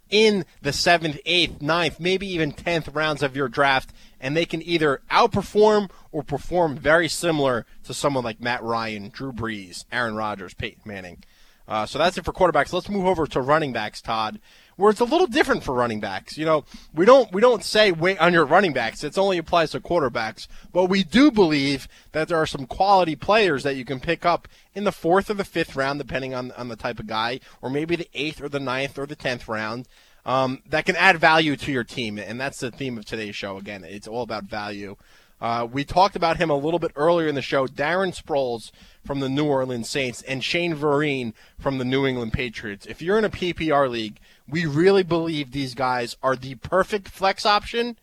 in 0.10 0.46
the 0.62 0.72
seventh, 0.72 1.20
eighth, 1.26 1.62
ninth, 1.62 2.00
maybe 2.00 2.26
even 2.28 2.54
tenth 2.54 2.88
rounds 2.88 3.22
of 3.22 3.36
your 3.36 3.50
draft, 3.50 3.92
and 4.22 4.38
they 4.38 4.46
can 4.46 4.62
either 4.62 5.02
outperform 5.12 5.90
or 6.14 6.24
perform 6.24 6.78
very 6.78 7.10
similar 7.10 7.66
to 7.84 7.94
someone 7.94 8.24
like 8.24 8.40
Matt 8.40 8.64
Ryan, 8.64 9.10
Drew 9.10 9.34
Brees, 9.34 9.84
Aaron 9.92 10.16
Rodgers, 10.16 10.54
Peyton 10.54 10.84
Manning. 10.86 11.26
Uh, 11.68 11.86
so 11.86 12.00
that's 12.00 12.18
it 12.18 12.24
for 12.24 12.32
quarterbacks. 12.32 12.72
Let's 12.72 12.88
move 12.88 13.06
over 13.06 13.28
to 13.28 13.42
running 13.42 13.74
backs, 13.74 14.02
Todd 14.02 14.40
where 14.78 14.92
it's 14.92 15.02
a 15.02 15.06
little 15.06 15.28
different 15.28 15.64
for 15.64 15.74
running 15.74 16.00
backs. 16.00 16.38
You 16.38 16.46
know, 16.46 16.64
we 16.94 17.06
don't 17.06 17.32
we 17.34 17.42
don't 17.42 17.64
say 17.64 17.92
wait 17.92 18.20
on 18.20 18.32
your 18.32 18.46
running 18.46 18.74
backs. 18.74 19.04
It 19.04 19.18
only 19.18 19.38
applies 19.38 19.72
to 19.72 19.82
quarterbacks. 19.82 20.48
But 20.72 20.86
we 20.86 21.04
do 21.04 21.30
believe 21.30 21.88
that 22.14 22.30
there 22.30 22.38
are 22.38 22.48
some 22.48 22.66
quality 22.66 23.16
players 23.16 23.64
that 23.64 23.76
you 23.76 23.84
can 23.84 24.00
pick 24.00 24.26
up 24.26 24.48
in 24.74 24.86
the 24.86 24.92
fourth 24.92 25.30
or 25.30 25.34
the 25.34 25.44
fifth 25.44 25.76
round, 25.76 26.00
depending 26.00 26.34
on 26.34 26.52
on 26.54 26.70
the 26.70 26.76
type 26.76 27.00
of 27.00 27.08
guy, 27.08 27.42
or 27.62 27.70
maybe 27.70 27.96
the 27.96 28.10
eighth 28.14 28.42
or 28.42 28.48
the 28.48 28.60
ninth 28.60 28.98
or 28.98 29.06
the 29.06 29.16
tenth 29.16 29.48
round. 29.48 29.88
Um, 30.26 30.62
that 30.70 30.86
can 30.86 30.98
add 30.98 31.18
value 31.20 31.56
to 31.56 31.72
your 31.72 31.86
team, 31.86 32.18
and 32.20 32.40
that's 32.40 32.60
the 32.60 32.70
theme 32.70 32.98
of 32.98 33.06
today's 33.06 33.36
show. 33.36 33.58
Again, 33.58 33.86
it's 33.86 34.10
all 34.10 34.24
about 34.24 34.44
value. 34.44 34.98
Uh, 35.40 35.68
we 35.72 35.86
talked 35.86 36.16
about 36.16 36.38
him 36.38 36.50
a 36.50 36.56
little 36.56 36.80
bit 36.80 36.92
earlier 36.96 37.28
in 37.28 37.36
the 37.36 37.42
show. 37.42 37.68
Darren 37.68 38.14
Sproles 38.14 38.72
from 39.06 39.20
the 39.20 39.30
New 39.30 39.46
Orleans 39.46 39.90
Saints 39.90 40.22
and 40.24 40.44
Shane 40.44 40.76
Vereen 40.76 41.34
from 41.60 41.78
the 41.78 41.86
New 41.86 42.06
England 42.06 42.34
Patriots. 42.34 42.86
If 42.86 43.02
you're 43.02 43.18
in 43.18 43.26
a 43.26 43.30
PPR 43.30 43.90
league, 43.90 44.20
we 44.50 44.66
really 44.66 45.04
believe 45.04 45.52
these 45.52 45.76
guys 45.76 46.16
are 46.24 46.36
the 46.36 46.56
perfect 46.56 47.10
flex 47.10 47.46
option, 47.46 47.98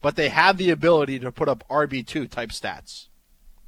but 0.00 0.16
they 0.16 0.28
have 0.28 0.56
the 0.56 0.70
ability 0.70 1.18
to 1.20 1.32
put 1.32 1.48
up 1.48 1.64
RB2 1.68 2.28
type 2.30 2.50
stats. 2.50 3.08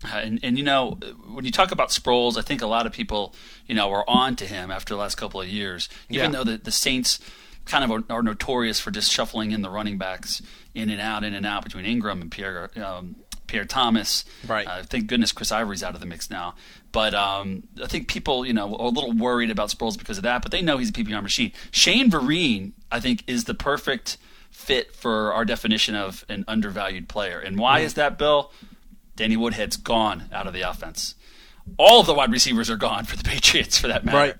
Uh, 0.05 0.19
and, 0.19 0.41
and 0.43 0.59
you 0.59 0.65
know, 0.65 0.99
when 1.33 1.45
you 1.45 1.51
talk 1.51 1.73
about 1.73 1.89
Sproles, 1.89 2.37
I 2.37 2.43
think 2.43 2.63
a 2.63 2.67
lot 2.67 2.87
of 2.87 2.93
people, 2.93 3.35
you 3.67 3.75
know, 3.75 3.91
are 3.93 4.05
on 4.07 4.37
to 4.37 4.47
him 4.47 4.71
after 4.71 4.95
the 4.95 5.01
last 5.01 5.15
couple 5.17 5.41
of 5.41 5.49
years. 5.49 5.89
Even 6.11 6.33
yeah. 6.33 6.39
though 6.39 6.45
the, 6.45 6.59
the 6.59 6.71
Saints 6.71 7.19
kind 7.65 7.85
of 7.85 7.91
are, 7.91 8.15
are, 8.15 8.23
notorious 8.23 8.79
for 8.79 8.91
just 8.91 9.11
shuffling 9.11 9.51
in 9.51 9.63
the 9.63 9.71
running 9.71 9.99
backs 9.99 10.41
in 10.75 10.91
and 10.91 11.01
out, 11.01 11.25
in 11.25 11.35
and 11.35 11.45
out 11.45 11.65
between 11.65 11.85
Ingram 11.85 12.21
and 12.23 12.31
Pierre 12.31 12.71
um, 12.77 13.17
Pierre 13.47 13.65
Thomas. 13.65 14.25
Right. 14.47 14.67
Uh, 14.67 14.83
thank 14.83 15.07
goodness 15.07 15.33
Chris 15.33 15.53
Ivory's 15.53 15.83
out 15.83 15.95
of 15.95 16.01
the 16.01 16.07
mix 16.07 16.31
now. 16.31 16.55
But 16.93 17.15
um, 17.15 17.65
I 17.83 17.87
think 17.87 18.09
people, 18.09 18.47
you 18.47 18.53
know, 18.53 18.75
are 18.77 18.87
a 18.87 18.91
little 18.91 19.13
worried 19.13 19.51
about 19.51 19.69
Sproles 19.71 19.99
because 19.99 20.17
of 20.17 20.25
that. 20.25 20.43
But 20.43 20.53
they 20.53 20.63
know 20.63 20.79
he's 20.79 20.91
a 20.91 20.93
PPR 20.93 21.23
machine. 21.23 21.53
Shane 21.71 22.11
Vereen, 22.11 22.73
I 22.91 23.01
think, 23.01 23.23
is 23.27 23.45
the 23.45 23.55
perfect 23.55 24.17
fit 24.51 24.95
for 24.95 25.33
our 25.33 25.45
definition 25.45 25.95
of 25.95 26.25
an 26.29 26.45
undervalued 26.49 27.09
player. 27.09 27.39
And 27.39 27.59
why 27.59 27.81
is 27.81 27.95
that, 27.95 28.17
Bill? 28.17 28.51
Danny 29.15 29.37
Woodhead's 29.37 29.77
gone 29.77 30.25
out 30.33 30.47
of 30.47 30.53
the 30.53 30.63
offense. 30.63 31.15
All 31.79 32.01
of 32.01 32.07
the 32.07 32.15
wide 32.15 32.31
receivers 32.31 32.71
are 32.71 32.77
gone 32.77 33.05
for 33.05 33.17
the 33.17 33.25
Patriots, 33.29 33.79
for 33.79 33.89
that 33.89 34.05
matter. 34.05 34.17
Right. 34.19 34.35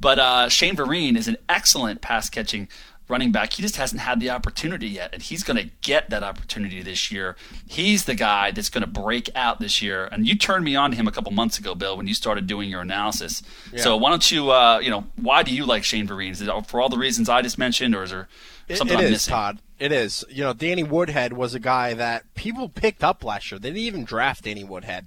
But 0.00 0.18
uh, 0.18 0.48
Shane 0.48 0.76
Vereen 0.76 1.16
is 1.16 1.28
an 1.28 1.36
excellent 1.48 2.00
pass 2.00 2.30
catching 2.30 2.68
running 3.10 3.32
back. 3.32 3.52
He 3.52 3.62
just 3.62 3.76
hasn't 3.76 4.00
had 4.00 4.20
the 4.20 4.30
opportunity 4.30 4.88
yet, 4.88 5.10
and 5.12 5.22
he's 5.22 5.42
going 5.42 5.56
to 5.56 5.70
get 5.82 6.10
that 6.10 6.22
opportunity 6.22 6.82
this 6.82 7.10
year. 7.10 7.36
He's 7.68 8.04
the 8.04 8.14
guy 8.14 8.50
that's 8.50 8.70
going 8.70 8.82
to 8.82 8.90
break 8.90 9.28
out 9.34 9.60
this 9.60 9.82
year. 9.82 10.08
And 10.10 10.26
you 10.26 10.36
turned 10.36 10.64
me 10.64 10.76
on 10.76 10.90
to 10.90 10.96
him 10.96 11.06
a 11.06 11.12
couple 11.12 11.32
months 11.32 11.58
ago, 11.58 11.74
Bill, 11.74 11.96
when 11.96 12.06
you 12.06 12.14
started 12.14 12.46
doing 12.46 12.70
your 12.70 12.80
analysis. 12.80 13.42
Yeah. 13.72 13.82
So 13.82 13.96
why 13.96 14.10
don't 14.10 14.30
you, 14.30 14.50
uh, 14.50 14.78
you 14.78 14.90
know, 14.90 15.04
why 15.16 15.42
do 15.42 15.54
you 15.54 15.66
like 15.66 15.84
Shane 15.84 16.06
Vereen? 16.06 16.30
Is 16.30 16.40
it 16.40 16.66
for 16.66 16.80
all 16.80 16.88
the 16.88 16.98
reasons 16.98 17.28
I 17.28 17.42
just 17.42 17.58
mentioned, 17.58 17.94
or 17.94 18.04
is 18.04 18.10
there 18.10 18.28
something 18.74 18.96
it, 18.96 19.00
it 19.00 19.04
I'm 19.04 19.06
is, 19.06 19.10
missing? 19.12 19.32
Todd. 19.32 19.58
It 19.78 19.92
is. 19.92 20.24
You 20.28 20.44
know, 20.44 20.52
Danny 20.52 20.82
Woodhead 20.82 21.32
was 21.32 21.54
a 21.54 21.60
guy 21.60 21.94
that 21.94 22.32
people 22.34 22.68
picked 22.68 23.02
up 23.02 23.24
last 23.24 23.50
year. 23.50 23.58
They 23.58 23.70
didn't 23.70 23.82
even 23.82 24.04
draft 24.04 24.44
Danny 24.44 24.62
Woodhead. 24.62 25.06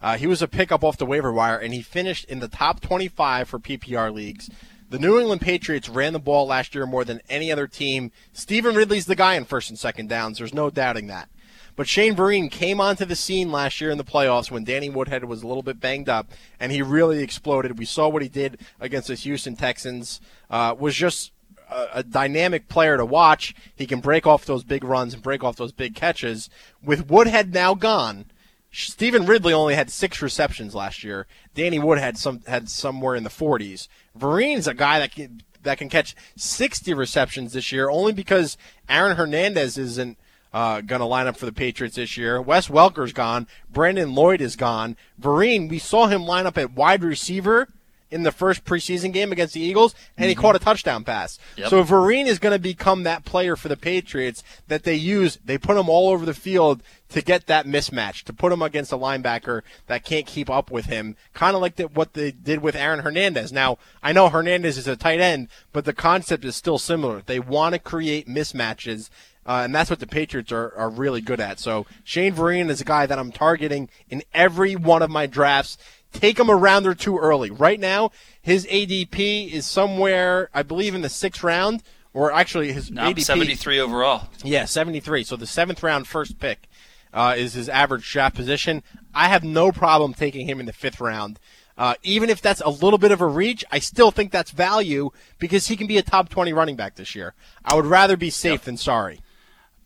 Uh, 0.00 0.18
he 0.18 0.26
was 0.26 0.42
a 0.42 0.48
pickup 0.48 0.84
off 0.84 0.98
the 0.98 1.06
waiver 1.06 1.32
wire, 1.32 1.56
and 1.56 1.72
he 1.72 1.80
finished 1.80 2.26
in 2.26 2.40
the 2.40 2.48
top 2.48 2.80
25 2.80 3.48
for 3.48 3.58
PPR 3.58 4.12
leagues. 4.12 4.50
The 4.90 4.98
New 4.98 5.18
England 5.18 5.40
Patriots 5.40 5.88
ran 5.88 6.12
the 6.12 6.18
ball 6.18 6.46
last 6.46 6.74
year 6.74 6.86
more 6.86 7.04
than 7.04 7.20
any 7.28 7.50
other 7.50 7.66
team. 7.66 8.12
Stevan 8.32 8.74
Ridley's 8.74 9.06
the 9.06 9.16
guy 9.16 9.34
in 9.34 9.44
first 9.44 9.70
and 9.70 9.78
second 9.78 10.08
downs. 10.08 10.38
There's 10.38 10.54
no 10.54 10.70
doubting 10.70 11.06
that. 11.08 11.28
But 11.76 11.88
Shane 11.88 12.14
Vereen 12.14 12.50
came 12.50 12.80
onto 12.80 13.04
the 13.04 13.16
scene 13.16 13.50
last 13.50 13.80
year 13.80 13.90
in 13.90 13.98
the 13.98 14.04
playoffs 14.04 14.50
when 14.50 14.62
Danny 14.62 14.88
Woodhead 14.88 15.24
was 15.24 15.42
a 15.42 15.46
little 15.46 15.62
bit 15.62 15.80
banged 15.80 16.08
up, 16.08 16.30
and 16.60 16.70
he 16.70 16.82
really 16.82 17.22
exploded. 17.22 17.78
We 17.78 17.84
saw 17.84 18.08
what 18.08 18.22
he 18.22 18.28
did 18.28 18.60
against 18.78 19.08
the 19.08 19.16
Houston 19.16 19.56
Texans. 19.56 20.20
Uh, 20.48 20.76
was 20.78 20.94
just 20.94 21.32
a, 21.68 21.86
a, 21.94 22.02
dynamic 22.04 22.68
player 22.68 22.96
to 22.96 23.04
watch. 23.04 23.54
He 23.74 23.86
can 23.86 24.00
break 24.00 24.26
off 24.26 24.44
those 24.44 24.62
big 24.62 24.84
runs 24.84 25.14
and 25.14 25.22
break 25.22 25.42
off 25.42 25.56
those 25.56 25.72
big 25.72 25.96
catches. 25.96 26.48
With 26.82 27.10
Woodhead 27.10 27.52
now 27.52 27.74
gone, 27.74 28.26
Stevan 28.74 29.26
Ridley 29.26 29.52
only 29.52 29.74
had 29.74 29.90
six 29.90 30.20
receptions 30.20 30.74
last 30.74 31.04
year. 31.04 31.26
Danny 31.54 31.78
Wood 31.78 31.98
had 31.98 32.18
some 32.18 32.42
had 32.46 32.68
somewhere 32.68 33.14
in 33.14 33.22
the 33.22 33.30
40s. 33.30 33.88
Vereen's 34.18 34.66
a 34.66 34.74
guy 34.74 34.98
that 34.98 35.12
can 35.12 35.42
that 35.62 35.78
can 35.78 35.88
catch 35.88 36.14
60 36.36 36.92
receptions 36.92 37.52
this 37.52 37.72
year, 37.72 37.88
only 37.88 38.12
because 38.12 38.58
Aaron 38.88 39.16
Hernandez 39.16 39.78
isn't 39.78 40.18
uh, 40.52 40.80
going 40.80 41.00
to 41.00 41.06
line 41.06 41.26
up 41.26 41.36
for 41.36 41.46
the 41.46 41.52
Patriots 41.52 41.96
this 41.96 42.16
year. 42.16 42.40
Wes 42.40 42.68
Welker's 42.68 43.12
gone. 43.12 43.46
Brandon 43.70 44.14
Lloyd 44.14 44.40
is 44.40 44.56
gone. 44.56 44.96
Vereen, 45.20 45.68
we 45.68 45.78
saw 45.78 46.06
him 46.06 46.24
line 46.24 46.46
up 46.46 46.58
at 46.58 46.74
wide 46.74 47.02
receiver 47.02 47.68
in 48.14 48.22
the 48.22 48.30
first 48.30 48.64
preseason 48.64 49.12
game 49.12 49.32
against 49.32 49.54
the 49.54 49.60
Eagles, 49.60 49.92
and 50.16 50.28
he 50.28 50.34
mm-hmm. 50.34 50.40
caught 50.40 50.54
a 50.54 50.60
touchdown 50.60 51.02
pass. 51.02 51.36
Yep. 51.56 51.68
So 51.68 51.82
Vereen 51.82 52.26
is 52.26 52.38
going 52.38 52.52
to 52.52 52.60
become 52.60 53.02
that 53.02 53.24
player 53.24 53.56
for 53.56 53.66
the 53.66 53.76
Patriots 53.76 54.44
that 54.68 54.84
they 54.84 54.94
use. 54.94 55.40
They 55.44 55.58
put 55.58 55.76
him 55.76 55.88
all 55.88 56.10
over 56.10 56.24
the 56.24 56.32
field 56.32 56.80
to 57.08 57.22
get 57.22 57.48
that 57.48 57.66
mismatch, 57.66 58.22
to 58.22 58.32
put 58.32 58.52
him 58.52 58.62
against 58.62 58.92
a 58.92 58.96
linebacker 58.96 59.62
that 59.88 60.04
can't 60.04 60.26
keep 60.26 60.48
up 60.48 60.70
with 60.70 60.86
him, 60.86 61.16
kind 61.32 61.56
of 61.56 61.60
like 61.60 61.74
the, 61.74 61.88
what 61.88 62.12
they 62.12 62.30
did 62.30 62.62
with 62.62 62.76
Aaron 62.76 63.00
Hernandez. 63.00 63.52
Now, 63.52 63.78
I 64.00 64.12
know 64.12 64.28
Hernandez 64.28 64.78
is 64.78 64.86
a 64.86 64.94
tight 64.94 65.20
end, 65.20 65.48
but 65.72 65.84
the 65.84 65.92
concept 65.92 66.44
is 66.44 66.54
still 66.54 66.78
similar. 66.78 67.20
They 67.26 67.40
want 67.40 67.72
to 67.72 67.80
create 67.80 68.28
mismatches. 68.28 69.10
Uh, 69.46 69.62
and 69.64 69.74
that's 69.74 69.90
what 69.90 69.98
the 69.98 70.06
Patriots 70.06 70.52
are, 70.52 70.72
are 70.74 70.88
really 70.88 71.20
good 71.20 71.40
at. 71.40 71.58
So 71.58 71.84
Shane 72.02 72.34
Vereen 72.34 72.70
is 72.70 72.80
a 72.80 72.84
guy 72.84 73.04
that 73.04 73.18
I'm 73.18 73.30
targeting 73.30 73.90
in 74.08 74.22
every 74.32 74.74
one 74.74 75.02
of 75.02 75.10
my 75.10 75.26
drafts 75.26 75.76
take 76.14 76.38
him 76.38 76.48
a 76.48 76.56
round 76.56 76.86
or 76.86 76.94
two 76.94 77.18
early. 77.18 77.50
Right 77.50 77.78
now, 77.78 78.10
his 78.40 78.66
ADP 78.66 79.52
is 79.52 79.66
somewhere, 79.66 80.48
I 80.54 80.62
believe, 80.62 80.94
in 80.94 81.02
the 81.02 81.08
sixth 81.08 81.42
round, 81.42 81.82
or 82.14 82.32
actually 82.32 82.72
his 82.72 82.90
No, 82.90 83.02
ADP 83.02 83.20
73 83.22 83.80
overall. 83.80 84.28
Yeah, 84.42 84.64
73. 84.64 85.24
So 85.24 85.36
the 85.36 85.46
seventh 85.46 85.82
round 85.82 86.06
first 86.06 86.38
pick 86.38 86.66
uh, 87.12 87.34
is 87.36 87.52
his 87.54 87.68
average 87.68 88.10
draft 88.10 88.34
position. 88.34 88.82
I 89.14 89.28
have 89.28 89.44
no 89.44 89.70
problem 89.72 90.14
taking 90.14 90.48
him 90.48 90.60
in 90.60 90.66
the 90.66 90.72
fifth 90.72 91.00
round. 91.00 91.38
Uh, 91.76 91.94
even 92.04 92.30
if 92.30 92.40
that's 92.40 92.60
a 92.60 92.70
little 92.70 92.98
bit 92.98 93.10
of 93.10 93.20
a 93.20 93.26
reach, 93.26 93.64
I 93.72 93.80
still 93.80 94.12
think 94.12 94.30
that's 94.30 94.52
value 94.52 95.10
because 95.40 95.66
he 95.66 95.76
can 95.76 95.88
be 95.88 95.98
a 95.98 96.02
top 96.02 96.28
20 96.28 96.52
running 96.52 96.76
back 96.76 96.94
this 96.94 97.16
year. 97.16 97.34
I 97.64 97.74
would 97.74 97.86
rather 97.86 98.16
be 98.16 98.30
safe 98.30 98.62
than 98.62 98.76
sorry. 98.76 99.20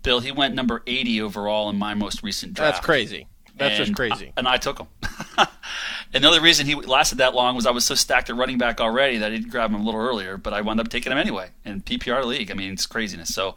Bill, 0.02 0.20
he 0.20 0.30
went 0.30 0.54
number 0.54 0.82
80 0.86 1.22
overall 1.22 1.70
in 1.70 1.76
my 1.76 1.94
most 1.94 2.22
recent 2.22 2.52
draft. 2.54 2.74
That's 2.76 2.84
crazy. 2.84 3.26
That's 3.56 3.78
just 3.78 3.94
crazy. 3.94 4.28
I- 4.28 4.32
and 4.36 4.46
I 4.46 4.58
took 4.58 4.78
him. 4.78 4.86
and 6.14 6.22
the 6.24 6.28
only 6.28 6.40
reason 6.40 6.66
he 6.66 6.74
lasted 6.74 7.18
that 7.18 7.34
long 7.34 7.54
was 7.56 7.66
I 7.66 7.70
was 7.70 7.84
so 7.84 7.94
stacked 7.94 8.30
at 8.30 8.36
running 8.36 8.58
back 8.58 8.80
already 8.80 9.18
that 9.18 9.26
I 9.26 9.34
didn't 9.36 9.50
grab 9.50 9.70
him 9.70 9.80
a 9.80 9.84
little 9.84 10.00
earlier, 10.00 10.36
but 10.36 10.52
I 10.52 10.60
wound 10.60 10.80
up 10.80 10.88
taking 10.88 11.12
him 11.12 11.18
anyway 11.18 11.50
in 11.64 11.82
PPR 11.82 12.24
league. 12.24 12.50
I 12.50 12.54
mean, 12.54 12.72
it's 12.72 12.86
craziness. 12.86 13.34
So 13.34 13.54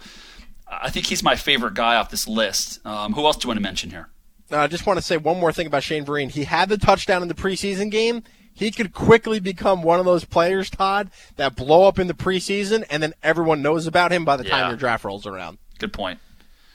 I 0.67 0.89
think 0.89 1.05
he's 1.07 1.23
my 1.23 1.35
favorite 1.35 1.73
guy 1.73 1.95
off 1.95 2.09
this 2.09 2.27
list. 2.27 2.85
Um, 2.85 3.13
who 3.13 3.25
else 3.25 3.37
do 3.37 3.45
you 3.45 3.49
want 3.49 3.57
to 3.57 3.63
mention 3.63 3.89
here? 3.89 4.09
Uh, 4.51 4.57
I 4.57 4.67
just 4.67 4.85
want 4.85 4.97
to 4.97 5.01
say 5.03 5.17
one 5.17 5.39
more 5.39 5.51
thing 5.53 5.67
about 5.67 5.83
Shane 5.83 6.05
Vereen. 6.05 6.29
He 6.29 6.43
had 6.43 6.69
the 6.69 6.77
touchdown 6.77 7.21
in 7.21 7.27
the 7.27 7.33
preseason 7.33 7.89
game. 7.89 8.23
He 8.53 8.69
could 8.69 8.93
quickly 8.93 9.39
become 9.39 9.81
one 9.81 9.99
of 9.99 10.05
those 10.05 10.25
players, 10.25 10.69
Todd, 10.69 11.09
that 11.37 11.55
blow 11.55 11.87
up 11.87 11.97
in 11.99 12.07
the 12.07 12.13
preseason, 12.13 12.83
and 12.89 13.01
then 13.01 13.13
everyone 13.23 13.61
knows 13.61 13.87
about 13.87 14.11
him 14.11 14.25
by 14.25 14.35
the 14.35 14.43
time 14.43 14.67
your 14.67 14.77
draft 14.77 15.05
rolls 15.05 15.25
around. 15.25 15.57
Good 15.79 15.93
point. 15.93 16.19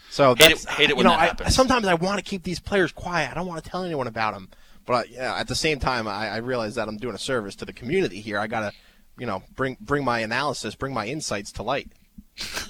So 0.08 0.34
Hate 0.34 0.52
it- 0.52 0.64
hate 0.70 0.88
it 0.90 0.96
when 0.96 1.04
know, 1.04 1.10
that 1.10 1.18
I- 1.20 1.26
happens. 1.26 1.54
sometimes 1.54 1.86
I 1.86 1.92
want 1.94 2.16
to 2.18 2.24
keep 2.24 2.44
these 2.44 2.58
players 2.58 2.92
quiet. 2.92 3.30
I 3.30 3.34
don't 3.34 3.46
want 3.46 3.62
to 3.62 3.70
tell 3.70 3.84
anyone 3.84 4.06
about 4.06 4.32
them. 4.32 4.48
But 4.86 5.12
at 5.12 5.48
the 5.48 5.54
same 5.54 5.80
time, 5.80 6.06
I, 6.06 6.28
I 6.28 6.36
realize 6.38 6.76
that 6.76 6.88
I'm 6.88 6.96
doing 6.96 7.14
a 7.14 7.18
service 7.18 7.56
to 7.56 7.64
the 7.64 7.72
community 7.72 8.20
here. 8.20 8.38
I 8.38 8.46
gotta, 8.46 8.72
you 9.18 9.26
know, 9.26 9.42
bring 9.54 9.76
bring 9.80 10.04
my 10.04 10.20
analysis, 10.20 10.74
bring 10.74 10.94
my 10.94 11.06
insights 11.06 11.52
to 11.52 11.62
light. 11.62 11.90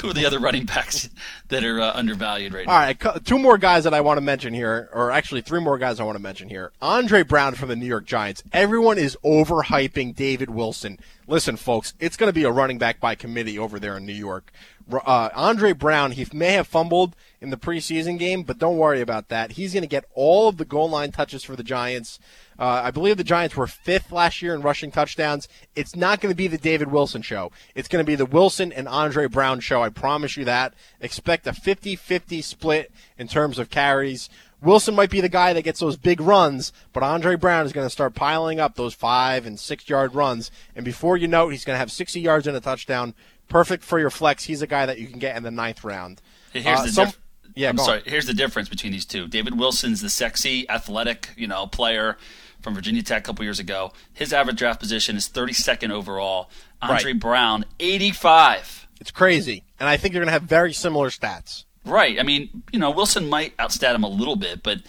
Who 0.00 0.10
are 0.10 0.14
the 0.14 0.26
other 0.26 0.38
running 0.38 0.64
backs 0.64 1.10
that 1.48 1.64
are 1.64 1.80
uh, 1.80 1.92
undervalued 1.92 2.54
right 2.54 2.66
now? 2.66 2.72
All 2.72 2.78
right, 2.78 3.24
two 3.24 3.38
more 3.38 3.58
guys 3.58 3.82
that 3.82 3.94
I 3.94 4.00
want 4.00 4.18
to 4.18 4.20
mention 4.20 4.54
here, 4.54 4.88
or 4.92 5.10
actually 5.10 5.40
three 5.40 5.60
more 5.60 5.76
guys 5.76 5.98
I 5.98 6.04
want 6.04 6.14
to 6.14 6.22
mention 6.22 6.48
here. 6.48 6.70
Andre 6.80 7.24
Brown 7.24 7.56
from 7.56 7.68
the 7.68 7.74
New 7.74 7.86
York 7.86 8.04
Giants. 8.04 8.44
Everyone 8.52 8.96
is 8.96 9.18
overhyping 9.24 10.14
David 10.14 10.50
Wilson. 10.50 11.00
Listen, 11.26 11.56
folks, 11.56 11.94
it's 11.98 12.16
going 12.16 12.28
to 12.28 12.32
be 12.32 12.44
a 12.44 12.50
running 12.50 12.78
back 12.78 13.00
by 13.00 13.16
committee 13.16 13.58
over 13.58 13.80
there 13.80 13.96
in 13.96 14.06
New 14.06 14.12
York. 14.12 14.52
Uh, 14.90 15.28
Andre 15.34 15.72
Brown, 15.72 16.12
he 16.12 16.26
may 16.32 16.52
have 16.52 16.66
fumbled 16.66 17.14
in 17.40 17.50
the 17.50 17.56
preseason 17.56 18.18
game, 18.18 18.42
but 18.42 18.58
don't 18.58 18.78
worry 18.78 19.00
about 19.00 19.28
that. 19.28 19.52
He's 19.52 19.72
going 19.72 19.82
to 19.82 19.88
get 19.88 20.06
all 20.14 20.48
of 20.48 20.56
the 20.56 20.64
goal 20.64 20.88
line 20.88 21.12
touches 21.12 21.44
for 21.44 21.56
the 21.56 21.62
Giants. 21.62 22.18
Uh, 22.58 22.82
I 22.84 22.90
believe 22.90 23.16
the 23.16 23.24
Giants 23.24 23.56
were 23.56 23.66
fifth 23.66 24.10
last 24.10 24.42
year 24.42 24.54
in 24.54 24.62
rushing 24.62 24.90
touchdowns. 24.90 25.46
It's 25.76 25.94
not 25.94 26.20
going 26.20 26.32
to 26.32 26.36
be 26.36 26.48
the 26.48 26.58
David 26.58 26.90
Wilson 26.90 27.22
show. 27.22 27.52
It's 27.74 27.88
going 27.88 28.04
to 28.04 28.10
be 28.10 28.16
the 28.16 28.26
Wilson 28.26 28.72
and 28.72 28.88
Andre 28.88 29.26
Brown 29.26 29.60
show. 29.60 29.82
I 29.82 29.90
promise 29.90 30.36
you 30.36 30.44
that. 30.46 30.74
Expect 31.00 31.46
a 31.46 31.52
50 31.52 31.94
50 31.94 32.42
split 32.42 32.90
in 33.16 33.28
terms 33.28 33.58
of 33.58 33.70
carries. 33.70 34.28
Wilson 34.60 34.96
might 34.96 35.10
be 35.10 35.20
the 35.20 35.28
guy 35.28 35.52
that 35.52 35.62
gets 35.62 35.78
those 35.78 35.96
big 35.96 36.20
runs, 36.20 36.72
but 36.92 37.04
Andre 37.04 37.36
Brown 37.36 37.64
is 37.64 37.72
going 37.72 37.86
to 37.86 37.90
start 37.90 38.16
piling 38.16 38.58
up 38.58 38.74
those 38.74 38.92
five 38.92 39.46
and 39.46 39.58
six 39.58 39.88
yard 39.88 40.16
runs. 40.16 40.50
And 40.74 40.84
before 40.84 41.16
you 41.16 41.28
know 41.28 41.48
it, 41.48 41.52
he's 41.52 41.64
going 41.64 41.74
to 41.74 41.78
have 41.80 41.92
60 41.92 42.20
yards 42.20 42.48
and 42.48 42.56
a 42.56 42.60
touchdown. 42.60 43.14
Perfect 43.48 43.82
for 43.84 43.98
your 43.98 44.10
flex. 44.10 44.44
He's 44.44 44.62
a 44.62 44.66
guy 44.66 44.86
that 44.86 44.98
you 44.98 45.06
can 45.06 45.18
get 45.18 45.36
in 45.36 45.42
the 45.42 45.50
ninth 45.50 45.84
round. 45.84 46.20
Here's 46.52 46.66
Uh, 46.80 46.82
the 46.84 46.92
some- 46.92 47.06
diff- 47.06 47.18
yeah, 47.54 47.70
I'm 47.70 47.76
go 47.76 47.82
on. 47.82 47.86
sorry. 47.88 48.02
Here's 48.06 48.26
the 48.26 48.34
difference 48.34 48.68
between 48.68 48.92
these 48.92 49.04
two. 49.06 49.26
David 49.26 49.58
Wilson's 49.58 50.00
the 50.00 50.10
sexy, 50.10 50.68
athletic, 50.68 51.30
you 51.36 51.46
know, 51.46 51.66
player 51.66 52.16
from 52.60 52.74
Virginia 52.74 53.02
Tech 53.02 53.22
a 53.22 53.26
couple 53.26 53.44
years 53.44 53.58
ago. 53.58 53.92
His 54.12 54.32
average 54.32 54.56
draft 54.58 54.80
position 54.80 55.16
is 55.16 55.28
32nd 55.28 55.90
overall. 55.90 56.50
Andre 56.82 57.12
Right. 57.12 57.20
Brown, 57.20 57.64
85. 57.80 58.86
It's 59.00 59.10
crazy. 59.10 59.64
And 59.80 59.88
I 59.88 59.96
think 59.96 60.12
you're 60.14 60.20
going 60.20 60.28
to 60.28 60.32
have 60.32 60.42
very 60.42 60.72
similar 60.72 61.08
stats. 61.10 61.64
Right. 61.84 62.18
I 62.18 62.22
mean, 62.22 62.62
you 62.72 62.78
know, 62.78 62.90
Wilson 62.90 63.28
might 63.28 63.56
outstat 63.56 63.94
him 63.94 64.02
a 64.04 64.08
little 64.08 64.36
bit, 64.36 64.62
but 64.62 64.80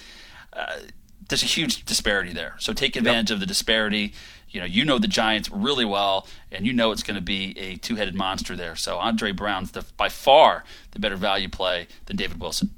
uh, 0.53 0.79
there's 1.29 1.43
a 1.43 1.47
huge 1.47 1.85
disparity 1.85 2.33
there. 2.33 2.55
So 2.59 2.73
take 2.73 2.95
advantage 2.95 3.31
of 3.31 3.39
the 3.39 3.45
disparity. 3.45 4.13
You 4.49 4.61
know, 4.61 4.65
you 4.65 4.83
know 4.85 4.97
the 4.97 5.07
Giants 5.07 5.49
really 5.51 5.85
well, 5.85 6.27
and 6.51 6.65
you 6.65 6.73
know 6.73 6.91
it's 6.91 7.03
going 7.03 7.15
to 7.15 7.21
be 7.21 7.57
a 7.57 7.75
two-headed 7.75 8.15
monster 8.15 8.55
there. 8.55 8.75
So 8.75 8.97
Andre 8.97 9.31
Brown's 9.31 9.71
the, 9.71 9.85
by 9.97 10.09
far 10.09 10.63
the 10.91 10.99
better 10.99 11.15
value 11.15 11.49
play 11.49 11.87
than 12.05 12.17
David 12.17 12.39
Wilson. 12.39 12.71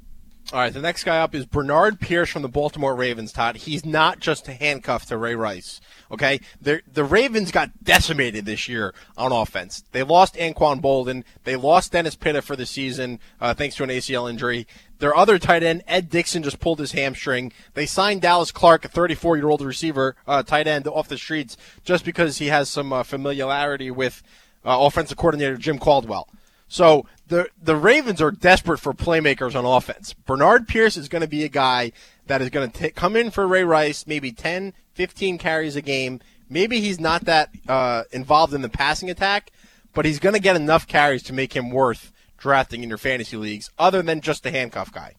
All 0.52 0.58
right, 0.58 0.72
the 0.72 0.82
next 0.82 1.04
guy 1.04 1.18
up 1.18 1.34
is 1.34 1.46
Bernard 1.46 1.98
Pierce 1.98 2.28
from 2.28 2.42
the 2.42 2.48
Baltimore 2.48 2.94
Ravens, 2.94 3.32
Todd. 3.32 3.56
He's 3.56 3.86
not 3.86 4.18
just 4.20 4.46
a 4.48 4.52
handcuff 4.52 5.06
to 5.06 5.16
Ray 5.16 5.34
Rice. 5.34 5.80
Okay? 6.10 6.40
The 6.60 6.82
the 6.92 7.04
Ravens 7.04 7.50
got 7.50 7.82
decimated 7.82 8.44
this 8.44 8.68
year 8.68 8.92
on 9.16 9.32
offense. 9.32 9.82
They 9.92 10.02
lost 10.02 10.34
Anquan 10.34 10.82
Boldin. 10.82 11.24
They 11.44 11.56
lost 11.56 11.92
Dennis 11.92 12.16
Pitta 12.16 12.42
for 12.42 12.54
the 12.54 12.66
season, 12.66 13.18
uh, 13.40 13.54
thanks 13.54 13.76
to 13.76 13.82
an 13.84 13.88
ACL 13.88 14.28
injury. 14.28 14.66
Their 15.02 15.16
other 15.16 15.36
tight 15.36 15.64
end, 15.64 15.82
Ed 15.88 16.10
Dickson, 16.10 16.44
just 16.44 16.60
pulled 16.60 16.78
his 16.78 16.92
hamstring. 16.92 17.50
They 17.74 17.86
signed 17.86 18.22
Dallas 18.22 18.52
Clark, 18.52 18.84
a 18.84 18.88
34 18.88 19.36
year 19.36 19.48
old 19.48 19.60
receiver, 19.60 20.14
uh, 20.28 20.44
tight 20.44 20.68
end 20.68 20.86
off 20.86 21.08
the 21.08 21.18
streets, 21.18 21.56
just 21.82 22.04
because 22.04 22.38
he 22.38 22.46
has 22.46 22.68
some 22.68 22.92
uh, 22.92 23.02
familiarity 23.02 23.90
with 23.90 24.22
uh, 24.64 24.76
offensive 24.78 25.16
coordinator 25.16 25.56
Jim 25.56 25.80
Caldwell. 25.80 26.28
So 26.68 27.04
the 27.26 27.48
the 27.60 27.74
Ravens 27.74 28.22
are 28.22 28.30
desperate 28.30 28.78
for 28.78 28.94
playmakers 28.94 29.56
on 29.56 29.64
offense. 29.64 30.12
Bernard 30.12 30.68
Pierce 30.68 30.96
is 30.96 31.08
going 31.08 31.22
to 31.22 31.28
be 31.28 31.42
a 31.42 31.48
guy 31.48 31.90
that 32.28 32.40
is 32.40 32.50
going 32.50 32.70
to 32.70 32.92
come 32.92 33.16
in 33.16 33.32
for 33.32 33.48
Ray 33.48 33.64
Rice, 33.64 34.06
maybe 34.06 34.30
10, 34.30 34.72
15 34.94 35.36
carries 35.36 35.74
a 35.74 35.82
game. 35.82 36.20
Maybe 36.48 36.78
he's 36.78 37.00
not 37.00 37.24
that 37.24 37.50
uh, 37.66 38.04
involved 38.12 38.54
in 38.54 38.62
the 38.62 38.68
passing 38.68 39.10
attack, 39.10 39.50
but 39.94 40.04
he's 40.04 40.20
going 40.20 40.34
to 40.36 40.40
get 40.40 40.54
enough 40.54 40.86
carries 40.86 41.24
to 41.24 41.32
make 41.32 41.56
him 41.56 41.70
worth 41.70 42.11
drafting 42.42 42.82
in 42.82 42.88
your 42.88 42.98
fantasy 42.98 43.36
leagues, 43.36 43.70
other 43.78 44.02
than 44.02 44.20
just 44.20 44.42
the 44.42 44.50
handcuff 44.50 44.92
guy. 44.92 45.14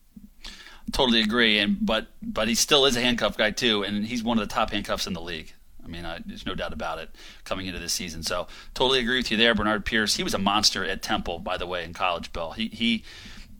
Totally 0.91 1.21
agree, 1.21 1.57
and 1.57 1.77
but 1.83 2.07
but 2.21 2.49
he 2.49 2.55
still 2.55 2.85
is 2.85 2.97
a 2.97 3.01
handcuff 3.01 3.37
guy 3.37 3.51
too, 3.51 3.81
and 3.83 4.05
he's 4.05 4.21
one 4.21 4.37
of 4.37 4.47
the 4.47 4.53
top 4.53 4.71
handcuffs 4.71 5.07
in 5.07 5.13
the 5.13 5.21
league. 5.21 5.53
I 5.83 5.87
mean, 5.87 6.05
I, 6.05 6.19
there's 6.25 6.45
no 6.45 6.53
doubt 6.53 6.73
about 6.73 6.99
it 6.99 7.09
coming 7.45 7.65
into 7.65 7.79
this 7.79 7.93
season. 7.93 8.23
So 8.23 8.47
totally 8.73 8.99
agree 8.99 9.17
with 9.17 9.31
you 9.31 9.37
there, 9.37 9.55
Bernard 9.55 9.85
Pierce. 9.85 10.15
He 10.15 10.23
was 10.23 10.33
a 10.33 10.37
monster 10.37 10.83
at 10.83 11.01
Temple, 11.01 11.39
by 11.39 11.55
the 11.55 11.65
way, 11.65 11.85
in 11.85 11.93
college. 11.93 12.33
Bill, 12.33 12.51
he 12.51 12.67
he 12.67 13.05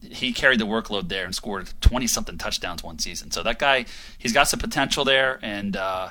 he 0.02 0.34
carried 0.34 0.60
the 0.60 0.66
workload 0.66 1.08
there 1.08 1.24
and 1.24 1.34
scored 1.34 1.70
20 1.80 2.06
something 2.08 2.38
touchdowns 2.38 2.84
one 2.84 3.00
season. 3.00 3.32
So 3.32 3.42
that 3.44 3.60
guy, 3.60 3.86
he's 4.18 4.34
got 4.34 4.50
some 4.50 4.60
potential 4.60 5.06
there, 5.06 5.40
and 5.42 5.78
uh, 5.78 6.10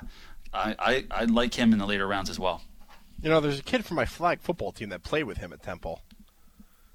I, 0.55 0.75
I 0.79 1.05
I 1.11 1.25
like 1.27 1.53
him 1.53 1.75
in 1.75 1.79
the 1.79 1.87
later 1.87 2.09
rounds 2.09 2.31
as 2.31 2.39
well. 2.39 2.63
You 3.23 3.29
know, 3.29 3.41
there's 3.41 3.61
a 3.61 3.63
kid 3.63 3.85
from 3.85 3.97
my 3.97 4.07
flag 4.07 4.41
football 4.41 4.73
team 4.73 4.89
that 4.89 5.03
played 5.03 5.25
with 5.25 5.37
him 5.37 5.53
at 5.53 5.63
Temple. 5.63 6.01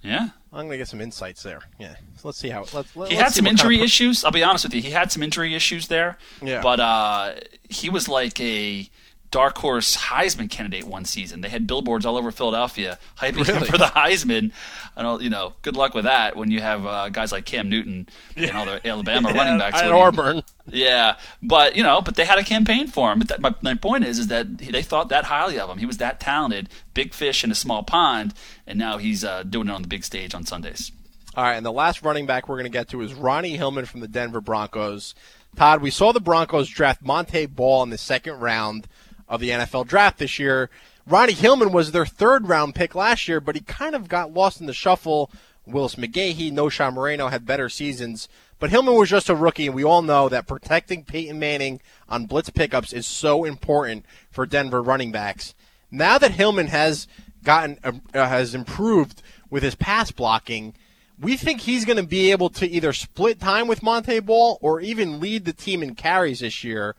Yeah. 0.02 0.30
I'm 0.58 0.66
going 0.66 0.72
to 0.72 0.78
get 0.78 0.88
some 0.88 1.02
insights 1.02 1.44
there. 1.44 1.62
Yeah. 1.78 1.96
So 2.16 2.28
let's 2.30 2.40
see 2.40 2.50
how. 2.50 2.66
Let's, 2.74 2.92
He 2.92 3.00
let's 3.00 3.14
had 3.14 3.32
some 3.32 3.46
what 3.46 3.50
kind 3.50 3.60
of 3.60 3.66
injury 3.66 3.80
issues. 3.82 4.26
I'll 4.26 4.32
be 4.32 4.44
honest 4.44 4.66
with 4.66 4.74
you. 4.74 4.82
He 4.82 4.90
had 4.90 5.12
some 5.12 5.22
injury 5.22 5.54
issues 5.54 5.88
there. 5.88 6.18
Yeah. 6.42 6.62
But 6.62 6.80
uh, 6.80 7.34
he 7.70 7.90
was 7.90 8.10
like 8.10 8.40
a 8.42 8.90
dark 9.32 9.58
horse 9.58 9.96
Heisman 9.98 10.50
candidate 10.50 10.86
one 10.86 11.06
season. 11.06 11.42
They 11.42 11.50
had 11.50 11.68
billboards 11.68 12.06
all 12.06 12.18
over 12.18 12.32
Philadelphia 12.32 12.98
hyping 13.18 13.46
him 13.46 13.64
for 13.64 13.78
the 13.78 13.86
Heisman. 13.86 14.52
I 14.96 15.02
don't, 15.02 15.22
you 15.22 15.30
know, 15.30 15.54
good 15.62 15.76
luck 15.76 15.94
with 15.94 16.06
that 16.06 16.36
when 16.36 16.50
you 16.50 16.62
have 16.62 16.86
uh, 16.86 17.10
guys 17.10 17.32
like 17.32 17.46
Cam 17.46 17.70
Newton 17.70 18.08
and 18.36 18.52
all 18.52 18.66
the 18.66 18.86
Alabama 18.88 19.30
Yeah, 19.34 19.38
running 19.38 19.60
backs. 19.60 19.82
at. 19.82 19.92
Auburn. 19.92 20.44
Yeah, 20.70 21.18
but 21.42 21.76
you 21.76 21.84
know, 21.84 22.02
but 22.02 22.16
they 22.16 22.26
had 22.26 22.40
a 22.40 22.44
campaign 22.44 22.88
for 22.88 23.12
him. 23.12 23.20
But 23.20 23.28
that, 23.30 23.42
my, 23.42 23.54
my 23.62 23.74
point 23.76 24.06
is, 24.06 24.20
is 24.20 24.28
that 24.28 24.58
they 24.58 24.82
thought 24.82 25.10
that 25.10 25.26
highly 25.26 25.60
of 25.60 25.70
him. 25.70 25.78
He 25.78 25.86
was 25.86 25.98
that 25.98 26.20
talented, 26.20 26.70
big 26.94 27.14
fish 27.14 27.44
in 27.44 27.52
a 27.52 27.56
small 27.56 27.84
pond, 27.84 28.34
and 28.66 28.78
now 28.80 28.98
he's 28.98 29.24
uh, 29.24 29.44
doing 29.44 29.68
it 29.68 29.72
on 29.72 29.82
the 29.82 29.88
big 29.88 30.04
stage 30.04 30.34
on 30.34 30.46
Sundays. 30.46 30.92
All 31.36 31.44
right, 31.44 31.56
and 31.56 31.66
the 31.66 31.72
last 31.72 32.02
running 32.02 32.26
back 32.26 32.50
we're 32.50 32.56
going 32.56 32.72
to 32.72 32.76
get 32.78 32.90
to 32.90 33.02
is 33.02 33.14
Ronnie 33.14 33.58
Hillman 33.58 33.86
from 33.86 34.00
the 34.00 34.08
Denver 34.08 34.42
Broncos. 34.42 35.14
Todd, 35.56 35.82
we 35.82 35.90
saw 35.92 36.12
the 36.12 36.20
Broncos 36.20 36.68
draft 36.70 37.02
Montee 37.04 37.46
Ball 37.46 37.84
in 37.84 37.90
the 37.90 37.98
second 37.98 38.40
round 38.40 38.88
of 39.28 39.40
the 39.40 39.50
NFL 39.50 39.88
draft 39.88 40.20
this 40.20 40.40
year. 40.40 40.70
Ronnie 41.06 41.34
Hillman 41.34 41.72
was 41.72 41.92
their 41.92 42.06
third 42.06 42.48
round 42.48 42.76
pick 42.76 42.94
last 42.94 43.28
year, 43.28 43.40
but 43.40 43.56
he 43.56 43.62
kind 43.62 43.96
of 43.96 44.10
got 44.10 44.34
lost 44.34 44.60
in 44.60 44.68
the 44.68 44.74
shuffle. 44.74 45.32
Willis 45.66 45.96
McGahee, 45.96 46.52
Knowshon 46.52 46.94
Moreno 46.94 47.28
had 47.28 47.46
better 47.46 47.68
seasons, 47.68 48.30
but 48.60 48.70
Hillman 48.70 48.96
was 48.96 49.10
just 49.10 49.30
a 49.30 49.36
rookie, 49.36 49.68
and 49.68 49.76
we 49.76 49.84
all 49.84 50.02
know 50.02 50.30
that 50.30 50.48
protecting 50.48 51.04
Peyton 51.04 51.38
Manning 51.38 51.82
on 52.08 52.26
blitz 52.26 52.50
pickups 52.50 52.94
is 52.94 53.06
so 53.06 53.44
important 53.44 54.06
for 54.32 54.46
Denver 54.46 54.82
running 54.82 55.12
backs. 55.12 55.54
Now 55.92 56.18
that 56.18 56.32
Hillman 56.32 56.68
has 56.68 57.08
gotten 57.44 57.80
uh, 57.84 57.92
has 58.14 58.56
improved 58.56 59.22
with 59.50 59.64
his 59.64 59.76
pass 59.76 60.12
blocking, 60.12 60.74
we 61.20 61.36
think 61.38 61.62
he's 61.62 61.86
going 61.86 61.98
to 61.98 62.04
be 62.04 62.32
able 62.32 62.50
to 62.52 62.68
either 62.68 62.94
split 62.94 63.40
time 63.40 63.68
with 63.68 63.84
Montee 63.84 64.20
Ball 64.20 64.58
or 64.62 64.82
even 64.82 65.20
lead 65.20 65.46
the 65.46 65.54
team 65.54 65.82
in 65.82 65.96
carries 65.96 66.42
this 66.42 66.64
year. 66.64 66.96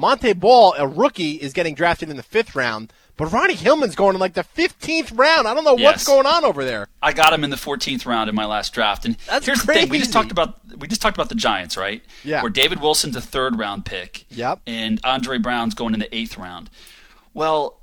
Montee 0.00 0.32
Ball, 0.32 0.74
a 0.78 0.86
rookie, 0.88 1.32
is 1.32 1.52
getting 1.52 1.74
drafted 1.74 2.08
in 2.08 2.16
the 2.16 2.22
fifth 2.22 2.54
round, 2.56 2.92
But 3.18 3.26
Ronnie 3.32 3.54
Hillman's 3.54 3.94
going 3.94 4.14
in 4.16 4.20
like 4.20 4.32
the 4.32 4.44
15th 4.56 5.16
round. 5.18 5.46
I 5.46 5.52
don't 5.52 5.62
know 5.64 5.76
Yes. 5.76 5.84
what's 5.92 6.04
going 6.06 6.24
on 6.26 6.42
over 6.42 6.64
there. 6.64 6.88
I 7.02 7.12
got 7.12 7.34
him 7.34 7.44
in 7.44 7.50
the 7.50 7.56
14th 7.56 8.06
round 8.06 8.30
in 8.30 8.34
my 8.34 8.46
last 8.46 8.72
draft. 8.72 9.04
And 9.04 9.16
That's 9.28 9.44
here's 9.44 9.60
the 9.62 9.72
thing: 9.74 9.90
we 9.90 9.98
just 9.98 10.10
talked 10.12 10.30
about 10.32 10.56
we 10.78 10.88
just 10.88 11.02
talked 11.02 11.18
about 11.18 11.28
the 11.28 11.34
Giants, 11.34 11.76
right? 11.76 12.02
Yeah. 12.24 12.40
Where 12.40 12.50
David 12.50 12.80
Wilson's 12.80 13.16
a 13.16 13.20
third 13.20 13.58
round 13.58 13.84
pick. 13.84 14.24
Yep. 14.30 14.60
And 14.66 15.00
Andre 15.04 15.36
Brown's 15.36 15.74
going 15.74 15.92
in 15.92 16.00
the 16.00 16.14
eighth 16.16 16.38
round. 16.38 16.70
Well, 17.34 17.80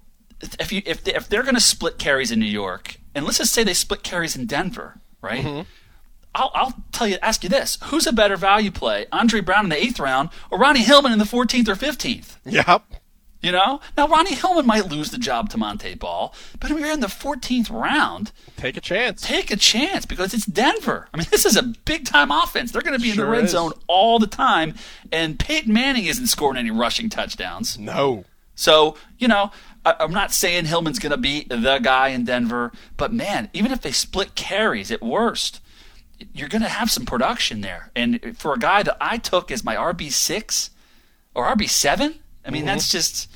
if 0.59 0.71
you 0.71 0.81
if 0.87 1.03
they, 1.03 1.13
if 1.13 1.29
they're 1.29 1.43
going 1.43 1.53
to 1.55 1.61
split 1.61 1.99
carries 1.99 2.31
in 2.31 2.39
New 2.39 2.45
York, 2.45 2.97
and 3.13 3.23
let's 3.25 3.37
just 3.37 3.53
say 3.53 3.63
they 3.63 3.73
split 3.75 4.01
carries 4.03 4.35
in 4.35 4.47
Denver, 4.47 4.99
right? 5.21 5.43
Mm-hmm. 5.45 5.61
I'll, 6.35 6.51
I'll 6.53 6.73
tell 6.91 7.07
you, 7.07 7.17
ask 7.21 7.43
you 7.43 7.49
this: 7.49 7.77
Who's 7.85 8.05
a 8.07 8.13
better 8.13 8.35
value 8.37 8.71
play, 8.71 9.05
Andre 9.11 9.41
Brown 9.41 9.65
in 9.65 9.69
the 9.69 9.81
eighth 9.83 9.99
round, 9.99 10.29
or 10.51 10.59
Ronnie 10.59 10.83
Hillman 10.83 11.11
in 11.11 11.19
the 11.19 11.25
14th 11.25 11.67
or 11.67 11.75
15th? 11.75 12.37
Yep. 12.45 12.83
You 13.39 13.51
know, 13.51 13.79
now 13.95 14.07
Ronnie 14.07 14.33
Hillman 14.33 14.65
might 14.65 14.87
lose 14.87 15.11
the 15.11 15.19
job 15.19 15.49
to 15.51 15.57
Montee 15.59 15.93
Ball, 15.93 16.33
but 16.59 16.71
if 16.71 16.79
you're 16.79 16.91
in 16.91 17.01
the 17.01 17.07
14th 17.07 17.69
round, 17.69 18.31
Take 18.57 18.75
a 18.77 18.81
chance. 18.81 19.21
take 19.21 19.51
a 19.51 19.55
chance 19.55 20.07
because 20.07 20.33
it's 20.33 20.45
Denver. 20.47 21.07
I 21.13 21.17
mean, 21.17 21.27
this 21.31 21.45
is 21.45 21.55
a 21.55 21.61
big 21.63 22.03
time 22.05 22.31
offense. 22.31 22.71
They're 22.71 22.81
going 22.81 22.97
to 22.97 23.01
be 23.01 23.11
in 23.11 23.17
the 23.17 23.27
red 23.27 23.45
is. 23.45 23.51
zone 23.51 23.73
all 23.87 24.17
the 24.17 24.27
time, 24.27 24.73
and 25.11 25.37
Peyton 25.39 25.71
Manning 25.71 26.05
isn't 26.05 26.27
scoring 26.27 26.57
any 26.57 26.71
rushing 26.71 27.09
touchdowns. 27.09 27.77
No. 27.77 28.25
So, 28.55 28.97
you 29.19 29.27
know, 29.27 29.51
I, 29.85 29.95
I'm 29.99 30.11
not 30.11 30.33
saying 30.33 30.65
Hillman's 30.65 30.97
going 30.97 31.11
to 31.11 31.17
be 31.17 31.43
the 31.43 31.77
guy 31.77 32.07
in 32.09 32.25
Denver, 32.25 32.71
but 32.97 33.13
man, 33.13 33.49
even 33.53 33.71
if 33.71 33.81
they 33.81 33.91
split 33.91 34.33
carries 34.33 34.91
at 34.91 35.03
worst, 35.03 35.61
you're 36.33 36.49
going 36.49 36.61
to 36.61 36.69
have 36.69 36.89
some 36.89 37.05
production 37.05 37.61
there. 37.61 37.91
And 37.95 38.37
for 38.37 38.53
a 38.53 38.59
guy 38.59 38.83
that 38.83 38.97
I 38.99 39.17
took 39.17 39.51
as 39.51 39.63
my 39.63 39.75
RB6 39.75 40.69
or 41.33 41.45
RB7, 41.55 42.15
I 42.45 42.49
mean, 42.49 42.61
mm-hmm. 42.61 42.67
that's 42.67 42.89
just. 42.91 43.29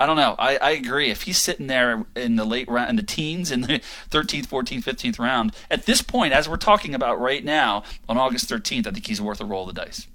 I 0.00 0.06
don't 0.06 0.16
know. 0.16 0.36
I, 0.38 0.56
I 0.58 0.70
agree. 0.70 1.10
If 1.10 1.22
he's 1.22 1.38
sitting 1.38 1.66
there 1.66 2.06
in 2.14 2.36
the 2.36 2.44
late 2.44 2.68
round, 2.68 2.90
in 2.90 2.94
the 2.94 3.02
teens, 3.02 3.50
in 3.50 3.62
the 3.62 3.80
13th, 4.10 4.46
14th, 4.46 4.84
15th 4.84 5.18
round, 5.18 5.52
at 5.72 5.86
this 5.86 6.02
point, 6.02 6.32
as 6.32 6.48
we're 6.48 6.56
talking 6.56 6.94
about 6.94 7.20
right 7.20 7.44
now, 7.44 7.82
on 8.08 8.16
August 8.16 8.48
13th, 8.48 8.86
I 8.86 8.92
think 8.92 9.08
he's 9.08 9.20
worth 9.20 9.40
a 9.40 9.44
roll 9.44 9.68
of 9.68 9.74
the 9.74 9.80
dice. 9.84 10.06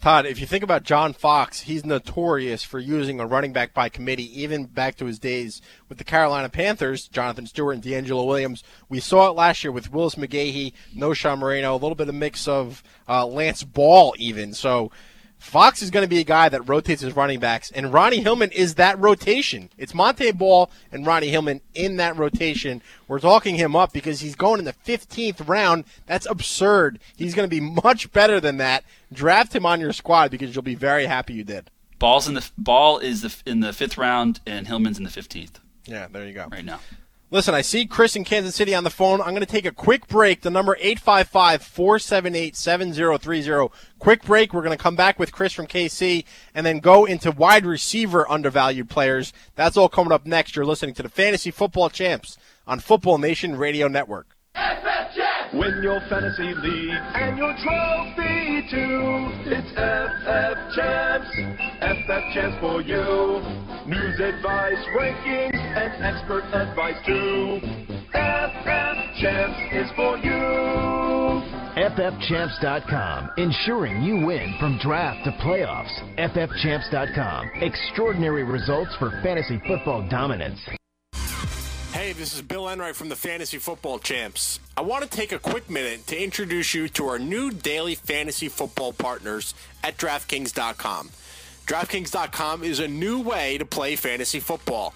Todd, 0.00 0.26
if 0.26 0.40
you 0.40 0.46
think 0.46 0.62
about 0.62 0.84
John 0.84 1.12
Fox, 1.12 1.62
he's 1.62 1.84
notorious 1.84 2.62
for 2.62 2.78
using 2.78 3.18
a 3.18 3.26
running 3.26 3.52
back 3.52 3.74
by 3.74 3.88
committee, 3.88 4.40
even 4.40 4.66
back 4.66 4.94
to 4.96 5.06
his 5.06 5.18
days 5.18 5.60
with 5.88 5.98
the 5.98 6.04
Carolina 6.04 6.48
Panthers, 6.48 7.08
Jonathan 7.08 7.46
Stewart 7.46 7.74
and 7.74 7.82
DeAngelo 7.82 8.24
Williams. 8.24 8.62
We 8.88 9.00
saw 9.00 9.28
it 9.28 9.34
last 9.34 9.64
year 9.64 9.72
with 9.72 9.92
Willis 9.92 10.14
McGahee, 10.14 10.72
Knowshon 10.94 11.40
Moreno, 11.40 11.72
a 11.72 11.78
little 11.78 11.96
bit 11.96 12.08
of 12.08 12.14
mix 12.14 12.46
of 12.46 12.84
uh, 13.08 13.26
Lance 13.26 13.64
Ball, 13.64 14.14
even. 14.18 14.54
So 14.54 14.92
Fox 15.38 15.82
is 15.82 15.90
going 15.90 16.02
to 16.04 16.08
be 16.08 16.18
a 16.18 16.24
guy 16.24 16.48
that 16.48 16.68
rotates 16.68 17.00
his 17.00 17.14
running 17.16 17.38
backs, 17.38 17.70
and 17.70 17.92
Ronnie 17.92 18.20
Hillman 18.20 18.50
is 18.50 18.74
that 18.74 18.98
rotation. 18.98 19.70
It's 19.78 19.94
Montee 19.94 20.32
Ball 20.32 20.70
and 20.90 21.06
Ronnie 21.06 21.28
Hillman 21.28 21.60
in 21.74 21.96
that 21.96 22.16
rotation. 22.16 22.82
We're 23.06 23.20
talking 23.20 23.54
him 23.54 23.76
up 23.76 23.92
because 23.92 24.20
he's 24.20 24.34
going 24.34 24.58
in 24.58 24.64
the 24.64 24.72
15th 24.84 25.48
round. 25.48 25.84
That's 26.06 26.26
absurd. 26.26 26.98
He's 27.16 27.34
going 27.34 27.48
to 27.48 27.54
be 27.54 27.60
much 27.60 28.12
better 28.12 28.40
than 28.40 28.56
that. 28.58 28.84
Draft 29.12 29.54
him 29.54 29.64
on 29.64 29.80
your 29.80 29.92
squad 29.92 30.30
because 30.30 30.54
you'll 30.54 30.62
be 30.62 30.74
very 30.74 31.06
happy 31.06 31.34
you 31.34 31.44
did. 31.44 31.70
Ball's 31.98 32.28
in 32.28 32.34
the 32.34 32.48
ball 32.58 32.98
is 32.98 33.22
the, 33.22 33.34
in 33.50 33.60
the 33.60 33.72
fifth 33.72 33.96
round, 33.96 34.40
and 34.46 34.66
Hillman's 34.66 34.98
in 34.98 35.04
the 35.04 35.10
15th 35.10 35.60
Yeah, 35.86 36.08
there 36.10 36.26
you 36.26 36.34
go. 36.34 36.46
right 36.50 36.64
now. 36.64 36.80
Listen, 37.30 37.54
I 37.54 37.60
see 37.60 37.84
Chris 37.84 38.16
in 38.16 38.24
Kansas 38.24 38.54
City 38.54 38.74
on 38.74 38.84
the 38.84 38.90
phone. 38.90 39.20
I'm 39.20 39.30
going 39.30 39.40
to 39.40 39.46
take 39.46 39.66
a 39.66 39.70
quick 39.70 40.08
break. 40.08 40.40
The 40.40 40.48
number 40.48 40.78
855-478-7030. 40.82 43.70
Quick 43.98 44.22
break. 44.22 44.54
We're 44.54 44.62
going 44.62 44.76
to 44.76 44.82
come 44.82 44.96
back 44.96 45.18
with 45.18 45.30
Chris 45.30 45.52
from 45.52 45.66
KC 45.66 46.24
and 46.54 46.64
then 46.64 46.78
go 46.78 47.04
into 47.04 47.30
wide 47.30 47.66
receiver 47.66 48.26
undervalued 48.30 48.88
players. 48.88 49.34
That's 49.56 49.76
all 49.76 49.90
coming 49.90 50.12
up 50.12 50.24
next. 50.24 50.56
You're 50.56 50.64
listening 50.64 50.94
to 50.94 51.02
the 51.02 51.10
Fantasy 51.10 51.50
Football 51.50 51.90
Champs 51.90 52.38
on 52.66 52.80
Football 52.80 53.18
Nation 53.18 53.56
Radio 53.56 53.88
Network. 53.88 54.34
Win 55.54 55.80
your 55.82 55.98
fantasy 56.10 56.52
league 56.60 57.00
and 57.14 57.38
your 57.38 57.54
trophy 57.64 58.68
too. 58.70 59.32
It's 59.48 59.70
FF 59.72 60.56
Champs, 60.76 61.30
FF 61.80 62.24
Champs 62.34 62.60
for 62.60 62.82
you. 62.82 63.40
News, 63.86 64.20
advice, 64.20 64.76
rankings, 64.94 65.56
and 65.56 66.04
expert 66.04 66.44
advice 66.52 67.00
too. 67.06 67.60
FF 68.12 68.98
Champs 69.22 69.58
is 69.72 69.90
for 69.96 70.18
you. 70.18 71.08
FFChamps.com, 71.78 73.30
ensuring 73.38 74.02
you 74.02 74.26
win 74.26 74.54
from 74.60 74.78
draft 74.82 75.24
to 75.24 75.30
playoffs. 75.42 75.94
FFChamps.com, 76.18 77.50
extraordinary 77.62 78.44
results 78.44 78.94
for 78.98 79.10
fantasy 79.22 79.58
football 79.66 80.06
dominance. 80.10 80.58
Hey, 82.08 82.14
this 82.14 82.34
is 82.34 82.40
Bill 82.40 82.66
Enright 82.66 82.96
from 82.96 83.10
the 83.10 83.16
Fantasy 83.16 83.58
Football 83.58 83.98
Champs. 83.98 84.60
I 84.78 84.80
want 84.80 85.04
to 85.04 85.10
take 85.10 85.30
a 85.30 85.38
quick 85.38 85.68
minute 85.68 86.06
to 86.06 86.18
introduce 86.18 86.72
you 86.72 86.88
to 86.88 87.06
our 87.06 87.18
new 87.18 87.50
daily 87.50 87.96
fantasy 87.96 88.48
football 88.48 88.94
partners 88.94 89.52
at 89.84 89.98
DraftKings.com. 89.98 91.10
DraftKings.com 91.66 92.64
is 92.64 92.80
a 92.80 92.88
new 92.88 93.20
way 93.20 93.58
to 93.58 93.66
play 93.66 93.94
fantasy 93.94 94.40
football. 94.40 94.94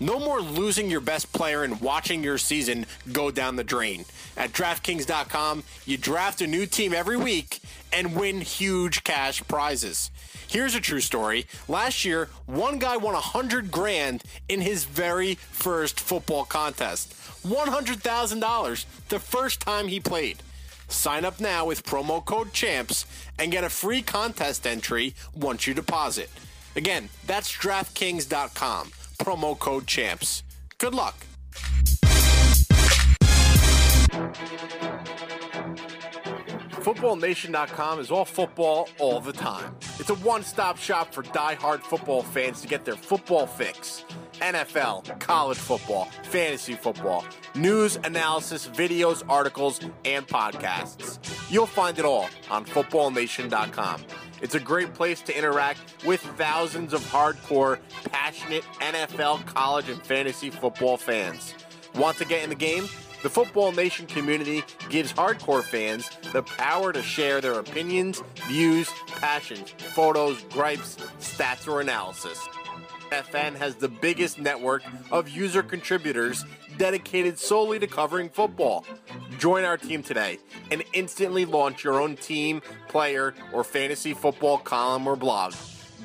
No 0.00 0.18
more 0.20 0.42
losing 0.42 0.90
your 0.90 1.00
best 1.00 1.32
player 1.32 1.62
and 1.62 1.80
watching 1.80 2.22
your 2.22 2.36
season 2.36 2.84
go 3.10 3.30
down 3.30 3.56
the 3.56 3.64
drain. 3.64 4.04
At 4.36 4.52
DraftKings.com, 4.52 5.64
you 5.86 5.96
draft 5.96 6.42
a 6.42 6.46
new 6.46 6.66
team 6.66 6.92
every 6.92 7.16
week 7.16 7.60
and 7.90 8.14
win 8.14 8.42
huge 8.42 9.02
cash 9.02 9.42
prizes. 9.48 10.10
Here's 10.50 10.74
a 10.74 10.80
true 10.80 10.98
story. 10.98 11.46
Last 11.68 12.04
year, 12.04 12.28
one 12.46 12.80
guy 12.80 12.96
won 12.96 13.14
100 13.14 13.70
grand 13.70 14.24
in 14.48 14.60
his 14.60 14.84
very 14.84 15.36
first 15.36 16.00
football 16.00 16.44
contest. 16.44 17.14
$100,000 17.46 18.84
the 19.10 19.18
first 19.20 19.60
time 19.60 19.86
he 19.86 20.00
played. 20.00 20.42
Sign 20.88 21.24
up 21.24 21.38
now 21.38 21.66
with 21.66 21.84
promo 21.84 22.24
code 22.24 22.52
CHAMPS 22.52 23.06
and 23.38 23.52
get 23.52 23.62
a 23.62 23.70
free 23.70 24.02
contest 24.02 24.66
entry 24.66 25.14
once 25.36 25.68
you 25.68 25.72
deposit. 25.72 26.30
Again, 26.74 27.10
that's 27.28 27.52
DraftKings.com. 27.56 28.88
Promo 29.20 29.56
code 29.56 29.86
CHAMPS. 29.86 30.42
Good 30.78 30.96
luck. 30.96 31.26
FootballNation.com 36.80 38.00
is 38.00 38.10
all 38.10 38.24
football 38.24 38.88
all 38.98 39.20
the 39.20 39.34
time. 39.34 39.76
It's 39.98 40.08
a 40.08 40.14
one 40.16 40.42
stop 40.42 40.78
shop 40.78 41.12
for 41.12 41.22
die-hard 41.22 41.82
football 41.82 42.22
fans 42.22 42.62
to 42.62 42.68
get 42.68 42.86
their 42.86 42.96
football 42.96 43.46
fix. 43.46 44.06
NFL, 44.40 45.20
college 45.20 45.58
football, 45.58 46.06
fantasy 46.22 46.72
football, 46.72 47.26
news, 47.54 47.98
analysis, 48.04 48.66
videos, 48.68 49.22
articles, 49.28 49.80
and 50.06 50.26
podcasts. 50.26 51.18
You'll 51.50 51.66
find 51.66 51.98
it 51.98 52.06
all 52.06 52.30
on 52.50 52.64
FootballNation.com. 52.64 54.02
It's 54.40 54.54
a 54.54 54.60
great 54.60 54.94
place 54.94 55.20
to 55.22 55.36
interact 55.36 55.80
with 56.06 56.22
thousands 56.38 56.94
of 56.94 57.02
hardcore, 57.02 57.78
passionate 58.10 58.64
NFL, 58.80 59.44
college, 59.44 59.90
and 59.90 60.00
fantasy 60.02 60.48
football 60.48 60.96
fans. 60.96 61.54
Want 61.94 62.16
to 62.16 62.24
get 62.24 62.42
in 62.42 62.48
the 62.48 62.56
game? 62.56 62.88
The 63.22 63.28
Football 63.28 63.72
Nation 63.72 64.06
community 64.06 64.64
gives 64.88 65.12
hardcore 65.12 65.62
fans 65.62 66.08
the 66.32 66.42
power 66.42 66.90
to 66.90 67.02
share 67.02 67.42
their 67.42 67.58
opinions, 67.58 68.22
views, 68.48 68.90
passions, 69.08 69.70
photos, 69.70 70.42
gripes, 70.44 70.96
stats, 71.18 71.68
or 71.68 71.82
analysis. 71.82 72.38
FN 73.10 73.56
has 73.56 73.74
the 73.74 73.88
biggest 73.88 74.38
network 74.38 74.82
of 75.10 75.28
user 75.28 75.62
contributors 75.62 76.46
dedicated 76.78 77.38
solely 77.38 77.78
to 77.78 77.86
covering 77.86 78.30
football. 78.30 78.86
Join 79.38 79.64
our 79.64 79.76
team 79.76 80.02
today 80.02 80.38
and 80.70 80.82
instantly 80.94 81.44
launch 81.44 81.84
your 81.84 82.00
own 82.00 82.16
team, 82.16 82.62
player, 82.88 83.34
or 83.52 83.64
fantasy 83.64 84.14
football 84.14 84.56
column 84.56 85.06
or 85.06 85.16
blog. 85.16 85.52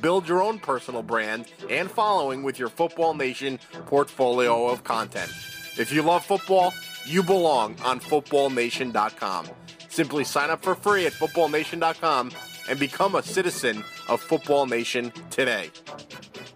Build 0.02 0.28
your 0.28 0.42
own 0.42 0.60
personal 0.60 1.02
brand 1.02 1.46
and 1.70 1.90
following 1.90 2.44
with 2.44 2.60
your 2.60 2.68
Football 2.70 3.14
Nation 3.14 3.58
portfolio 3.86 4.68
of 4.68 4.84
content. 4.84 5.32
If 5.78 5.94
you 5.94 6.02
love 6.02 6.26
football, 6.26 6.74
you 7.06 7.24
belong 7.24 7.76
on 7.84 8.00
footballnation.com. 8.00 9.48
Simply 9.90 10.24
sign 10.24 10.50
up 10.50 10.64
for 10.64 10.76
free 10.76 11.06
at 11.06 11.14
footballnation.com 11.14 12.32
and 12.70 12.80
become 12.80 13.16
a 13.16 13.24
citizen 13.24 13.84
of 14.10 14.22
Football 14.22 14.66
Nation 14.66 15.12
today. 15.30 15.70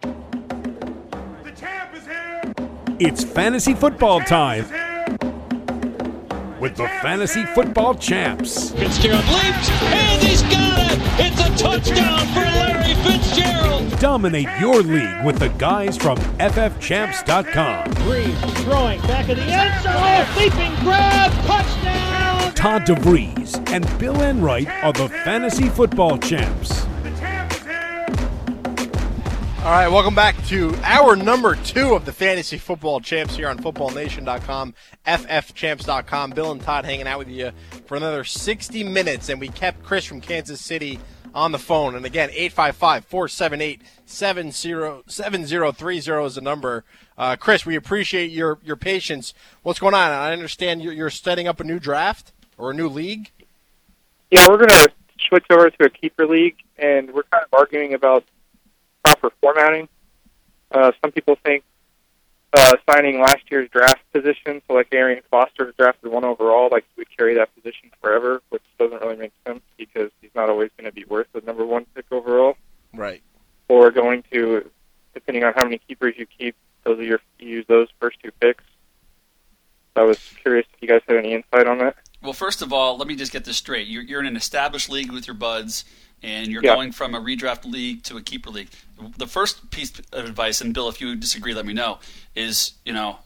The 0.02 1.52
champ 1.56 1.96
is 1.96 2.06
here. 2.06 2.42
It's 3.00 3.24
fantasy 3.24 3.74
football 3.74 4.20
time 4.22 4.66
with 6.60 6.76
the 6.76 6.88
Fantasy 7.02 7.46
Football 7.46 7.96
Champs. 7.96 8.72
Fitzgerald 8.72 9.26
leaps, 9.26 9.70
and 9.70 10.22
he's 10.22 10.42
got 10.44 10.92
it! 10.92 11.00
It's 11.22 11.40
a 11.40 11.64
touchdown 11.64 12.28
for 12.34 12.42
Larry 12.42 12.79
Fitzgerald! 13.04 14.00
Dominate 14.00 14.48
your 14.60 14.82
league 14.82 15.26
with 15.26 15.40
the 15.40 15.50
guys 15.58 15.98
from 15.98 16.18
FFChamps.com. 16.38 17.86
Brees 17.94 18.64
throwing 18.64 19.02
back 19.02 19.30
of 19.30 19.38
the 19.38 19.44
end 19.44 19.84
zone. 19.84 20.38
Leaping 20.38 20.76
grab. 20.84 21.32
Touchdown. 21.46 22.54
Todd 22.54 22.86
DeVries 22.86 23.72
and 23.72 24.00
Bill 24.00 24.22
Enright 24.22 24.68
are 24.84 24.94
the 24.94 25.10
Fantasy 25.10 25.70
Football 25.70 26.18
Champs. 26.18 26.86
All 29.60 29.72
right, 29.76 29.90
welcome 29.90 30.16
back 30.16 30.42
to 30.48 30.74
our 30.84 31.18
number 31.18 31.56
two 31.56 31.94
of 31.94 32.06
the 32.06 32.14
Fantasy 32.14 32.58
Football 32.58 33.02
Champs 33.02 33.36
here 33.36 33.50
on 33.50 33.60
FootballNation.com, 33.60 34.74
FFChamps.com. 35.06 36.32
Bill 36.32 36.52
and 36.54 36.62
Todd 36.62 36.86
hanging 36.86 37.08
out 37.08 37.20
with 37.20 37.28
you 37.28 37.52
for 37.86 37.98
another 37.98 38.24
60 38.24 38.86
minutes, 38.86 39.28
and 39.28 39.40
we 39.40 39.50
kept 39.50 39.84
Chris 39.84 40.06
from 40.06 40.22
Kansas 40.22 40.62
City 40.62 40.98
on 41.34 41.52
the 41.52 41.60
phone. 41.60 41.96
And 41.96 42.06
again, 42.06 42.30
855 42.32 43.06
478 43.06 43.82
7030 44.06 45.98
is 46.26 46.36
the 46.36 46.42
number. 46.42 46.84
Uh, 47.18 47.36
Chris, 47.36 47.66
we 47.66 47.76
appreciate 47.76 48.32
your, 48.32 48.60
your 48.64 48.76
patience. 48.76 49.34
What's 49.64 49.80
going 49.80 49.94
on? 49.94 50.12
I 50.12 50.32
understand 50.32 50.82
you're, 50.82 50.94
you're 50.94 51.10
setting 51.10 51.48
up 51.48 51.60
a 51.60 51.64
new 51.64 51.80
draft 51.80 52.32
or 52.58 52.72
a 52.72 52.74
new 52.74 52.88
league. 52.88 53.32
Yeah, 54.32 54.48
we're 54.48 54.58
going 54.58 54.70
to 54.70 54.92
switch 55.28 55.46
over 55.50 55.70
to 55.70 55.86
a 55.86 55.90
keeper 55.90 56.28
league, 56.28 56.58
and 56.78 57.12
we're 57.12 57.24
kind 57.24 57.44
of 57.44 57.54
arguing 57.54 57.94
about 57.94 58.24
proper 59.04 59.32
formatting. 59.42 59.90
Uh, 60.72 60.92
some 61.02 61.12
people 61.12 61.38
think 61.44 61.64
uh, 62.54 62.76
signing 62.90 63.20
last 63.20 63.44
year's 63.52 63.70
draft 63.70 64.02
position, 64.12 64.62
so 64.68 64.74
like 64.74 64.88
Arian 64.92 65.22
Foster 65.30 65.74
drafted 65.78 66.12
one 66.12 66.24
overall, 66.24 66.70
like 66.72 66.86
he 66.96 67.02
would 67.02 67.16
carry 67.16 67.36
that 67.36 67.54
position 67.56 67.92
forever, 68.02 68.42
which 68.50 68.64
doesn't 68.80 69.02
really 69.02 69.18
make 69.18 69.34
sense 69.46 69.62
because 69.78 70.10
he's 70.22 70.32
not 70.34 70.50
always 70.50 70.72
going 70.78 70.90
to 70.90 70.94
be 70.94 71.06
worth 71.06 71.28
the 71.34 71.42
number 71.42 71.66
one 71.66 71.86
pick 71.94 72.06
overall. 72.12 72.56
Right. 72.94 73.22
Or 73.68 73.92
going 73.92 74.24
to, 74.32 74.70
depending 75.14 75.44
on 75.44 75.54
how 75.54 75.64
many 75.64 75.80
keepers 75.88 76.16
you 76.18 76.26
keep, 76.26 76.56
those 76.84 76.98
are 77.00 77.04
your 77.04 77.20
you 77.38 77.50
use 77.50 77.66
those 77.68 77.88
first 78.00 78.18
two 78.24 78.32
picks. 78.40 78.64
I 79.96 80.04
was 80.04 80.18
curious 80.42 80.66
if 80.74 80.82
you 80.82 80.88
guys 80.88 81.02
had 81.08 81.18
any 81.18 81.34
insight 81.34 81.68
on 81.68 81.78
that. 81.80 81.98
Well, 82.22 82.34
first 82.34 82.62
of 82.62 82.74
all, 82.74 82.98
let 82.98 83.08
me 83.08 83.16
just 83.16 83.32
get 83.32 83.46
this 83.46 83.58
straight. 83.58 83.88
You're, 83.88 84.04
you're 84.04 84.20
in 84.20 84.26
an 84.26 84.36
established 84.36 84.90
league 84.90 85.12
with 85.12 85.28
your 85.28 85.36
buds, 85.36 85.86
and 86.24 86.48
you're 86.48 86.64
Yeah. 86.64 86.76
going 86.76 86.92
from 86.92 87.16
a 87.16 87.20
redraft 87.20 87.66
league 87.70 88.04
to 88.04 88.18
a 88.18 88.22
keeper 88.22 88.50
league. 88.50 88.70
The 89.18 89.28
first 89.28 89.72
piece 89.72 89.92
of 90.12 90.26
advice, 90.26 90.62
and 90.62 90.74
Bill, 90.74 90.90
if 90.90 91.00
you 91.02 91.16
disagree, 91.16 91.54
let 91.54 91.66
me 91.66 91.74
know. 91.74 92.00
Is 92.36 92.74
you 92.86 92.94
know, 92.94 93.20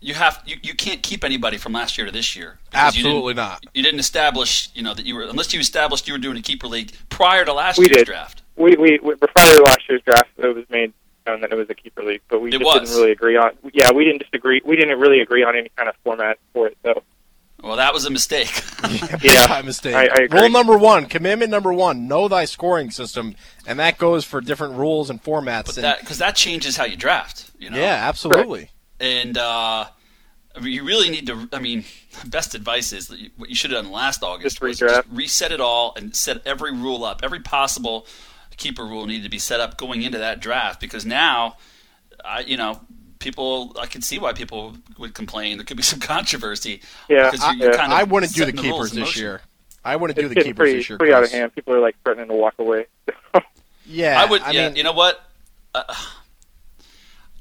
you 0.00 0.14
have 0.14 0.42
you, 0.46 0.56
you 0.62 0.74
can't 0.74 1.02
keep 1.02 1.24
anybody 1.24 1.56
from 1.56 1.72
last 1.72 1.96
year 1.96 2.06
to 2.06 2.12
this 2.12 2.36
year. 2.36 2.58
because 2.70 2.96
you 2.96 3.02
didn't- 3.02 3.12
Absolutely 3.16 3.34
not. 3.34 3.64
You 3.74 3.82
didn't 3.82 4.00
establish, 4.00 4.68
you 4.74 4.82
know, 4.82 4.94
that 4.94 5.06
you 5.06 5.14
were 5.14 5.22
unless 5.22 5.52
you 5.54 5.60
established 5.60 6.06
you 6.06 6.14
were 6.14 6.18
doing 6.18 6.36
a 6.36 6.42
keeper 6.42 6.66
league 6.66 6.92
prior 7.08 7.44
to 7.44 7.52
last 7.52 7.78
we 7.78 7.84
year's 7.86 7.98
did. 7.98 8.06
draft. 8.06 8.42
We, 8.56 8.76
we, 8.76 8.98
we 9.02 9.14
were 9.14 9.16
prior 9.16 9.56
to 9.56 9.62
last 9.62 9.80
year's 9.88 10.02
draft, 10.02 10.28
it 10.36 10.54
was 10.54 10.64
made 10.70 10.92
known 11.26 11.40
that 11.40 11.50
it 11.52 11.56
was 11.56 11.70
a 11.70 11.74
keeper 11.74 12.02
league, 12.04 12.20
but 12.28 12.40
we 12.40 12.50
It 12.50 12.52
just 12.52 12.64
was. 12.64 12.80
didn't 12.90 13.00
really 13.00 13.12
agree 13.12 13.36
on. 13.36 13.52
Yeah, 13.72 13.90
we 13.92 14.04
didn't 14.04 14.20
disagree. 14.22 14.60
We 14.64 14.76
didn't 14.76 15.00
really 15.00 15.20
agree 15.20 15.42
on 15.42 15.56
any 15.56 15.70
kind 15.74 15.88
of 15.88 15.96
format 16.04 16.38
for 16.52 16.66
it, 16.66 16.76
though. 16.82 17.02
Well, 17.64 17.76
that 17.76 17.94
was 17.94 18.04
a 18.04 18.10
mistake. 18.10 18.62
Yeah, 19.22 19.46
Time 19.46 19.64
mistake. 19.64 19.94
I, 19.94 20.02
I 20.02 20.24
agree. 20.24 20.40
Rule 20.40 20.50
number 20.50 20.76
one, 20.76 21.06
commitment 21.06 21.50
number 21.50 21.72
one, 21.72 22.06
know 22.06 22.28
thy 22.28 22.44
scoring 22.44 22.90
system, 22.90 23.34
and 23.66 23.78
that 23.78 23.96
goes 23.96 24.24
for 24.26 24.42
different 24.42 24.74
rules 24.74 25.08
and 25.08 25.22
formats. 25.22 25.66
But 25.66 25.76
and, 25.78 25.84
that 25.84 26.00
because 26.00 26.18
that 26.18 26.36
changes 26.36 26.76
how 26.76 26.84
you 26.84 26.96
draft. 26.96 27.50
You 27.58 27.70
know. 27.70 27.78
yeah, 27.78 28.06
absolutely. 28.06 28.70
And 29.00 29.38
uh, 29.38 29.86
I 30.54 30.60
mean, 30.60 30.74
you 30.74 30.84
really 30.84 31.08
need 31.08 31.26
to. 31.28 31.48
I 31.50 31.60
mean, 31.60 31.84
best 32.26 32.54
advice 32.54 32.92
is 32.92 33.08
that 33.08 33.18
you, 33.18 33.30
what 33.38 33.48
you 33.48 33.54
should 33.54 33.70
have 33.70 33.82
done 33.82 33.92
last 33.92 34.22
August 34.22 34.56
Just 34.56 34.62
was 34.62 34.78
just 34.78 35.08
reset 35.10 35.50
it 35.50 35.60
all 35.60 35.94
and 35.96 36.14
set 36.14 36.46
every 36.46 36.72
rule 36.72 37.04
up. 37.04 37.20
Every 37.22 37.40
possible 37.40 38.06
keeper 38.58 38.84
rule 38.84 39.06
needed 39.06 39.22
to 39.22 39.30
be 39.30 39.38
set 39.38 39.60
up 39.60 39.78
going 39.78 40.02
into 40.02 40.18
that 40.18 40.40
draft 40.40 40.78
because 40.78 41.06
now, 41.06 41.56
I 42.22 42.40
you 42.40 42.58
know. 42.58 42.80
People, 43.24 43.74
I 43.80 43.86
can 43.86 44.02
see 44.02 44.18
why 44.18 44.32
people 44.32 44.76
would 44.98 45.14
complain. 45.14 45.56
There 45.56 45.64
could 45.64 45.76
be 45.76 45.82
some 45.82 45.98
controversy. 45.98 46.80
Yeah, 47.08 47.32
I- 47.40 47.52
you're, 47.52 47.62
you're 47.64 47.70
yeah. 47.72 47.76
kind 47.78 47.92
of 47.92 47.98
I 47.98 48.04
wouldn't 48.04 48.32
do 48.32 48.44
the 48.44 48.52
setting 48.52 48.70
keepers 48.70 48.92
in 48.92 49.00
this 49.00 49.08
motion. 49.08 49.22
year. 49.22 49.40
I 49.84 49.96
wouldn't 49.96 50.18
do 50.18 50.28
the 50.28 50.34
keepers 50.36 50.54
pretty, 50.56 50.76
this 50.76 50.88
year. 50.88 50.98
pretty 50.98 51.12
out 51.12 51.24
of 51.24 51.32
hand. 51.32 51.54
People 51.54 51.74
are 51.74 51.80
like 51.80 51.96
threatening 52.04 52.28
to 52.28 52.34
walk 52.34 52.54
away. 52.58 52.86
Yeah, 53.86 54.20
I 54.20 54.24
would. 54.24 54.42
I 54.42 54.52
yeah, 54.52 54.68
mean, 54.68 54.76
you 54.76 54.82
know 54.82 54.92
what? 54.92 55.20
Uh, 55.74 55.82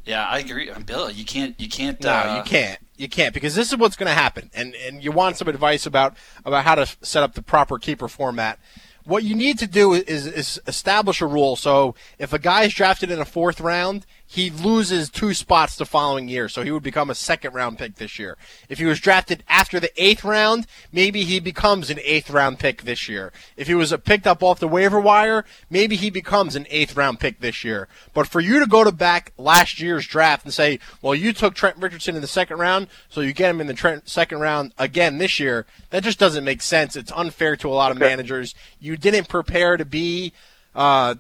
yeah, 0.05 0.27
I 0.27 0.39
agree. 0.39 0.69
Bill, 0.85 1.09
you 1.09 1.23
can't. 1.23 1.59
You 1.59 1.69
can't. 1.69 2.01
No, 2.03 2.09
uh, 2.11 2.35
you 2.37 2.43
can't. 2.43 2.79
You 2.97 3.07
can't 3.07 3.33
because 3.33 3.55
this 3.55 3.71
is 3.71 3.77
what's 3.77 3.95
going 3.95 4.09
to 4.09 4.13
happen, 4.13 4.51
and 4.53 4.75
and 4.75 5.03
you 5.03 5.11
want 5.11 5.37
some 5.37 5.47
advice 5.47 5.85
about 5.85 6.15
about 6.43 6.65
how 6.65 6.75
to 6.75 6.85
set 7.01 7.23
up 7.23 7.33
the 7.33 7.41
proper 7.41 7.77
keeper 7.79 8.07
format. 8.07 8.59
What 9.05 9.23
you 9.23 9.35
need 9.35 9.57
to 9.59 9.67
do 9.67 9.93
is 9.93 10.27
is 10.27 10.61
establish 10.67 11.21
a 11.21 11.25
rule. 11.25 11.55
So 11.55 11.95
if 12.19 12.33
a 12.33 12.39
guy 12.39 12.63
is 12.63 12.73
drafted 12.73 13.09
in 13.09 13.19
a 13.19 13.25
fourth 13.25 13.61
round, 13.61 14.05
he 14.33 14.49
loses 14.49 15.11
two 15.11 15.35
spots 15.35 15.75
the 15.75 15.85
following 15.85 16.27
year, 16.27 16.49
so 16.49 16.63
he 16.63 16.71
would 16.71 16.81
become 16.81 17.11
a 17.11 17.15
second 17.15 17.53
round 17.53 17.77
pick 17.77 17.97
this 17.97 18.17
year. 18.17 18.35
If 18.67 18.79
he 18.79 18.85
was 18.85 18.99
drafted 18.99 19.43
after 19.47 19.79
the 19.79 19.91
eighth 19.95 20.23
round, 20.23 20.65
maybe 20.91 21.23
he 21.23 21.39
becomes 21.39 21.91
an 21.91 21.99
eighth 22.03 22.31
round 22.31 22.57
pick 22.57 22.81
this 22.81 23.07
year. 23.07 23.31
If 23.57 23.67
he 23.67 23.75
was 23.75 23.93
uh, 23.93 23.97
picked 23.97 24.25
up 24.25 24.41
off 24.41 24.59
the 24.59 24.67
waiver 24.67 24.99
wire, 24.99 25.45
maybe 25.69 25.95
he 25.95 26.09
becomes 26.09 26.55
an 26.55 26.65
eighth 26.71 26.97
round 26.97 27.19
pick 27.19 27.41
this 27.41 27.63
year. 27.63 27.87
But 28.15 28.25
for 28.25 28.39
you 28.39 28.59
to 28.59 28.65
go 28.65 28.83
to 28.83 28.91
back 28.91 29.33
last 29.37 29.79
year's 29.79 30.07
draft 30.07 30.45
and 30.45 30.53
say, 30.53 30.79
well, 31.03 31.13
you 31.13 31.31
took 31.31 31.53
Trent 31.53 31.77
Richardson 31.77 32.15
in 32.15 32.21
the 32.21 32.27
second 32.27 32.57
round, 32.57 32.87
so 33.09 33.21
you 33.21 33.33
get 33.33 33.51
him 33.51 33.61
in 33.61 33.67
the 33.67 33.75
Trent 33.75 34.09
second 34.09 34.39
round 34.39 34.73
again 34.79 35.19
this 35.19 35.39
year, 35.39 35.67
that 35.91 36.01
just 36.01 36.17
doesn't 36.17 36.43
make 36.43 36.63
sense. 36.63 36.95
It's 36.95 37.11
unfair 37.11 37.55
to 37.57 37.69
a 37.69 37.75
lot 37.75 37.91
of 37.91 37.99
managers. 37.99 38.55
You 38.79 38.97
didn't 38.97 39.29
prepare 39.29 39.77
to 39.77 39.85
be. 39.85 40.33
Uh, 40.73 41.13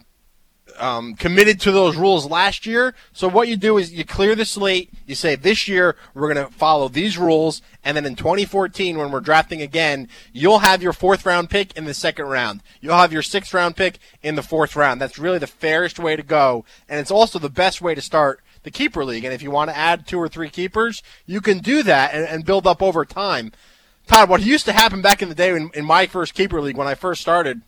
um, 0.79 1.15
committed 1.15 1.59
to 1.61 1.71
those 1.71 1.95
rules 1.95 2.25
last 2.25 2.65
year. 2.65 2.93
So 3.11 3.27
what 3.27 3.47
you 3.47 3.57
do 3.57 3.77
is 3.77 3.93
you 3.93 4.05
clear 4.05 4.35
the 4.35 4.45
slate. 4.45 4.91
You 5.05 5.15
say 5.15 5.35
this 5.35 5.67
year 5.67 5.95
we're 6.13 6.33
going 6.33 6.47
to 6.47 6.53
follow 6.53 6.87
these 6.87 7.17
rules, 7.17 7.61
and 7.83 7.97
then 7.97 8.05
in 8.05 8.15
2014 8.15 8.97
when 8.97 9.11
we're 9.11 9.19
drafting 9.19 9.61
again, 9.61 10.07
you'll 10.31 10.59
have 10.59 10.81
your 10.81 10.93
fourth 10.93 11.25
round 11.25 11.49
pick 11.49 11.75
in 11.77 11.85
the 11.85 11.93
second 11.93 12.25
round. 12.25 12.61
You'll 12.81 12.97
have 12.97 13.13
your 13.13 13.21
sixth 13.21 13.53
round 13.53 13.75
pick 13.75 13.99
in 14.21 14.35
the 14.35 14.43
fourth 14.43 14.75
round. 14.75 15.01
That's 15.01 15.19
really 15.19 15.39
the 15.39 15.47
fairest 15.47 15.99
way 15.99 16.15
to 16.15 16.23
go, 16.23 16.65
and 16.89 16.99
it's 16.99 17.11
also 17.11 17.39
the 17.39 17.49
best 17.49 17.81
way 17.81 17.95
to 17.95 18.01
start 18.01 18.41
the 18.63 18.71
keeper 18.71 19.03
league. 19.05 19.25
And 19.25 19.33
if 19.33 19.41
you 19.41 19.51
want 19.51 19.69
to 19.69 19.77
add 19.77 20.07
two 20.07 20.17
or 20.17 20.29
three 20.29 20.49
keepers, 20.49 21.03
you 21.25 21.41
can 21.41 21.59
do 21.59 21.83
that 21.83 22.13
and, 22.13 22.25
and 22.25 22.45
build 22.45 22.65
up 22.65 22.81
over 22.81 23.05
time. 23.05 23.51
Todd, 24.07 24.29
what 24.29 24.41
used 24.41 24.65
to 24.65 24.73
happen 24.73 25.01
back 25.01 25.21
in 25.21 25.29
the 25.29 25.35
day 25.35 25.49
in, 25.55 25.69
in 25.73 25.85
my 25.85 26.07
first 26.07 26.33
keeper 26.33 26.61
league 26.61 26.77
when 26.77 26.87
I 26.87 26.95
first 26.95 27.21
started 27.21 27.61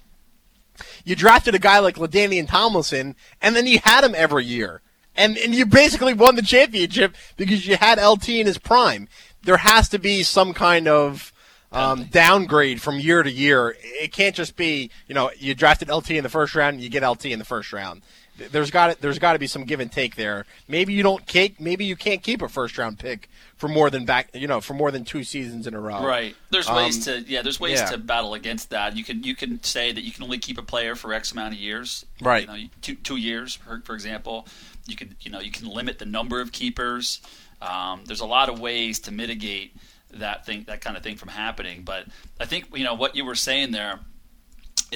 you 1.04 1.16
drafted 1.16 1.56
a 1.56 1.60
guy 1.60 1.80
like 1.80 1.96
LaDainian 1.96 2.48
Tomlinson, 2.48 3.16
and 3.42 3.56
then 3.56 3.68
you 3.68 3.80
had 3.84 4.04
him 4.04 4.16
every 4.16 4.46
year. 4.46 4.82
And, 5.16 5.38
and 5.38 5.56
you 5.56 5.66
basically 5.66 6.14
won 6.14 6.36
the 6.36 6.42
championship 6.42 7.16
because 7.38 7.66
you 7.66 7.78
had 7.78 8.04
LT 8.04 8.30
in 8.30 8.48
his 8.48 8.58
prime. 8.58 9.08
There 9.44 9.58
has 9.58 9.88
to 9.90 10.00
be 10.00 10.24
some 10.24 10.54
kind 10.54 10.88
of 10.88 11.32
um, 11.72 12.06
downgrade 12.06 12.82
from 12.82 13.00
year 13.00 13.24
to 13.24 13.32
year. 13.32 13.76
It 13.82 14.12
can't 14.12 14.36
just 14.36 14.56
be, 14.56 14.92
you 15.08 15.16
know, 15.16 15.32
you 15.38 15.56
drafted 15.56 15.90
LT 15.90 16.12
in 16.12 16.24
the 16.24 16.30
first 16.30 16.56
round, 16.56 16.76
and 16.76 16.84
you 16.84 16.90
get 16.90 17.08
LT 17.08 17.26
in 17.26 17.40
the 17.40 17.46
first 17.46 17.72
round. 17.72 18.02
There's 18.38 18.72
got 18.72 19.00
there's 19.00 19.20
got 19.20 19.34
to 19.34 19.40
be 19.40 19.48
some 19.48 19.64
give 19.64 19.80
and 19.80 19.92
take 19.92 20.16
there. 20.16 20.46
Maybe 20.68 20.94
you 20.94 21.04
don't 21.04 21.26
keep, 21.26 21.60
maybe 21.60 21.86
you 21.86 21.96
can't 21.96 22.22
keep 22.22 22.42
a 22.42 22.50
first 22.50 22.78
round 22.78 23.00
pick 23.00 23.30
for 23.56 23.70
more 23.70 23.90
than 23.90 24.06
back, 24.06 24.30
you 24.34 24.48
know, 24.48 24.60
for 24.60 24.74
more 24.74 24.92
than 24.92 25.06
two 25.06 25.24
seasons 25.24 25.68
in 25.68 25.74
a 25.74 25.80
row. 25.80 26.06
Right. 26.06 26.36
There's 26.50 26.68
Um, 26.68 26.76
ways 26.76 27.06
to 27.06 27.22
yeah. 27.22 27.42
There's 27.42 27.60
ways 27.60 27.80
yeah. 27.80 27.92
to 27.92 27.98
battle 27.98 28.34
against 28.34 28.72
that. 28.72 28.98
You 28.98 29.04
can 29.04 29.24
you 29.24 29.36
can 29.36 29.64
say 29.64 29.92
that 29.92 30.02
you 30.02 30.12
can 30.12 30.24
only 30.24 30.38
keep 30.38 30.58
a 30.58 30.62
player 30.64 30.96
for 30.96 31.14
X 31.14 31.32
amount 31.32 31.54
of 31.54 31.60
years. 31.60 32.06
Right. 32.22 32.42
You 32.42 32.48
know, 32.48 32.70
two 32.82 32.96
two 32.96 33.18
years, 33.18 33.56
for, 33.56 33.82
for 33.86 33.94
example. 33.94 34.48
You 34.88 34.96
could 34.96 35.16
you 35.22 35.32
know 35.32 35.40
you 35.40 35.52
can 35.52 35.68
limit 35.68 36.00
the 36.00 36.06
number 36.06 36.42
of 36.42 36.52
keepers. 36.52 37.22
Um, 37.62 38.04
there's 38.06 38.20
a 38.20 38.26
lot 38.26 38.50
of 38.50 38.60
ways 38.60 39.00
to 39.02 39.12
mitigate 39.12 39.76
that 40.14 40.46
thing 40.46 40.66
that 40.68 40.82
kind 40.82 40.98
of 40.98 41.04
thing 41.04 41.16
from 41.16 41.30
happening. 41.30 41.84
But 41.84 42.06
I 42.40 42.46
think 42.46 42.76
you 42.76 42.84
know 42.84 42.94
what 42.94 43.16
you 43.16 43.26
were 43.26 43.36
saying 43.36 43.72
there 43.72 44.00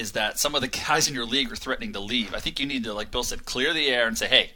is 0.00 0.12
that 0.12 0.38
some 0.38 0.54
of 0.54 0.62
the 0.62 0.68
guys 0.68 1.08
in 1.08 1.14
your 1.14 1.24
league 1.26 1.52
are 1.52 1.56
threatening 1.56 1.92
to 1.92 2.00
leave. 2.00 2.34
I 2.34 2.40
think 2.40 2.58
you 2.58 2.66
need 2.66 2.84
to, 2.84 2.94
like 2.94 3.10
Bill 3.10 3.22
said, 3.22 3.44
clear 3.44 3.72
the 3.74 3.88
air 3.88 4.06
and 4.08 4.16
say, 4.18 4.26
hey. 4.28 4.50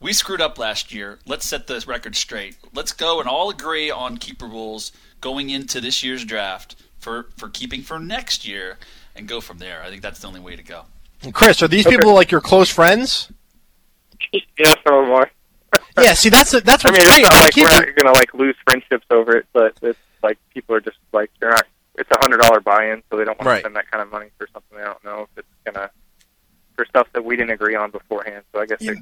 We 0.00 0.12
screwed 0.12 0.40
up 0.40 0.58
last 0.58 0.92
year. 0.92 1.20
Let's 1.26 1.46
set 1.46 1.68
this 1.68 1.86
record 1.86 2.16
straight. 2.16 2.56
Let's 2.74 2.90
go 2.92 3.20
and 3.20 3.28
all 3.28 3.50
agree 3.50 3.88
on 3.88 4.16
keeper 4.16 4.46
rules 4.46 4.90
going 5.20 5.48
into 5.50 5.80
this 5.80 6.02
year's 6.02 6.24
draft 6.24 6.74
for, 6.98 7.28
for 7.36 7.48
keeping 7.48 7.82
for 7.82 8.00
next 8.00 8.44
year 8.44 8.78
and 9.14 9.28
go 9.28 9.40
from 9.40 9.58
there. 9.58 9.80
I 9.80 9.90
think 9.90 10.02
that's 10.02 10.18
the 10.18 10.26
only 10.26 10.40
way 10.40 10.56
to 10.56 10.62
go. 10.64 10.86
Chris, 11.32 11.62
are 11.62 11.68
these 11.68 11.86
Okay. 11.86 11.94
people 11.96 12.14
like 12.14 12.32
your 12.32 12.40
close 12.40 12.68
friends? 12.68 13.30
yeah, 14.32 14.74
some 14.84 14.94
of 14.94 15.04
them 15.06 15.12
are. 15.12 15.30
Yeah, 16.02 16.14
see, 16.14 16.30
that's 16.30 16.50
that's 16.50 16.84
I 16.84 16.88
what's 16.90 16.98
mean, 16.98 17.06
great 17.06 17.18
it's 17.18 17.30
not 17.30 17.32
about 17.32 17.44
like 17.44 17.56
we're 17.56 17.86
not 17.86 17.96
gonna 17.96 18.12
like 18.12 18.34
lose 18.34 18.56
friendships 18.66 19.06
over 19.10 19.36
it, 19.36 19.46
but 19.52 19.74
it's 19.82 19.98
like 20.22 20.36
people 20.52 20.74
are 20.74 20.80
just 20.80 20.96
like 21.12 21.30
they're 21.38 21.50
not. 21.50 21.66
It's 21.96 22.10
a 22.10 22.18
hundred 22.18 22.40
dollar 22.40 22.60
buy-in, 22.60 23.02
so 23.10 23.16
they 23.16 23.24
don't 23.24 23.38
want 23.38 23.46
Right. 23.46 23.54
to 23.56 23.60
spend 23.62 23.76
that 23.76 23.90
kind 23.90 24.02
of 24.02 24.10
money 24.10 24.30
for 24.38 24.46
something 24.52 24.78
they 24.78 24.84
don't 24.84 25.04
know 25.04 25.22
if 25.22 25.38
it's 25.38 25.48
gonna 25.64 25.90
for 26.76 26.86
stuff 26.86 27.06
that 27.12 27.24
we 27.24 27.36
didn't 27.36 27.50
agree 27.50 27.74
on 27.74 27.90
beforehand. 27.90 28.44
So 28.52 28.60
I 28.60 28.66
guess 28.66 28.80
they 28.80 28.96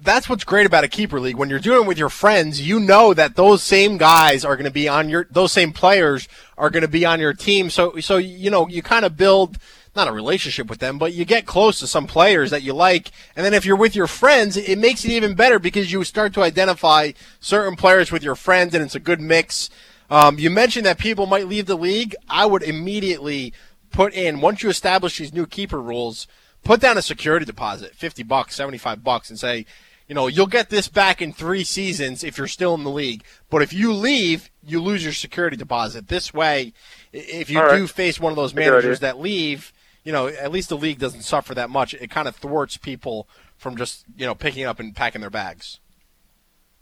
that's 0.00 0.28
what's 0.28 0.42
great 0.42 0.66
about 0.66 0.82
a 0.82 0.88
keeper 0.88 1.20
league. 1.20 1.36
When 1.36 1.48
you're 1.48 1.60
doing 1.60 1.84
it 1.84 1.86
with 1.86 1.98
your 1.98 2.08
friends, 2.08 2.60
you 2.60 2.80
know 2.80 3.14
that 3.14 3.36
those 3.36 3.62
same 3.62 3.98
guys 3.98 4.44
are 4.44 4.56
going 4.56 4.64
to 4.64 4.72
be 4.72 4.88
on 4.88 5.08
your, 5.08 5.28
those 5.30 5.52
same 5.52 5.72
players 5.72 6.26
are 6.58 6.70
going 6.70 6.82
to 6.82 6.88
be 6.88 7.04
on 7.04 7.20
your 7.20 7.32
team. 7.32 7.70
So, 7.70 8.00
so 8.00 8.16
you 8.16 8.50
know, 8.50 8.66
you 8.66 8.82
kind 8.82 9.04
of 9.04 9.16
build 9.16 9.58
not 9.94 10.08
a 10.08 10.12
relationship 10.12 10.68
with 10.68 10.80
them, 10.80 10.98
but 10.98 11.12
you 11.12 11.24
get 11.24 11.46
close 11.46 11.78
to 11.78 11.86
some 11.86 12.06
players 12.08 12.50
that 12.50 12.62
you 12.62 12.72
like. 12.72 13.12
And 13.36 13.44
then 13.46 13.54
if 13.54 13.64
you're 13.64 13.76
with 13.76 13.94
your 13.94 14.08
friends, 14.08 14.56
it 14.56 14.78
makes 14.78 15.04
it 15.04 15.12
even 15.12 15.34
better 15.34 15.60
because 15.60 15.92
you 15.92 16.02
start 16.02 16.34
to 16.34 16.42
identify 16.42 17.12
certain 17.40 17.76
players 17.76 18.10
with 18.10 18.24
your 18.24 18.34
friends, 18.34 18.74
and 18.74 18.82
it's 18.82 18.94
a 18.96 19.00
good 19.00 19.20
mix. 19.20 19.70
Um, 20.12 20.38
you 20.38 20.50
mentioned 20.50 20.84
that 20.84 20.98
people 20.98 21.24
might 21.24 21.48
leave 21.48 21.64
the 21.64 21.74
league. 21.74 22.14
I 22.28 22.44
would 22.44 22.62
immediately 22.62 23.54
put 23.90 24.12
in 24.12 24.42
once 24.42 24.62
you 24.62 24.68
establish 24.68 25.16
these 25.16 25.32
new 25.32 25.46
keeper 25.46 25.80
rules 25.80 26.26
put 26.64 26.80
down 26.80 26.98
a 26.98 27.02
security 27.02 27.46
deposit, 27.46 27.94
50 27.94 28.22
bucks, 28.24 28.54
75 28.54 29.02
bucks, 29.02 29.30
and 29.30 29.38
say, 29.38 29.64
you 30.06 30.14
know, 30.14 30.26
you'll 30.26 30.46
get 30.46 30.68
this 30.68 30.86
back 30.86 31.22
in 31.22 31.32
three 31.32 31.64
seasons 31.64 32.22
if 32.22 32.36
you're 32.36 32.46
still 32.46 32.74
in 32.74 32.84
the 32.84 32.90
league. 32.90 33.24
But 33.48 33.62
if 33.62 33.72
you 33.72 33.94
leave, 33.94 34.50
you 34.62 34.82
lose 34.82 35.02
your 35.02 35.14
security 35.14 35.56
deposit. 35.56 36.08
This 36.08 36.34
way, 36.34 36.74
if 37.14 37.48
you 37.48 37.60
right. 37.60 37.78
do 37.78 37.86
face 37.86 38.20
one 38.20 38.32
of 38.32 38.36
those 38.36 38.54
managers 38.54 39.00
that 39.00 39.18
leave, 39.18 39.72
you 40.04 40.12
know, 40.12 40.26
at 40.26 40.52
least 40.52 40.68
the 40.68 40.76
league 40.76 40.98
doesn't 40.98 41.22
suffer 41.22 41.54
that 41.54 41.70
much. 41.70 41.94
It 41.94 42.10
kind 42.10 42.28
of 42.28 42.36
thwarts 42.36 42.76
people 42.76 43.28
from 43.56 43.76
just, 43.76 44.04
you 44.14 44.26
know, 44.26 44.34
picking 44.34 44.64
up 44.64 44.78
and 44.78 44.94
packing 44.94 45.22
their 45.22 45.30
bags. 45.30 45.80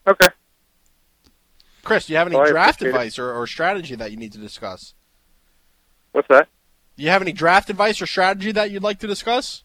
Okay. 0.05 0.29
Chris, 1.83 2.07
do 2.07 2.13
you 2.13 2.19
have 2.19 2.27
any 2.27 2.37
Well, 2.37 2.51
draft 2.51 2.83
advice 2.83 3.19
or, 3.19 3.33
or 3.33 3.47
strategy 3.47 3.95
that 3.95 4.11
you 4.11 4.17
need 4.17 4.33
to 4.33 4.39
discuss? 4.39 4.95
What's 6.13 6.29
that? 6.29 6.49
Do 6.97 7.03
you 7.05 7.11
have 7.11 7.23
any 7.23 7.33
draft 7.33 7.71
advice 7.71 8.03
or 8.03 8.07
strategy 8.07 8.53
that 8.53 8.71
you'd 8.71 8.83
like 8.83 8.99
to 9.01 9.07
discuss? 9.07 9.65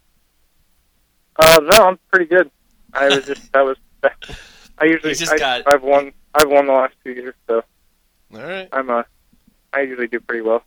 Uh, 1.38 1.60
no, 1.64 1.86
I'm 1.88 2.00
pretty 2.12 2.26
good. 2.26 2.50
I 2.94 3.10
was 3.10 3.26
just 3.26 3.52
that 3.52 3.62
was. 3.66 3.78
I 4.78 4.86
usually 4.86 5.10
He's 5.10 5.20
just 5.20 5.34
I, 5.34 5.38
got- 5.38 5.68
I've 5.68 5.84
won 5.84 6.14
I've 6.34 6.50
won 6.50 6.68
the 6.68 6.74
last 6.74 6.94
two 7.04 7.12
years, 7.12 7.34
so 7.48 7.64
All 8.34 8.42
right. 8.42 8.70
I'm 8.72 8.90
uh 8.90 9.04
I 9.74 9.82
usually 9.82 10.08
do 10.08 10.20
pretty 10.20 10.42
well. 10.42 10.64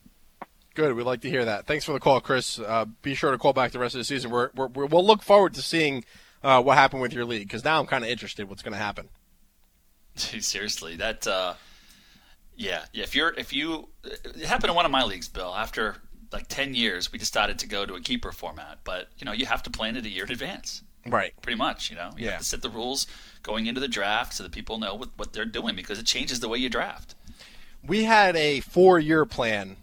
Good. 0.75 0.95
We'd 0.95 1.05
like 1.05 1.23
to 1.23 1.31
hear 1.31 1.45
that. 1.45 1.67
Thanks 1.67 1.85
for 1.85 1.93
the 1.93 2.01
call, 2.01 2.21
Chris. 2.21 2.59
Uh, 2.59 2.85
be 3.03 3.15
sure 3.15 3.31
to 3.33 3.39
call 3.39 3.53
back 3.53 3.73
the 3.73 3.79
rest 3.79 3.95
of 3.95 3.99
the 4.01 4.05
season. 4.05 4.31
We're, 4.31 4.51
we're, 4.55 4.69
we're, 4.69 4.87
we'll 4.87 5.05
look 5.05 5.23
forward 5.23 5.55
to 5.55 5.63
seeing 5.63 6.05
uh, 6.43 6.63
what 6.63 6.77
happened 6.77 7.03
with 7.03 7.13
your 7.13 7.25
league 7.25 7.49
because 7.49 7.65
now 7.65 7.81
I'm 7.81 7.87
kind 7.87 8.05
of 8.05 8.11
interested 8.11 8.49
what's 8.49 8.63
going 8.63 8.75
to 8.75 8.79
happen. 8.79 9.09
Dude, 10.19 10.45
seriously, 10.45 10.97
that 10.97 11.27
uh, 11.27 11.55
yeah, 12.57 12.85
yeah. 12.93 13.05
If 13.05 13.15
you're 13.15 13.31
if 13.35 13.53
you 13.53 13.89
it 14.05 14.45
happened 14.47 14.71
in 14.71 14.77
one 14.77 14.85
of 14.85 14.91
my 14.91 15.05
leagues, 15.05 15.29
Bill. 15.29 15.55
After 15.55 15.97
like 16.33 16.47
ten 16.49 16.75
years, 16.75 17.13
we 17.13 17.19
decided 17.19 17.59
to 17.61 17.67
go 17.69 17.87
to 17.87 17.95
a 17.95 18.01
keeper 18.01 18.33
format, 18.33 18.79
but 18.85 19.09
you 19.19 19.25
know 19.25 19.33
you 19.33 19.47
have 19.47 19.63
to 19.65 19.71
plan 19.71 19.97
it 19.97 20.05
a 20.05 20.09
year 20.09 20.25
in 20.25 20.33
advance. 20.33 20.83
Right. 21.07 21.33
Pretty 21.41 21.57
much, 21.57 21.89
you 21.91 21.97
know. 21.97 22.11
You 22.19 22.27
Yeah. 22.27 22.31
have 22.33 22.41
to 22.41 22.45
set 22.47 22.61
the 22.63 22.69
rules 22.69 23.07
going 23.43 23.67
into 23.67 23.81
the 23.81 23.89
draft 23.89 24.35
so 24.35 24.43
that 24.43 24.53
people 24.53 24.79
know 24.79 24.95
what, 24.95 25.11
what 25.17 25.33
they're 25.33 25.47
doing 25.47 25.75
because 25.75 25.99
it 25.99 26.05
changes 26.05 26.41
the 26.41 26.49
way 26.51 26.59
you 26.59 26.69
draft. 26.69 27.15
We 27.83 28.05
had 28.05 28.37
a 28.37 28.61
four 28.61 28.99
year 28.99 29.25
plan 29.25 29.77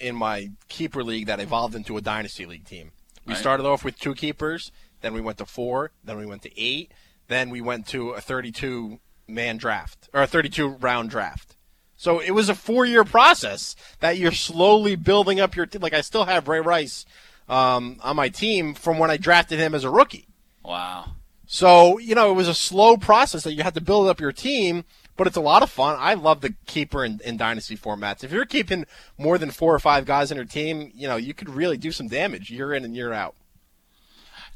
in 0.00 0.16
my 0.16 0.50
keeper 0.68 1.04
league 1.04 1.26
that 1.26 1.38
evolved 1.38 1.74
into 1.76 1.96
a 1.96 2.00
dynasty 2.00 2.46
league 2.46 2.64
team. 2.64 2.90
We 3.26 3.34
Right. 3.34 3.40
started 3.40 3.64
off 3.66 3.84
with 3.84 3.98
two 3.98 4.14
keepers, 4.14 4.72
then 5.02 5.12
we 5.14 5.20
went 5.20 5.38
to 5.38 5.46
four, 5.46 5.92
then 6.02 6.16
we 6.16 6.26
went 6.26 6.42
to 6.42 6.60
eight, 6.60 6.90
then 7.28 7.50
we 7.50 7.60
went 7.60 7.86
to 7.88 8.10
a 8.10 8.20
32 8.20 8.98
man 9.28 9.56
draft 9.56 10.08
or 10.12 10.22
a 10.22 10.26
32 10.26 10.68
round 10.68 11.10
draft. 11.10 11.56
So 11.96 12.20
it 12.20 12.32
was 12.32 12.48
a 12.48 12.54
four 12.54 12.84
year 12.84 13.04
process 13.04 13.74
that 14.00 14.18
you're 14.18 14.32
slowly 14.32 14.96
building 14.96 15.40
up 15.40 15.56
your 15.56 15.66
team. 15.66 15.80
Like 15.80 15.94
I 15.94 16.02
still 16.02 16.24
have 16.24 16.48
Ray 16.48 16.60
Rice 16.60 17.06
um, 17.48 17.98
on 18.02 18.16
my 18.16 18.28
team 18.28 18.74
from 18.74 18.98
when 18.98 19.10
I 19.10 19.16
drafted 19.16 19.58
him 19.58 19.74
as 19.74 19.84
a 19.84 19.90
rookie. 19.90 20.28
Wow. 20.62 21.12
So, 21.46 21.98
you 21.98 22.14
know, 22.14 22.30
it 22.30 22.34
was 22.34 22.48
a 22.48 22.54
slow 22.54 22.96
process 22.96 23.44
that 23.44 23.52
you 23.52 23.62
had 23.62 23.74
to 23.74 23.80
build 23.80 24.08
up 24.08 24.20
your 24.20 24.32
team, 24.32 24.84
but 25.16 25.28
it's 25.28 25.36
a 25.36 25.40
lot 25.40 25.62
of 25.62 25.70
fun. 25.70 25.96
I 25.98 26.14
love 26.14 26.40
the 26.40 26.54
keeper 26.66 27.04
in, 27.04 27.20
in 27.24 27.36
dynasty 27.36 27.76
formats. 27.76 28.24
If 28.24 28.32
you're 28.32 28.44
keeping 28.44 28.84
more 29.16 29.38
than 29.38 29.52
four 29.52 29.72
or 29.72 29.78
five 29.78 30.06
guys 30.06 30.32
in 30.32 30.36
your 30.36 30.44
team, 30.44 30.90
you 30.94 31.06
know, 31.06 31.16
you 31.16 31.34
could 31.34 31.48
really 31.48 31.76
do 31.76 31.92
some 31.92 32.08
damage 32.08 32.50
year 32.50 32.74
in 32.74 32.84
and 32.84 32.96
year 32.96 33.12
out. 33.12 33.36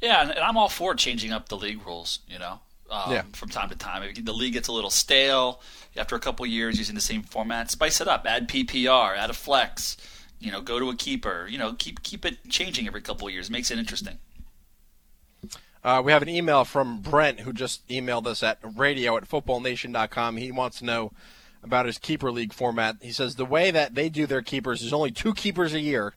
Yeah, 0.01 0.23
and, 0.23 0.31
and 0.31 0.41
I'm 0.41 0.57
all 0.57 0.69
for 0.69 0.95
changing 0.95 1.33
up 1.33 1.49
the 1.49 1.57
league 1.57 1.87
rules. 1.87 2.21
You 2.27 2.39
know, 2.39 2.61
um, 2.91 3.13
Yeah. 3.13 3.23
from 3.33 3.49
time 3.49 3.69
to 3.71 3.77
time, 3.77 4.03
the 4.23 4.33
league 4.33 4.53
gets 4.55 4.69
a 4.69 4.73
little 4.73 4.91
stale 4.91 5.61
after 5.97 6.17
a 6.17 6.21
couple 6.21 6.45
years 6.47 6.79
using 6.79 6.95
the 6.95 7.01
same 7.01 7.23
format. 7.23 7.71
Spice 7.71 8.01
it 8.01 8.09
up. 8.09 8.27
Add 8.27 8.49
PPR. 8.49 9.17
Add 9.17 9.31
a 9.31 9.35
flex. 9.35 9.97
You 10.39 10.51
know, 10.51 10.61
go 10.61 10.79
to 10.79 10.89
a 10.91 10.97
keeper. 10.97 11.47
You 11.51 11.59
know, 11.59 11.75
keep 11.75 12.03
keep 12.03 12.25
it 12.25 12.39
changing 12.49 12.87
every 12.87 13.03
couple 13.03 13.27
of 13.27 13.33
years. 13.33 13.51
Makes 13.51 13.71
it 13.71 13.79
interesting. 13.79 14.19
Uh, 15.83 16.03
we 16.05 16.13
have 16.13 16.23
an 16.23 16.29
email 16.29 16.65
from 16.65 17.01
Brent 17.01 17.41
who 17.41 17.53
just 17.53 17.87
emailed 17.89 18.27
us 18.27 18.43
at 18.43 18.59
radio 18.77 19.17
at 19.17 19.29
footballnation.com. 19.29 20.37
He 20.37 20.53
wants 20.53 20.79
to 20.81 20.85
know 20.85 21.13
about 21.63 21.87
his 21.87 21.97
keeper 21.99 22.31
league 22.31 22.53
format. 22.53 22.97
He 23.01 23.13
says 23.13 23.37
the 23.37 23.47
way 23.47 23.71
that 23.71 23.95
they 23.95 24.09
do 24.11 24.27
their 24.27 24.43
keepers 24.43 24.83
is 24.83 24.93
only 24.93 25.11
two 25.11 25.33
keepers 25.33 25.73
a 25.73 25.81
year. 25.81 26.15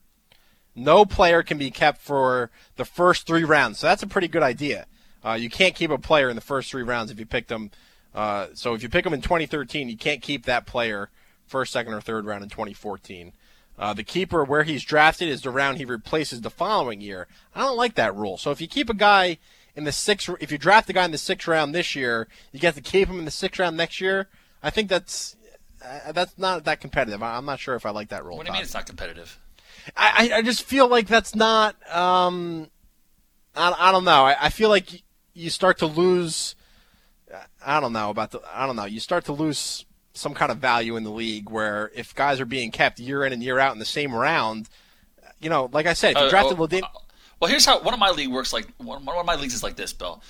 No 0.76 1.06
player 1.06 1.44
can 1.44 1.58
be 1.58 1.72
kept 1.72 2.02
for 2.02 2.50
the 2.76 2.86
first 2.86 3.26
three 3.28 3.44
rounds. 3.44 3.80
So 3.80 3.88
that's 3.88 4.04
a 4.04 4.08
pretty 4.08 4.28
good 4.28 4.44
idea. 4.44 4.86
Uh, 5.26 5.34
you 5.34 5.50
can't 5.50 5.76
keep 5.76 5.90
a 5.90 5.98
player 5.98 6.30
in 6.30 6.36
the 6.36 6.42
first 6.42 6.70
three 6.70 6.84
rounds 6.84 7.12
if 7.12 7.20
you 7.20 7.26
picked 7.26 7.50
them. 7.50 7.72
Uh, 8.14 8.48
so 8.54 8.74
if 8.74 8.84
you 8.84 8.90
pick 8.90 9.04
them 9.04 9.14
in 9.14 9.22
2013, 9.22 9.90
you 9.90 9.98
can't 9.98 10.22
keep 10.22 10.46
that 10.46 10.66
player 10.66 11.10
first, 11.48 11.72
second, 11.74 11.94
or 11.94 12.02
third 12.02 12.26
round 12.26 12.44
in 12.44 12.50
2014. 12.50 13.34
Uh, 13.80 13.94
the 13.94 14.04
keeper 14.04 14.44
where 14.44 14.64
he's 14.64 14.84
drafted 14.84 15.28
is 15.30 15.42
the 15.42 15.50
round 15.50 15.78
he 15.78 15.86
replaces 15.86 16.42
the 16.42 16.50
following 16.50 17.02
year. 17.02 17.28
I 17.56 17.62
don't 17.62 17.78
like 17.78 17.96
that 17.96 18.16
rule. 18.16 18.38
So 18.38 18.52
if 18.52 18.62
you 18.62 18.68
keep 18.68 18.90
a 18.90 18.94
guy 18.94 19.40
in 19.76 19.84
the 19.84 19.92
sixth, 19.92 20.30
if 20.40 20.52
you 20.52 20.58
draft 20.60 20.90
a 20.90 20.94
guy 20.94 21.06
in 21.06 21.12
the 21.12 21.18
sixth 21.18 21.48
round 21.48 21.74
this 21.74 21.96
year, 21.96 22.28
you 22.52 22.60
get 22.60 22.76
to 22.76 22.82
keep 22.82 23.08
him 23.08 23.18
in 23.18 23.26
the 23.26 23.32
sixth 23.32 23.60
round 23.60 23.76
next 23.76 24.00
year. 24.00 24.28
I 24.62 24.70
think 24.70 24.90
that's 24.90 25.36
uh, 25.84 26.12
that's 26.12 26.38
not 26.38 26.64
that 26.66 26.80
competitive. 26.82 27.24
I- 27.24 27.36
I'm 27.36 27.46
not 27.46 27.60
sure 27.60 27.76
if 27.76 27.86
I 27.86 27.90
like 27.90 28.10
that 28.10 28.24
rule. 28.24 28.38
What 28.38 28.46
do 28.46 28.50
you 28.52 28.54
mean 28.54 28.62
it's 28.62 28.74
not 28.76 28.86
competitive? 28.86 29.40
I, 29.98 30.30
I 30.32 30.38
I 30.38 30.42
just 30.44 30.64
feel 30.64 30.88
like 30.88 31.08
that's 31.08 31.34
not. 31.36 31.76
Um, 31.94 32.70
I, 33.56 33.74
I 33.78 33.92
don't 33.92 34.06
know. 34.06 34.24
I, 34.26 34.36
I 34.46 34.50
feel 34.50 34.70
like 34.70 35.03
you 35.34 35.50
start 35.50 35.78
to 35.80 35.86
lose. 35.86 36.56
I 37.66 37.80
don't 37.80 37.94
know 37.94 38.10
about 38.10 38.32
the. 38.32 38.42
I 38.54 38.66
don't 38.66 38.76
know. 38.76 38.86
You 38.86 39.00
start 39.00 39.26
to 39.26 39.34
lose 39.34 39.86
some 40.14 40.34
kind 40.34 40.52
of 40.52 40.60
value 40.60 40.96
in 40.96 41.04
the 41.04 41.12
league 41.12 41.50
where 41.50 41.92
if 41.96 42.14
guys 42.14 42.40
are 42.40 42.46
being 42.46 42.72
kept 42.72 43.00
year 43.00 43.26
in 43.26 43.34
and 43.34 43.42
year 43.42 43.58
out 43.58 43.74
in 43.74 43.80
the 43.80 43.86
same 43.86 44.14
round, 44.14 44.70
you 45.40 45.50
know, 45.50 45.70
like 45.74 45.88
I 45.88 45.94
said, 45.94 46.12
if 46.12 46.18
you 46.20 46.26
Uh, 46.26 46.30
drafted 46.30 46.60
oh, 46.60 46.62
Ladin, 46.62 46.84
Well, 47.40 47.50
here's 47.50 47.66
how 47.66 47.82
one 47.82 47.94
of 47.94 48.00
my 48.00 48.12
league 48.12 48.30
works. 48.30 48.54
Like 48.54 48.68
one, 48.78 49.04
one 49.06 49.18
of 49.18 49.26
my 49.26 49.36
leagues 49.36 49.54
is 49.54 49.64
like 49.64 49.76
this, 49.76 49.92
Bill. 49.94 50.22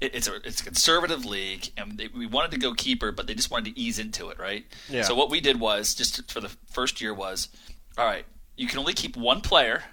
It, 0.00 0.14
it's 0.14 0.28
a 0.28 0.36
it's 0.44 0.60
a 0.60 0.64
conservative 0.64 1.24
league, 1.24 1.70
and 1.76 1.96
they, 1.96 2.08
we 2.08 2.26
wanted 2.26 2.50
to 2.52 2.58
go 2.58 2.74
keeper, 2.74 3.12
but 3.12 3.26
they 3.26 3.34
just 3.34 3.50
wanted 3.50 3.74
to 3.74 3.80
ease 3.80 3.98
into 3.98 4.28
it, 4.28 4.38
right? 4.38 4.64
Yeah. 4.88 5.02
So 5.02 5.14
what 5.14 5.30
we 5.30 5.40
did 5.40 5.60
was 5.60 5.94
just 5.94 6.30
for 6.30 6.40
the 6.40 6.50
first 6.70 7.00
year 7.00 7.14
was, 7.14 7.48
all 7.96 8.04
right, 8.04 8.24
you 8.56 8.66
can 8.66 8.78
only 8.78 8.92
keep 8.92 9.16
one 9.16 9.40
player, 9.40 9.84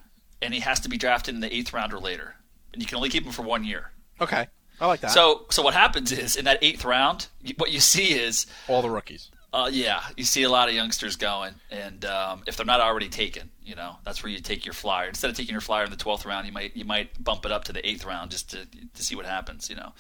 and 0.42 0.54
he 0.54 0.60
has 0.62 0.80
to 0.82 0.90
be 0.90 0.98
drafted 0.98 1.36
in 1.36 1.42
the 1.42 1.54
eighth 1.56 1.74
round 1.74 1.94
or 1.94 2.00
later, 2.00 2.36
and 2.74 2.82
you 2.82 2.88
can 2.88 2.98
only 2.98 3.10
keep 3.10 3.24
him 3.26 3.32
for 3.32 3.44
one 3.44 3.64
year. 3.64 3.92
Okay, 4.22 4.48
I 4.80 4.88
like 4.88 5.02
that. 5.02 5.12
So 5.12 5.46
so 5.50 5.62
what 5.62 5.74
happens 5.74 6.12
is 6.12 6.36
in 6.36 6.46
that 6.46 6.60
eighth 6.62 6.86
round, 6.86 7.28
what 7.58 7.72
you 7.72 7.80
see 7.80 8.14
is 8.14 8.46
all 8.68 8.82
the 8.82 8.90
rookies. 8.90 9.30
uh, 9.54 9.70
yeah, 9.72 10.02
you 10.18 10.24
see 10.26 10.44
a 10.44 10.50
lot 10.50 10.68
of 10.68 10.76
youngsters 10.76 11.16
going, 11.16 11.54
and 11.72 12.04
um, 12.06 12.44
if 12.46 12.58
they're 12.58 12.66
not 12.66 12.82
already 12.82 13.08
taken, 13.08 13.50
you 13.64 13.76
know, 13.76 13.96
that's 14.04 14.22
where 14.22 14.32
you 14.32 14.40
take 14.40 14.66
your 14.66 14.74
flyer. 14.74 15.08
Instead 15.08 15.30
of 15.30 15.38
taking 15.38 15.54
your 15.54 15.62
flyer 15.62 15.86
in 15.86 15.92
the 15.92 15.96
twelfth 15.98 16.26
round, 16.26 16.46
you 16.46 16.52
might 16.54 16.76
you 16.76 16.86
might 16.86 17.24
bump 17.24 17.46
it 17.46 17.52
up 17.52 17.64
to 17.66 17.74
the 17.74 17.88
eighth 17.88 18.06
round 18.06 18.32
just 18.32 18.52
to 18.52 18.66
to 18.94 19.04
see 19.04 19.16
what 19.16 19.26
happens, 19.26 19.70
you 19.70 19.76
know. 19.76 19.94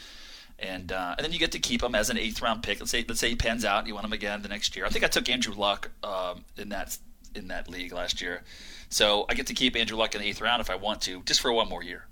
And 0.59 0.91
uh, 0.91 1.15
and 1.17 1.25
then 1.25 1.33
you 1.33 1.39
get 1.39 1.51
to 1.53 1.59
keep 1.59 1.83
him 1.83 1.95
as 1.95 2.09
an 2.09 2.17
eighth 2.17 2.41
round 2.41 2.63
pick. 2.63 2.79
Let's 2.79 2.91
say 2.91 3.05
let's 3.07 3.19
say 3.19 3.29
he 3.29 3.35
pans 3.35 3.65
out, 3.65 3.87
you 3.87 3.93
want 3.93 4.05
him 4.05 4.13
again 4.13 4.41
the 4.41 4.47
next 4.49 4.75
year. 4.75 4.85
I 4.85 4.89
think 4.89 5.03
I 5.03 5.07
took 5.07 5.27
Andrew 5.29 5.53
Luck 5.53 5.91
um, 6.03 6.45
in 6.57 6.69
that 6.69 6.97
in 7.33 7.47
that 7.49 7.69
league 7.69 7.91
last 7.91 8.21
year, 8.21 8.43
so 8.89 9.25
I 9.29 9.33
get 9.33 9.47
to 9.47 9.53
keep 9.53 9.75
Andrew 9.75 9.97
Luck 9.97 10.15
in 10.15 10.21
the 10.21 10.27
eighth 10.27 10.39
round 10.41 10.61
if 10.61 10.69
I 10.69 10.75
want 10.75 11.01
to, 11.01 11.21
just 11.23 11.41
for 11.41 11.51
one 11.51 11.67
more 11.67 11.83
year. 11.83 12.07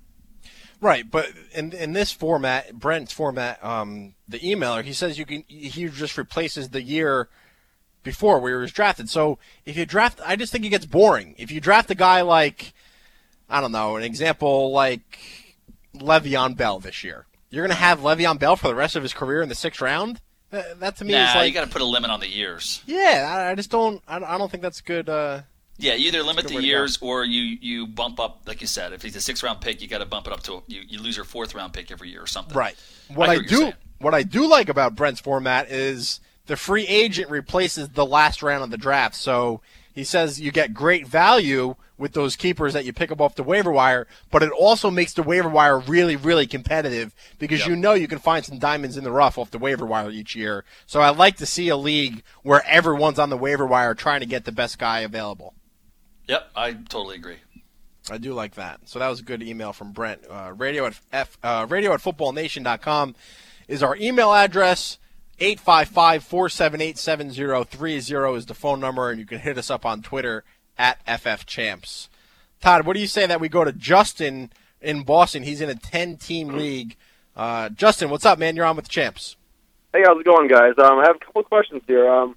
Right, 0.84 1.10
but 1.10 1.27
in 1.53 1.72
in 1.72 1.93
this 1.93 2.11
format, 2.11 2.77
Brent's 2.77 3.14
format, 3.14 3.64
um, 3.64 4.15
the 4.27 4.38
emailer, 4.39 4.84
he 4.84 4.91
says 4.91 5.18
you 5.18 5.26
can 5.26 5.45
he 5.47 5.85
just 5.88 6.18
replaces 6.18 6.69
the 6.69 6.81
year 6.81 7.30
before 8.03 8.39
where 8.39 8.57
he 8.57 8.61
was 8.61 8.73
drafted. 8.73 9.10
So 9.10 9.39
if 9.65 9.77
you 9.77 9.85
draft, 9.85 10.19
I 10.26 10.35
just 10.35 10.51
think 10.51 10.65
it 10.65 10.69
gets 10.69 10.85
boring. 10.85 11.35
If 11.38 11.51
you 11.51 11.61
draft 11.61 11.89
a 11.89 11.95
guy 11.95 12.19
like, 12.22 12.73
I 13.49 13.61
don't 13.61 13.72
know, 13.72 13.95
an 13.95 14.03
example 14.03 14.73
like 14.73 15.19
Le'Veon 15.95 16.57
Bell 16.57 16.80
this 16.80 17.01
year, 17.01 17.27
you're 17.49 17.64
going 17.65 17.76
to 17.77 17.81
have 17.81 18.01
Le'Veon 18.01 18.38
Bell 18.38 18.57
for 18.57 18.68
the 18.68 18.76
rest 18.76 18.97
of 18.97 19.03
his 19.03 19.14
career 19.14 19.41
in 19.41 19.47
the 19.47 19.55
sixth 19.55 19.80
round. 19.80 20.19
That, 20.51 20.81
that 20.81 20.97
to 20.97 21.05
me 21.05 21.14
nah, 21.14 21.30
is 21.30 21.35
like, 21.35 21.47
you 21.47 21.53
got 21.53 21.64
to 21.64 21.72
put 21.72 21.81
a 21.81 21.85
limit 21.85 22.11
on 22.11 22.19
the 22.19 22.30
years. 22.30 22.84
yeah, 22.85 23.31
I, 23.34 23.51
I 23.51 23.55
just 23.55 23.72
don't, 23.72 24.03
I, 24.05 24.19
don't- 24.19 24.27
I 24.30 24.38
don't 24.38 24.51
think 24.51 24.61
that's 24.64 24.81
good. 24.81 25.07
Uh, 25.07 25.43
Yeah, 25.77 25.95
you 25.95 26.07
either 26.09 26.21
limit 26.23 26.47
the 26.47 26.55
way 26.55 26.61
to 26.61 26.67
go. 26.67 26.67
years 26.67 26.97
or 27.01 27.25
you 27.25 27.57
you 27.59 27.87
bump 27.87 28.19
up, 28.19 28.41
like 28.45 28.61
you 28.61 28.67
said. 28.67 28.93
If 28.93 29.01
he's 29.01 29.15
a 29.15 29.21
six 29.21 29.41
round 29.41 29.59
pick, 29.61 29.81
you 29.81 29.87
got 29.87 29.99
to 29.99 30.05
bump 30.05 30.27
it 30.27 30.33
up 30.33 30.43
to 30.43 30.53
a, 30.53 30.61
you 30.67 30.81
you 30.87 30.99
lose 30.99 31.15
your 31.15 31.25
fourth 31.25 31.55
round 31.55 31.73
pick 31.73 31.91
every 31.91 32.09
year 32.09 32.21
or 32.21 32.27
something. 32.27 32.55
Right. 32.55 32.75
What 33.13 33.29
I 33.29 33.33
I, 33.33 33.37
what 33.37 33.47
do 33.47 33.73
what 33.99 34.13
I 34.13 34.23
do 34.23 34.47
like 34.47 34.69
about 34.69 34.95
Brent's 34.95 35.19
format 35.21 35.69
is 35.69 36.19
the 36.45 36.55
free 36.57 36.85
agent 36.87 37.29
replaces 37.29 37.89
the 37.89 38.05
last 38.05 38.43
round 38.43 38.63
of 38.63 38.69
the 38.69 38.77
draft. 38.77 39.15
So 39.15 39.61
he 39.93 40.03
says 40.03 40.39
you 40.39 40.51
get 40.51 40.73
great 40.73 41.07
value 41.07 41.75
with 41.97 42.13
those 42.13 42.35
keepers 42.35 42.73
that 42.73 42.85
you 42.85 42.91
pick 42.91 43.11
up 43.11 43.21
off 43.21 43.35
the 43.35 43.43
waiver 43.43 43.71
wire, 43.71 44.07
but 44.31 44.43
it 44.43 44.51
also 44.51 44.89
makes 44.91 45.13
the 45.13 45.23
waiver 45.23 45.47
wire 45.47 45.79
really, 45.79 46.15
really 46.15 46.45
competitive 46.47 47.13
because 47.39 47.59
Yep. 47.61 47.69
you 47.69 47.75
know 47.75 47.93
you 47.93 48.07
can 48.07 48.19
find 48.19 48.43
some 48.43 48.57
diamonds 48.57 48.97
in 48.97 49.03
the 49.03 49.11
rough 49.11 49.37
off 49.37 49.51
the 49.51 49.59
waiver 49.59 49.85
wire 49.85 50.09
each 50.09 50.35
year. 50.35 50.65
So 50.85 51.01
I 51.01 51.09
like 51.11 51.37
to 51.37 51.45
see 51.45 51.69
a 51.69 51.77
league 51.77 52.23
where 52.41 52.63
everyone's 52.67 53.19
on 53.19 53.29
the 53.29 53.37
waiver 53.37 53.65
wire 53.65 53.93
trying 53.93 54.19
to 54.19 54.25
get 54.25 54.45
the 54.45 54.51
best 54.51 54.77
guy 54.79 54.99
available. 54.99 55.53
Yep, 56.27 56.51
I 56.55 56.73
totally 56.73 57.15
agree. 57.15 57.37
I 58.09 58.17
do 58.17 58.33
like 58.33 58.55
that. 58.55 58.81
So 58.85 58.99
that 58.99 59.07
was 59.07 59.21
a 59.21 59.23
good 59.23 59.41
email 59.41 59.71
from 59.73 59.91
Brent. 59.91 60.21
Uh, 60.29 60.53
radio 60.55 60.85
at 60.85 60.99
f 61.11 61.35
uh, 61.43 61.65
radio 61.69 61.91
at 61.93 62.01
footballnation.com 62.01 63.15
is 63.67 63.81
our 63.83 63.95
email 63.95 64.33
address. 64.33 64.99
855-478-7030 65.39 68.37
is 68.37 68.45
the 68.45 68.53
phone 68.53 68.79
number, 68.79 69.09
and 69.09 69.19
you 69.19 69.25
can 69.25 69.39
hit 69.39 69.57
us 69.57 69.71
up 69.71 69.83
on 69.85 70.03
Twitter 70.03 70.43
at 70.77 71.03
FFChamps. 71.05 72.07
Todd, 72.61 72.85
what 72.85 72.93
do 72.93 72.99
you 72.99 73.07
say 73.07 73.25
that 73.25 73.41
we 73.41 73.49
go 73.49 73.63
to 73.63 73.71
Justin 73.71 74.51
in 74.83 75.03
Boston. 75.03 75.43
He's 75.43 75.61
in 75.61 75.69
a 75.69 75.75
10 75.75 76.17
team 76.17 76.49
league. 76.49 76.95
Uh, 77.35 77.69
Justin, 77.69 78.09
what's 78.09 78.25
up, 78.25 78.37
man? 78.37 78.55
You're 78.55 78.65
on 78.65 78.75
with 78.75 78.85
the 78.85 78.91
champs. 78.91 79.37
Hey, 79.93 80.03
how's 80.05 80.19
it 80.19 80.25
going, 80.25 80.47
guys? 80.47 80.73
Um, 80.77 80.99
I 80.99 81.05
have 81.07 81.15
a 81.15 81.25
couple 81.25 81.43
questions 81.43 81.81
here. 81.87 82.09
Um, 82.09 82.35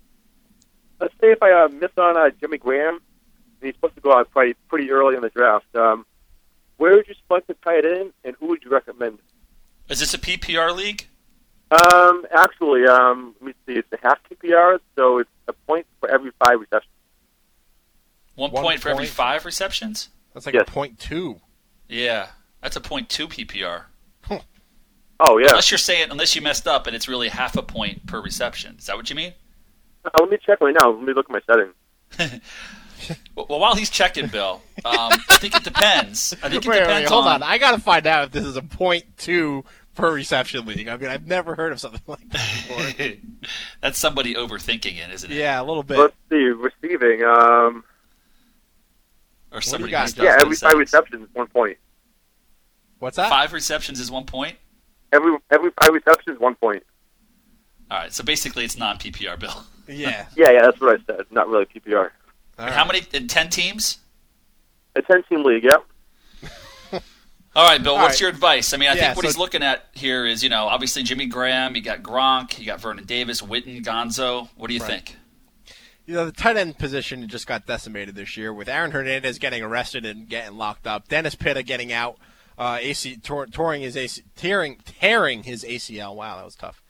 let's 1.01 1.15
say 1.21 1.33
if 1.33 1.43
I 1.43 1.53
uh, 1.53 1.69
miss 1.69 1.91
on 1.99 2.17
uh, 2.17 2.31
Jimmy 2.41 2.59
Graham, 2.59 3.01
he's 3.67 3.75
supposed 3.75 3.95
to 3.95 4.01
go 4.01 4.13
out 4.13 4.31
pretty, 4.31 4.55
pretty 4.69 4.91
early 4.91 5.17
in 5.17 5.23
the 5.23 5.31
draft. 5.31 5.67
Um, 5.75 6.07
where 6.77 6.95
would 6.95 7.09
you 7.09 7.15
select 7.27 7.47
the 7.47 7.55
tight 7.55 7.85
end, 7.85 8.13
and 8.25 8.37
who 8.39 8.47
would 8.49 8.63
you 8.65 8.71
recommend? 8.71 9.19
Is 9.89 10.01
this 10.01 10.15
a 10.15 10.19
PPR 10.19 10.75
league? 10.75 11.07
Um, 11.71 12.27
actually, 12.31 12.87
um, 12.87 13.35
let 13.41 13.47
me 13.47 13.55
see. 13.67 13.73
It's 13.79 13.93
a 13.93 13.99
half 14.03 14.19
PPR, 14.31 14.79
so 14.95 15.19
it's 15.19 15.31
a 15.49 15.53
point 15.53 15.87
for 16.01 16.11
every 16.11 16.33
five 16.45 16.61
receptions. 16.61 16.93
One, 18.35 18.51
One 18.51 18.63
point 18.63 18.81
for 18.81 18.91
every 18.91 19.07
five 19.07 19.45
receptions? 19.45 20.11
That's 20.35 20.47
like 20.47 20.55
a 20.55 20.65
point 20.65 20.99
two. 20.99 21.41
Yeah, 21.89 22.29
that's 22.61 22.77
a 22.77 22.81
point 22.81 23.09
two 23.09 23.27
PPR. 23.27 23.85
Oh 25.21 25.39
yeah. 25.39 25.49
Unless 25.49 25.71
you're 25.71 25.79
saying, 25.79 26.11
unless 26.11 26.37
you 26.37 26.43
messed 26.43 26.69
up 26.69 26.87
and 26.87 26.95
it's 26.95 27.09
really 27.09 27.29
half 27.29 27.57
a 27.57 27.63
point 27.63 28.07
per 28.07 28.21
reception. 28.21 28.77
Is 28.79 28.87
that 28.87 28.97
what 28.97 29.09
you 29.09 29.17
mean? 29.17 29.33
Uh, 30.05 30.11
let 30.21 30.31
me 30.31 30.39
check 30.45 30.61
right 30.61 30.75
now. 30.79 30.91
Let 30.91 31.03
me 31.03 31.13
look 31.15 31.27
at 31.27 31.33
my 31.33 31.41
settings. 31.47 32.43
Well, 33.35 33.47
well, 33.49 33.61
while 33.61 33.75
he's 33.75 33.91
checking, 33.91 34.27
Bill, 34.29 34.63
um, 34.85 34.95
I 35.31 35.37
think 35.39 35.55
it 35.57 35.65
depends. 35.65 36.35
I 36.43 36.49
think 36.49 36.65
it 36.65 36.69
Wait, 36.69 36.77
wait, 36.79 36.85
depends 36.87 37.11
hold 37.11 37.27
on. 37.27 37.43
on. 37.43 37.43
I 37.43 37.59
got 37.59 37.73
to 37.73 37.81
find 37.81 38.07
out 38.07 38.25
if 38.25 38.33
this 38.33 38.45
is 38.45 38.57
a 38.57 38.63
point 38.63 39.05
two 39.19 39.65
per 39.95 40.13
reception 40.13 40.65
league. 40.67 40.89
I 40.89 40.97
mean, 40.97 41.09
I've 41.11 41.27
never 41.27 41.55
heard 41.55 41.73
of 41.73 41.81
something 41.81 42.01
like 42.07 42.29
that 42.31 42.95
before. 42.97 43.13
That's 43.81 43.99
somebody 43.99 44.35
overthinking 44.35 44.99
it, 44.99 45.13
isn't 45.13 45.31
it? 45.31 45.37
yeah, 45.37 45.61
a 45.61 45.65
little 45.65 45.83
bit. 45.83 45.99
Let's 45.99 46.15
see. 46.31 46.37
Receiving. 46.37 47.23
Um, 47.25 47.85
Or 49.53 49.61
somebody 49.61 49.91
got, 49.91 50.17
yeah, 50.17 50.37
every 50.41 50.57
five 50.57 50.59
settings. 50.59 50.81
receptions, 50.81 51.29
one 51.33 51.47
point. 51.49 51.79
What's 52.99 53.17
that? 53.17 53.29
Five 53.29 53.53
receptions 53.53 54.01
is 54.01 54.11
one 54.11 54.25
point. 54.25 54.57
Every 55.13 55.37
every 55.51 55.71
five 55.81 55.93
receptions, 55.95 56.37
is 56.37 56.41
one 56.41 56.55
point. 56.57 56.83
All 57.91 57.99
right, 57.99 58.13
so 58.13 58.25
basically 58.25 58.65
it's 58.65 58.77
non 58.77 58.99
PPR, 58.99 59.39
Bill. 59.39 59.65
Yeah. 59.89 60.27
Yeah, 60.37 60.51
yeah, 60.51 60.63
that's 60.63 60.81
what 60.81 60.99
I 61.01 61.05
said. 61.07 61.27
Not 61.31 61.49
really 61.49 61.65
PPR. 61.67 62.11
And 62.59 62.71
How 62.71 62.85
many? 62.85 63.03
In 63.13 63.29
ten 63.29 63.49
teams? 63.51 63.99
A 64.95 65.03
ten 65.03 65.23
team 65.25 65.45
league. 65.45 65.65
Yep. 65.65 65.85
All 67.55 67.67
right, 67.69 67.83
Bill. 67.83 67.95
All 67.95 68.03
what's 68.03 68.15
right. 68.15 68.21
your 68.23 68.31
advice? 68.31 68.73
I 68.75 68.77
mean, 68.77 68.89
I 68.91 68.95
Yeah, 68.95 69.01
think 69.07 69.17
what 69.17 69.23
so- 69.25 69.29
he's 69.29 69.39
looking 69.39 69.63
at 69.63 69.87
here 69.93 70.27
is, 70.27 70.43
you 70.43 70.49
know, 70.51 70.67
obviously 70.67 71.03
Jimmy 71.03 71.27
Graham. 71.27 71.75
You 71.75 71.83
got 71.83 72.03
Gronk. 72.03 72.59
You 72.59 72.67
got 72.67 72.81
Vernon 72.81 73.05
Davis, 73.05 73.41
Witten, 73.41 73.83
Gonzo. 73.85 74.49
What 74.57 74.69
do 74.69 74.75
you 74.75 74.81
Right. 74.81 74.91
think? 74.91 75.17
You 76.05 76.15
know, 76.15 76.27
the 76.27 76.33
tight 76.33 76.57
end 76.57 76.79
position 76.79 77.27
just 77.29 77.47
got 77.47 77.67
decimated 77.67 78.15
this 78.15 78.37
year 78.37 78.53
with 78.53 78.69
Aaron 78.69 78.93
Hernandez 78.93 79.39
getting 79.39 79.63
arrested 79.63 80.05
and 80.07 80.29
getting 80.29 80.57
locked 80.57 80.87
up. 80.87 81.09
Dennis 81.09 81.35
Pitta 81.35 81.63
getting 81.65 81.93
out, 81.93 82.17
uh, 82.59 82.79
AC, 82.81 83.17
tor- 83.17 83.47
touring 83.47 83.83
his 83.83 83.97
AC, 83.97 84.23
tearing, 84.37 84.77
tearing 84.85 85.43
his 85.43 85.65
ACL. 85.65 86.15
Wow, 86.15 86.37
that 86.37 86.45
was 86.45 86.55
tough. 86.55 86.81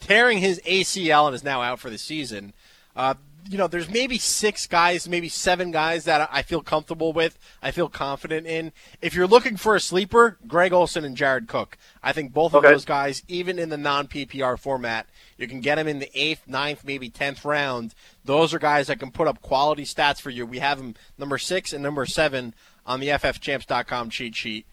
Tearing 0.00 0.38
his 0.38 0.60
ACL 0.66 1.26
and 1.26 1.34
is 1.36 1.44
now 1.44 1.62
out 1.62 1.78
for 1.78 1.88
the 1.88 1.98
season. 1.98 2.52
Uh, 2.96 3.14
you 3.48 3.58
know, 3.58 3.66
there's 3.66 3.90
maybe 3.90 4.16
six 4.18 4.66
guys, 4.66 5.08
maybe 5.08 5.28
seven 5.28 5.70
guys 5.70 6.04
that 6.04 6.28
I 6.32 6.42
feel 6.42 6.62
comfortable 6.62 7.12
with. 7.12 7.38
I 7.62 7.70
feel 7.72 7.88
confident 7.88 8.46
in. 8.46 8.72
If 9.02 9.14
you're 9.14 9.26
looking 9.26 9.56
for 9.56 9.74
a 9.76 9.80
sleeper, 9.80 10.38
Greg 10.46 10.72
Olsen 10.72 11.04
and 11.04 11.16
Jared 11.16 11.46
Cook. 11.46 11.76
I 12.02 12.12
think 12.12 12.32
both 12.32 12.54
of 12.54 12.64
Okay. 12.64 12.72
those 12.72 12.84
guys, 12.84 13.22
even 13.28 13.58
in 13.58 13.68
the 13.68 13.76
non 13.76 14.06
PPR 14.08 14.58
format, 14.58 15.06
you 15.36 15.46
can 15.46 15.60
get 15.60 15.74
them 15.76 15.88
in 15.88 15.98
the 15.98 16.10
eighth, 16.14 16.42
ninth, 16.46 16.84
maybe 16.84 17.10
tenth 17.10 17.44
round. 17.44 17.94
Those 18.24 18.54
are 18.54 18.58
guys 18.58 18.86
that 18.86 18.98
can 18.98 19.10
put 19.10 19.28
up 19.28 19.42
quality 19.42 19.84
stats 19.84 20.20
for 20.20 20.30
you. 20.30 20.46
We 20.46 20.60
have 20.60 20.78
them 20.78 20.94
number 21.18 21.36
six 21.38 21.72
and 21.72 21.82
number 21.82 22.06
seven 22.06 22.54
on 22.86 23.00
the 23.00 23.08
FFChamps.com 23.08 24.10
cheat 24.10 24.36
sheet. 24.36 24.66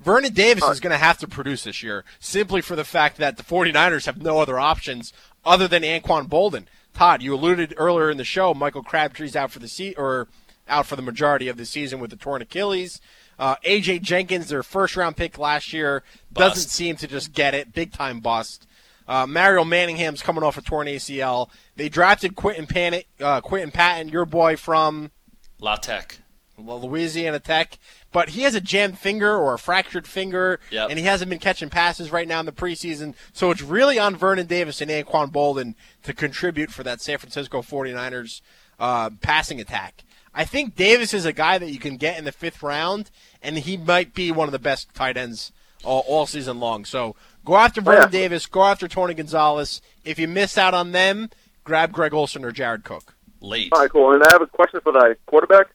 Vernon 0.00 0.32
Davis 0.32 0.64
is 0.68 0.78
going 0.80 0.92
to 0.92 0.96
have 0.98 1.18
to 1.18 1.26
produce 1.26 1.64
this 1.64 1.82
year 1.82 2.04
simply 2.20 2.60
for 2.60 2.76
the 2.76 2.84
fact 2.84 3.16
that 3.16 3.36
the 3.36 3.42
49ers 3.42 4.06
have 4.06 4.22
no 4.22 4.38
other 4.38 4.58
options 4.58 5.12
other 5.44 5.66
than 5.66 5.82
Anquan 5.82 6.28
Boldin. 6.28 6.66
Todd, 6.98 7.22
you 7.22 7.32
alluded 7.32 7.74
earlier 7.76 8.10
in 8.10 8.16
the 8.16 8.24
show, 8.24 8.52
Michael 8.52 8.82
Crabtree's 8.82 9.36
out 9.36 9.52
for 9.52 9.60
the 9.60 9.68
se- 9.68 9.94
or 9.94 10.26
out 10.66 10.84
for 10.84 10.96
the 10.96 11.02
majority 11.02 11.46
of 11.46 11.56
the 11.56 11.64
season 11.64 12.00
with 12.00 12.10
the 12.10 12.16
torn 12.16 12.42
Achilles. 12.42 13.00
Uh, 13.38 13.54
AJ 13.64 14.02
Jenkins, 14.02 14.48
their 14.48 14.64
first 14.64 14.96
round 14.96 15.16
pick 15.16 15.38
last 15.38 15.72
year, 15.72 16.02
doesn't 16.32 16.70
seem 16.70 16.96
to 16.96 17.06
just 17.06 17.32
get 17.32 17.54
it. 17.54 17.72
Big 17.72 17.92
time 17.92 18.18
bust. 18.18 18.66
Uh, 19.06 19.28
Mario 19.28 19.62
Manningham's 19.62 20.22
coming 20.22 20.42
off 20.42 20.58
a 20.58 20.60
torn 20.60 20.88
ACL. 20.88 21.50
They 21.76 21.88
drafted 21.88 22.34
Quinton 22.34 22.66
Patton, 22.66 23.02
uh, 23.20 23.42
Quinton 23.42 23.70
Patton, 23.70 24.08
your 24.08 24.24
boy 24.24 24.56
from 24.56 25.12
La 25.60 25.76
Tech. 25.76 26.18
Well, 26.58 26.80
Louisiana 26.80 27.38
Tech, 27.38 27.78
but 28.12 28.30
he 28.30 28.42
has 28.42 28.54
a 28.54 28.60
jammed 28.60 28.98
finger 28.98 29.36
or 29.36 29.54
a 29.54 29.58
fractured 29.58 30.06
finger, 30.06 30.58
Yep. 30.70 30.90
and 30.90 30.98
he 30.98 31.04
hasn't 31.04 31.30
been 31.30 31.38
catching 31.38 31.70
passes 31.70 32.10
right 32.10 32.26
now 32.26 32.40
in 32.40 32.46
the 32.46 32.52
preseason. 32.52 33.14
So 33.32 33.50
it's 33.50 33.62
really 33.62 33.98
on 33.98 34.16
Vernon 34.16 34.46
Davis 34.46 34.80
and 34.80 34.90
Anquan 34.90 35.30
Boldin 35.30 35.74
to 36.02 36.12
contribute 36.12 36.70
for 36.70 36.82
that 36.82 37.00
San 37.00 37.18
Francisco 37.18 37.62
49ers 37.62 38.40
uh, 38.80 39.10
passing 39.20 39.60
attack. 39.60 40.04
I 40.34 40.44
think 40.44 40.76
Davis 40.76 41.14
is 41.14 41.24
a 41.24 41.32
guy 41.32 41.58
that 41.58 41.70
you 41.70 41.78
can 41.78 41.96
get 41.96 42.18
in 42.18 42.24
the 42.24 42.32
fifth 42.32 42.62
round, 42.62 43.10
and 43.42 43.58
he 43.58 43.76
might 43.76 44.14
be 44.14 44.30
one 44.30 44.46
of 44.48 44.52
the 44.52 44.58
best 44.58 44.92
tight 44.94 45.16
ends 45.16 45.52
all, 45.84 46.04
all 46.06 46.26
season 46.26 46.60
long. 46.60 46.84
So 46.84 47.16
go 47.44 47.56
after 47.56 47.80
Vernon 47.80 48.02
yeah. 48.02 48.08
Davis, 48.08 48.46
go 48.46 48.64
after 48.64 48.88
Tony 48.88 49.14
Gonzalez. 49.14 49.80
If 50.04 50.18
you 50.18 50.28
miss 50.28 50.58
out 50.58 50.74
on 50.74 50.92
them, 50.92 51.30
grab 51.64 51.92
Greg 51.92 52.12
Olsen 52.14 52.44
or 52.44 52.52
Jared 52.52 52.84
Cook. 52.84 53.14
Late. 53.40 53.72
All 53.72 53.80
right, 53.80 53.90
cool. 53.90 54.12
And 54.12 54.22
I 54.24 54.32
have 54.32 54.42
a 54.42 54.46
question 54.46 54.80
for 54.80 54.92
the 54.92 55.16
quarterback. 55.26 55.68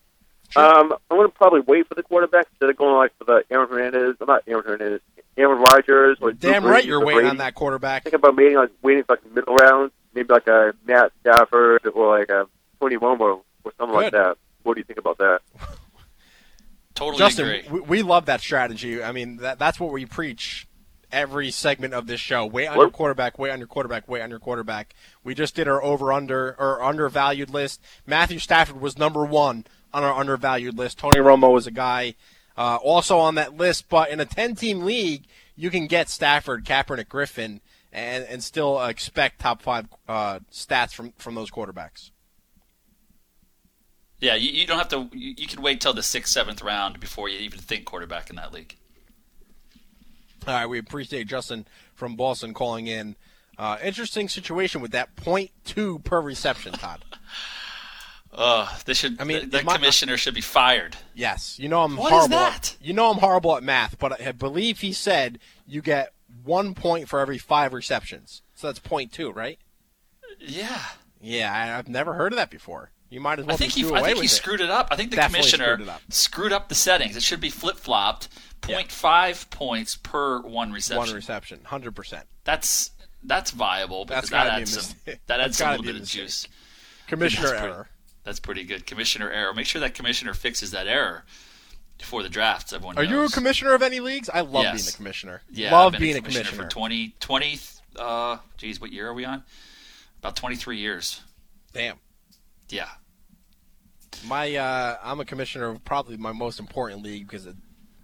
Um, 0.56 0.94
I'm 1.10 1.18
going 1.18 1.28
to 1.30 1.34
probably 1.36 1.62
wait 1.62 1.88
for 1.88 1.96
the 1.96 2.04
quarterback 2.04 2.48
instead 2.52 2.70
of 2.70 2.78
going 2.78 2.96
like 2.96 3.12
for 3.18 3.24
the 3.26 3.44
Aaron 3.50 3.70
Hernandez. 3.70 4.16
I'm 4.22 4.28
not 4.28 4.44
Aaron 4.48 4.64
Hernandez. 4.66 5.02
Aaron 5.36 5.60
Rodgers 5.60 6.18
or 6.22 6.32
Damn 6.32 6.62
Drew 6.62 6.72
right 6.72 6.84
Brees 6.84 6.88
you're 6.88 7.00
waiting 7.00 7.22
Brady. 7.22 7.30
on 7.30 7.38
that 7.38 7.56
quarterback. 7.56 8.04
Think 8.04 8.16
about 8.16 8.36
waiting 8.36 8.56
like 8.58 8.70
waiting 8.84 9.04
for 9.04 9.14
like 9.14 9.24
the 9.24 9.30
middle 9.30 9.56
round, 9.56 9.92
maybe 10.14 10.32
like 10.32 10.46
a 10.48 10.74
Matt 10.86 11.12
Stafford 11.22 11.88
or 11.88 12.20
like 12.20 12.30
a 12.30 12.46
Tony 12.80 12.98
Romo 12.98 13.42
or 13.64 13.72
something 13.80 13.96
like 13.96 14.12
that. 14.12 14.38
What 14.62 14.76
do 14.76 14.82
you 14.82 14.84
think 14.86 15.00
about 15.00 15.18
that? 15.18 15.40
Totally 16.96 17.18
Justin, 17.18 17.50
agree. 17.50 17.70
we, 17.72 17.80
we 17.82 18.02
love 18.04 18.28
that 18.28 18.42
strategy. 18.42 19.04
I 19.04 19.12
mean, 19.12 19.38
that, 19.38 19.58
that's 19.58 19.80
what 19.80 19.92
we 19.92 20.06
preach 20.06 20.68
every 21.12 21.50
segment 21.50 21.94
of 21.96 22.06
this 22.06 22.20
show. 22.20 22.46
Wait 22.46 22.68
on 22.68 22.78
What- 22.78 22.84
your 22.84 22.92
quarterback, 22.92 23.40
wait 23.40 23.50
on 23.52 23.58
your 23.60 23.68
quarterback, 23.68 24.08
wait 24.08 24.22
on 24.22 24.30
your 24.30 24.40
quarterback. 24.40 24.94
We 25.24 25.34
just 25.34 25.56
did 25.56 25.68
our 25.68 25.82
over 25.84 26.14
under 26.14 26.56
or 26.60 26.84
undervalued 26.84 27.50
list. 27.50 27.82
Matthew 28.06 28.38
Stafford 28.40 28.80
was 28.80 28.98
number 28.98 29.26
one 29.26 29.66
on 29.94 30.04
our 30.04 30.14
undervalued 30.14 30.78
list. 30.78 30.98
Tony 30.98 31.20
Romo 31.20 31.54
was 31.54 31.68
a 31.68 31.72
guy 31.72 32.16
uh, 32.58 32.78
also 32.82 33.18
on 33.18 33.36
that 33.36 33.56
list, 33.58 33.90
but 33.90 34.10
in 34.10 34.20
a 34.20 34.26
10 34.26 34.56
team 34.56 34.84
league, 34.84 35.26
you 35.56 35.70
can 35.70 35.88
get 35.88 36.10
Stafford, 36.10 36.66
Kaepernick, 36.66 37.10
Griffin, 37.10 37.62
and, 37.92 38.24
and 38.26 38.44
still 38.44 38.84
expect 38.84 39.40
top 39.40 39.62
five 39.62 39.88
uh, 40.08 40.40
stats 40.52 40.94
from, 40.94 41.14
from 41.18 41.36
those 41.36 41.52
quarterbacks. 41.52 42.12
Yeah, 44.20 44.36
you, 44.36 44.52
you 44.52 44.66
don't 44.66 44.78
have 44.78 44.90
to. 44.90 45.10
You, 45.12 45.36
you 45.38 45.48
can 45.48 45.62
wait 45.62 45.82
till 45.82 45.94
the 45.94 46.02
sixth, 46.02 46.32
seventh 46.32 46.64
round 46.64 47.00
before 47.00 47.28
you 47.28 47.40
even 47.40 47.60
think 47.60 47.84
quarterback 47.84 48.30
in 48.30 48.38
that 48.38 48.54
league. 48.54 48.78
All 50.48 50.54
right, 50.54 50.66
we 50.66 50.78
appreciate 50.80 51.28
Justin 51.28 51.66
from 51.94 52.16
Boston 52.16 52.54
calling 52.54 52.88
in. 52.88 53.18
Uh, 53.58 53.78
interesting 53.84 54.30
situation 54.30 54.82
with 54.82 54.92
that 54.92 55.16
point 55.18 55.52
two 55.66 56.00
per 56.00 56.22
reception, 56.22 56.72
Todd. 56.74 57.04
Uh, 58.36 58.68
they 58.86 58.94
should. 58.94 59.22
I 59.22 59.26
mean, 59.26 59.50
the, 59.50 59.64
my- 59.64 59.76
commissioner 59.76 60.18
should 60.18 60.34
be 60.34 60.42
fired. 60.42 60.96
Yes, 61.14 61.60
you 61.60 61.70
know 61.70 61.84
I'm 61.84 61.96
What 61.98 62.08
is 62.08 62.12
horrible. 62.12 62.30
that? 62.38 62.56
At, 62.56 62.86
you 62.86 62.94
know 62.94 63.12
I'm 63.12 63.18
horrible 63.20 63.56
at 63.58 63.64
math, 63.64 64.00
but 64.00 64.20
I 64.22 64.32
believe 64.32 64.80
he 64.80 64.92
said 64.94 65.40
you 65.68 65.82
get 65.82 66.14
one 66.44 66.74
point 66.74 67.08
for 67.08 67.20
every 67.20 67.38
five 67.38 67.74
receptions. 67.74 68.42
So 68.56 68.68
that's 68.68 68.80
point 68.80 69.12
two, 69.12 69.32
right? 69.32 69.60
Yeah, 70.40 70.80
Yeah, 71.22 71.54
I, 71.54 71.78
I've 71.78 71.88
never 71.88 72.14
heard 72.14 72.34
of 72.34 72.38
that 72.38 72.50
before. 72.50 72.90
You 73.10 73.22
might 73.22 73.38
as 73.38 73.46
well 73.46 73.54
I 73.54 73.58
think 73.58 73.74
he. 73.74 73.86
I 73.94 74.02
think 74.02 74.18
he 74.18 74.26
it. 74.26 74.30
screwed 74.30 74.60
it 74.62 74.72
up. 74.72 74.88
I 74.90 74.96
think 74.96 75.12
the 75.12 75.18
Definitely 75.18 75.42
commissioner 75.52 75.74
screwed 75.76 75.90
up. 75.90 76.02
screwed 76.10 76.52
up 76.54 76.70
the 76.70 76.76
settings. 76.76 77.16
It 77.16 77.22
should 77.22 77.40
be 77.42 77.50
flip 77.52 77.78
flopped. 77.78 78.30
0.5 78.64 79.50
points 79.50 79.96
per 79.98 80.40
one 80.42 80.72
reception. 80.72 80.98
One 80.98 81.14
reception, 81.14 81.60
hundred 81.66 81.96
percent. 81.96 82.26
That's 82.46 82.92
that's 83.24 83.52
viable 83.52 84.06
because 84.06 84.30
That's 84.30 84.48
that 84.48 84.48
a 84.48 84.62
adds 84.62 84.72
some 84.88 84.98
that 85.28 85.40
adds 85.40 85.60
gotta 85.60 85.72
little 85.78 85.84
be 85.86 85.92
bit 85.94 86.02
of 86.02 86.08
juice. 86.08 86.48
Commissioner 87.08 87.54
error. 87.54 87.88
That's 88.24 88.40
pretty 88.40 88.64
good. 88.64 88.86
Commissioner 88.86 89.30
error. 89.30 89.54
Make 89.54 89.66
sure 89.66 89.82
that 89.82 89.94
commissioner 89.94 90.34
fixes 90.34 90.72
that 90.72 90.88
error 90.88 91.26
before 91.98 92.24
the 92.24 92.30
draft. 92.30 92.70
so 92.70 92.78
Everyone 92.78 92.98
Are 92.98 93.04
you 93.04 93.24
a 93.24 93.30
commissioner 93.30 93.74
of 93.74 93.82
any 93.82 94.00
leagues? 94.00 94.30
I 94.30 94.42
love 94.42 94.64
Yes. 94.64 94.82
being 94.84 94.94
a 94.94 94.98
commissioner. 94.98 95.42
Yeah, 95.52 95.72
love 95.72 95.88
I've 95.88 95.92
been 95.94 96.02
being 96.02 96.18
a 96.18 96.22
commissioner, 96.22 96.64
for 96.64 96.70
20, 96.70 97.16
20 97.20 97.60
uh, 97.98 98.38
geez, 98.58 98.82
what 98.82 98.92
year 98.92 99.08
are 99.10 99.14
we 99.14 99.26
on? 99.26 99.44
About 100.20 100.36
23 100.36 100.78
years. 100.78 101.22
Damn. 101.74 101.98
Yeah. 102.70 102.90
My 104.26 104.56
uh, 104.56 104.98
I'm 105.04 105.20
a 105.20 105.26
commissioner 105.26 105.68
of 105.70 105.84
probably 105.84 106.18
my 106.18 106.32
most 106.32 106.60
important 106.60 107.04
league 107.04 107.28
because 107.28 107.46
it 107.46 107.56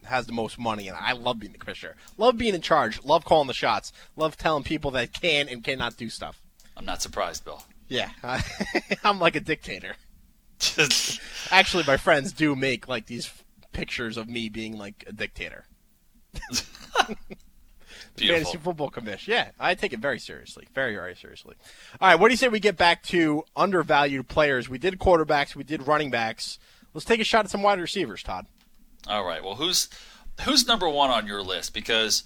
has 0.06 0.26
the 0.26 0.34
most 0.34 0.58
money, 0.60 0.88
and 0.88 0.98
I 1.00 1.14
love 1.14 1.40
being 1.40 1.52
the 1.54 1.58
commissioner. 1.58 1.96
Love 2.18 2.38
being 2.38 2.56
in 2.56 2.62
charge. 2.62 3.04
Love 3.04 3.24
calling 3.26 3.48
the 3.48 3.54
shots. 3.54 3.94
Love 4.16 4.36
telling 4.38 4.64
people 4.64 4.92
that 4.92 5.14
can 5.14 5.48
and 5.48 5.64
cannot 5.64 5.98
do 5.98 6.10
stuff. 6.10 6.42
I'm 6.76 6.86
not 6.86 7.02
surprised, 7.02 7.46
Bill. 7.46 7.64
Yeah, 7.88 8.10
I'm 9.04 9.20
like 9.20 9.36
a 9.36 9.40
dictator. 9.40 9.96
Actually, 11.52 11.84
my 11.86 11.98
friends 11.98 12.34
do 12.34 12.56
make 12.56 12.88
like 12.88 13.06
these 13.06 13.32
pictures 13.72 14.18
of 14.18 14.28
me 14.28 14.50
being 14.50 14.78
like 14.78 15.04
a 15.08 15.14
dictator. 15.14 15.66
The 18.16 18.28
Fantasy 18.28 18.58
Football 18.58 18.90
Commission. 18.90 19.34
Yeah, 19.34 19.52
I 19.60 19.76
take 19.76 19.94
it 19.94 20.00
very 20.00 20.20
seriously. 20.20 20.68
Very, 20.76 20.94
very 20.94 21.16
seriously. 21.16 21.56
All 22.02 22.10
right, 22.10 22.20
what 22.20 22.28
do 22.28 22.34
you 22.34 22.38
say 22.38 22.50
we 22.50 22.60
get 22.60 22.78
back 22.78 23.04
to 23.04 23.44
undervalued 23.56 24.28
players? 24.28 24.70
We 24.70 24.78
did 24.78 25.00
quarterbacks, 25.00 25.56
we 25.56 25.64
did 25.64 25.88
running 25.88 26.12
backs. 26.12 26.60
Let's 26.94 27.06
take 27.06 27.20
a 27.20 27.24
shot 27.24 27.46
at 27.46 27.52
some 27.52 27.62
wide 27.62 27.80
receivers, 27.80 28.24
Todd. 28.24 28.48
All 29.08 29.24
right. 29.24 29.44
Well, 29.44 29.56
who's 29.56 29.90
who's 30.42 30.68
number 30.68 30.90
one 30.90 31.10
on 31.10 31.28
your 31.28 31.42
list? 31.42 31.74
Because 31.74 32.24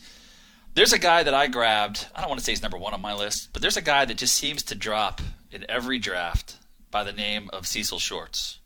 there's 0.74 0.94
a 0.94 1.00
guy 1.00 1.24
that 1.24 1.34
I 1.34 1.48
grabbed. 1.48 2.08
I 2.16 2.22
don't 2.22 2.30
want 2.30 2.40
to 2.40 2.46
say 2.46 2.54
he's 2.54 2.64
number 2.64 2.78
one 2.78 2.94
on 2.94 3.02
my 3.02 3.14
list, 3.14 3.50
but 3.54 3.62
there's 3.62 3.78
a 3.78 3.82
guy 3.82 4.06
that 4.06 4.18
just 4.18 4.36
seems 4.36 4.64
to 4.64 4.76
drop 4.76 5.22
in 5.52 5.66
every 5.70 6.00
draft 6.00 6.58
by 6.94 7.04
the 7.04 7.12
name 7.12 7.50
of 7.52 7.68
Cecil 7.68 8.00
Shorts. 8.00 8.60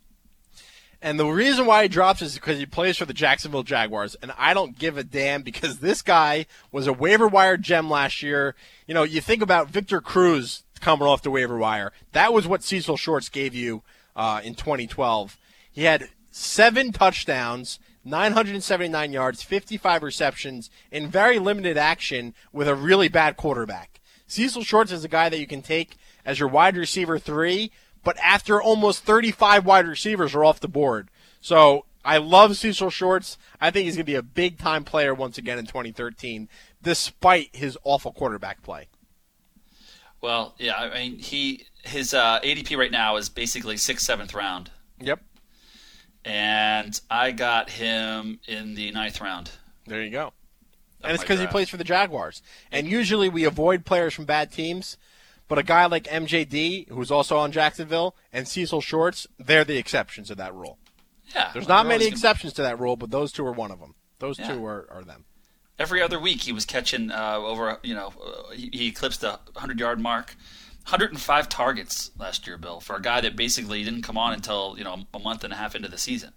And 1.02 1.20
the 1.20 1.26
reason 1.26 1.66
why 1.66 1.84
he 1.84 1.90
drops 1.90 2.22
is 2.22 2.36
because 2.36 2.58
he 2.58 2.66
plays 2.66 2.98
for 2.98 3.06
the 3.06 3.14
Jacksonville 3.14 3.64
Jaguars, 3.64 4.16
and 4.22 4.34
I 4.38 4.54
don't 4.54 4.78
give 4.78 4.98
a 4.98 5.04
damn 5.04 5.44
because 5.44 5.80
this 5.80 6.02
guy 6.02 6.46
was 6.72 6.88
a 6.88 6.94
waiver 6.94 7.28
wire 7.28 7.56
gem 7.56 7.90
last 7.90 8.22
year. 8.22 8.56
You 8.86 8.94
know, 8.94 9.04
you 9.04 9.22
think 9.22 9.42
about 9.42 9.70
Victor 9.70 10.02
Cruz 10.02 10.64
coming 10.82 11.08
off 11.08 11.22
the 11.22 11.32
waiver 11.32 11.58
wire. 11.58 11.94
That 12.12 12.34
was 12.34 12.48
what 12.48 12.64
Cecil 12.64 12.98
Shorts 12.98 13.30
gave 13.30 13.56
you 13.56 13.84
uh, 14.16 14.42
in 14.44 14.56
2012. 14.56 15.38
He 15.72 15.84
had 15.84 16.10
seven 16.32 16.92
touchdowns, 16.92 17.80
979 18.04 19.12
yards, 19.14 19.44
55 19.44 20.04
receptions 20.04 20.70
in 20.92 21.08
very 21.08 21.40
limited 21.40 21.78
action 21.78 22.34
with 22.52 22.68
a 22.68 22.76
really 22.76 23.08
bad 23.08 23.38
quarterback. 23.38 24.02
Cecil 24.26 24.64
Shorts 24.64 24.92
is 24.92 25.06
a 25.06 25.10
guy 25.10 25.30
that 25.30 25.40
you 25.40 25.48
can 25.48 25.62
take 25.62 25.98
as 26.26 26.40
your 26.40 26.50
wide 26.50 26.76
receiver 26.76 27.18
three, 27.18 27.72
but 28.08 28.18
after 28.24 28.62
almost 28.62 29.04
35 29.04 29.66
wide 29.66 29.86
receivers 29.86 30.34
are 30.34 30.46
off 30.46 30.62
the 30.62 30.70
board. 30.70 31.10
So 31.42 31.84
I 32.06 32.20
love 32.20 32.56
Cecil 32.56 32.90
Shorts. 32.90 33.38
I 33.60 33.70
think 33.70 33.84
he's 33.84 33.98
going 33.98 34.06
to 34.06 34.10
be 34.10 34.16
a 34.16 34.24
big 34.24 34.58
time 34.58 34.86
player 34.86 35.14
once 35.14 35.38
again 35.38 35.60
in 35.60 35.66
2013, 35.66 36.48
despite 36.82 37.54
his 37.54 37.78
awful 37.84 38.14
quarterback 38.14 38.64
play. 38.64 38.88
Well, 40.22 40.56
yeah, 40.58 40.78
I 40.78 40.94
mean, 40.94 41.20
he 41.20 41.66
his 41.84 42.14
uh, 42.14 42.40
ADP 42.40 42.78
right 42.78 42.92
now 42.92 43.18
is 43.18 43.28
basically 43.28 43.76
sixth, 43.76 44.06
seventh 44.06 44.34
round. 44.34 44.72
Yep. 45.02 45.20
And 46.24 47.02
I 47.12 47.34
got 47.34 47.72
him 47.72 48.40
in 48.48 48.76
the 48.76 48.90
ninth 48.92 49.20
round. 49.20 49.52
There 49.86 50.02
you 50.02 50.12
go. 50.12 50.32
And 51.04 51.12
it's 51.14 51.24
because 51.24 51.42
he 51.42 51.48
plays 51.48 51.68
for 51.68 51.76
the 51.76 51.84
Jaguars. 51.84 52.42
And 52.72 52.88
usually 52.88 53.28
we 53.28 53.44
avoid 53.44 53.84
players 53.84 54.14
from 54.14 54.24
bad 54.24 54.50
teams, 54.50 54.98
but 55.48 55.58
a 55.58 55.64
guy 55.64 55.86
like 55.86 56.06
MJD, 56.06 56.90
who's 56.90 57.12
also 57.12 57.38
on 57.38 57.52
Jacksonville, 57.52 58.16
and 58.34 58.48
Cecil 58.48 58.82
Shorts, 58.82 59.28
they're 59.40 59.64
the 59.64 59.78
exceptions 59.78 60.28
to 60.28 60.36
that 60.36 60.54
rule. 60.54 60.78
Yeah. 61.34 61.52
There's 61.54 61.68
well, 61.68 61.78
not 61.80 61.86
many 61.88 61.96
always 62.06 62.08
gonna- 62.08 62.14
exceptions 62.16 62.54
to 62.54 62.62
that 62.64 62.80
rule, 62.80 62.96
but 62.96 63.12
those 63.12 63.32
two 63.32 63.46
are 63.46 63.52
one 63.52 63.72
of 63.72 63.80
them. 63.80 63.96
Those 64.20 64.40
Yeah. 64.40 64.54
two 64.54 64.66
are, 64.66 64.88
are 64.92 65.04
them. 65.04 65.26
Every 65.80 66.02
other 66.02 66.20
week 66.20 66.42
he 66.42 66.52
was 66.52 66.66
catching 66.66 67.12
uh, 67.12 67.36
over, 67.38 67.80
you 67.84 67.94
know, 67.94 68.12
uh, 68.24 68.52
he, 68.52 68.70
he 68.74 68.88
eclipsed 68.88 69.22
the 69.22 69.40
100 69.54 69.80
yard 69.80 70.00
mark. 70.00 70.36
105 70.86 71.50
targets 71.50 72.12
last 72.18 72.48
year, 72.48 72.58
Bill, 72.58 72.80
for 72.80 72.96
a 72.96 73.02
guy 73.02 73.20
that 73.22 73.36
basically 73.36 73.84
didn't 73.84 74.04
come 74.04 74.18
on 74.18 74.34
until, 74.34 74.76
you 74.78 74.84
know, 74.86 75.04
a 75.14 75.20
month 75.20 75.44
and 75.44 75.52
a 75.52 75.58
half 75.58 75.76
into 75.76 75.90
the 75.90 75.98
season. 75.98 76.32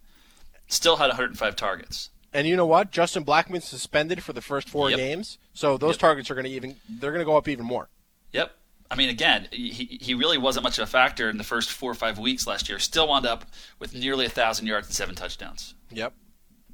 Still 0.67 0.97
had 0.97 1.07
105 1.07 1.55
targets. 1.57 2.11
And 2.33 2.47
you 2.49 2.57
know 2.57 2.67
what? 2.67 2.91
Justin 2.91 3.25
Blackmon's 3.25 3.65
suspended 3.65 4.23
for 4.23 4.33
the 4.33 4.41
first 4.43 4.69
four 4.69 4.91
Yep. 4.91 4.99
games, 4.99 5.39
so 5.55 5.77
those 5.77 5.97
targets 5.97 6.31
are 6.31 6.35
going 6.35 6.45
to 6.47 6.51
even 6.51 6.77
they're 6.89 7.11
going 7.13 7.21
to 7.21 7.25
go 7.25 7.37
up 7.37 7.49
even 7.49 7.65
more. 7.65 7.89
Yep. 8.33 8.53
I 8.91 8.97
mean, 8.97 9.09
again, 9.09 9.47
he, 9.53 9.99
he 10.01 10.15
really 10.15 10.37
wasn't 10.37 10.65
much 10.65 10.79
of 10.79 10.83
a 10.83 10.87
factor 10.87 11.31
in 11.31 11.39
the 11.39 11.45
first 11.45 11.71
four 11.71 11.93
or 11.93 11.95
five 11.95 12.19
weeks 12.19 12.47
last 12.47 12.69
year. 12.69 12.79
Still 12.81 13.07
wound 13.07 13.25
up 13.25 13.45
with 13.79 13.95
nearly 13.95 14.27
a 14.27 14.31
thousand 14.31 14.67
yards 14.67 14.89
and 14.89 14.97
seven 14.97 15.15
touchdowns. 15.15 15.75
Yep. 15.91 16.13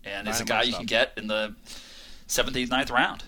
And 0.05 0.27
it's 0.27 0.41
a 0.41 0.45
guy 0.45 0.63
you 0.63 0.73
can 0.73 0.87
get 0.87 1.13
in 1.17 1.27
the 1.27 1.55
seventh, 2.27 2.57
eighth, 2.57 2.71
ninth 2.71 2.91
round. 2.91 3.25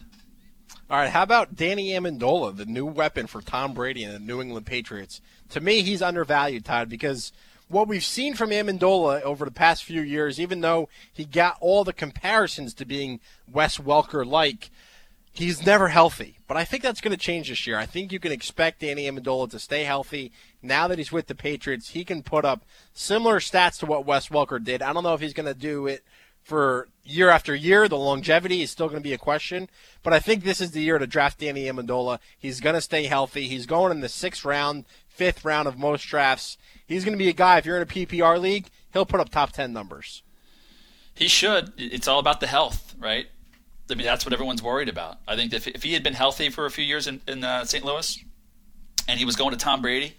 All 0.91 0.97
right, 0.97 1.11
how 1.11 1.23
about 1.23 1.55
Danny 1.55 1.91
Amendola, 1.91 2.57
the 2.57 2.65
new 2.65 2.87
weapon 2.87 3.27
for 3.27 3.43
Tom 3.43 3.75
Brady 3.75 4.05
and 4.05 4.15
the 4.15 4.19
New 4.21 4.41
England 4.41 4.65
Patriots? 4.65 5.21
To 5.51 5.61
me, 5.61 5.83
he's 5.83 6.01
undervalued, 6.01 6.65
Todd, 6.65 6.89
because 6.89 7.31
what 7.69 7.89
we've 7.89 8.05
seen 8.05 8.33
from 8.33 8.51
Amendola 8.51 9.21
over 9.21 9.45
the 9.45 9.51
past 9.51 9.85
few 9.85 10.01
years, 10.01 10.41
even 10.41 10.63
though 10.63 10.89
he 11.13 11.27
got 11.27 11.59
all 11.61 11.85
the 11.85 11.93
comparisons 11.93 12.73
to 12.75 12.87
being 12.87 13.21
Wes 13.53 13.77
Welker 13.77 14.25
like, 14.25 14.71
he's 15.39 15.65
never 15.65 15.89
healthy. 15.89 16.37
But 16.49 16.57
I 16.57 16.65
think 16.65 16.83
that's 16.83 17.01
going 17.01 17.17
to 17.17 17.23
change 17.23 17.49
this 17.49 17.67
year. 17.67 17.79
I 17.79 17.87
think 17.87 18.11
you 18.11 18.19
can 18.19 18.33
expect 18.33 18.81
Danny 18.81 19.05
Amendola 19.05 19.51
to 19.51 19.59
stay 19.59 19.85
healthy. 19.85 20.33
Now 20.63 20.89
that 20.89 20.99
he's 20.99 21.13
with 21.13 21.29
the 21.29 21.35
Patriots, 21.35 21.91
he 21.91 22.05
can 22.05 22.23
put 22.23 22.45
up 22.45 22.65
similar 22.93 23.39
stats 23.39 23.79
to 23.79 23.87
what 23.87 24.05
Wes 24.05 24.29
Welker 24.29 24.63
did. 24.63 24.83
I 24.83 24.93
don't 24.93 25.05
know 25.05 25.15
if 25.15 25.21
he's 25.21 25.33
going 25.33 25.47
to 25.47 25.55
do 25.55 25.87
it 25.87 26.05
for 26.43 26.89
year 27.05 27.31
after 27.31 27.55
year. 27.55 27.89
The 27.89 27.97
longevity 27.97 28.63
is 28.63 28.71
still 28.71 28.89
going 28.89 29.01
to 29.01 29.09
be 29.09 29.13
a 29.13 29.19
question, 29.19 29.69
but 30.03 30.13
I 30.13 30.19
think 30.19 30.43
this 30.43 30.61
is 30.61 30.73
the 30.73 30.81
year 30.81 30.99
to 30.99 31.07
draft 31.07 31.39
Danny 31.39 31.67
Amendola. 31.67 32.19
He's 32.37 32.61
going 32.61 32.75
to 32.75 32.81
stay 32.81 33.05
healthy. 33.05 33.47
He's 33.47 33.67
going 33.67 33.93
in 33.93 34.01
the 34.01 34.09
sixth 34.09 34.45
round, 34.45 34.87
fifth 35.07 35.45
round 35.45 35.69
of 35.69 35.79
most 35.79 36.05
drafts. 36.05 36.59
He's 36.87 37.05
going 37.05 37.17
to 37.17 37.23
be 37.23 37.29
a 37.29 37.35
guy. 37.35 37.59
If 37.59 37.67
you're 37.67 37.77
in 37.77 37.83
a 37.83 37.87
PPR 37.87 38.41
league, 38.41 38.69
he'll 38.93 39.07
put 39.07 39.21
up 39.21 39.29
top 39.29 39.53
ten 39.53 39.73
numbers. 39.73 40.23
He 41.15 41.29
should. 41.29 41.73
It's 41.77 42.09
all 42.09 42.19
about 42.19 42.41
the 42.41 42.47
health, 42.47 42.95
right? 42.99 43.27
I 43.91 43.95
mean, 43.95 44.07
that's 44.07 44.25
what 44.25 44.33
everyone's 44.33 44.63
worried 44.63 44.89
about. 44.89 45.19
I 45.27 45.37
think 45.37 45.53
if, 45.53 45.67
if 45.67 45.83
he 45.83 45.95
had 45.95 46.03
been 46.03 46.15
healthy 46.15 46.51
for 46.51 46.67
a 46.67 46.71
few 46.71 46.85
years 46.85 47.07
in, 47.07 47.21
in 47.27 47.45
uh, 47.45 47.65
St. 47.65 47.85
Louis 47.85 48.25
and 49.09 49.19
he 49.19 49.25
was 49.25 49.37
going 49.37 49.53
to 49.53 49.57
Tom 49.57 49.81
Brady, 49.83 50.15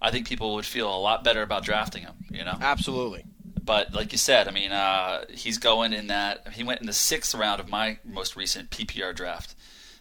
I 0.00 0.10
think 0.10 0.26
people 0.26 0.54
would 0.54 0.64
feel 0.64 0.94
a 0.94 0.98
lot 0.98 1.22
better 1.24 1.42
about 1.42 1.64
drafting 1.64 2.02
him, 2.02 2.14
you 2.30 2.44
know? 2.44 2.56
Absolutely. 2.60 3.24
But 3.62 3.94
like 3.94 4.12
you 4.12 4.18
said, 4.18 4.48
I 4.48 4.52
mean, 4.52 4.72
uh, 4.72 5.24
he's 5.30 5.58
going 5.58 5.92
in 5.92 6.08
that. 6.08 6.48
He 6.54 6.64
went 6.64 6.80
in 6.80 6.86
the 6.86 6.92
sixth 6.92 7.34
round 7.34 7.60
of 7.60 7.68
my 7.68 7.98
most 8.04 8.34
recent 8.34 8.70
PPR 8.70 9.14
draft. 9.14 9.54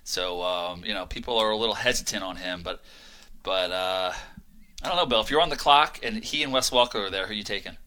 So 0.04 0.42
um, 0.42 0.84
you 0.84 0.94
know, 0.94 1.06
people 1.06 1.38
are 1.38 1.52
a 1.52 1.58
little 1.58 1.76
hesitant 1.76 2.24
on 2.24 2.38
him, 2.38 2.62
but 2.64 2.82
but 3.44 3.72
uh, 3.72 4.12
I 4.82 4.88
don't 4.88 4.98
know, 4.98 5.06
Bill. 5.06 5.22
If 5.22 5.30
you're 5.30 5.42
on 5.42 5.50
the 5.50 5.56
clock 5.56 6.00
and 6.02 6.24
he 6.24 6.42
and 6.42 6.52
Wes 6.52 6.72
Welker 6.72 6.96
are 6.96 7.10
there, 7.12 7.28
who 7.28 7.32
are 7.32 7.36
you 7.36 7.44
taking? 7.44 7.78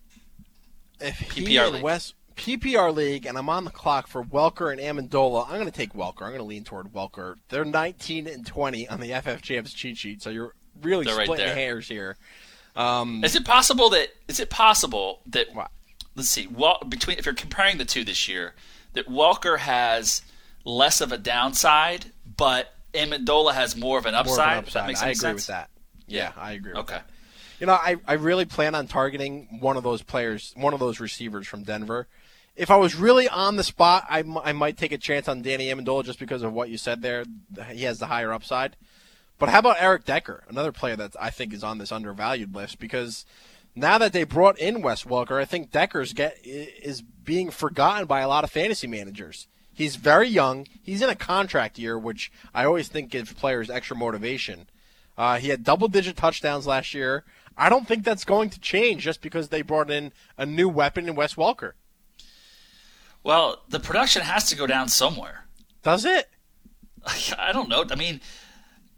If 1.01 1.19
he 1.19 1.45
PPR 1.45 1.65
and 1.65 1.75
league. 1.75 1.83
Wes 1.83 2.15
PPR 2.47 2.93
league, 2.93 3.25
and 3.25 3.39
I'm 3.39 3.49
on 3.49 3.65
the 3.65 3.71
clock 3.71 4.09
for 4.09 4.25
Welker 4.25 4.73
and 4.73 4.81
Amendola. 4.81 5.45
I'm 5.47 5.53
going 5.55 5.67
to 5.67 5.71
take 5.71 5.93
Welker. 5.93 6.23
I'm 6.23 6.31
going 6.31 6.39
to 6.39 6.43
lean 6.43 6.65
toward 6.65 6.93
Welker. 6.93 7.37
They're 7.51 7.65
19 7.65 8.27
and 8.27 8.45
20 8.45 8.89
on 8.89 8.99
the 8.99 9.13
FF 9.21 9.43
Champs 9.43 9.73
cheat 9.73 9.97
sheet, 9.97 10.23
so 10.23 10.31
you're 10.31 10.53
really 10.83 11.05
They're 11.05 11.15
right 11.17 11.27
splitting 11.27 11.47
there. 11.47 11.55
hairs 11.55 11.87
here. 11.87 12.17
Um, 12.75 13.23
Is 13.23 13.37
it 13.37 13.45
possible 13.45 13.91
that 13.91 14.09
is 14.27 14.41
it 14.41 14.51
possible 14.51 15.21
that 15.27 15.47
let's 16.17 16.31
see, 16.31 16.49
well, 16.49 16.79
between 16.89 17.17
if 17.19 17.27
you're 17.27 17.35
comparing 17.35 17.79
the 17.79 17.85
two 17.85 18.03
this 18.03 18.27
year, 18.27 18.55
that 18.95 19.07
Welker 19.09 19.59
has 19.59 20.23
less 20.65 21.01
of 21.01 21.13
a 21.13 21.19
downside, 21.19 22.07
but 22.37 22.75
Amendola 22.93 23.55
has 23.55 23.77
more 23.77 23.99
of 23.99 24.07
an 24.07 24.15
more 24.15 24.23
of 24.23 24.27
an 24.27 24.33
upside. 24.33 24.57
That 24.57 24.67
upside. 24.67 24.87
makes 24.89 25.01
I 25.03 25.07
agree 25.07 25.15
sense. 25.15 25.35
with 25.43 25.47
that. 25.49 25.71
Yeah, 26.09 26.33
I 26.37 26.53
agree. 26.53 26.73
With 26.73 26.81
Okay. 26.81 26.95
that. 26.95 27.07
You 27.61 27.67
know, 27.67 27.75
I, 27.75 27.97
I 28.09 28.15
really 28.15 28.47
plan 28.47 28.75
on 28.75 28.89
targeting 28.89 29.59
one 29.61 29.77
of 29.77 29.85
those 29.85 30.03
players, 30.03 30.53
one 30.57 30.75
of 30.75 30.81
those 30.81 30.99
receivers 30.99 31.47
from 31.47 31.63
Denver. 31.63 32.09
If 32.55 32.71
I 32.71 32.77
was 32.77 32.95
really 32.95 33.29
on 33.29 33.57
the 33.57 33.65
spot, 33.65 34.07
I, 34.11 34.21
m- 34.21 34.39
I 34.39 34.53
might 34.53 34.77
take 34.77 34.93
a 34.93 34.99
chance 34.99 35.27
on 35.29 35.43
Danny 35.43 35.67
Amendola 35.67 36.05
just 36.05 36.19
because 36.19 36.43
of 36.43 36.53
what 36.53 36.69
you 36.69 36.77
said 36.77 37.01
there. 37.01 37.25
He 37.71 37.85
has 37.85 37.99
the 37.99 38.07
higher 38.07 38.33
upside. 38.33 38.77
But 39.39 39.49
how 39.49 39.59
about 39.61 39.79
Eric 39.81 40.05
Decker, 40.05 40.45
another 40.49 40.71
player 40.71 40.95
that 40.97 41.17
I 41.21 41.31
think 41.31 41.53
is 41.53 41.65
on 41.65 41.79
this 41.79 41.91
undervalued 41.91 42.55
list? 42.55 42.79
Because 42.79 43.25
now 43.75 43.99
that 43.99 44.13
they 44.13 44.25
brought 44.25 44.59
in 44.59 44.83
Wes 44.83 45.05
Welker, 45.05 45.41
I 45.41 45.47
think 45.47 45.71
Decker's 45.71 46.13
get 46.13 46.39
is 46.45 47.03
being 47.03 47.51
forgotten 47.51 48.07
by 48.07 48.21
a 48.21 48.29
lot 48.29 48.45
of 48.45 48.51
fantasy 48.51 48.87
managers. 48.87 49.49
He's 49.73 49.97
very 49.97 50.29
young. 50.29 50.67
He's 50.83 51.01
in 51.01 51.09
a 51.09 51.17
contract 51.17 51.79
year, 51.79 51.99
which 51.99 52.31
I 52.55 52.67
always 52.67 52.89
think 52.89 53.11
gives 53.11 53.33
players 53.33 53.71
extra 53.71 53.97
motivation. 53.97 54.69
Uh, 55.17 55.39
he 55.39 55.49
had 55.49 55.65
double-digit 55.65 56.17
touchdowns 56.17 56.67
last 56.67 56.93
year. 56.93 57.25
I 57.57 57.69
don't 57.69 57.89
think 57.89 58.05
that's 58.05 58.25
going 58.25 58.51
to 58.51 58.61
change 58.61 59.03
just 59.03 59.23
because 59.23 59.49
they 59.49 59.63
brought 59.63 59.91
in 59.91 60.13
a 60.37 60.47
new 60.47 60.69
weapon 60.69 61.09
in 61.09 61.15
Wes 61.15 61.35
Welker. 61.35 61.73
Well, 63.25 63.63
the 63.69 63.81
production 63.81 64.23
has 64.23 64.49
to 64.49 64.57
go 64.57 64.67
down 64.67 64.89
somewhere. 64.89 65.47
Does 65.83 66.05
it? 66.05 66.29
I 67.39 67.53
don't 67.53 67.69
know. 67.69 67.85
I 67.91 67.95
mean, 67.95 68.21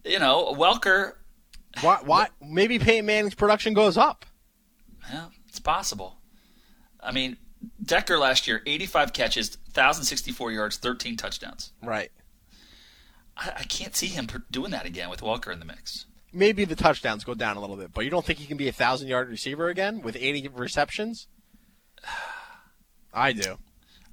you 0.04 0.18
know, 0.18 0.54
Welker. 0.54 1.12
Why? 1.80 1.98
Why? 2.04 2.28
Maybe 2.40 2.78
Peyton 2.78 3.06
Manning's 3.06 3.34
production 3.34 3.74
goes 3.74 3.96
up. 3.96 4.24
Yeah, 5.12 5.26
it's 5.48 5.60
possible. 5.60 6.18
I 7.00 7.12
mean, 7.12 7.36
Decker 7.82 8.18
last 8.18 8.46
year, 8.46 8.62
85 8.66 9.12
catches, 9.12 9.58
1,064 9.74 10.52
yards, 10.52 10.76
13 10.78 11.16
touchdowns. 11.16 11.72
Right. 11.82 12.10
I, 13.36 13.52
I 13.58 13.62
can't 13.64 13.94
see 13.94 14.06
him 14.06 14.28
doing 14.50 14.70
that 14.70 14.86
again 14.86 15.10
with 15.10 15.20
Welker 15.20 15.52
in 15.52 15.58
the 15.58 15.64
mix. 15.64 16.06
Maybe 16.32 16.64
the 16.64 16.76
touchdowns 16.76 17.24
go 17.24 17.34
down 17.34 17.56
a 17.56 17.60
little 17.60 17.76
bit, 17.76 17.92
but 17.92 18.04
you 18.04 18.10
don't 18.10 18.24
think 18.24 18.38
he 18.38 18.46
can 18.46 18.56
be 18.56 18.68
a 18.68 18.72
thousand-yard 18.72 19.28
receiver 19.28 19.68
again 19.68 20.00
with 20.02 20.16
80 20.16 20.48
receptions? 20.48 21.28
I 23.12 23.32
do. 23.32 23.58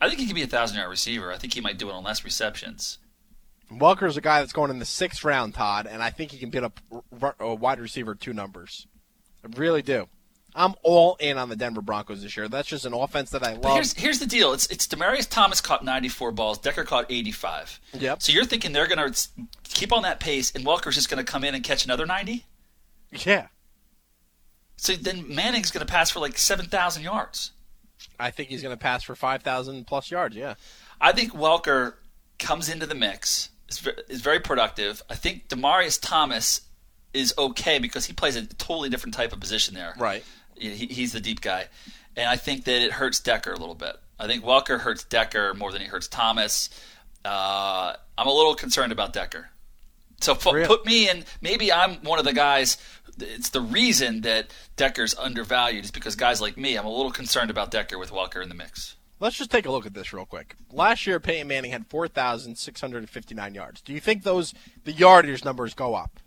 I 0.01 0.07
think 0.09 0.19
he 0.19 0.25
can 0.25 0.35
be 0.35 0.41
a 0.41 0.47
thousand 0.47 0.77
yard 0.77 0.89
receiver. 0.89 1.31
I 1.31 1.37
think 1.37 1.53
he 1.53 1.61
might 1.61 1.77
do 1.77 1.87
it 1.89 1.93
on 1.93 2.03
less 2.03 2.25
receptions. 2.25 2.97
Welker's 3.71 4.17
a 4.17 4.21
guy 4.21 4.39
that's 4.41 4.51
going 4.51 4.69
in 4.71 4.79
the 4.79 4.85
sixth 4.85 5.23
round, 5.23 5.53
Todd, 5.53 5.87
and 5.89 6.03
I 6.03 6.09
think 6.09 6.31
he 6.31 6.37
can 6.37 6.49
beat 6.49 6.63
up 6.63 6.79
a 7.39 7.55
wide 7.55 7.79
receiver 7.79 8.15
two 8.15 8.33
numbers. 8.33 8.85
I 9.45 9.47
really 9.57 9.81
do. 9.81 10.07
I'm 10.53 10.73
all 10.83 11.15
in 11.21 11.37
on 11.37 11.47
the 11.47 11.55
Denver 11.55 11.81
Broncos 11.81 12.21
this 12.23 12.35
year. 12.35 12.49
That's 12.49 12.67
just 12.67 12.85
an 12.85 12.93
offense 12.93 13.29
that 13.29 13.41
I 13.41 13.53
But 13.53 13.63
love. 13.63 13.73
here's 13.75 13.93
here's 13.93 14.19
the 14.19 14.25
deal. 14.25 14.51
It's 14.51 14.67
it's 14.67 14.85
Demaryius 14.85 15.29
Thomas 15.29 15.61
caught 15.61 15.85
94 15.85 16.33
balls. 16.33 16.57
Decker 16.57 16.83
caught 16.83 17.05
85. 17.09 17.79
Yep. 17.93 18.21
So 18.21 18.33
you're 18.33 18.43
thinking 18.43 18.73
they're 18.73 18.87
going 18.87 19.13
to 19.13 19.29
keep 19.63 19.93
on 19.93 20.01
that 20.03 20.19
pace, 20.19 20.51
and 20.53 20.65
Welker's 20.65 20.95
just 20.95 21.09
going 21.09 21.23
to 21.25 21.31
come 21.31 21.45
in 21.45 21.55
and 21.55 21.63
catch 21.63 21.85
another 21.85 22.05
90? 22.05 22.45
Yeah. 23.25 23.47
So 24.75 24.93
then 24.93 25.33
Manning's 25.33 25.71
going 25.71 25.85
to 25.85 25.89
pass 25.91 26.09
for 26.09 26.19
like 26.19 26.37
7,000 26.37 27.01
yards. 27.03 27.51
I 28.21 28.31
think 28.31 28.49
he's 28.49 28.61
going 28.61 28.73
to 28.75 28.81
pass 28.81 29.03
for 29.03 29.15
5,000 29.15 29.85
plus 29.85 30.11
yards. 30.11 30.35
Yeah. 30.35 30.55
I 30.99 31.11
think 31.11 31.33
Welker 31.33 31.95
comes 32.39 32.69
into 32.69 32.85
the 32.85 32.95
mix. 32.95 33.49
is 34.09 34.21
very 34.21 34.39
productive. 34.39 35.01
I 35.09 35.15
think 35.15 35.47
Demaryius 35.47 35.99
Thomas 36.01 36.61
is 37.13 37.33
okay 37.37 37.79
because 37.79 38.05
he 38.05 38.13
plays 38.13 38.35
a 38.35 38.45
totally 38.45 38.89
different 38.89 39.13
type 39.15 39.33
of 39.33 39.39
position 39.39 39.73
there. 39.73 39.93
Right. 39.97 40.23
He, 40.57 40.69
he's 40.69 41.11
the 41.11 41.19
deep 41.19 41.41
guy, 41.41 41.67
and 42.15 42.29
I 42.29 42.35
think 42.35 42.65
that 42.65 42.83
it 42.83 42.91
hurts 42.91 43.19
Decker 43.19 43.51
a 43.51 43.57
little 43.57 43.75
bit. 43.75 43.95
I 44.19 44.27
think 44.27 44.43
Welker 44.43 44.79
hurts 44.79 45.03
Decker 45.03 45.55
more 45.55 45.71
than 45.71 45.81
he 45.81 45.87
hurts 45.87 46.07
Thomas. 46.07 46.69
Uh, 47.25 47.93
I'm 48.17 48.27
a 48.27 48.31
little 48.31 48.53
concerned 48.53 48.91
about 48.91 49.13
Decker. 49.13 49.49
So 50.21 50.35
pu- 50.35 50.65
put 50.65 50.85
me 50.85 51.09
in. 51.09 51.25
Maybe 51.41 51.73
I'm 51.73 51.95
one 52.03 52.19
of 52.19 52.25
the 52.25 52.33
guys. 52.33 52.77
It's 53.21 53.49
the 53.49 53.61
reason 53.61 54.21
that 54.21 54.53
Decker's 54.77 55.15
undervalued 55.15 55.85
is 55.85 55.91
because 55.91 56.15
guys 56.15 56.41
like 56.41 56.57
me. 56.57 56.75
I'm 56.77 56.85
a 56.85 56.89
little 56.91 57.11
concerned 57.11 57.49
about 57.49 57.71
Decker 57.71 57.97
with 57.97 58.11
Welker 58.11 58.41
in 58.41 58.49
the 58.49 58.55
mix. 58.55 58.95
Let's 59.19 59.37
just 59.37 59.51
take 59.51 59.67
a 59.67 59.71
look 59.71 59.85
at 59.85 59.93
this 59.93 60.13
real 60.13 60.25
quick. 60.25 60.55
Last 60.71 61.05
year, 61.05 61.19
Peyton 61.19 61.47
Manning 61.47 61.71
had 61.71 61.85
4,659 61.87 63.53
yards. 63.53 63.81
Do 63.81 63.93
you 63.93 63.99
think 63.99 64.23
those 64.23 64.53
the 64.83 64.91
yardage 64.91 65.45
numbers 65.45 65.73
go 65.75 65.93
up? 65.93 66.19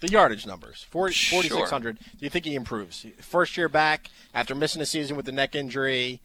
The 0.00 0.10
yardage 0.10 0.46
numbers, 0.46 0.84
40, 0.90 1.14
Sure. 1.14 1.42
4,600. 1.42 1.98
Do 1.98 2.04
you 2.18 2.28
think 2.28 2.44
he 2.44 2.54
improves? 2.54 3.06
First 3.20 3.56
year 3.56 3.70
back 3.70 4.10
after 4.34 4.54
missing 4.54 4.82
a 4.82 4.86
season 4.86 5.16
with 5.16 5.24
the 5.24 5.32
neck 5.32 5.54
injury. 5.54 6.20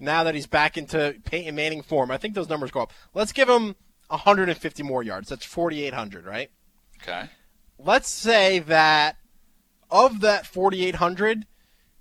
Now 0.00 0.24
that 0.24 0.34
he's 0.34 0.46
back 0.48 0.76
into 0.76 1.14
Peyton 1.24 1.54
Manning 1.54 1.82
form, 1.82 2.10
I 2.10 2.16
think 2.16 2.34
those 2.34 2.48
numbers 2.48 2.72
go 2.72 2.80
up. 2.80 2.92
Let's 3.14 3.30
give 3.32 3.48
him 3.48 3.76
150 4.08 4.82
more 4.82 5.02
yards. 5.04 5.28
That's 5.28 5.44
4,800, 5.44 6.24
right? 6.24 6.50
Okay. 7.02 7.28
Let's 7.82 8.08
say 8.10 8.58
that 8.60 9.16
of 9.90 10.20
that 10.20 10.46
4,800, 10.46 11.46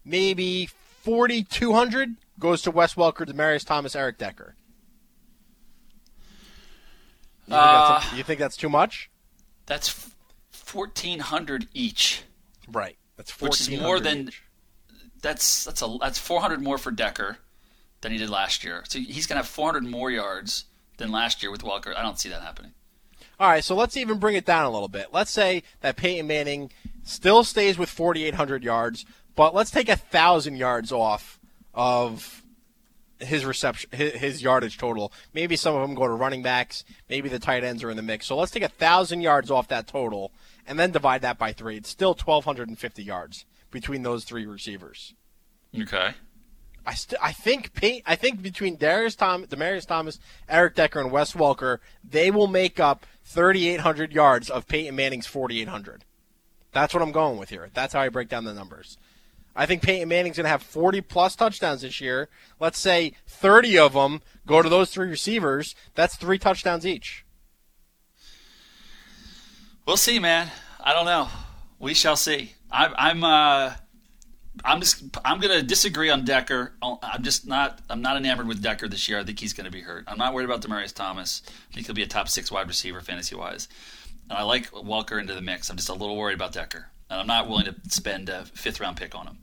maybe 0.04 0.66
4,200 0.66 2.16
goes 2.38 2.62
to 2.64 2.72
Wes 2.72 2.96
Welker, 2.96 3.26
Demaryius 3.26 3.66
Thomas, 3.66 3.96
Eric 3.96 4.18
Decker. 4.18 4.56
You 7.48 7.56
think, 7.56 7.62
Uh, 7.64 8.00
that's, 8.00 8.14
you 8.14 8.24
think 8.24 8.40
that's 8.40 8.58
too 8.58 8.70
much? 8.70 9.10
That's 9.66 10.12
fourteen 10.52 11.20
hundred 11.20 11.68
each. 11.74 12.24
Right. 12.68 12.98
That's 13.18 13.40
which 13.42 13.60
is 13.60 13.70
1400 13.70 13.84
more 13.88 14.00
than 14.00 14.32
that's 15.22 15.64
that's 15.64 15.82
a 15.82 15.98
that's 16.00 16.20
four 16.20 16.42
hundred 16.42 16.62
more 16.62 16.78
for 16.78 16.92
Decker 16.92 17.38
than 18.02 18.12
he 18.12 18.18
did 18.20 18.30
last 18.30 18.64
year. 18.64 18.84
So 18.88 19.00
he's 19.00 19.26
gonna 19.26 19.40
have 19.40 19.48
four 19.48 19.72
hundred 19.72 19.90
more 19.90 20.12
yards 20.12 20.66
than 20.98 21.12
last 21.12 21.42
year 21.42 21.52
with 21.52 21.64
Welker. 21.64 21.96
I 21.96 22.02
don't 22.04 22.20
see 22.20 22.30
that 22.30 22.42
happening. 22.44 22.74
All 23.40 23.50
right, 23.50 23.64
so 23.64 23.74
let's 23.74 23.96
even 23.96 24.20
bring 24.20 24.36
it 24.36 24.46
down 24.46 24.66
a 24.66 24.70
little 24.70 24.90
bit. 24.90 25.08
Let's 25.14 25.32
say 25.32 25.64
that 25.80 25.96
Peyton 25.96 26.28
Manning 26.28 26.72
still 27.04 27.46
stays 27.46 27.78
with 27.78 27.90
4,800 27.90 28.64
yards, 28.64 29.06
but 29.36 29.56
let's 29.56 29.72
take 29.72 29.88
a 29.88 29.96
thousand 29.96 30.58
yards 30.58 30.92
off 30.92 31.40
of 31.74 32.44
his 33.20 33.46
reception, 33.46 33.90
his, 33.92 34.42
yardage 34.42 34.78
total. 34.78 35.14
Maybe 35.34 35.56
some 35.56 35.74
of 35.76 35.82
them 35.82 35.96
go 35.96 36.08
to 36.08 36.14
running 36.14 36.42
backs. 36.42 36.84
Maybe 37.10 37.30
the 37.30 37.40
tight 37.40 37.64
ends 37.64 37.84
are 37.84 37.90
in 37.90 37.98
the 37.98 38.04
mix. 38.04 38.26
So 38.26 38.38
let's 38.38 38.52
take 38.52 38.64
a 38.64 38.70
thousand 38.70 39.22
yards 39.22 39.50
off 39.50 39.70
that 39.70 39.88
total, 39.88 40.32
and 40.68 40.78
then 40.78 40.92
divide 40.92 41.22
that 41.22 41.38
by 41.38 41.54
three. 41.54 41.78
It's 41.78 41.90
still 41.90 42.14
1,250 42.14 43.04
yards 43.04 43.46
between 43.72 44.04
those 44.04 44.26
three 44.26 44.46
receivers. 44.46 45.14
Okay. 45.78 46.14
I 46.86 46.94
st- 46.94 47.22
I 47.22 47.32
think 47.32 47.72
I 48.06 48.16
think 48.16 48.42
between 48.42 48.76
Darius 48.76 49.16
Tom, 49.16 49.46
Demaryius 49.46 49.86
Thomas, 49.86 50.20
Eric 50.48 50.76
Decker, 50.76 51.00
and 51.00 51.12
Wes 51.12 51.34
Welker, 51.34 51.80
they 52.04 52.32
will 52.32 52.48
make 52.48 52.80
up 52.80 53.06
3,800 53.26 54.12
yards 54.12 54.50
of 54.50 54.68
Peyton 54.68 54.96
Manning's 54.96 55.28
4,800. 55.28 56.06
That's 56.72 56.94
what 56.94 57.04
I'm 57.04 57.12
going 57.12 57.38
with 57.38 57.50
here. 57.50 57.70
That's 57.74 57.94
how 57.94 58.02
I 58.02 58.10
break 58.10 58.30
down 58.30 58.46
the 58.46 58.54
numbers. 58.54 58.98
I 59.56 59.66
think 59.66 59.82
Peyton 59.82 60.08
Manning's 60.08 60.38
going 60.38 60.46
to 60.46 60.50
have 60.50 60.64
40 60.64 61.02
plus 61.02 61.36
touchdowns 61.36 61.82
this 61.82 62.00
year. 62.00 62.30
Let's 62.60 62.80
say 62.80 63.14
30 63.28 63.78
of 63.78 63.94
them 63.94 64.22
go 64.46 64.62
to 64.62 64.70
those 64.70 64.92
three 64.92 65.10
receivers. 65.10 65.76
That's 65.96 66.16
three 66.16 66.38
touchdowns 66.38 66.86
each. 66.86 67.26
We'll 69.86 69.98
see, 69.98 70.20
man. 70.20 70.50
I 70.80 70.94
don't 70.94 71.06
know. 71.06 71.28
We 71.80 71.94
shall 71.94 72.16
see. 72.16 72.54
I, 72.72 72.94
I'm 72.96 73.24
uh, 73.24 73.74
I'm 74.66 74.80
just 74.80 75.04
I'm 75.24 75.40
gonna 75.40 75.64
disagree 75.64 76.10
on 76.10 76.26
Decker. 76.26 76.74
I'm 76.82 77.24
just 77.24 77.48
not 77.48 77.80
I'm 77.90 78.02
not 78.02 78.18
enamored 78.18 78.48
with 78.48 78.62
Decker 78.62 78.88
this 78.88 79.08
year. 79.08 79.20
I 79.20 79.24
think 79.24 79.40
he's 79.40 79.54
gonna 79.54 79.72
be 79.72 79.82
hurt. 79.82 80.06
I'm 80.08 80.18
not 80.18 80.34
worried 80.34 80.46
about 80.46 80.62
Demaryius 80.62 80.94
Thomas. 80.94 81.42
I 81.48 81.74
think 81.74 81.86
he'll 81.86 81.96
be 81.96 82.04
a 82.04 82.08
top 82.08 82.30
six 82.30 82.52
wide 82.52 82.68
receiver 82.68 83.02
fantasy 83.02 83.36
wise. 83.36 83.68
And 84.30 84.38
I 84.38 84.44
like 84.44 84.72
Welker 84.72 85.20
into 85.20 85.34
the 85.34 85.42
mix. 85.42 85.70
I'm 85.70 85.78
just 85.78 85.90
a 85.90 85.94
little 85.94 86.18
worried 86.18 86.36
about 86.36 86.54
Decker, 86.54 86.90
and 87.10 87.20
I'm 87.20 87.28
not 87.28 87.48
willing 87.48 87.66
to 87.66 87.76
spend 87.90 88.30
a 88.30 88.46
fifth 88.46 88.80
round 88.80 88.98
pick 88.98 89.16
on 89.16 89.28
him. 89.28 89.38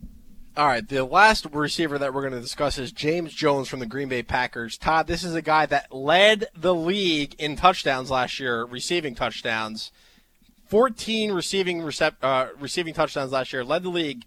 All 0.57 0.67
right, 0.67 0.89
the 0.89 1.05
last 1.05 1.45
receiver 1.53 1.99
that 1.99 2.15
we're 2.15 2.23
going 2.23 2.33
to 2.33 2.41
discuss 2.41 2.79
is 2.79 2.91
James 2.91 3.35
Jones 3.35 3.69
from 3.69 3.79
the 3.79 3.85
Green 3.85 4.09
Bay 4.09 4.23
Packers. 4.23 4.79
Todd, 4.79 5.07
this 5.07 5.23
is 5.23 5.35
a 5.35 5.43
guy 5.43 5.67
that 5.67 5.95
led 5.95 6.47
the 6.57 6.75
league 6.75 7.35
in 7.39 7.57
touchdowns 7.57 8.11
last 8.11 8.41
year, 8.41 8.65
receiving 8.65 9.15
touchdowns. 9.15 9.93
14 10.69 11.33
receiving 11.33 11.81
recep- 11.81 12.17
uh, 12.23 12.49
receiving 12.59 12.95
touchdowns 12.95 13.33
last 13.33 13.53
year, 13.53 13.65
led 13.65 13.83
the 13.83 13.91
league. 13.91 14.25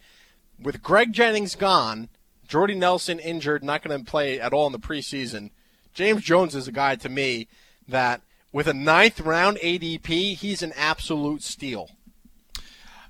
With 0.62 0.84
Greg 0.84 1.14
Jennings 1.14 1.56
gone, 1.56 2.10
Jordy 2.48 2.76
Nelson 2.76 3.20
injured, 3.20 3.64
not 3.64 3.84
going 3.84 3.98
to 3.98 4.10
play 4.10 4.40
at 4.40 4.54
all 4.54 4.66
in 4.66 4.74
the 4.74 4.80
preseason. 4.80 5.52
James 5.94 6.24
Jones 6.24 6.56
is 6.56 6.68
a 6.68 6.72
guy 6.72 6.96
to 6.96 7.10
me 7.10 7.48
that, 7.88 8.22
with 8.52 8.68
a 8.68 8.74
ninth 8.74 9.20
round 9.20 9.58
ADP, 9.58 10.36
he's 10.36 10.62
an 10.62 10.74
absolute 10.76 11.44
steal. 11.44 11.90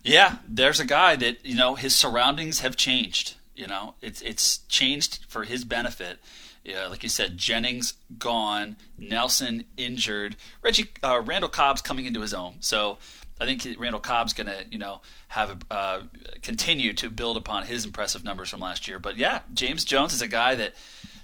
Yeah, 0.03 0.37
there's 0.47 0.79
a 0.79 0.85
guy 0.85 1.15
that 1.17 1.45
you 1.45 1.55
know 1.55 1.75
his 1.75 1.95
surroundings 1.95 2.59
have 2.59 2.75
changed. 2.75 3.35
You 3.55 3.67
know, 3.67 3.95
it's 4.01 4.21
it's 4.21 4.59
changed 4.69 5.25
for 5.27 5.43
his 5.43 5.65
benefit. 5.65 6.19
Yeah, 6.63 6.87
like 6.87 7.03
you 7.03 7.09
said, 7.09 7.37
Jennings 7.37 7.93
gone, 8.17 8.75
Nelson 8.97 9.65
injured, 9.77 10.35
Reggie 10.61 10.89
uh, 11.03 11.21
Randall 11.23 11.49
Cobb's 11.49 11.81
coming 11.81 12.05
into 12.05 12.21
his 12.21 12.33
own. 12.33 12.55
So 12.59 12.97
I 13.39 13.45
think 13.45 13.65
Randall 13.79 14.01
Cobb's 14.01 14.33
going 14.33 14.47
to 14.47 14.65
you 14.69 14.77
know 14.77 15.01
have 15.29 15.49
a, 15.69 15.73
uh, 15.73 16.01
continue 16.41 16.93
to 16.93 17.09
build 17.09 17.37
upon 17.37 17.65
his 17.65 17.85
impressive 17.85 18.23
numbers 18.23 18.49
from 18.49 18.59
last 18.59 18.87
year. 18.87 18.99
But 18.99 19.17
yeah, 19.17 19.39
James 19.53 19.85
Jones 19.85 20.13
is 20.13 20.21
a 20.21 20.27
guy 20.27 20.55
that 20.55 20.73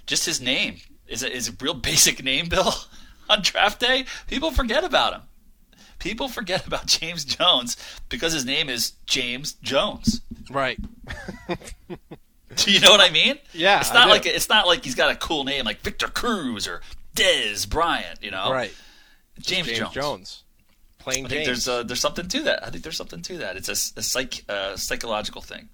just 0.06 0.24
his 0.26 0.40
name 0.40 0.76
is 1.06 1.22
a, 1.22 1.30
is 1.32 1.48
a 1.48 1.52
real 1.60 1.74
basic 1.90 2.22
name, 2.24 2.48
Bill. 2.48 2.72
On 3.28 3.42
draft 3.42 3.80
day, 3.80 4.04
people 4.28 4.50
forget 4.52 4.84
about 4.84 5.12
him. 5.12 5.22
People 5.98 6.28
forget 6.28 6.66
about 6.66 6.86
James 6.98 7.24
Jones 7.24 7.76
because 8.08 8.32
his 8.32 8.44
name 8.44 8.68
is 8.68 8.92
James 9.06 9.54
Jones. 9.62 10.20
Right. 10.50 10.78
Do 12.56 12.70
you 12.72 12.80
know 12.80 12.90
what 12.90 13.00
I 13.00 13.10
mean? 13.10 13.38
Yeah, 13.52 13.80
It's 13.80 13.90
I 13.90 13.94
not 13.94 14.04
do. 14.06 14.10
like 14.12 14.26
it's 14.26 14.48
not 14.48 14.66
like 14.66 14.84
he's 14.84 14.94
got 14.94 15.10
a 15.10 15.16
cool 15.16 15.44
name 15.44 15.64
like 15.64 15.80
Victor 15.80 16.06
Cruz 16.08 16.66
or 16.66 16.80
Dez 17.14 17.68
Bryant. 17.68 18.22
You 18.22 18.30
know, 18.30 18.50
Right. 18.50 18.72
James, 19.40 19.66
James 19.66 19.78
Jones. 19.78 19.92
Jones. 19.94 20.42
Plain 21.06 21.26
I 21.26 21.28
think 21.28 21.44
James. 21.44 21.64
there's 21.64 21.68
uh, 21.68 21.82
there's 21.84 22.00
something 22.00 22.26
to 22.26 22.42
that. 22.42 22.66
I 22.66 22.70
think 22.70 22.82
there's 22.82 22.96
something 22.96 23.22
to 23.22 23.38
that. 23.38 23.56
It's 23.56 23.68
a, 23.68 24.00
a 24.00 24.02
psych 24.02 24.44
uh, 24.48 24.76
psychological 24.76 25.40
thing. 25.40 25.68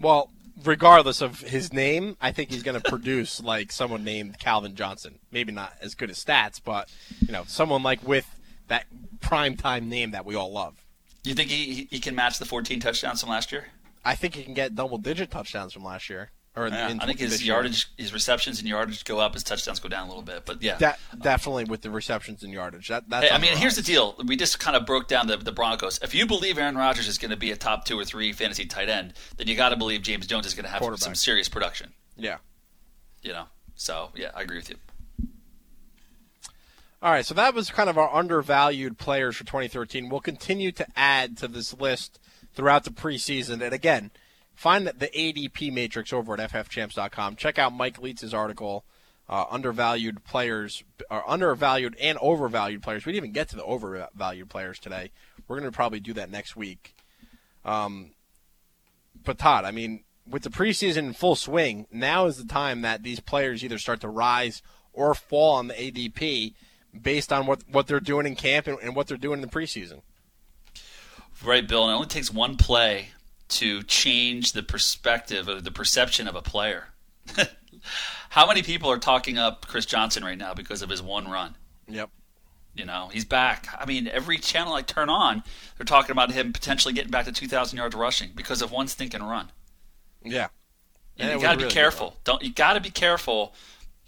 Well, 0.00 0.30
regardless 0.64 1.20
of 1.20 1.40
his 1.40 1.72
name, 1.72 2.16
I 2.20 2.32
think 2.32 2.50
he's 2.50 2.64
going 2.64 2.80
to 2.80 2.90
produce 2.90 3.40
like 3.44 3.70
someone 3.70 4.02
named 4.02 4.40
Calvin 4.40 4.74
Johnson. 4.74 5.20
Maybe 5.30 5.52
not 5.52 5.72
as 5.80 5.94
good 5.94 6.10
as 6.10 6.22
stats, 6.24 6.60
but 6.64 6.92
you 7.20 7.32
know, 7.32 7.44
someone 7.46 7.84
like 7.84 8.06
with 8.06 8.26
that 8.66 8.86
prime 9.20 9.56
time 9.56 9.88
name 9.88 10.10
that 10.10 10.26
we 10.26 10.34
all 10.34 10.50
love. 10.52 10.74
You 11.22 11.34
think 11.34 11.50
he 11.50 11.72
he- 11.72 11.88
he 11.90 12.00
can 12.00 12.16
match 12.16 12.40
the 12.40 12.44
14 12.44 12.80
touchdowns 12.80 13.20
from 13.20 13.30
last 13.30 13.52
year? 13.52 13.68
I 14.04 14.16
think 14.16 14.34
he 14.34 14.42
can 14.42 14.54
get 14.54 14.74
double 14.74 14.98
digit 14.98 15.30
touchdowns 15.30 15.72
from 15.72 15.84
last 15.84 16.10
year. 16.10 16.30
Or 16.58 16.68
Yeah, 16.68 16.88
in 16.88 17.00
I 17.00 17.06
think 17.06 17.18
his 17.20 17.30
this 17.32 17.42
year. 17.42 17.54
yardage, 17.54 17.88
his 17.96 18.12
receptions 18.12 18.58
and 18.58 18.68
yardage 18.68 19.04
go 19.04 19.18
up, 19.20 19.34
his 19.34 19.44
touchdowns 19.44 19.78
go 19.80 19.88
down 19.88 20.06
a 20.06 20.08
little 20.08 20.22
bit. 20.22 20.44
But 20.44 20.62
yeah, 20.62 20.76
De- 20.78 20.96
definitely 21.20 21.64
with 21.64 21.82
the 21.82 21.90
receptions 21.90 22.42
and 22.42 22.52
yardage. 22.52 22.88
That 22.88 23.08
that's 23.08 23.28
Hey, 23.28 23.34
I 23.34 23.38
mean, 23.38 23.56
here's 23.56 23.76
the 23.76 23.82
deal. 23.82 24.16
We 24.26 24.36
just 24.36 24.58
kind 24.58 24.76
of 24.76 24.84
broke 24.86 25.08
down 25.08 25.26
the, 25.26 25.36
the 25.36 25.52
Broncos. 25.52 25.98
If 26.02 26.14
you 26.14 26.26
believe 26.26 26.58
Aaron 26.58 26.76
Rodgers 26.76 27.06
is 27.08 27.18
going 27.18 27.30
to 27.30 27.36
be 27.36 27.50
a 27.50 27.56
top 27.56 27.84
two 27.84 27.98
or 27.98 28.04
three 28.04 28.32
fantasy 28.32 28.66
tight 28.66 28.88
end, 28.88 29.14
then 29.36 29.46
you 29.46 29.54
got 29.56 29.68
to 29.70 29.76
believe 29.76 30.02
James 30.02 30.26
Jones 30.26 30.46
is 30.46 30.54
going 30.54 30.64
to 30.64 30.70
have 30.70 30.98
some 30.98 31.14
serious 31.14 31.48
production. 31.48 31.92
Yeah. 32.16 32.38
You 33.22 33.32
know, 33.32 33.44
so 33.74 34.10
yeah, 34.14 34.30
I 34.34 34.42
agree 34.42 34.56
with 34.58 34.70
you. 34.70 34.76
All 37.00 37.12
right, 37.12 37.24
so 37.24 37.32
that 37.34 37.54
was 37.54 37.70
kind 37.70 37.88
of 37.88 37.96
our 37.96 38.12
undervalued 38.12 38.98
players 38.98 39.36
for 39.36 39.44
2013. 39.44 40.08
We'll 40.08 40.20
continue 40.20 40.72
to 40.72 40.86
add 40.96 41.36
to 41.38 41.46
this 41.46 41.72
list 41.72 42.18
throughout 42.54 42.82
the 42.82 42.90
preseason. 42.90 43.62
And 43.62 43.72
again, 43.72 44.10
find 44.58 44.88
the 44.88 45.06
ADP 45.06 45.72
matrix 45.72 46.12
over 46.12 46.34
at 46.34 46.50
ffchamps.com. 46.50 47.36
Check 47.36 47.60
out 47.60 47.72
Mike 47.72 48.02
Leitz's 48.02 48.34
article, 48.34 48.84
uh, 49.28 49.44
undervalued 49.48 50.24
players, 50.24 50.82
or 51.08 51.22
undervalued 51.30 51.94
and 52.00 52.18
overvalued 52.18 52.82
players. 52.82 53.06
We 53.06 53.12
didn't 53.12 53.26
even 53.26 53.32
get 53.32 53.48
to 53.50 53.56
the 53.56 53.62
overvalued 53.62 54.50
players 54.50 54.80
today. 54.80 55.12
We're 55.46 55.60
going 55.60 55.70
to 55.70 55.74
probably 55.74 56.00
do 56.00 56.12
that 56.14 56.28
next 56.28 56.56
week. 56.56 56.96
Um, 57.64 58.10
but 59.24 59.38
Todd, 59.38 59.64
I 59.64 59.70
mean, 59.70 60.02
with 60.28 60.42
the 60.42 60.50
preseason 60.50 60.96
in 60.96 61.12
full 61.12 61.36
swing, 61.36 61.86
now 61.92 62.26
is 62.26 62.36
the 62.36 62.52
time 62.52 62.82
that 62.82 63.04
these 63.04 63.20
players 63.20 63.62
either 63.62 63.78
start 63.78 64.00
to 64.00 64.08
rise 64.08 64.60
or 64.92 65.14
fall 65.14 65.54
on 65.54 65.68
the 65.68 65.74
ADP 65.74 66.54
based 67.00 67.32
on 67.32 67.46
what 67.46 67.62
what 67.70 67.86
they're 67.86 68.00
doing 68.00 68.26
in 68.26 68.34
camp 68.34 68.66
and, 68.66 68.78
and 68.80 68.96
what 68.96 69.06
they're 69.06 69.16
doing 69.16 69.40
in 69.40 69.48
the 69.48 69.54
preseason. 69.54 70.00
Right, 71.44 71.66
Bill. 71.66 71.84
And 71.84 71.92
it 71.92 71.94
only 71.94 72.08
takes 72.08 72.32
one 72.32 72.56
play 72.56 73.10
to 73.48 73.82
change 73.84 74.52
the 74.52 74.62
perspective 74.62 75.48
of 75.48 75.64
the 75.64 75.70
perception 75.70 76.28
of 76.28 76.34
a 76.34 76.42
player. 76.42 76.88
How 78.30 78.46
many 78.46 78.62
people 78.62 78.90
are 78.90 78.98
talking 78.98 79.38
up 79.38 79.66
Chris 79.66 79.86
Johnson 79.86 80.24
right 80.24 80.38
now 80.38 80.54
because 80.54 80.82
of 80.82 80.90
his 80.90 81.02
one 81.02 81.28
run? 81.28 81.56
Yep. 81.88 82.10
You 82.74 82.84
know, 82.84 83.08
he's 83.12 83.24
back. 83.24 83.66
I 83.76 83.86
mean, 83.86 84.06
every 84.06 84.38
channel 84.38 84.74
I 84.74 84.82
turn 84.82 85.08
on, 85.08 85.42
they're 85.76 85.84
talking 85.84 86.12
about 86.12 86.30
him 86.30 86.52
potentially 86.52 86.94
getting 86.94 87.10
back 87.10 87.24
to 87.24 87.32
2,000 87.32 87.76
yards 87.76 87.96
rushing 87.96 88.30
because 88.34 88.62
of 88.62 88.70
one 88.70 88.86
stinking 88.86 89.22
run. 89.22 89.50
Yeah. 90.22 90.48
And 91.18 91.30
And 91.30 91.40
you 91.40 91.46
got 91.46 91.52
to 91.52 91.58
really 91.58 91.68
be 91.68 91.74
careful. 91.74 92.16
Don't 92.24 92.42
you 92.42 92.52
got 92.52 92.74
to 92.74 92.80
be 92.80 92.90
careful. 92.90 93.54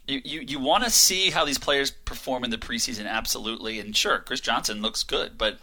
You 0.07 0.21
you, 0.25 0.41
you 0.41 0.59
want 0.61 0.85
to 0.85 0.91
see 0.91 1.31
how 1.31 1.45
these 1.45 1.59
players 1.59 1.91
perform 1.91 2.45
in 2.45 2.51
the 2.51 2.59
preseason, 2.59 3.07
absolutely. 3.07 3.81
And 3.81 3.97
sure, 3.97 4.21
Chris 4.21 4.41
Johnson 4.41 4.83
looks 4.83 5.03
good, 5.03 5.37
but 5.37 5.59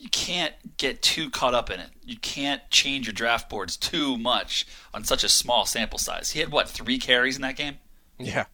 you 0.00 0.08
can't 0.08 0.54
get 0.78 1.02
too 1.02 1.28
caught 1.30 1.52
up 1.54 1.70
in 1.70 1.78
it. 1.78 1.88
You 2.04 2.16
can't 2.16 2.62
change 2.70 3.06
your 3.06 3.12
draft 3.12 3.50
boards 3.50 3.76
too 3.76 4.16
much 4.16 4.66
on 4.94 5.04
such 5.04 5.22
a 5.24 5.28
small 5.28 5.66
sample 5.66 5.98
size. 5.98 6.30
He 6.30 6.40
had 6.40 6.50
what 6.50 6.68
three 6.68 6.98
carries 6.98 7.36
in 7.36 7.42
that 7.42 7.56
game, 7.56 7.78
Yeah. 8.18 8.46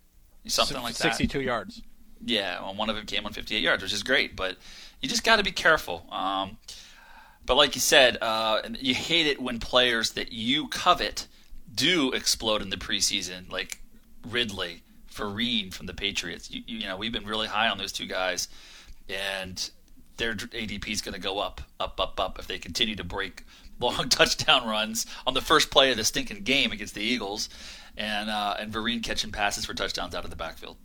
something 0.47 0.77
like 0.83 0.95
that. 0.97 1.15
62 1.17 1.41
yards. 1.41 1.83
Yeah, 2.25 2.61
well, 2.63 2.75
one 2.75 2.91
of 2.91 2.97
them 2.97 3.07
came 3.07 3.27
on 3.27 3.33
58 3.33 3.61
yards, 3.63 3.83
which 3.83 3.93
is 3.93 4.03
great, 4.03 4.35
but 4.35 4.57
you 5.01 5.09
just 5.09 5.23
got 5.23 5.37
to 5.37 5.45
be 5.45 5.53
careful. 5.53 6.07
Um, 6.11 6.57
but 7.45 7.57
like 7.57 7.75
you 7.77 7.81
said, 7.81 8.19
uh, 8.21 8.63
you 8.81 8.95
hate 8.95 9.27
it 9.27 9.41
when 9.41 9.61
players 9.61 10.13
that 10.13 10.33
you 10.33 10.67
covet 10.69 11.29
do 11.73 12.11
explode 12.13 12.63
in 12.63 12.71
the 12.71 12.77
preseason, 12.77 13.51
like 13.53 13.81
Ridley, 14.27 14.83
Vereen 15.13 15.73
from 15.73 15.87
the 15.87 15.95
Patriots. 15.95 16.51
You, 16.51 16.63
you 16.67 16.87
know, 16.89 16.97
we've 16.97 17.13
been 17.13 17.27
really 17.27 17.47
high 17.47 17.69
on 17.69 17.79
those 17.79 17.93
two 17.93 18.07
guys, 18.07 18.49
and 19.09 19.71
their 20.17 20.35
ADP 20.35 20.89
is 20.89 21.03
going 21.03 21.15
to 21.15 21.21
go 21.21 21.39
up, 21.39 21.61
up, 21.79 22.01
up, 22.01 22.19
up 22.19 22.39
if 22.39 22.47
they 22.47 22.59
continue 22.59 22.97
to 22.97 23.05
break 23.05 23.45
long 23.81 24.09
touchdown 24.09 24.67
runs 24.67 25.07
on 25.27 25.35
the 25.35 25.41
first 25.41 25.71
play 25.71 25.91
of 25.91 25.97
the 25.97 26.05
stinking 26.05 26.43
game 26.43 26.73
against 26.73 26.95
the 26.95 27.03
Eagles, 27.03 27.49
and 27.97 28.31
uh, 28.31 28.57
and 28.59 28.73
Vereen 28.73 29.03
catching 29.03 29.33
passes 29.33 29.65
for 29.65 29.75
touchdowns 29.75 30.15
out 30.15 30.25
of 30.25 30.31
the 30.31 30.37
backfield. 30.37 30.77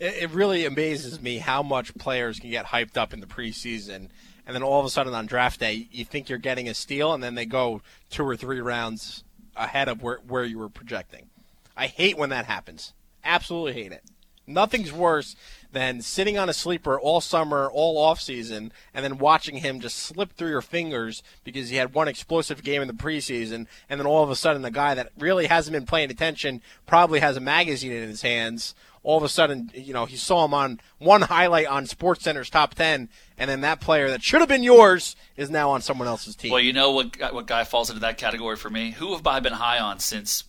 It, 0.00 0.22
it 0.22 0.30
really 0.30 0.64
amazes 0.64 1.20
me 1.20 1.38
how 1.38 1.62
much 1.62 1.94
players 1.96 2.40
can 2.40 2.50
get 2.50 2.66
hyped 2.66 2.96
up 2.96 3.12
in 3.12 3.20
the 3.20 3.26
preseason, 3.26 4.08
and 4.46 4.54
then 4.54 4.62
all 4.62 4.80
of 4.80 4.86
a 4.86 4.90
sudden 4.90 5.14
on 5.14 5.26
draft 5.26 5.60
day, 5.60 5.88
you 5.90 6.04
think 6.04 6.28
you're 6.28 6.38
getting 6.38 6.68
a 6.68 6.74
steal, 6.74 7.12
and 7.12 7.22
then 7.22 7.34
they 7.34 7.46
go 7.46 7.82
two 8.10 8.24
or 8.24 8.36
three 8.36 8.60
rounds 8.60 9.24
ahead 9.56 9.88
of 9.88 10.02
where, 10.02 10.18
where 10.26 10.44
you 10.44 10.58
were 10.58 10.68
projecting. 10.68 11.28
I 11.76 11.86
hate 11.86 12.16
when 12.16 12.30
that 12.30 12.46
happens. 12.46 12.92
Absolutely 13.24 13.74
hate 13.74 13.92
it. 13.92 14.04
Nothing's 14.46 14.92
worse 14.92 15.36
than 15.70 16.00
sitting 16.00 16.38
on 16.38 16.48
a 16.48 16.52
sleeper 16.52 16.98
all 16.98 17.20
summer, 17.20 17.68
all 17.70 17.98
off 17.98 18.20
season, 18.20 18.72
and 18.94 19.04
then 19.04 19.18
watching 19.18 19.58
him 19.58 19.80
just 19.80 19.98
slip 19.98 20.32
through 20.32 20.48
your 20.48 20.62
fingers 20.62 21.22
because 21.44 21.68
he 21.68 21.76
had 21.76 21.94
one 21.94 22.08
explosive 22.08 22.62
game 22.62 22.80
in 22.80 22.88
the 22.88 22.94
preseason, 22.94 23.66
and 23.88 24.00
then 24.00 24.06
all 24.06 24.24
of 24.24 24.30
a 24.30 24.36
sudden 24.36 24.62
the 24.62 24.70
guy 24.70 24.94
that 24.94 25.10
really 25.18 25.46
hasn't 25.46 25.74
been 25.74 25.86
paying 25.86 26.10
attention 26.10 26.62
probably 26.86 27.20
has 27.20 27.36
a 27.36 27.40
magazine 27.40 27.92
in 27.92 28.08
his 28.08 28.22
hands. 28.22 28.74
All 29.02 29.16
of 29.16 29.22
a 29.22 29.28
sudden, 29.28 29.70
you 29.74 29.92
know, 29.92 30.06
he 30.06 30.16
saw 30.16 30.44
him 30.44 30.52
on 30.52 30.80
one 30.98 31.22
highlight 31.22 31.66
on 31.66 31.86
SportsCenter's 31.86 32.50
top 32.50 32.74
ten, 32.74 33.08
and 33.38 33.48
then 33.48 33.60
that 33.60 33.80
player 33.80 34.10
that 34.10 34.22
should 34.22 34.40
have 34.40 34.48
been 34.48 34.62
yours 34.62 35.16
is 35.36 35.50
now 35.50 35.70
on 35.70 35.80
someone 35.80 36.08
else's 36.08 36.34
team. 36.34 36.50
Well, 36.50 36.60
you 36.60 36.72
know 36.72 36.90
what 36.90 37.16
what 37.32 37.46
guy 37.46 37.64
falls 37.64 37.90
into 37.90 38.00
that 38.00 38.18
category 38.18 38.56
for 38.56 38.70
me? 38.70 38.90
Who 38.92 39.12
have 39.12 39.26
I 39.26 39.40
been 39.40 39.52
high 39.52 39.78
on 39.78 40.00
since 40.00 40.44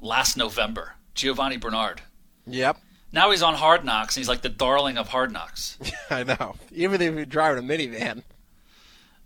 last 0.00 0.36
November? 0.36 0.94
Giovani 1.14 1.56
Bernard. 1.56 2.02
Yep. 2.46 2.76
Now 3.12 3.30
he's 3.30 3.42
on 3.42 3.54
Hard 3.54 3.84
Knocks, 3.84 4.16
and 4.16 4.20
he's 4.20 4.28
like 4.28 4.42
the 4.42 4.48
darling 4.48 4.98
of 4.98 5.08
Hard 5.08 5.32
Knocks. 5.32 5.78
I 6.10 6.24
know. 6.24 6.56
Even 6.72 7.00
if 7.00 7.14
you're 7.14 7.24
driving 7.24 7.64
a 7.64 7.66
minivan. 7.66 8.22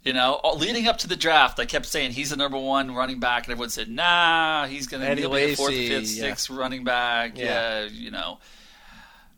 You 0.03 0.15
know, 0.15 0.41
leading 0.57 0.89
up 0.89 0.97
to 0.99 1.09
the 1.09 1.17
draft, 1.17 1.61
I 1.61 1.67
kept 1.67 1.85
saying 1.85 2.13
he's 2.13 2.31
the 2.31 2.37
number 2.37 2.57
one 2.57 2.95
running 2.95 3.21
back, 3.21 3.45
and 3.45 3.53
everyone 3.53 3.69
said, 3.69 3.91
"Nah, 3.91 4.67
he's 4.67 4.87
going 4.87 5.03
to 5.03 5.15
be 5.15 5.23
the 5.23 5.55
fourth, 5.55 5.75
fifth, 5.75 6.11
yeah. 6.13 6.23
sixth 6.23 6.49
running 6.49 6.85
back." 6.85 7.37
Yeah. 7.37 7.83
Yeah. 7.83 7.89
you 7.91 8.11
know. 8.11 8.39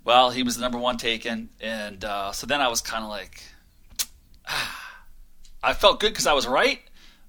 Well, 0.04 0.30
he 0.30 0.42
was 0.42 0.56
the 0.56 0.62
number 0.62 0.78
one 0.78 0.96
taken, 0.96 1.48
and 1.60 2.04
uh, 2.04 2.32
so 2.32 2.46
then 2.46 2.60
I 2.60 2.68
was 2.68 2.80
kind 2.80 3.04
of 3.04 3.10
like, 3.10 3.42
I 5.62 5.74
felt 5.74 6.00
good 6.00 6.12
because 6.12 6.26
I 6.26 6.32
was 6.32 6.46
right, 6.46 6.80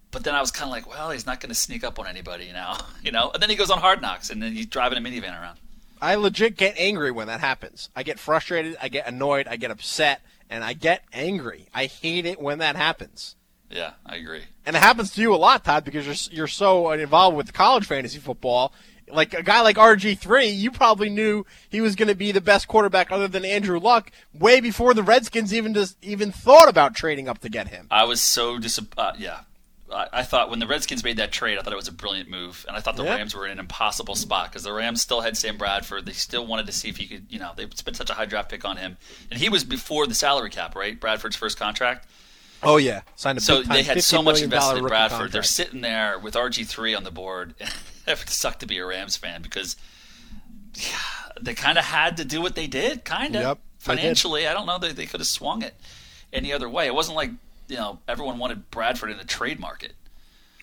but 0.09 0.23
then 0.23 0.33
I 0.33 0.41
was 0.41 0.51
kind 0.51 0.67
of 0.67 0.71
like, 0.71 0.89
well, 0.89 1.11
he's 1.11 1.25
not 1.25 1.39
going 1.39 1.49
to 1.49 1.55
sneak 1.55 1.83
up 1.83 1.99
on 1.99 2.07
anybody 2.07 2.51
now, 2.51 2.77
you 3.03 3.11
know. 3.11 3.29
And 3.31 3.41
then 3.41 3.49
he 3.49 3.55
goes 3.55 3.69
on 3.69 3.79
Hard 3.79 4.01
Knocks, 4.01 4.29
and 4.31 4.41
then 4.41 4.53
he's 4.53 4.65
driving 4.65 4.97
a 4.97 5.01
minivan 5.01 5.39
around. 5.39 5.59
I 6.03 6.15
legit 6.15 6.57
get 6.57 6.75
angry 6.77 7.11
when 7.11 7.27
that 7.27 7.39
happens. 7.39 7.89
I 7.95 8.03
get 8.03 8.19
frustrated, 8.19 8.75
I 8.81 8.89
get 8.89 9.07
annoyed, 9.07 9.47
I 9.47 9.55
get 9.55 9.71
upset, 9.71 10.21
and 10.49 10.61
I 10.61 10.73
get 10.73 11.01
angry. 11.13 11.69
I 11.73 11.85
hate 11.85 12.25
it 12.25 12.41
when 12.41 12.57
that 12.57 12.75
happens. 12.75 13.37
Yeah, 13.69 13.93
I 14.05 14.17
agree. 14.17 14.43
And 14.65 14.75
it 14.75 14.79
happens 14.79 15.11
to 15.11 15.21
you 15.21 15.33
a 15.33 15.37
lot, 15.37 15.63
Todd, 15.63 15.85
because 15.85 16.05
you're 16.05 16.37
you're 16.37 16.47
so 16.47 16.91
involved 16.91 17.37
with 17.37 17.53
college 17.53 17.85
fantasy 17.87 18.19
football. 18.19 18.73
Like 19.07 19.33
a 19.33 19.43
guy 19.43 19.61
like 19.61 19.77
RG 19.77 20.19
three, 20.19 20.47
you 20.47 20.71
probably 20.71 21.09
knew 21.09 21.45
he 21.69 21.79
was 21.79 21.95
going 21.95 22.09
to 22.09 22.15
be 22.15 22.33
the 22.33 22.41
best 22.41 22.67
quarterback 22.67 23.09
other 23.09 23.29
than 23.29 23.45
Andrew 23.45 23.79
Luck 23.79 24.11
way 24.33 24.59
before 24.59 24.93
the 24.93 25.03
Redskins 25.03 25.53
even 25.53 25.73
just 25.73 25.95
even 26.03 26.33
thought 26.33 26.67
about 26.67 26.95
trading 26.95 27.29
up 27.29 27.39
to 27.39 27.49
get 27.49 27.69
him. 27.69 27.87
I 27.89 28.03
was 28.03 28.19
so 28.19 28.59
disappointed. 28.59 28.99
Uh, 29.01 29.13
yeah. 29.17 29.39
I, 29.93 30.07
I 30.11 30.23
thought 30.23 30.49
when 30.49 30.59
the 30.59 30.67
Redskins 30.67 31.03
made 31.03 31.17
that 31.17 31.31
trade, 31.31 31.57
I 31.57 31.61
thought 31.61 31.73
it 31.73 31.77
was 31.77 31.87
a 31.87 31.93
brilliant 31.93 32.29
move, 32.29 32.65
and 32.67 32.75
I 32.75 32.79
thought 32.79 32.95
the. 32.95 33.03
Rams 33.03 33.35
were 33.35 33.45
in 33.45 33.53
an 33.53 33.59
impossible 33.59 34.15
spot 34.15 34.49
because 34.49 34.63
the 34.63 34.73
Rams 34.73 35.01
still 35.01 35.21
had 35.21 35.37
Sam 35.37 35.57
Bradford. 35.57 36.05
They 36.05 36.13
still 36.13 36.45
wanted 36.47 36.65
to 36.67 36.71
see 36.71 36.89
if 36.89 36.97
he 36.97 37.05
could, 37.05 37.25
you 37.29 37.39
know, 37.39 37.51
they 37.55 37.67
spent 37.75 37.97
such 37.97 38.09
a 38.09 38.13
high 38.13 38.25
draft 38.25 38.49
pick 38.49 38.65
on 38.65 38.77
him, 38.77 38.97
and 39.29 39.39
he 39.39 39.49
was 39.49 39.63
before 39.63 40.07
the 40.07 40.15
salary 40.15 40.49
cap, 40.49 40.75
right? 40.75 40.99
Bradford's 40.99 41.35
first 41.35 41.59
contract. 41.59 42.07
Oh 42.63 42.77
yeah, 42.77 43.01
signed 43.15 43.37
a 43.37 43.41
So 43.41 43.61
they 43.61 43.83
had 43.83 44.01
so 44.03 44.21
much 44.21 44.41
invested 44.41 44.77
in 44.77 44.87
Bradford. 44.87 45.31
They're 45.31 45.43
sitting 45.43 45.81
there 45.81 46.17
with 46.17 46.33
RG 46.35 46.65
three 46.67 46.95
on 46.95 47.03
the 47.03 47.11
board. 47.11 47.55
it 47.59 48.19
would 48.19 48.29
suck 48.29 48.59
to 48.59 48.65
be 48.65 48.77
a 48.77 48.85
Rams 48.85 49.15
fan 49.17 49.41
because 49.41 49.75
yeah, 50.75 50.97
they 51.41 51.53
kind 51.53 51.77
of 51.77 51.85
had 51.85 52.17
to 52.17 52.25
do 52.25 52.41
what 52.41 52.55
they 52.55 52.67
did, 52.67 53.03
kind 53.05 53.35
of 53.35 53.41
Yep, 53.41 53.59
financially. 53.79 54.47
I 54.47 54.53
don't 54.53 54.65
know 54.65 54.79
that 54.79 54.95
they 54.95 55.05
could 55.05 55.19
have 55.19 55.27
swung 55.27 55.61
it 55.61 55.75
any 56.31 56.51
other 56.51 56.69
way. 56.69 56.87
It 56.87 56.95
wasn't 56.95 57.17
like 57.17 57.31
you 57.73 57.79
know 57.79 57.97
everyone 58.07 58.37
wanted 58.37 58.69
Bradford 58.69 59.09
in 59.09 59.17
the 59.17 59.25
trade 59.25 59.59
market. 59.59 59.93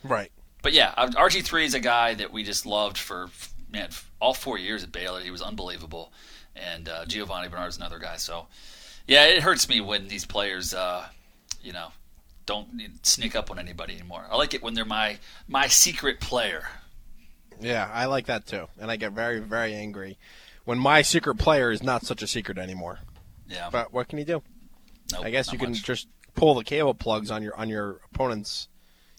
Right. 0.04 0.30
But 0.62 0.72
yeah, 0.72 0.94
RG 0.96 1.42
three 1.42 1.64
is 1.64 1.74
a 1.74 1.80
guy 1.80 2.14
that 2.14 2.32
we 2.32 2.44
just 2.44 2.64
loved 2.64 2.96
for 2.96 3.30
man 3.68 3.88
all 4.20 4.32
four 4.32 4.58
years 4.58 4.84
at 4.84 4.92
Baylor. 4.92 5.20
He 5.20 5.32
was 5.32 5.42
unbelievable, 5.42 6.12
and 6.54 6.88
uh, 6.88 7.04
Giovani 7.06 7.48
is 7.66 7.76
another 7.76 7.98
guy. 7.98 8.16
So 8.16 8.46
yeah, 9.08 9.24
it 9.24 9.42
hurts 9.42 9.68
me 9.68 9.80
when 9.80 10.06
these 10.06 10.24
players, 10.24 10.72
uh, 10.72 11.06
you 11.60 11.72
know, 11.72 11.88
don't 12.46 12.68
sneak 13.02 13.34
up 13.34 13.50
on 13.50 13.58
anybody 13.58 13.94
anymore. 13.94 14.24
I 14.30 14.36
like 14.36 14.54
it 14.54 14.62
when 14.62 14.74
they're 14.74 14.84
my 14.84 15.18
my 15.48 15.66
secret 15.66 16.20
player. 16.20 16.68
Yeah, 17.60 17.90
I 17.92 18.06
like 18.06 18.26
that 18.26 18.46
too, 18.46 18.68
and 18.78 18.88
I 18.88 18.94
get 18.94 19.12
very 19.12 19.40
very 19.40 19.74
angry 19.74 20.16
when 20.64 20.78
my 20.78 21.02
secret 21.02 21.38
player 21.38 21.72
is 21.72 21.82
not 21.82 22.06
such 22.06 22.22
a 22.22 22.28
secret 22.28 22.56
anymore. 22.56 23.00
Yeah. 23.48 23.68
But 23.72 23.92
what 23.92 24.06
can 24.06 24.20
you 24.20 24.24
do? 24.24 24.42
Nope, 25.12 25.24
I 25.24 25.30
guess 25.30 25.52
you 25.52 25.58
can 25.58 25.70
much. 25.70 25.82
just 25.82 26.06
pull 26.34 26.54
the 26.54 26.64
cable 26.64 26.94
plugs 26.94 27.30
on 27.30 27.42
your 27.42 27.56
on 27.56 27.68
your 27.68 28.00
opponents. 28.12 28.68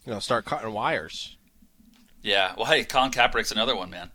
You 0.04 0.12
know, 0.12 0.18
start 0.18 0.44
cutting 0.44 0.72
wires. 0.72 1.36
Yeah. 2.22 2.54
Well, 2.56 2.66
hey, 2.66 2.84
Colin 2.84 3.10
Kaepernick's 3.10 3.52
another 3.52 3.76
one, 3.76 3.90
man. 3.90 4.10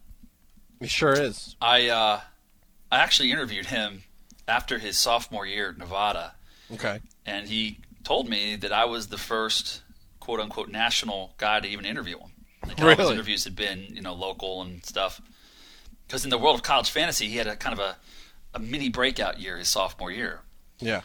He 0.80 0.88
sure 0.88 1.14
is. 1.14 1.56
I 1.62 1.88
uh, 1.90 2.22
I 2.92 2.98
actually 3.00 3.32
interviewed 3.32 3.68
him 3.68 4.04
after 4.48 4.80
his 4.80 4.98
sophomore 4.98 5.46
year 5.46 5.70
at 5.70 5.78
Nevada. 5.78 6.34
Okay. 6.74 7.00
and 7.26 7.48
he 7.48 7.80
told 8.04 8.28
me 8.28 8.58
that 8.58 8.74
I 8.74 8.84
was 8.86 9.08
the 9.08 9.18
first 9.18 9.82
quote 10.20 10.40
unquote 10.42 10.70
national 10.70 11.34
guy 11.38 11.62
to 11.62 11.68
even 11.68 11.86
interview 11.86 12.18
him. 12.18 12.32
Like 12.68 12.82
all 12.82 12.96
his 12.96 13.10
interviews 13.10 13.46
had 13.46 13.56
been, 13.56 13.86
you 13.90 14.02
know, 14.02 14.14
local 14.14 14.62
and 14.62 14.84
stuff. 14.86 15.22
Because 16.06 16.26
in 16.26 16.30
the 16.30 16.38
world 16.38 16.56
of 16.56 16.64
college 16.64 16.90
fantasy, 16.90 17.28
he 17.28 17.38
had 17.38 17.48
a 17.48 17.56
kind 17.56 17.74
of 17.74 17.80
a, 17.80 17.96
a 18.54 18.60
mini 18.60 18.90
breakout 18.90 19.40
year 19.40 19.58
his 19.58 19.70
sophomore 19.70 20.12
year. 20.12 20.42
Yeah. 20.80 21.02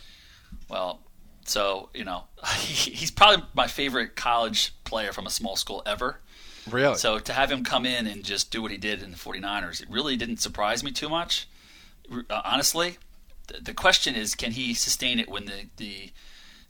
Well, 0.69 1.01
so 1.45 1.89
you 1.95 2.05
know, 2.05 2.25
he's 2.57 3.11
probably 3.11 3.45
my 3.55 3.67
favorite 3.67 4.17
college 4.17 4.73
player 4.85 5.13
from 5.13 5.27
a 5.27 5.31
small 5.31 5.57
school 5.57 5.83
ever. 5.87 6.19
Really? 6.71 6.95
So 6.97 7.19
to 7.19 7.33
have 7.33 7.51
him 7.51 7.65
come 7.65 7.85
in 7.85 8.07
and 8.07 8.23
just 8.25 8.51
do 8.53 8.63
what 8.63 8.71
he 8.71 8.77
did 8.77 9.03
in 9.03 9.11
the 9.11 9.17
49ers, 9.17 9.83
it 9.83 9.91
really 9.91 10.17
didn't 10.17 10.37
surprise 10.37 10.85
me 10.85 10.93
too 10.93 11.09
much. 11.09 11.49
Uh, 12.11 12.41
honestly, 12.45 12.99
the, 13.49 13.61
the 13.61 13.75
question 13.75 14.15
is, 14.15 14.35
can 14.37 14.53
he 14.53 14.73
sustain 14.75 15.19
it 15.19 15.29
when 15.29 15.47
the, 15.47 15.65
the 15.77 16.11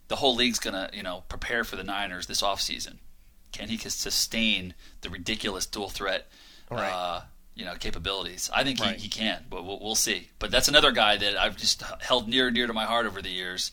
the 0.07 0.15
whole 0.17 0.35
league's 0.35 0.59
gonna 0.59 0.89
you 0.93 1.03
know 1.03 1.23
prepare 1.29 1.63
for 1.63 1.75
the 1.75 1.83
Niners 1.83 2.25
this 2.27 2.41
offseason? 2.41 2.97
Can 3.51 3.69
he 3.69 3.77
sustain 3.77 4.73
the 5.01 5.09
ridiculous 5.11 5.65
dual 5.67 5.89
threat? 5.89 6.27
Right. 6.71 6.91
Uh, 6.91 7.21
you 7.55 7.65
know 7.65 7.75
capabilities. 7.75 8.49
I 8.51 8.63
think 8.63 8.79
Right. 8.79 8.95
he, 8.95 9.03
he 9.03 9.09
can, 9.09 9.45
but 9.47 9.63
we'll, 9.63 9.79
we'll 9.79 9.93
see. 9.95 10.29
But 10.39 10.49
that's 10.49 10.67
another 10.67 10.91
guy 10.91 11.17
that 11.17 11.37
I've 11.37 11.55
just 11.55 11.83
held 12.01 12.27
near 12.27 12.47
and 12.47 12.55
dear 12.55 12.65
to 12.65 12.73
my 12.73 12.85
heart 12.85 13.05
over 13.05 13.21
the 13.21 13.29
years, 13.29 13.71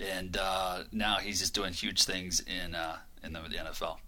and 0.00 0.36
uh, 0.36 0.84
now 0.92 1.16
he's 1.16 1.40
just 1.40 1.54
doing 1.54 1.72
huge 1.72 2.04
things 2.04 2.40
in 2.40 2.74
uh, 2.74 2.96
in 3.22 3.32
the, 3.32 3.40
the 3.40 3.56
NFL. 3.56 3.98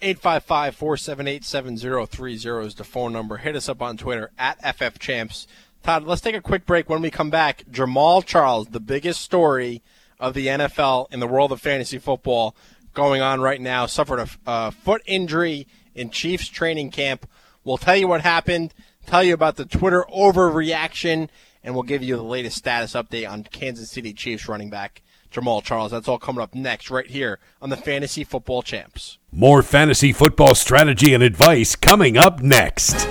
855 0.00 0.74
478 0.74 1.44
7030 1.44 2.66
is 2.66 2.74
the 2.74 2.84
phone 2.84 3.12
number. 3.12 3.38
Hit 3.38 3.56
us 3.56 3.68
up 3.68 3.80
on 3.80 3.96
Twitter 3.96 4.30
at 4.38 4.60
FFChamps. 4.62 5.46
Todd, 5.82 6.04
let's 6.04 6.20
take 6.20 6.34
a 6.34 6.40
quick 6.40 6.66
break. 6.66 6.88
When 6.88 7.02
we 7.02 7.10
come 7.10 7.30
back, 7.30 7.64
Jamaal 7.70 8.24
Charles, 8.24 8.68
the 8.68 8.80
biggest 8.80 9.20
story 9.20 9.82
of 10.18 10.34
the 10.34 10.46
NFL 10.46 11.12
in 11.12 11.20
the 11.20 11.26
world 11.26 11.52
of 11.52 11.60
fantasy 11.60 11.98
football 11.98 12.56
going 12.92 13.20
on 13.20 13.40
right 13.40 13.60
now, 13.60 13.86
suffered 13.86 14.20
a, 14.20 14.28
a 14.46 14.70
foot 14.72 15.02
injury 15.06 15.66
in 15.94 16.10
Chiefs 16.10 16.48
training 16.48 16.90
camp. 16.90 17.26
We'll 17.64 17.78
tell 17.78 17.96
you 17.96 18.08
what 18.08 18.20
happened, 18.20 18.74
tell 19.06 19.22
you 19.22 19.34
about 19.34 19.56
the 19.56 19.64
Twitter 19.64 20.04
overreaction, 20.14 21.28
and 21.64 21.74
we'll 21.74 21.82
give 21.82 22.02
you 22.02 22.16
the 22.16 22.22
latest 22.22 22.56
status 22.56 22.92
update 22.92 23.28
on 23.28 23.42
Kansas 23.44 23.90
City 23.90 24.12
Chiefs 24.12 24.48
running 24.48 24.70
back 24.70 25.02
Jamaal 25.32 25.64
Charles. 25.64 25.90
That's 25.90 26.06
all 26.06 26.18
coming 26.18 26.42
up 26.42 26.54
next, 26.54 26.90
right 26.90 27.06
here 27.06 27.40
on 27.60 27.70
the 27.70 27.76
Fantasy 27.76 28.22
Football 28.22 28.62
Champs. 28.62 29.18
More 29.32 29.62
fantasy 29.62 30.12
football 30.12 30.54
strategy 30.54 31.12
and 31.14 31.22
advice 31.22 31.74
coming 31.74 32.16
up 32.16 32.40
next. 32.40 33.08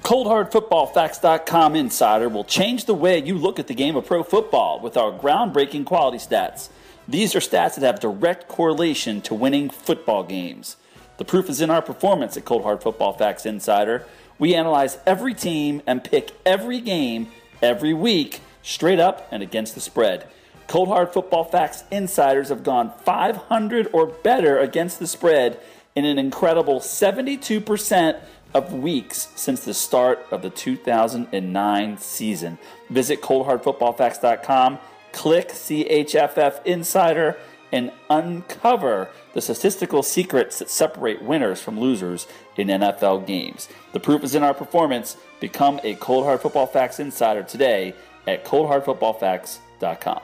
ColdHardFootballFacts.com 0.00 1.74
Insider 1.74 2.28
will 2.28 2.44
change 2.44 2.84
the 2.84 2.94
way 2.94 3.20
you 3.20 3.36
look 3.36 3.58
at 3.58 3.66
the 3.66 3.74
game 3.74 3.96
of 3.96 4.06
pro 4.06 4.22
football 4.22 4.80
with 4.80 4.96
our 4.96 5.10
groundbreaking 5.12 5.84
quality 5.84 6.18
stats. 6.18 6.68
These 7.08 7.34
are 7.34 7.40
stats 7.40 7.74
that 7.74 7.82
have 7.82 8.00
direct 8.00 8.48
correlation 8.48 9.20
to 9.22 9.34
winning 9.34 9.68
football 9.68 10.22
games. 10.22 10.76
The 11.18 11.24
proof 11.24 11.48
is 11.48 11.60
in 11.60 11.70
our 11.70 11.82
performance 11.82 12.36
at 12.36 12.44
Cold 12.44 12.62
Hard 12.62 12.82
Football 12.82 13.14
Facts 13.14 13.46
Insider. 13.46 14.06
We 14.38 14.54
analyze 14.54 14.98
every 15.06 15.34
team 15.34 15.82
and 15.86 16.04
pick 16.04 16.32
every 16.44 16.80
game 16.80 17.28
every 17.62 17.94
week, 17.94 18.40
straight 18.62 19.00
up 19.00 19.28
and 19.30 19.42
against 19.42 19.74
the 19.74 19.80
spread. 19.80 20.28
Cold 20.68 20.88
Hard 20.88 21.12
Football 21.12 21.44
Facts 21.44 21.84
Insiders 21.90 22.48
have 22.48 22.64
gone 22.64 22.92
500 23.04 23.88
or 23.92 24.06
better 24.06 24.58
against 24.58 24.98
the 24.98 25.06
spread 25.06 25.60
in 25.94 26.04
an 26.04 26.18
incredible 26.18 26.80
72% 26.80 28.20
of 28.52 28.72
weeks 28.72 29.28
since 29.36 29.64
the 29.64 29.74
start 29.74 30.26
of 30.30 30.42
the 30.42 30.50
2009 30.50 31.98
season. 31.98 32.58
Visit 32.90 33.22
coldhardfootballfacts.com, 33.22 34.78
click 35.12 35.48
CHFF 35.48 36.64
Insider, 36.64 37.36
and 37.72 37.92
uncover 38.10 39.10
the 39.34 39.40
statistical 39.40 40.02
secrets 40.02 40.58
that 40.58 40.70
separate 40.70 41.22
winners 41.22 41.60
from 41.60 41.78
losers 41.78 42.26
in 42.56 42.68
NFL 42.68 43.26
games. 43.26 43.68
The 43.92 44.00
proof 44.00 44.24
is 44.24 44.34
in 44.34 44.42
our 44.42 44.54
performance. 44.54 45.16
Become 45.40 45.80
a 45.84 45.94
Cold 45.96 46.24
Hard 46.24 46.40
Football 46.40 46.66
Facts 46.66 47.00
Insider 47.00 47.42
today 47.42 47.94
at 48.26 48.44
coldhardfootballfacts.com. 48.44 50.20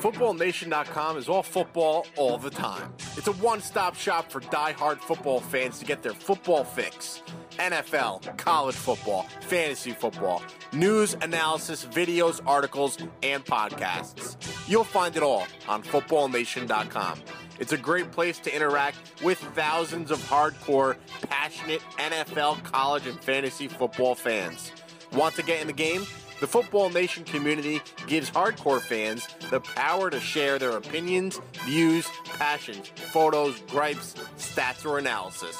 FootballNation.com 0.00 1.18
is 1.18 1.28
all 1.28 1.42
football 1.42 2.06
all 2.16 2.38
the 2.38 2.48
time. 2.48 2.92
It's 3.16 3.26
a 3.26 3.32
one 3.32 3.60
stop 3.60 3.94
shop 3.94 4.32
for 4.32 4.40
die-hard 4.40 4.98
football 4.98 5.40
fans 5.40 5.78
to 5.78 5.84
get 5.84 6.02
their 6.02 6.14
football 6.14 6.64
fix. 6.64 7.22
NFL, 7.58 8.38
college 8.38 8.74
football, 8.74 9.24
fantasy 9.42 9.90
football, 9.90 10.42
news, 10.72 11.14
analysis, 11.20 11.84
videos, 11.84 12.40
articles, 12.46 12.96
and 13.22 13.44
podcasts. 13.44 14.36
You'll 14.66 14.84
find 14.84 15.14
it 15.16 15.22
all 15.22 15.46
on 15.68 15.82
FootballNation.com. 15.82 17.20
It's 17.60 17.72
a 17.72 17.76
great 17.76 18.10
place 18.10 18.38
to 18.40 18.54
interact 18.54 18.96
with 19.22 19.38
thousands 19.54 20.10
of 20.10 20.18
hardcore, 20.18 20.96
passionate 21.28 21.82
NFL, 21.98 22.64
college, 22.64 23.06
and 23.06 23.20
fantasy 23.22 23.68
football 23.68 24.14
fans. 24.14 24.72
Want 25.12 25.34
to 25.36 25.42
get 25.42 25.60
in 25.60 25.66
the 25.66 25.74
game? 25.74 26.06
The 26.40 26.46
Football 26.46 26.88
Nation 26.88 27.22
community 27.22 27.82
gives 28.06 28.30
hardcore 28.30 28.80
fans 28.80 29.28
the 29.50 29.60
power 29.60 30.08
to 30.08 30.18
share 30.20 30.58
their 30.58 30.78
opinions, 30.78 31.38
views, 31.66 32.08
passions, 32.24 32.88
photos, 33.12 33.60
gripes, 33.68 34.14
stats, 34.38 34.86
or 34.86 34.98
analysis. 34.98 35.58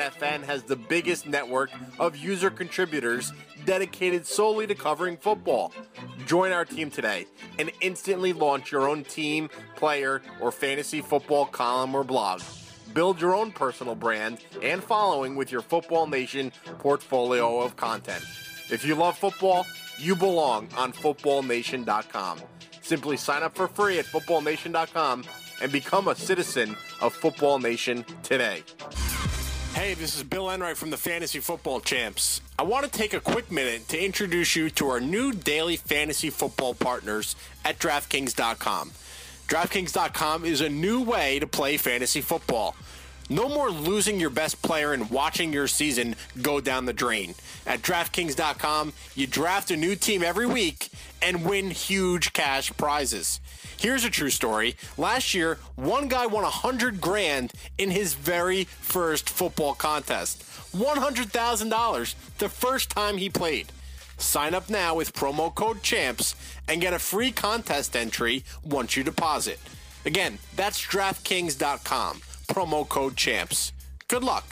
FN 0.00 0.42
has 0.42 0.62
the 0.62 0.76
biggest 0.76 1.26
network 1.26 1.70
of 1.98 2.16
user 2.16 2.50
contributors 2.50 3.32
dedicated 3.64 4.26
solely 4.26 4.66
to 4.66 4.74
covering 4.74 5.16
football. 5.16 5.72
Join 6.26 6.52
our 6.52 6.64
team 6.64 6.90
today 6.90 7.26
and 7.58 7.70
instantly 7.80 8.32
launch 8.32 8.72
your 8.72 8.88
own 8.88 9.04
team, 9.04 9.50
player, 9.76 10.22
or 10.40 10.50
fantasy 10.50 11.00
football 11.00 11.46
column 11.46 11.94
or 11.94 12.04
blog. 12.04 12.42
Build 12.94 13.20
your 13.20 13.34
own 13.34 13.52
personal 13.52 13.94
brand 13.94 14.38
and 14.62 14.82
following 14.82 15.36
with 15.36 15.52
your 15.52 15.62
Football 15.62 16.06
Nation 16.06 16.50
portfolio 16.78 17.60
of 17.60 17.76
content. 17.76 18.24
If 18.70 18.84
you 18.84 18.94
love 18.94 19.16
football, 19.16 19.66
you 19.98 20.16
belong 20.16 20.68
on 20.76 20.92
footballnation.com. 20.92 22.40
Simply 22.82 23.16
sign 23.16 23.42
up 23.42 23.54
for 23.54 23.68
free 23.68 23.98
at 23.98 24.06
footballnation.com 24.06 25.24
and 25.62 25.70
become 25.70 26.08
a 26.08 26.14
citizen 26.14 26.76
of 27.00 27.14
Football 27.14 27.58
Nation 27.58 28.04
today. 28.22 28.62
Hey, 29.74 29.94
this 29.94 30.16
is 30.16 30.24
Bill 30.24 30.50
Enright 30.50 30.76
from 30.76 30.90
the 30.90 30.96
Fantasy 30.96 31.38
Football 31.38 31.80
Champs. 31.80 32.40
I 32.58 32.64
want 32.64 32.84
to 32.84 32.90
take 32.90 33.14
a 33.14 33.20
quick 33.20 33.50
minute 33.50 33.88
to 33.88 34.04
introduce 34.04 34.54
you 34.56 34.68
to 34.70 34.88
our 34.88 35.00
new 35.00 35.32
daily 35.32 35.76
fantasy 35.76 36.28
football 36.28 36.74
partners 36.74 37.34
at 37.64 37.78
DraftKings.com. 37.78 38.90
DraftKings.com 39.48 40.44
is 40.44 40.60
a 40.60 40.68
new 40.68 41.02
way 41.02 41.38
to 41.38 41.46
play 41.46 41.76
fantasy 41.76 42.20
football. 42.20 42.76
No 43.30 43.48
more 43.48 43.70
losing 43.70 44.18
your 44.18 44.30
best 44.30 44.60
player 44.60 44.92
and 44.92 45.08
watching 45.08 45.52
your 45.52 45.68
season 45.68 46.16
go 46.42 46.60
down 46.60 46.84
the 46.84 46.92
drain. 46.92 47.34
At 47.64 47.80
DraftKings.com, 47.80 48.92
you 49.14 49.28
draft 49.28 49.70
a 49.70 49.76
new 49.76 49.94
team 49.94 50.24
every 50.24 50.46
week 50.46 50.88
and 51.22 51.44
win 51.48 51.70
huge 51.70 52.32
cash 52.32 52.72
prizes. 52.76 53.40
Here's 53.80 54.04
a 54.04 54.10
true 54.10 54.28
story. 54.28 54.76
Last 54.98 55.32
year, 55.32 55.56
one 55.74 56.08
guy 56.08 56.26
won 56.26 56.42
100 56.42 57.00
grand 57.00 57.54
in 57.78 57.90
his 57.90 58.12
very 58.12 58.64
first 58.64 59.30
football 59.30 59.74
contest. 59.74 60.42
$100,000 60.76 62.14
the 62.36 62.48
first 62.50 62.90
time 62.90 63.16
he 63.16 63.30
played. 63.30 63.72
Sign 64.18 64.52
up 64.52 64.68
now 64.68 64.96
with 64.96 65.14
promo 65.14 65.54
code 65.54 65.82
CHAMPS 65.82 66.34
and 66.68 66.82
get 66.82 66.92
a 66.92 66.98
free 66.98 67.32
contest 67.32 67.96
entry 67.96 68.44
once 68.62 68.98
you 68.98 69.02
deposit. 69.02 69.58
Again, 70.04 70.38
that's 70.56 70.84
DraftKings.com. 70.84 72.20
Promo 72.48 72.86
code 72.86 73.16
CHAMPS. 73.16 73.72
Good 74.08 74.22
luck. 74.22 74.44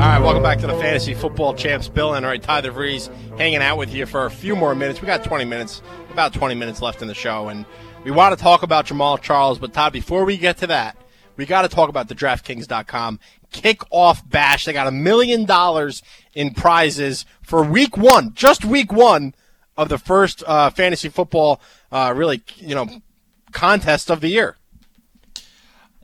All 0.00 0.06
right, 0.06 0.18
welcome 0.18 0.42
back 0.42 0.58
to 0.60 0.66
the 0.66 0.72
Fantasy 0.76 1.12
Football 1.12 1.52
Champs. 1.52 1.86
Bill 1.86 2.14
and 2.14 2.24
all 2.24 2.32
right, 2.32 2.42
Ty 2.42 2.62
DeVries 2.62 3.10
hanging 3.36 3.58
out 3.58 3.76
with 3.76 3.92
you 3.92 4.06
for 4.06 4.24
a 4.24 4.30
few 4.30 4.56
more 4.56 4.74
minutes. 4.74 5.02
We 5.02 5.06
got 5.06 5.22
20 5.22 5.44
minutes, 5.44 5.82
about 6.10 6.32
20 6.32 6.54
minutes 6.54 6.80
left 6.80 7.02
in 7.02 7.08
the 7.08 7.12
show, 7.12 7.48
and 7.48 7.66
we 8.02 8.10
want 8.10 8.34
to 8.34 8.42
talk 8.42 8.62
about 8.62 8.86
Jamaal 8.86 9.20
Charles. 9.20 9.58
But 9.58 9.74
Todd, 9.74 9.92
before 9.92 10.24
we 10.24 10.38
get 10.38 10.56
to 10.56 10.66
that, 10.68 10.96
we 11.36 11.44
got 11.44 11.62
to 11.62 11.68
talk 11.68 11.90
about 11.90 12.08
the 12.08 12.14
DraftKings.com 12.14 13.20
kickoff 13.52 14.26
bash. 14.26 14.64
They 14.64 14.72
got 14.72 14.86
a 14.86 14.90
million 14.90 15.44
dollars 15.44 16.02
in 16.32 16.54
prizes 16.54 17.26
for 17.42 17.62
Week 17.62 17.98
One, 17.98 18.32
just 18.32 18.64
Week 18.64 18.90
One 18.90 19.34
of 19.76 19.90
the 19.90 19.98
first 19.98 20.42
uh, 20.46 20.70
fantasy 20.70 21.10
football, 21.10 21.60
uh, 21.92 22.14
really, 22.16 22.40
you 22.56 22.74
know, 22.74 22.88
contest 23.52 24.10
of 24.10 24.22
the 24.22 24.28
year. 24.28 24.56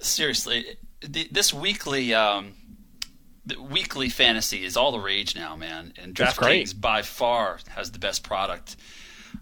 Seriously, 0.00 0.76
this 1.00 1.54
weekly 1.54 2.12
um, 2.12 2.52
weekly 3.60 4.08
fantasy 4.08 4.64
is 4.64 4.76
all 4.76 4.92
the 4.92 4.98
rage 4.98 5.36
now, 5.36 5.56
man. 5.56 5.92
And 6.00 6.14
DraftKings 6.14 6.80
by 6.80 7.02
far 7.02 7.58
has 7.68 7.92
the 7.92 7.98
best 7.98 8.22
product. 8.22 8.76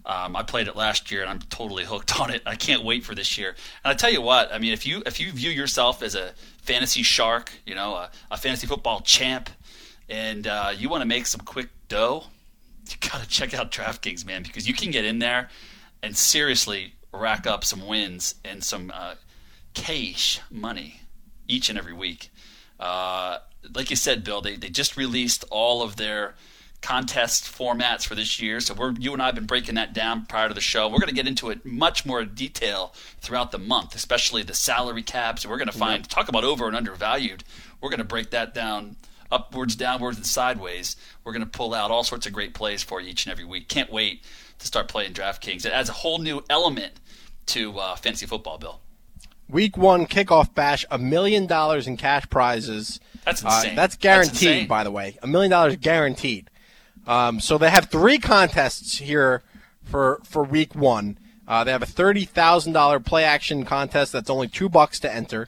Um, 0.05 0.35
I 0.35 0.43
played 0.43 0.67
it 0.67 0.75
last 0.75 1.09
year, 1.09 1.21
and 1.21 1.29
I'm 1.29 1.39
totally 1.39 1.85
hooked 1.85 2.19
on 2.19 2.29
it. 2.29 2.43
I 2.45 2.55
can't 2.55 2.83
wait 2.83 3.03
for 3.03 3.15
this 3.15 3.37
year. 3.37 3.49
And 3.83 3.91
I 3.91 3.93
tell 3.93 4.11
you 4.11 4.21
what, 4.21 4.53
I 4.53 4.59
mean, 4.59 4.73
if 4.73 4.85
you 4.85 5.01
if 5.05 5.19
you 5.19 5.31
view 5.31 5.49
yourself 5.49 6.03
as 6.03 6.15
a 6.15 6.33
fantasy 6.61 7.03
shark, 7.03 7.51
you 7.65 7.75
know, 7.75 7.95
a, 7.95 8.11
a 8.31 8.37
fantasy 8.37 8.67
football 8.67 9.01
champ, 9.01 9.49
and 10.09 10.45
uh, 10.47 10.71
you 10.75 10.89
want 10.89 11.01
to 11.01 11.07
make 11.07 11.25
some 11.25 11.41
quick 11.41 11.69
dough, 11.87 12.25
you 12.89 12.95
gotta 13.09 13.27
check 13.27 13.53
out 13.53 13.71
DraftKings, 13.71 14.25
man, 14.25 14.43
because 14.43 14.67
you 14.67 14.73
can 14.73 14.91
get 14.91 15.05
in 15.05 15.19
there 15.19 15.49
and 16.03 16.15
seriously 16.15 16.93
rack 17.11 17.47
up 17.47 17.63
some 17.63 17.87
wins 17.87 18.35
and 18.43 18.63
some 18.63 18.91
uh, 18.93 19.15
cash 19.73 20.41
money 20.51 21.01
each 21.47 21.69
and 21.69 21.77
every 21.77 21.93
week. 21.93 22.29
Uh, 22.79 23.37
like 23.73 23.89
you 23.89 23.95
said, 23.95 24.23
Bill, 24.23 24.41
they, 24.41 24.55
they 24.55 24.69
just 24.69 24.97
released 24.97 25.43
all 25.49 25.81
of 25.81 25.95
their 25.95 26.35
contest 26.81 27.45
formats 27.45 28.05
for 28.05 28.13
this 28.13 28.39
year. 28.39 28.59
So 28.59 28.75
we're 28.75 28.91
you 28.91 29.11
and 29.13 29.21
I 29.21 29.25
have 29.25 29.35
been 29.35 29.47
breaking 29.47 29.75
that 29.75 29.93
down 29.93 30.25
prior 30.27 30.47
to 30.47 30.53
the 30.53 30.61
show. 30.61 30.87
We're 30.87 30.99
going 30.99 31.09
to 31.09 31.15
get 31.15 31.27
into 31.27 31.49
it 31.49 31.65
much 31.65 32.05
more 32.05 32.23
detail 32.23 32.93
throughout 33.21 33.51
the 33.51 33.57
month, 33.57 33.95
especially 33.95 34.43
the 34.43 34.53
salary 34.53 35.01
caps. 35.01 35.45
We're 35.45 35.57
going 35.57 35.69
to 35.69 35.77
find 35.77 36.07
talk 36.07 36.29
about 36.29 36.43
over 36.43 36.67
and 36.67 36.75
undervalued. 36.75 37.43
We're 37.81 37.89
going 37.89 37.99
to 37.99 38.03
break 38.05 38.29
that 38.31 38.53
down 38.53 38.97
upwards, 39.31 39.75
downwards, 39.75 40.17
and 40.17 40.25
sideways. 40.25 40.95
We're 41.23 41.33
going 41.33 41.43
to 41.43 41.49
pull 41.49 41.73
out 41.73 41.89
all 41.89 42.03
sorts 42.03 42.27
of 42.27 42.33
great 42.33 42.53
plays 42.53 42.83
for 42.83 43.01
you 43.01 43.09
each 43.09 43.25
and 43.25 43.31
every 43.31 43.45
week. 43.45 43.67
Can't 43.67 43.91
wait 43.91 44.23
to 44.59 44.67
start 44.67 44.87
playing 44.87 45.13
DraftKings. 45.13 45.65
It 45.65 45.73
adds 45.73 45.89
a 45.89 45.93
whole 45.93 46.19
new 46.19 46.43
element 46.51 46.93
to 47.47 47.77
uh, 47.79 47.95
fantasy 47.95 48.27
football, 48.27 48.59
Bill. 48.59 48.79
Week 49.47 49.77
one 49.77 50.07
kickoff 50.07 50.53
bash, 50.55 50.85
a 50.89 50.97
million 50.97 51.45
dollars 51.45 51.85
in 51.87 51.97
cash 51.97 52.27
prizes. 52.29 52.99
That's 53.23 53.43
Uh, 53.43 53.47
insane. 53.49 53.75
that's 53.75 53.95
That's 53.95 53.95
guaranteed, 53.97 54.49
insane. 54.49 54.67
by 54.67 54.83
the 54.83 54.91
way. 54.91 55.17
A 55.21 55.27
million 55.27 55.51
dollars 55.51 55.75
guaranteed. 55.77 56.49
Um, 57.07 57.39
so 57.39 57.57
they 57.57 57.69
have 57.69 57.85
three 57.89 58.17
contests 58.17 58.97
here 58.97 59.43
for 59.83 60.19
for 60.23 60.43
week 60.43 60.73
one. 60.73 61.17
Uh, 61.47 61.63
they 61.63 61.71
have 61.71 61.83
a 61.83 61.87
thirty 61.87 62.25
thousand 62.25 62.73
dollar 62.73 62.99
play 62.99 63.23
action 63.23 63.65
contest 63.65 64.11
that's 64.11 64.29
only 64.31 64.47
two 64.47 64.67
bucks 64.67 64.99
to 65.01 65.13
enter. 65.13 65.47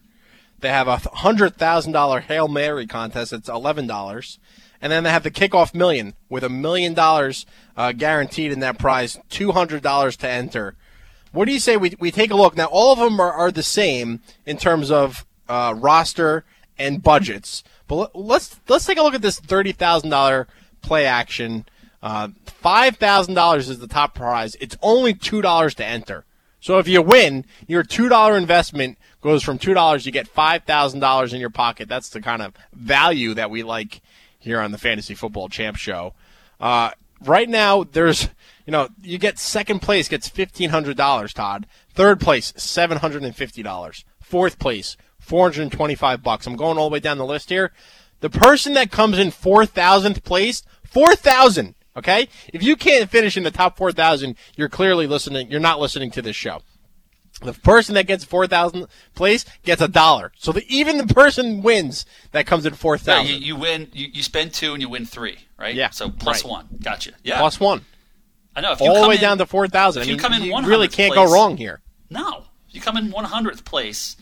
They 0.60 0.70
have 0.70 0.88
a 0.88 0.98
hundred 0.98 1.56
thousand 1.56 1.94
dollar 1.94 2.20
hail 2.20 2.48
mary 2.48 2.86
contest 2.86 3.32
that's 3.32 3.50
eleven 3.50 3.88
dollars, 3.88 4.38
and 4.80 4.92
then 4.92 5.04
they 5.04 5.10
have 5.10 5.24
the 5.24 5.32
kickoff 5.32 5.74
million 5.74 6.14
with 6.30 6.44
a 6.44 6.50
million 6.50 6.94
dollars 6.94 7.48
uh, 7.76 7.94
guaranteed 7.94 8.52
in 8.52 8.60
that 8.60 8.78
prize, 8.78 9.20
two 9.30 9.54
hundred 9.54 9.82
dollars 9.82 10.16
to 10.18 10.30
enter. 10.30 10.76
What 11.32 11.46
do 11.46 11.54
you 11.54 11.60
say 11.60 11.78
we, 11.78 11.96
we 12.00 12.12
take 12.12 12.32
a 12.32 12.36
look 12.36 12.56
now? 12.56 12.66
All 12.66 12.94
of 12.94 13.00
them 13.00 13.20
are, 13.20 13.32
are 13.32 13.52
the 13.52 13.64
same 13.64 14.22
in 14.46 14.58
terms 14.58 14.92
of 14.92 15.26
uh, 15.50 15.74
roster 15.78 16.46
and 16.78 17.02
budgets, 17.02 17.64
but 17.88 17.96
let- 17.96 18.16
let's 18.16 18.60
let's 18.68 18.86
take 18.86 18.98
a 18.98 19.02
look 19.04 19.14
at 19.16 19.22
this 19.22 19.40
thirty 19.40 19.72
thousand 19.72 20.10
dollar 20.10 20.48
play 20.82 21.06
action. 21.06 21.66
Uh, 22.04 22.30
Five 22.46 22.98
thousand 22.98 23.34
dollars 23.36 23.70
is 23.70 23.80
the 23.80 23.88
top 23.88 24.14
prize. 24.14 24.56
It's 24.60 24.78
only 24.82 25.14
two 25.14 25.42
dollars 25.42 25.74
to 25.76 25.86
enter. 25.86 26.26
So 26.60 26.80
if 26.80 26.88
you 26.88 27.02
win, 27.02 27.46
your 27.68 27.84
two 27.84 28.10
dollar 28.10 28.36
investment 28.38 28.98
goes 29.22 29.42
from 29.44 29.58
two 29.58 29.74
dollars. 29.74 30.06
You 30.06 30.12
get 30.12 30.28
five 30.28 30.64
thousand 30.64 31.00
dollars 31.00 31.34
in 31.34 31.40
your 31.40 31.50
pocket. 31.50 31.88
That's 31.88 32.10
the 32.10 32.22
kind 32.22 32.42
of 32.42 32.54
value 32.74 33.34
that 33.36 33.50
we 33.50 33.64
like 33.64 34.02
here 34.40 34.60
on 34.60 34.72
the 34.72 34.78
Fantasy 34.78 35.16
Football 35.16 35.50
Champ 35.50 35.78
Show. 35.78 36.14
Uh, 36.60 36.92
right 37.26 37.50
now, 37.50 37.84
there's 37.84 38.30
you 38.66 38.72
know 38.72 38.90
you 39.02 39.18
get 39.18 39.40
second 39.40 39.82
place 39.82 40.08
gets 40.08 40.28
fifteen 40.28 40.70
hundred 40.70 40.98
dollars. 40.98 41.34
Todd, 41.34 41.68
third 41.90 42.20
place 42.20 42.54
seven 42.58 42.98
hundred 42.98 43.24
and 43.24 43.36
fifty 43.36 43.64
dollars. 43.64 44.06
Fourth 44.20 44.60
place 44.60 44.98
four 45.20 45.46
hundred 45.46 45.64
and 45.64 45.72
twenty 45.72 45.96
five 45.96 46.24
bucks. 46.24 46.48
I'm 46.48 46.56
going 46.56 46.78
all 46.78 46.90
the 46.90 46.94
way 46.94 47.00
down 47.00 47.18
the 47.18 47.26
list 47.26 47.50
here. 47.50 47.72
The 48.20 48.30
person 48.30 48.74
that 48.74 48.92
comes 48.92 49.18
in 49.18 49.32
four 49.32 49.66
thousandth 49.66 50.24
place, 50.24 50.64
four 50.84 51.16
thousand. 51.16 51.76
Okay, 51.96 52.30
if 52.54 52.62
you 52.62 52.76
can't 52.76 53.10
finish 53.10 53.38
in 53.38 53.44
the 53.44 53.52
top 53.52 53.78
four 53.78 53.92
thousand, 53.92 54.36
you're 54.56 54.70
clearly 54.70 55.08
listening. 55.08 55.50
You're 55.50 55.60
not 55.60 55.80
listening 55.80 56.12
to 56.12 56.22
this 56.22 56.36
show. 56.36 56.62
The 57.42 57.54
person 57.54 57.94
that 57.96 58.08
gets 58.08 58.24
four 58.24 58.48
thousand 58.48 58.88
place 59.14 59.46
gets 59.64 59.82
a 59.82 59.88
dollar. 59.88 60.32
So 60.38 60.52
the, 60.52 60.64
even 60.76 60.98
the 60.98 61.14
person 61.14 61.62
wins 61.62 62.06
that 62.32 62.48
comes 62.48 62.66
in 62.66 62.74
four 62.74 62.98
thousand. 62.98 63.28
Yeah, 63.28 63.38
you, 63.38 63.46
you 63.46 63.56
win. 63.56 63.88
You, 63.94 64.08
you 64.12 64.24
spend 64.24 64.54
two 64.54 64.74
and 64.74 64.82
you 64.82 64.90
win 64.90 65.06
three, 65.06 65.38
right? 65.60 65.76
Yeah, 65.76 65.92
So 65.92 66.10
plus 66.10 66.44
right. 66.44 66.50
one. 66.52 66.68
Gotcha. 66.82 67.12
Yeah. 67.24 67.38
Plus 67.38 67.60
one. 67.60 67.86
I 68.56 68.62
know. 68.62 68.72
If 68.72 68.82
you 68.82 68.88
all 68.88 68.96
the 68.96 69.00
come 69.02 69.10
way 69.10 69.16
in- 69.16 69.22
down 69.22 69.38
to 69.38 69.46
four 69.46 69.68
thousand. 69.68 70.02
I 70.02 70.06
mean, 70.06 70.16
you 70.16 70.20
come 70.20 70.34
in 70.34 70.42
you 70.44 70.58
really 70.64 70.88
can't 70.88 71.14
place- 71.14 71.28
go 71.28 71.32
wrong 71.34 71.58
here. 71.58 71.82
No, 72.10 72.46
if 72.70 72.74
you 72.74 72.82
come 72.82 72.98
in 72.98 73.12
100th 73.12 73.64
place, 73.66 74.18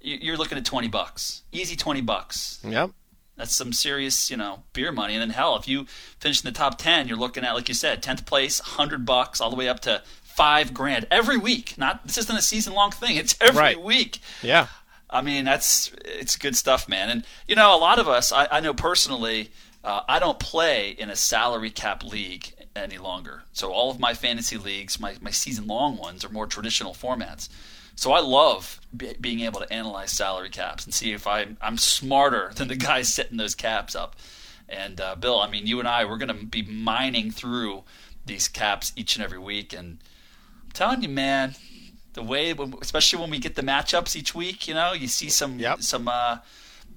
you- 0.00 0.18
you're 0.20 0.36
looking 0.36 0.56
at 0.56 0.64
20 0.64 0.86
bucks. 0.86 1.42
Easy 1.50 1.74
20 1.74 2.00
bucks. 2.02 2.60
Yep. 2.62 2.90
That's 3.36 3.54
some 3.54 3.72
serious, 3.72 4.30
you 4.30 4.36
know, 4.36 4.62
beer 4.72 4.92
money. 4.92 5.14
And 5.14 5.20
then 5.22 5.30
hell, 5.30 5.56
if 5.56 5.66
you 5.66 5.86
finish 6.20 6.42
in 6.44 6.48
the 6.50 6.56
top 6.56 6.78
10, 6.78 7.08
you're 7.08 7.18
looking 7.18 7.44
at, 7.44 7.54
like 7.54 7.68
you 7.68 7.74
said, 7.74 8.02
10th 8.02 8.24
place, 8.24 8.60
100 8.60 9.04
bucks, 9.04 9.40
all 9.40 9.50
the 9.50 9.56
way 9.56 9.68
up 9.68 9.80
to 9.80 10.02
five 10.36 10.72
grand 10.74 11.06
every 11.10 11.36
week. 11.38 11.76
Not 11.78 12.06
this 12.06 12.18
isn't 12.18 12.36
a 12.36 12.42
season 12.42 12.74
long 12.74 12.90
thing. 12.90 13.16
It's 13.16 13.34
every 13.40 13.58
Right. 13.58 13.82
week. 13.82 14.20
Yeah. 14.42 14.68
I 15.08 15.22
mean, 15.22 15.44
that's 15.44 15.90
it's 16.04 16.36
good 16.36 16.56
stuff, 16.56 16.88
man. 16.88 17.08
And 17.10 17.24
you 17.48 17.54
know, 17.56 17.74
a 17.74 17.78
lot 17.78 17.98
of 17.98 18.08
us, 18.08 18.32
I, 18.32 18.46
I 18.50 18.60
know 18.60 18.74
personally, 18.74 19.50
uh, 19.84 20.00
I 20.08 20.18
don't 20.18 20.38
play 20.38 20.90
in 20.90 21.10
a 21.10 21.16
salary 21.16 21.70
cap 21.70 22.04
league 22.04 22.52
any 22.74 22.98
longer. 22.98 23.44
So 23.52 23.72
all 23.72 23.90
of 23.90 23.98
my 24.00 24.14
fantasy 24.14 24.56
leagues, 24.58 25.00
my 25.00 25.14
my 25.20 25.30
season 25.30 25.66
long 25.66 25.96
ones, 25.96 26.24
are 26.24 26.28
more 26.28 26.46
traditional 26.46 26.92
formats. 26.92 27.48
So 27.94 28.12
I 28.12 28.20
love 28.20 28.78
be, 28.94 29.14
being 29.18 29.40
able 29.40 29.60
to 29.60 29.72
analyze 29.72 30.10
salary 30.12 30.50
caps 30.50 30.84
and 30.84 30.92
see 30.92 31.12
if 31.12 31.26
I'm 31.26 31.56
I'm 31.62 31.78
smarter 31.78 32.52
than 32.56 32.68
the 32.68 32.76
guys 32.76 33.12
setting 33.14 33.38
those 33.38 33.54
caps 33.54 33.94
up. 33.94 34.16
And 34.68 35.00
uh, 35.00 35.14
Bill, 35.14 35.38
I 35.40 35.48
mean, 35.48 35.66
you 35.68 35.78
and 35.78 35.86
I, 35.88 36.04
we're 36.04 36.18
going 36.18 36.36
to 36.36 36.44
be 36.44 36.62
mining 36.62 37.30
through 37.30 37.84
these 38.26 38.48
caps 38.48 38.92
each 38.96 39.14
and 39.14 39.24
every 39.24 39.38
week, 39.38 39.72
and 39.72 39.98
telling 40.76 41.02
you, 41.02 41.08
man, 41.08 41.54
the 42.12 42.22
way, 42.22 42.54
especially 42.80 43.20
when 43.20 43.30
we 43.30 43.38
get 43.38 43.54
the 43.54 43.62
matchups 43.62 44.14
each 44.14 44.34
week, 44.34 44.68
you 44.68 44.74
know, 44.74 44.92
you 44.92 45.08
see 45.08 45.28
some 45.28 45.60
some 45.80 46.08
uh, 46.08 46.38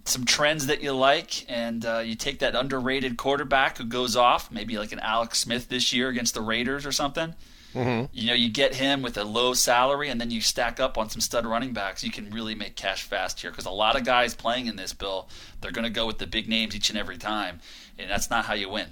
some 0.06 0.26
trends 0.26 0.68
that 0.68 0.82
you 0.82 0.92
like, 0.94 1.50
and 1.50 1.86
uh, 1.86 2.00
you 2.00 2.16
take 2.16 2.40
that 2.40 2.56
underrated 2.56 3.18
quarterback 3.18 3.78
who 3.78 3.86
goes 3.86 4.16
off, 4.16 4.52
maybe 4.52 4.78
like 4.78 4.92
an 4.92 5.00
Alex 5.00 5.40
Smith 5.40 5.70
this 5.70 5.94
year 5.94 6.10
against 6.10 6.34
the 6.34 6.42
Raiders 6.42 6.86
or 6.86 6.92
something. 6.92 7.36
Mm-hmm. 7.74 8.06
You 8.12 8.28
know, 8.28 8.34
you 8.34 8.50
get 8.50 8.76
him 8.76 9.02
with 9.02 9.18
a 9.18 9.24
low 9.24 9.54
salary, 9.54 10.10
and 10.10 10.20
then 10.20 10.32
you 10.32 10.42
stack 10.42 10.80
up 10.80 10.98
on 10.98 11.10
some 11.10 11.22
stud 11.22 11.46
running 11.46 11.72
backs. 11.72 12.04
You 12.04 12.12
can 12.12 12.32
really 12.32 12.56
make 12.56 12.76
cash 12.76 13.04
fast 13.04 13.40
here 13.42 13.52
because 13.52 13.66
a 13.66 13.72
lot 13.72 13.96
of 13.96 14.04
guys 14.04 14.34
playing 14.34 14.66
in 14.66 14.76
this 14.76 14.94
bill, 14.94 15.30
they're 15.62 15.72
going 15.72 15.84
to 15.84 15.92
go 15.92 16.08
with 16.08 16.18
the 16.18 16.28
big 16.28 16.50
names 16.50 16.76
each 16.76 16.90
and 16.90 16.98
every 16.98 17.18
time, 17.18 17.60
and 17.98 18.10
that's 18.10 18.30
not 18.30 18.46
how 18.46 18.56
you 18.56 18.70
win. 18.70 18.88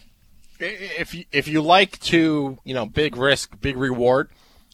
If 0.59 1.13
you, 1.13 1.25
if 1.31 1.47
you 1.47 1.61
like 1.61 1.99
to, 2.01 2.57
you 2.63 2.73
know, 2.73 2.85
big 2.85 3.15
risk, 3.15 3.59
big 3.61 3.77
reward, 3.77 4.29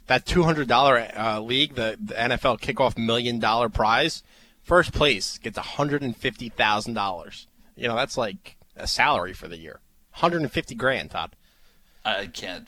that 0.08 0.26
two 0.26 0.44
hundred 0.44 0.68
dollar 0.68 1.08
uh, 1.16 1.40
league, 1.40 1.76
the, 1.76 1.98
the 2.04 2.14
NFL 2.14 2.60
kickoff 2.60 2.98
million 2.98 3.40
dollar 3.40 3.70
prize, 3.70 4.24
first 4.62 4.94
place 4.94 5.38
gets 5.38 5.58
hundred 5.58 6.02
and 6.02 6.16
fifty 6.16 6.50
thousand 6.50 6.94
dollars. 6.94 7.48
You 7.76 7.88
know, 7.88 7.96
that's 7.96 8.18
like 8.18 8.58
a 8.76 8.88
salary 8.88 9.34
for 9.34 9.48
the 9.48 9.58
year. 9.58 9.80
Hundred 10.12 10.42
and 10.42 10.52
fifty 10.52 10.76
grand, 10.76 11.12
Todd. 11.12 11.36
I 12.06 12.28
can't, 12.28 12.68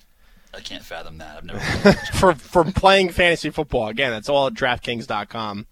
I 0.53 0.61
can't 0.61 0.83
fathom 0.83 1.17
that. 1.17 1.37
I've 1.37 1.43
never. 1.43 1.59
for 2.13 2.33
for 2.35 2.63
playing 2.63 3.09
fantasy 3.09 3.49
football. 3.49 3.87
Again, 3.87 4.11
that's 4.11 4.29
all 4.29 4.47
at 4.47 4.53
DraftKings.com. 4.53 5.67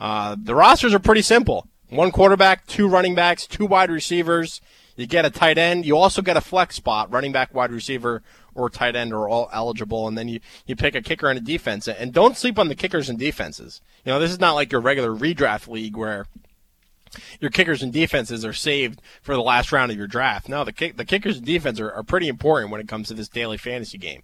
Uh, 0.00 0.36
the 0.42 0.54
rosters 0.54 0.94
are 0.94 0.98
pretty 0.98 1.22
simple: 1.22 1.68
one 1.90 2.10
quarterback, 2.10 2.66
two 2.66 2.88
running 2.88 3.14
backs, 3.14 3.46
two 3.46 3.66
wide 3.66 3.90
receivers. 3.90 4.60
You 4.96 5.06
get 5.06 5.24
a 5.24 5.30
tight 5.30 5.58
end. 5.58 5.84
You 5.84 5.96
also 5.96 6.22
get 6.22 6.36
a 6.36 6.40
flex 6.40 6.76
spot: 6.76 7.12
running 7.12 7.32
back, 7.32 7.52
wide 7.54 7.72
receiver, 7.72 8.22
or 8.54 8.70
tight 8.70 8.96
end 8.96 9.12
are 9.12 9.28
all 9.28 9.48
eligible. 9.52 10.06
And 10.06 10.16
then 10.16 10.28
you 10.28 10.40
you 10.66 10.76
pick 10.76 10.94
a 10.94 11.02
kicker 11.02 11.28
and 11.28 11.38
a 11.38 11.42
defense. 11.42 11.88
And 11.88 12.12
don't 12.12 12.36
sleep 12.36 12.58
on 12.58 12.68
the 12.68 12.74
kickers 12.74 13.08
and 13.08 13.18
defenses. 13.18 13.80
You 14.04 14.12
know, 14.12 14.18
this 14.18 14.30
is 14.30 14.40
not 14.40 14.54
like 14.54 14.72
your 14.72 14.80
regular 14.80 15.10
redraft 15.10 15.68
league 15.68 15.96
where 15.96 16.26
your 17.40 17.50
kickers 17.50 17.82
and 17.82 17.92
defenses 17.92 18.44
are 18.44 18.52
saved 18.52 19.00
for 19.22 19.34
the 19.34 19.42
last 19.42 19.72
round 19.72 19.90
of 19.90 19.98
your 19.98 20.06
draft. 20.06 20.48
No, 20.48 20.64
the 20.64 20.72
kick, 20.72 20.96
the 20.96 21.04
kickers 21.04 21.36
and 21.36 21.46
defense 21.46 21.80
are, 21.80 21.92
are 21.92 22.02
pretty 22.02 22.28
important 22.28 22.70
when 22.70 22.80
it 22.80 22.88
comes 22.88 23.08
to 23.08 23.14
this 23.14 23.28
daily 23.28 23.56
fantasy 23.56 23.98
game. 23.98 24.22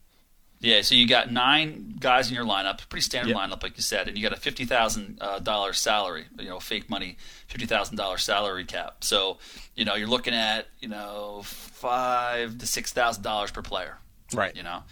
Yeah, 0.62 0.82
so 0.82 0.94
you 0.94 1.08
got 1.08 1.32
nine 1.32 1.96
guys 1.98 2.28
in 2.28 2.34
your 2.34 2.44
lineup, 2.44 2.86
pretty 2.90 3.02
standard 3.02 3.30
Yep. 3.30 3.36
lineup, 3.38 3.62
like 3.62 3.76
you 3.78 3.82
said, 3.82 4.08
and 4.08 4.18
you 4.18 4.22
got 4.22 4.36
a 4.36 4.40
fifty 4.40 4.66
thousand 4.66 5.16
uh, 5.20 5.38
dollar 5.38 5.72
salary, 5.72 6.26
you 6.38 6.48
know, 6.50 6.60
fake 6.60 6.90
money, 6.90 7.16
fifty 7.46 7.64
thousand 7.66 7.96
dollar 7.96 8.18
salary 8.18 8.64
cap. 8.66 9.02
So, 9.02 9.38
you 9.74 9.86
know, 9.86 9.94
you're 9.94 10.06
looking 10.08 10.34
at 10.34 10.66
you 10.80 10.88
know 10.88 11.42
five 11.44 12.58
to 12.58 12.66
six 12.66 12.92
thousand 12.92 13.22
dollars 13.22 13.50
per 13.50 13.62
player, 13.62 13.98
Right. 14.34 14.54
You 14.54 14.62
know, 14.62 14.82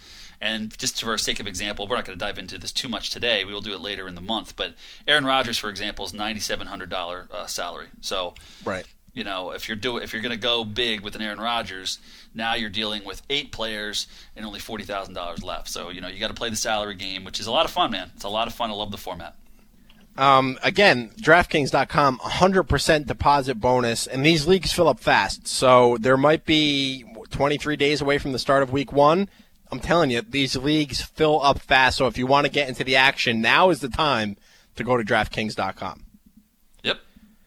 and 0.41 0.75
just 0.77 1.01
for 1.03 1.17
sake 1.19 1.39
of 1.39 1.45
example, 1.47 1.87
we're 1.87 1.95
not 1.97 2.05
going 2.05 2.17
to 2.17 2.25
dive 2.25 2.39
into 2.39 2.57
this 2.57 2.71
too 2.71 2.89
much 2.89 3.09
today. 3.11 3.45
We 3.45 3.53
will 3.53 3.61
do 3.61 3.73
it 3.73 3.79
later 3.79 4.07
in 4.07 4.15
the 4.15 4.21
month. 4.21 4.55
But 4.55 4.73
Aaron 5.07 5.23
Rodgers, 5.25 5.57
for 5.59 5.69
example, 5.69 6.03
is 6.05 6.13
ninety 6.13 6.39
seven 6.41 6.65
hundred 6.67 6.89
dollar 6.89 7.27
uh, 7.31 7.45
salary. 7.45 7.87
So, 8.01 8.33
Right. 8.65 8.85
You 9.13 9.23
know, 9.23 9.51
if 9.51 9.67
you're 9.67 9.77
do 9.77 9.97
if 9.97 10.13
you're 10.13 10.21
going 10.21 10.35
to 10.35 10.41
go 10.41 10.63
big 10.63 11.01
with 11.01 11.15
an 11.15 11.21
Aaron 11.21 11.39
Rodgers, 11.39 11.99
now 12.33 12.55
you're 12.55 12.69
dealing 12.69 13.03
with 13.05 13.21
eight 13.29 13.51
players 13.51 14.07
and 14.35 14.45
only 14.45 14.59
forty 14.59 14.83
thousand 14.83 15.13
dollars 15.13 15.43
left. 15.43 15.69
So 15.69 15.89
you 15.89 16.01
know 16.01 16.07
you 16.07 16.19
got 16.19 16.29
to 16.29 16.33
play 16.33 16.49
the 16.49 16.55
salary 16.55 16.95
game, 16.95 17.23
which 17.23 17.39
is 17.39 17.47
a 17.47 17.51
lot 17.51 17.65
of 17.65 17.71
fun, 17.71 17.91
man. 17.91 18.11
It's 18.15 18.23
a 18.23 18.29
lot 18.29 18.47
of 18.47 18.53
fun. 18.53 18.69
I 18.69 18.73
love 18.73 18.91
the 18.91 18.97
format. 18.97 19.35
Um, 20.17 20.59
again, 20.63 21.11
DraftKings.com, 21.21 22.17
100% 22.17 23.05
deposit 23.05 23.55
bonus, 23.55 24.05
and 24.05 24.25
these 24.25 24.47
leagues 24.47 24.73
fill 24.73 24.89
up 24.89 24.99
fast. 24.99 25.47
So 25.47 25.97
there 25.97 26.17
might 26.17 26.45
be 26.45 27.05
23 27.29 27.77
days 27.77 28.01
away 28.01 28.17
from 28.17 28.33
the 28.33 28.39
start 28.39 28.61
of 28.61 28.69
week 28.69 28.91
one. 28.91 29.29
I'm 29.71 29.79
telling 29.79 30.09
you, 30.09 30.21
these 30.21 30.57
leagues 30.57 31.01
fill 31.01 31.41
up 31.41 31.59
fast. 31.59 31.97
So 31.97 32.07
if 32.07 32.17
you 32.17 32.27
want 32.27 32.47
to 32.47 32.51
get 32.51 32.67
into 32.67 32.83
the 32.83 32.97
action, 32.97 33.39
now 33.39 33.69
is 33.69 33.79
the 33.79 33.87
time 33.87 34.35
to 34.75 34.83
go 34.83 34.97
to 34.97 35.03
DraftKings.com. 35.03 36.03
Yep, 36.83 36.99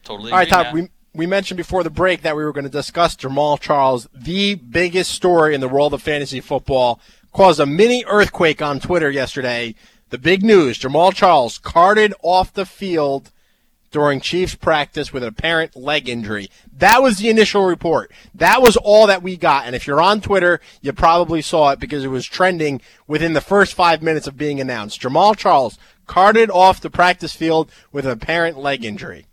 totally. 0.05 0.33
All 0.33 0.39
right, 0.39 0.49
Todd, 0.49 0.73
we, 0.73 0.89
we 1.15 1.27
mentioned 1.27 1.59
before 1.59 1.85
the 1.85 1.91
break 1.91 2.23
that 2.23 2.37
we 2.37 2.45
were 2.45 2.53
going 2.53 2.65
to 2.65 2.71
discuss 2.71 3.17
Jamaal 3.17 3.61
Charles, 3.61 4.09
the 4.15 4.55
biggest 4.55 5.11
story 5.11 5.55
in 5.55 5.61
the 5.61 5.69
world 5.69 5.93
of 5.93 6.03
fantasy 6.03 6.41
football, 6.41 7.01
caused 7.33 7.61
a 7.61 7.67
mini 7.67 8.05
earthquake 8.07 8.63
on 8.63 8.81
Twitter 8.81 9.11
yesterday. 9.11 9.75
The 10.11 10.19
big 10.19 10.43
news 10.43 10.79
Jamaal 10.79 11.15
Charles 11.15 11.59
carted 11.59 12.15
off 12.23 12.55
the 12.55 12.67
field 12.67 13.31
during 13.91 14.21
Chiefs 14.21 14.55
practice 14.55 15.13
with 15.13 15.23
an 15.23 15.29
apparent 15.29 15.77
leg 15.77 16.09
injury. 16.09 16.49
That 16.79 17.03
was 17.03 17.19
the 17.19 17.29
initial 17.29 17.65
report. 17.65 18.11
That 18.35 18.63
was 18.63 18.79
all 18.79 19.07
that 19.07 19.23
we 19.23 19.37
got. 19.37 19.67
And 19.67 19.77
if 19.77 19.87
you're 19.87 20.01
on 20.01 20.23
Twitter, 20.23 20.61
you 20.81 20.95
probably 20.95 21.43
saw 21.43 21.71
it 21.71 21.79
because 21.79 22.05
it 22.05 22.09
was 22.09 22.25
trending 22.25 22.81
within 23.07 23.35
the 23.35 23.43
first 23.43 23.75
five 23.75 24.03
minutes 24.03 24.27
of 24.27 24.39
being 24.39 24.61
announced. 24.61 25.03
Jamaal 25.03 25.37
Charles 25.37 25.79
carted 26.07 26.51
off 26.51 26.81
the 26.81 26.89
practice 26.89 27.35
field 27.35 27.71
with 27.93 28.07
an 28.07 28.13
apparent 28.13 28.57
leg 28.57 28.83
injury. 28.83 29.27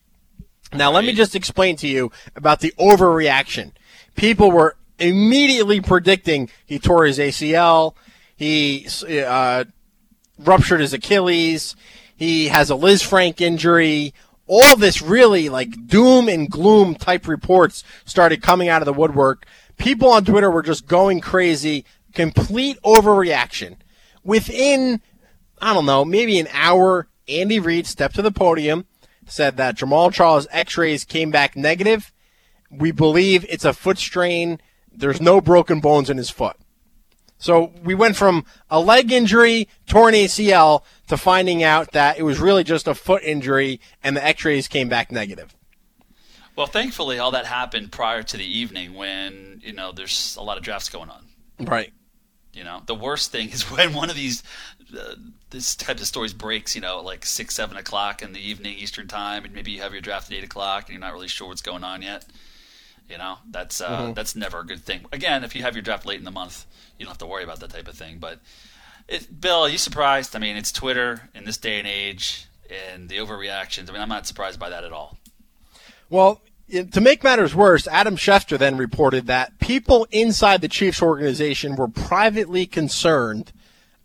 Now, 0.73 0.91
let 0.91 1.03
me 1.03 1.13
just 1.13 1.35
explain 1.35 1.75
to 1.77 1.87
you 1.87 2.11
about 2.35 2.59
the 2.59 2.73
overreaction. 2.79 3.71
People 4.15 4.51
were 4.51 4.75
immediately 4.99 5.81
predicting 5.81 6.49
he 6.65 6.77
tore 6.77 7.05
his 7.05 7.17
ACL, 7.17 7.95
he 8.35 8.87
uh, 9.25 9.63
ruptured 10.37 10.81
his 10.81 10.93
Achilles, 10.93 11.75
he 12.15 12.49
has 12.49 12.69
a 12.69 12.75
Lisfranc 12.75 13.41
injury. 13.41 14.13
All 14.45 14.75
this 14.75 15.01
really 15.01 15.47
like 15.47 15.87
doom 15.87 16.27
and 16.27 16.49
gloom 16.49 16.95
type 16.95 17.27
reports 17.27 17.83
started 18.03 18.41
coming 18.41 18.67
out 18.67 18.81
of 18.81 18.87
the 18.87 18.93
woodwork. 18.93 19.45
people 19.77 20.09
on 20.09 20.25
Twitter 20.25 20.51
were 20.51 20.63
just 20.63 20.85
going 20.85 21.21
crazy, 21.21 21.85
complete 22.13 22.77
overreaction. 22.83 23.77
Within, 24.23 25.01
I 25.61 25.73
don't 25.73 25.85
know, 25.85 26.03
maybe 26.03 26.39
an 26.39 26.47
hour, 26.51 27.07
Andy 27.27 27.59
Reid 27.59 27.87
stepped 27.87 28.15
to 28.15 28.21
the 28.21 28.31
podium, 28.31 28.85
said 29.29 29.57
that 29.57 29.77
Jamaal 29.77 30.11
Charles 30.11 30.47
x-rays 30.51 31.03
came 31.03 31.31
back 31.31 31.55
negative. 31.55 32.11
We 32.69 32.91
believe 32.91 33.45
it's 33.49 33.65
a 33.65 33.73
foot 33.73 33.97
strain. 33.97 34.59
There's 34.91 35.21
no 35.21 35.41
broken 35.41 35.79
bones 35.79 36.09
in 36.09 36.17
his 36.17 36.29
foot. 36.29 36.57
So 37.37 37.71
we 37.83 37.95
went 37.95 38.17
from 38.17 38.45
a 38.69 38.81
leg 38.81 39.11
injury, 39.11 39.69
torn 39.87 40.13
ACL, 40.13 40.83
to 41.07 41.15
finding 41.15 41.63
out 41.63 41.93
that 41.93 42.19
it 42.19 42.23
was 42.23 42.39
really 42.39 42.65
just 42.65 42.87
a 42.87 42.93
foot 42.93 43.23
injury 43.23 43.79
and 44.03 44.15
the 44.17 44.23
x-rays 44.23 44.67
came 44.67 44.89
back 44.89 45.11
negative. 45.11 45.55
Well, 46.57 46.67
thankfully, 46.67 47.19
all 47.19 47.31
that 47.31 47.45
happened 47.45 47.93
prior 47.93 48.21
to 48.23 48.35
the 48.35 48.45
evening 48.45 48.93
when, 48.93 49.61
you 49.63 49.71
know, 49.71 49.93
there's 49.93 50.35
a 50.37 50.43
lot 50.43 50.57
of 50.57 50.63
drafts 50.63 50.89
going 50.89 51.09
on. 51.09 51.25
Right. 51.57 51.93
You 52.59 52.65
know, 52.65 52.81
the 52.85 52.93
worst 52.93 53.31
thing 53.31 53.49
is 53.51 53.61
when 53.71 53.93
one 53.93 54.09
of 54.09 54.17
these 54.17 54.43
uh, 54.93 55.15
this 55.49 55.75
type 55.77 55.99
of 56.01 56.05
stories 56.05 56.33
breaks. 56.33 56.75
You 56.75 56.81
know, 56.81 56.99
like 57.01 57.25
six, 57.25 57.55
seven 57.55 57.77
o'clock 57.77 58.21
in 58.21 58.33
the 58.33 58.39
evening 58.41 58.77
Eastern 58.77 59.07
time, 59.07 59.45
and 59.45 59.53
maybe 59.53 59.71
you 59.71 59.81
have 59.81 59.93
your 59.93 60.01
draft 60.01 60.29
at 60.29 60.37
eight 60.37 60.43
o'clock, 60.43 60.83
and 60.83 60.89
you're 60.93 60.99
not 60.99 61.13
really 61.13 61.29
sure 61.29 61.47
what's 61.47 61.61
going 61.61 61.85
on 61.85 62.01
yet. 62.01 62.25
You 63.09 63.17
know, 63.17 63.37
that's 63.49 63.79
uh, 63.79 63.87
Mhm. 64.09 64.15
that's 64.15 64.35
never 64.35 64.59
a 64.59 64.65
good 64.65 64.83
thing. 64.83 65.05
Again, 65.13 65.45
if 65.45 65.55
you 65.55 65.61
have 65.61 65.73
your 65.73 65.81
draft 65.81 66.05
late 66.05 66.19
in 66.19 66.25
the 66.25 66.31
month, 66.31 66.65
you 66.97 67.05
don't 67.05 67.11
have 67.11 67.17
to 67.19 67.25
worry 67.25 67.43
about 67.45 67.61
that 67.61 67.69
type 67.71 67.87
of 67.87 67.95
thing. 67.95 68.17
But 68.19 68.39
it, 69.07 69.39
Bill, 69.39 69.61
are 69.61 69.69
you 69.69 69.77
surprised? 69.79 70.35
I 70.35 70.39
mean, 70.39 70.57
it's 70.57 70.71
Twitter 70.73 71.29
in 71.33 71.45
this 71.45 71.57
day 71.57 71.79
and 71.79 71.87
age, 71.87 72.45
and 72.93 73.07
the 73.09 73.17
overreactions. 73.19 73.89
I 73.89 73.93
mean, 73.93 74.01
I'm 74.01 74.09
not 74.09 74.27
surprised 74.27 74.59
by 74.59 74.69
that 74.69 74.83
at 74.83 74.91
all. 74.91 75.17
Well, 76.09 76.41
to 76.69 77.01
make 77.01 77.23
matters 77.23 77.55
worse, 77.55 77.87
Adam 77.87 78.15
Schefter 78.15 78.57
then 78.57 78.77
reported 78.77 79.27
that 79.27 79.57
people 79.59 80.07
inside 80.11 80.61
the 80.61 80.67
Chiefs 80.67 81.01
organization 81.01 81.75
were 81.75 81.87
privately 81.87 82.65
concerned 82.65 83.51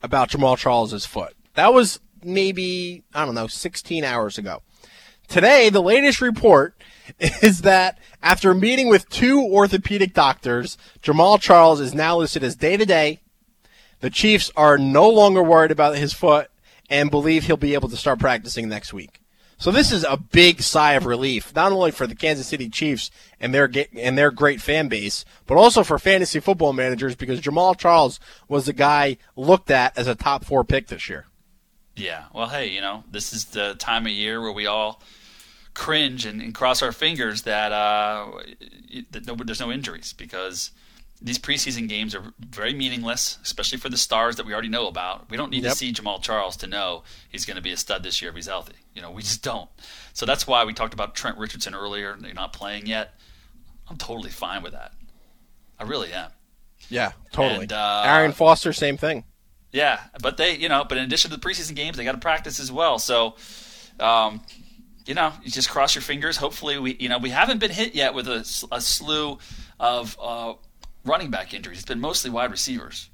about 0.02 0.30
Jamaal 0.30 0.56
Charles's 0.56 1.06
foot. 1.06 1.34
That 1.54 1.72
was 1.72 2.00
maybe, 2.22 3.04
I 3.14 3.24
don't 3.24 3.34
know, 3.34 3.46
16 3.46 4.04
hours 4.04 4.38
ago. 4.38 4.62
Today, 5.28 5.70
the 5.70 5.82
latest 5.82 6.20
report 6.20 6.74
is 7.18 7.62
that 7.62 7.98
after 8.22 8.54
meeting 8.54 8.88
with 8.88 9.08
two 9.08 9.40
orthopedic 9.40 10.14
doctors, 10.14 10.78
Jamaal 11.02 11.40
Charles 11.40 11.80
is 11.80 11.94
now 11.94 12.18
listed 12.18 12.42
as 12.42 12.56
day 12.56 12.76
to 12.76 12.86
day. 12.86 13.20
The 14.00 14.10
Chiefs 14.10 14.50
are 14.56 14.78
no 14.78 15.08
longer 15.08 15.42
worried 15.42 15.70
about 15.70 15.96
his 15.96 16.12
foot 16.12 16.50
and 16.90 17.10
believe 17.10 17.44
he'll 17.44 17.56
be 17.56 17.74
able 17.74 17.88
to 17.88 17.96
start 17.96 18.18
practicing 18.18 18.68
next 18.68 18.92
week. 18.92 19.20
So 19.64 19.70
this 19.70 19.92
is 19.92 20.04
a 20.04 20.18
big 20.18 20.60
sigh 20.60 20.92
of 20.92 21.06
relief, 21.06 21.54
not 21.54 21.72
only 21.72 21.90
for 21.90 22.06
the 22.06 22.14
Kansas 22.14 22.46
City 22.46 22.68
Chiefs 22.68 23.10
and 23.40 23.54
their 23.54 23.70
and 23.96 24.18
their 24.18 24.30
great 24.30 24.60
fan 24.60 24.88
base, 24.88 25.24
but 25.46 25.56
also 25.56 25.82
for 25.82 25.98
fantasy 25.98 26.38
football 26.38 26.74
managers 26.74 27.14
because 27.14 27.40
Jamaal 27.40 27.74
Charles 27.74 28.20
was 28.46 28.66
the 28.66 28.74
guy 28.74 29.16
looked 29.36 29.70
at 29.70 29.96
as 29.96 30.06
a 30.06 30.14
top 30.14 30.44
four 30.44 30.64
pick 30.64 30.88
this 30.88 31.08
year. 31.08 31.28
Yeah. 31.96 32.24
Well, 32.34 32.48
hey, 32.48 32.68
you 32.68 32.82
know, 32.82 33.04
this 33.10 33.32
is 33.32 33.46
the 33.46 33.74
time 33.76 34.04
of 34.04 34.12
year 34.12 34.38
where 34.38 34.52
we 34.52 34.66
all 34.66 35.00
cringe 35.72 36.26
and, 36.26 36.42
and 36.42 36.54
cross 36.54 36.82
our 36.82 36.92
fingers 36.92 37.44
that, 37.44 37.72
uh, 37.72 38.32
that 39.12 39.26
no, 39.26 39.34
there's 39.34 39.60
no 39.60 39.72
injuries 39.72 40.12
because 40.12 40.72
these 41.24 41.38
preseason 41.38 41.88
games 41.88 42.14
are 42.14 42.22
very 42.50 42.74
meaningless, 42.74 43.38
especially 43.42 43.78
for 43.78 43.88
the 43.88 43.96
stars 43.96 44.36
that 44.36 44.44
we 44.44 44.52
already 44.52 44.68
know 44.68 44.86
about. 44.88 45.30
We 45.30 45.38
don't 45.38 45.48
need 45.50 45.62
Yep. 45.64 45.72
to 45.72 45.78
see 45.78 45.90
Jamaal 45.92 46.22
Charles 46.22 46.54
to 46.58 46.66
know 46.66 47.02
he's 47.30 47.46
going 47.46 47.56
to 47.56 47.62
be 47.62 47.72
a 47.72 47.78
stud 47.78 48.02
this 48.02 48.20
year 48.20 48.28
if 48.30 48.36
he's 48.36 48.46
healthy. 48.46 48.74
You 48.94 49.00
know, 49.00 49.10
we 49.10 49.22
just 49.22 49.42
don't. 49.42 49.70
So 50.12 50.26
that's 50.26 50.46
why 50.46 50.64
we 50.64 50.74
talked 50.74 50.92
about 50.92 51.14
Trent 51.14 51.38
Richardson 51.38 51.74
earlier. 51.74 52.14
They're 52.20 52.34
not 52.34 52.52
playing 52.52 52.86
yet. 52.86 53.18
I'm 53.88 53.96
totally 53.96 54.28
fine 54.28 54.62
with 54.62 54.72
that. 54.72 54.92
I 55.78 55.84
really 55.84 56.12
am. 56.12 56.30
Yeah, 56.90 57.12
totally. 57.32 57.62
And, 57.62 57.72
uh, 57.72 58.02
Arian 58.04 58.32
Foster, 58.32 58.74
same 58.74 58.98
thing. 58.98 59.24
Yeah, 59.72 60.00
but 60.20 60.36
they, 60.36 60.56
you 60.56 60.68
know, 60.68 60.84
but 60.86 60.98
in 60.98 61.04
addition 61.04 61.30
to 61.30 61.36
the 61.38 61.42
preseason 61.42 61.74
games, 61.74 61.96
they 61.96 62.04
got 62.04 62.12
to 62.12 62.18
practice 62.18 62.60
as 62.60 62.70
well. 62.70 62.98
So, 62.98 63.34
um, 63.98 64.42
you 65.06 65.14
know, 65.14 65.32
you 65.42 65.50
just 65.50 65.70
cross 65.70 65.94
your 65.94 66.02
fingers. 66.02 66.36
Hopefully, 66.36 66.78
we, 66.78 66.96
you 67.00 67.08
know, 67.08 67.16
we 67.18 67.30
haven't 67.30 67.58
been 67.58 67.70
hit 67.70 67.94
yet 67.94 68.12
with 68.14 68.28
a 68.28 68.44
slew 68.44 69.38
of 69.80 70.16
uh, 70.22 70.54
running 71.04 71.30
back 71.30 71.54
injuries. 71.54 71.78
It's 71.78 71.86
been 71.86 72.00
mostly 72.00 72.30
wide 72.30 72.50
receivers, 72.50 73.10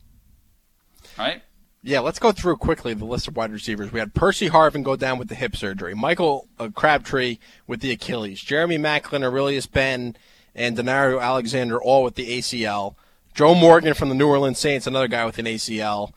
right? 1.18 1.42
Yeah, 1.82 2.00
let's 2.00 2.18
go 2.18 2.30
through 2.30 2.58
quickly 2.58 2.92
the 2.92 3.06
list 3.06 3.26
of 3.26 3.36
wide 3.36 3.52
receivers. 3.52 3.90
We 3.90 4.00
had 4.00 4.12
Percy 4.14 4.50
Harvin 4.50 4.82
go 4.82 4.96
down 4.96 5.18
with 5.18 5.28
the 5.28 5.34
hip 5.34 5.56
surgery, 5.56 5.94
Michael 5.94 6.46
uh, 6.58 6.68
Crabtree 6.74 7.38
with 7.66 7.80
the 7.80 7.90
Achilles, 7.90 8.42
Jeremy 8.42 8.76
Maclin, 8.76 9.22
Arrelious 9.22 9.70
Benn, 9.70 10.14
and 10.54 10.76
Danario 10.76 11.20
Alexander 11.22 11.80
all 11.80 12.02
with 12.02 12.16
the 12.16 12.38
ACL. 12.38 12.96
Joe 13.32 13.54
Morgan 13.54 13.94
from 13.94 14.08
the 14.10 14.14
New 14.14 14.28
Orleans 14.28 14.58
Saints, 14.58 14.86
another 14.86 15.08
guy 15.08 15.24
with 15.24 15.38
an 15.38 15.46
ACL. 15.46 16.12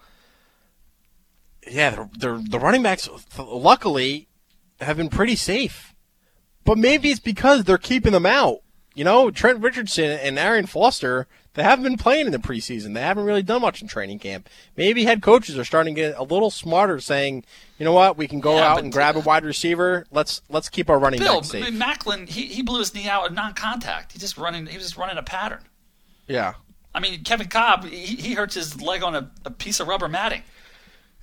Yeah, 1.69 1.91
the, 1.91 2.09
the, 2.17 2.45
the 2.49 2.59
running 2.59 2.83
backs, 2.83 3.07
luckily, 3.37 4.27
have 4.81 4.97
been 4.97 5.09
pretty 5.09 5.35
safe. 5.35 5.93
But 6.65 6.77
maybe 6.77 7.09
it's 7.09 7.19
because 7.19 7.63
they're 7.63 7.77
keeping 7.77 8.11
them 8.11 8.25
out. 8.25 8.59
You 8.95 9.03
know, 9.03 9.31
Trent 9.31 9.59
Richardson 9.59 10.11
and 10.11 10.37
Arian 10.37 10.65
Foster, 10.65 11.27
they 11.55 11.63
haven't 11.63 11.83
been 11.83 11.97
playing 11.97 12.25
in 12.25 12.31
the 12.31 12.39
preseason. 12.39 12.93
They 12.93 13.01
haven't 13.01 13.25
really 13.25 13.43
done 13.43 13.61
much 13.61 13.81
in 13.81 13.87
training 13.87 14.19
camp. 14.19 14.49
Maybe 14.75 15.05
head 15.05 15.21
coaches 15.21 15.57
are 15.57 15.63
starting 15.65 15.93
to 15.95 16.01
get 16.01 16.17
a 16.17 16.23
little 16.23 16.49
smarter, 16.49 16.99
saying, 16.99 17.43
you 17.77 17.85
know 17.85 17.91
what, 17.93 18.17
we 18.17 18.27
can 18.27 18.39
go 18.39 18.55
Yeah, 18.55 18.71
out 18.71 18.79
and 18.83 18.91
grab 18.91 19.15
a 19.15 19.19
wide 19.19 19.45
receiver. 19.45 20.05
Let's 20.11 20.41
let's 20.49 20.69
keep 20.69 20.89
our 20.89 20.97
running 20.97 21.19
Bill 21.19 21.41
back 21.41 21.45
safe. 21.49 21.63
I 21.65 21.69
mean, 21.69 21.79
Maclin, 21.79 22.27
he, 22.27 22.47
he 22.47 22.61
blew 22.63 22.79
his 22.79 22.93
knee 22.95 23.07
out 23.07 23.27
in 23.29 23.35
non-contact. 23.35 24.13
He 24.13 24.19
just 24.19 24.37
running, 24.37 24.65
he 24.65 24.77
was 24.77 24.85
just 24.85 24.97
running 24.97 25.17
a 25.17 25.23
pattern. 25.23 25.61
Yeah, 26.27 26.53
I 26.95 26.99
mean, 26.99 27.23
Kevin 27.23 27.47
Cobb, 27.47 27.85
he, 27.85 28.15
he 28.15 28.33
hurts 28.33 28.55
his 28.55 28.81
leg 28.81 29.03
on 29.03 29.15
a, 29.15 29.29
a 29.45 29.51
piece 29.51 29.79
of 29.79 29.87
rubber 29.87 30.07
matting. 30.07 30.41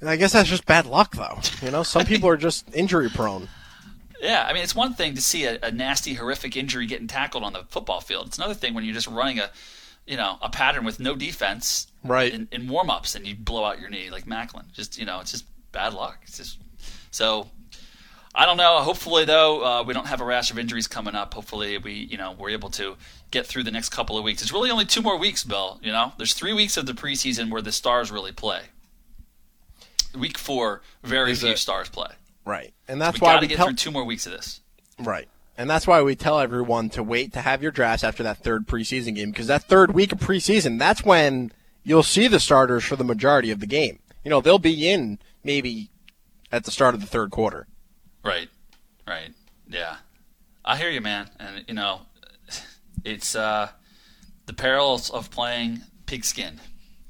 and 0.01 0.09
I 0.11 0.17
guess 0.17 0.33
that's 0.33 0.49
just 0.49 0.67
bad 0.67 0.87
luck, 0.87 1.17
though. 1.17 1.39
You 1.63 1.71
know, 1.73 1.83
some 1.83 2.05
people 2.07 2.29
are 2.29 2.37
just 2.37 2.73
injury 2.75 3.09
prone. 3.09 3.49
Yeah, 4.21 4.45
I 4.47 4.53
mean, 4.53 4.63
it's 4.63 4.75
one 4.75 4.93
thing 4.95 5.15
to 5.15 5.21
see 5.23 5.45
a, 5.47 5.59
a 5.63 5.71
nasty, 5.73 6.15
horrific 6.15 6.55
injury 6.57 6.87
getting 6.87 7.07
tackled 7.07 7.43
on 7.43 7.55
the 7.55 7.65
football 7.71 8.01
field. 8.03 8.27
It's 8.27 8.37
another 8.37 8.53
thing 8.55 8.75
when 8.75 8.85
you're 8.85 8.93
just 8.95 9.07
running 9.09 9.39
a, 9.39 9.51
you 10.11 10.17
know, 10.17 10.37
a 10.43 10.51
pattern 10.51 10.85
with 10.85 10.99
no 11.01 11.15
defense, 11.15 11.87
Right. 12.05 12.33
In, 12.35 12.49
in 12.51 12.67
warm-ups, 12.69 13.15
and 13.15 13.27
you 13.27 13.35
blow 13.37 13.65
out 13.65 13.79
your 13.81 13.89
knee 13.91 14.11
like 14.11 14.25
Maclin. 14.27 14.71
Just 14.73 14.99
you 14.99 15.05
know, 15.07 15.21
it's 15.21 15.31
just 15.31 15.45
bad 15.73 15.95
luck. 15.95 16.19
It's 16.25 16.37
just 16.37 16.59
so. 17.11 17.49
I 18.35 18.47
don't 18.47 18.57
know. 18.57 18.79
Hopefully, 18.79 19.25
though, 19.25 19.65
uh, 19.65 19.83
we 19.83 19.93
don't 19.93 20.07
have 20.07 20.21
a 20.21 20.25
rash 20.25 20.51
of 20.53 20.59
injuries 20.59 20.87
coming 20.87 21.15
up. 21.17 21.35
Hopefully, 21.35 21.79
we 21.79 21.93
you 21.93 22.17
know 22.17 22.33
we're 22.39 22.51
able 22.51 22.71
to 22.71 22.97
get 23.31 23.47
through 23.47 23.65
the 23.65 23.71
next 23.71 23.89
couple 23.91 24.17
of 24.19 24.25
weeks. 24.25 24.41
It's 24.43 24.53
really 24.53 24.71
only 24.71 24.85
two 24.87 25.03
more 25.03 25.19
weeks, 25.19 25.45
Bill. 25.45 25.79
You 25.83 25.93
know, 25.93 26.13
there's 26.17 26.33
three 26.35 26.53
weeks 26.53 26.77
of 26.77 26.87
the 26.87 26.93
preseason 26.93 27.51
where 27.51 27.63
the 27.63 27.73
stars 27.73 28.11
really 28.11 28.33
play. 28.33 28.63
Week 30.17 30.39
four, 30.39 30.83
very 31.05 31.33
Is 31.33 31.41
few 31.41 31.51
it- 31.51 31.59
stars 31.59 31.89
play. 31.89 32.11
Right, 32.45 32.73
and 32.89 33.01
that's 33.01 33.21
we 33.21 33.25
why 33.25 33.35
got 33.35 33.41
to 33.41 33.45
we 33.45 33.49
get 33.49 33.57
tell 33.59 33.67
through 33.67 33.77
two 33.77 33.91
more 33.91 34.05
weeks 34.05 34.27
of 34.27 34.33
this. 34.33 34.61
Right. 34.99 35.29
And 35.61 35.69
that's 35.69 35.87
why 35.87 36.01
we 36.01 36.17
tell 36.17 36.41
everyone 36.41 36.89
to 36.89 37.03
wait 37.03 37.35
to 37.35 37.43
have 37.43 37.63
your 37.63 37.71
drafts 37.71 38.03
after 38.03 38.23
that 38.23 38.39
third 38.39 38.67
preseason 38.67 39.15
game 39.15 39.31
because 39.31 39.49
that 39.49 39.65
third 39.65 39.93
week 39.93 40.11
of 40.11 40.19
preseason, 40.19 40.79
that's 40.79 41.05
when 41.05 41.53
you'll 41.83 42.03
see 42.03 42.29
the 42.29 42.41
starters 42.41 42.83
for 42.83 42.97
the 42.97 43.05
majority 43.05 43.51
of 43.51 43.61
the 43.61 43.67
game. 43.67 43.99
You 44.25 44.31
know, 44.31 44.41
they'll 44.41 44.59
be 44.59 44.89
in 44.89 45.19
maybe 45.45 45.91
at 46.51 46.65
the 46.65 46.71
start 46.71 46.95
of 46.95 47.03
the 47.03 47.07
third 47.07 47.31
quarter. 47.31 47.67
Right, 48.25 48.49
right, 49.07 49.35
yeah. 49.69 49.97
I 50.65 50.79
hear 50.79 50.89
you, 50.89 51.03
man, 51.03 51.29
and 51.39 51.63
you 51.69 51.75
know, 51.75 52.01
it's 53.05 53.37
uh, 53.37 53.69
the 54.47 54.55
perils 54.55 55.11
of 55.11 55.31
playing 55.31 55.83
pigskin, 56.07 56.59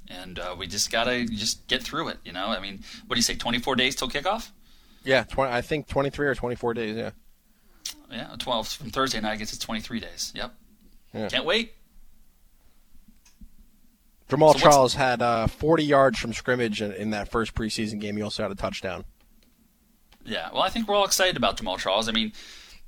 and 0.08 0.40
uh, 0.40 0.56
we 0.58 0.66
just 0.66 0.90
gotta 0.90 1.24
just 1.24 1.68
get 1.68 1.84
through 1.84 2.08
it. 2.08 2.18
You 2.24 2.32
know, 2.32 2.46
I 2.46 2.58
mean, 2.58 2.82
what 3.06 3.14
do 3.14 3.20
you 3.20 3.22
say? 3.22 3.36
Twenty 3.36 3.60
four 3.60 3.76
days 3.76 3.94
till 3.94 4.08
kickoff? 4.08 4.50
Yeah, 5.04 5.22
20, 5.22 5.52
I 5.52 5.62
think 5.62 5.86
23 5.86 6.26
or 6.26 6.34
24 6.34 6.74
days, 6.74 6.94
yeah. 6.94 7.10
Yeah, 8.10 8.34
twelve 8.38 8.68
from 8.68 8.90
Thursday 8.90 9.20
night. 9.20 9.32
I 9.32 9.36
guess 9.36 9.52
it's 9.52 9.64
twenty 9.64 9.80
three 9.80 10.00
days. 10.00 10.32
Yep. 10.34 10.52
Yeah. 11.14 11.28
Can't 11.28 11.44
wait. 11.44 11.74
Jamaal 14.28 14.52
So 14.52 14.60
Charles 14.60 14.94
had 14.94 15.22
uh, 15.22 15.48
40 15.48 15.82
yards 15.84 16.18
from 16.18 16.32
scrimmage 16.32 16.80
in, 16.80 16.92
in 16.92 17.10
that 17.10 17.28
first 17.28 17.52
preseason 17.52 18.00
game. 18.00 18.16
He 18.16 18.22
also 18.22 18.44
had 18.44 18.52
a 18.52 18.54
touchdown. 18.54 19.04
Yeah, 20.24 20.50
well, 20.52 20.62
I 20.62 20.68
think 20.68 20.86
we're 20.86 20.94
all 20.94 21.04
excited 21.04 21.36
about 21.36 21.56
Jamaal 21.56 21.78
Charles. 21.78 22.08
I 22.08 22.12
mean, 22.12 22.32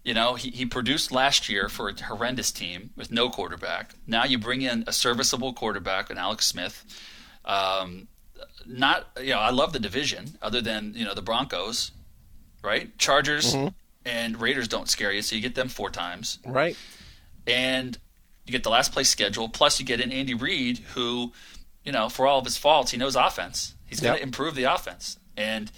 you 0.04 0.14
know, 0.14 0.34
he, 0.34 0.50
he 0.50 0.66
produced 0.66 1.10
last 1.10 1.48
year 1.48 1.68
for 1.68 1.88
a 1.88 2.00
horrendous 2.04 2.52
team 2.52 2.90
with 2.96 3.10
no 3.10 3.28
quarterback. 3.28 3.94
Now 4.06 4.24
you 4.24 4.38
bring 4.38 4.62
in 4.62 4.84
a 4.86 4.92
serviceable 4.92 5.52
quarterback 5.52 6.10
in 6.10 6.18
Alex 6.18 6.46
Smith. 6.46 6.84
Um, 7.44 8.06
not, 8.64 9.08
you 9.20 9.30
know, 9.30 9.40
I 9.40 9.50
love 9.50 9.72
the 9.72 9.80
division 9.80 10.38
other 10.40 10.60
than, 10.60 10.92
you 10.94 11.04
know, 11.04 11.14
the 11.14 11.22
Broncos, 11.22 11.90
right? 12.62 12.96
Chargers 12.98 13.54
Mhm. 13.54 13.74
And 14.04 14.40
Raiders 14.40 14.68
don't 14.68 14.88
scare 14.88 15.12
you, 15.12 15.22
so 15.22 15.36
you 15.36 15.42
get 15.42 15.54
them 15.54 15.68
four 15.68 15.90
times. 15.90 16.38
Right. 16.44 16.76
And 17.46 17.98
you 18.46 18.52
get 18.52 18.64
the 18.64 18.70
last 18.70 18.92
place 18.92 19.08
schedule, 19.08 19.48
plus 19.48 19.78
you 19.78 19.86
get 19.86 20.00
in 20.00 20.10
Andy 20.10 20.34
Reid, 20.34 20.78
who, 20.94 21.32
you 21.84 21.92
know, 21.92 22.08
for 22.08 22.26
all 22.26 22.38
of 22.38 22.44
his 22.44 22.56
faults, 22.56 22.90
he 22.90 22.98
knows 22.98 23.14
offense. 23.14 23.74
He's 23.86 24.00
going 24.00 24.16
to 24.16 24.22
improve 24.22 24.54
the 24.54 24.64
offense. 24.64 25.18
And 25.36 25.70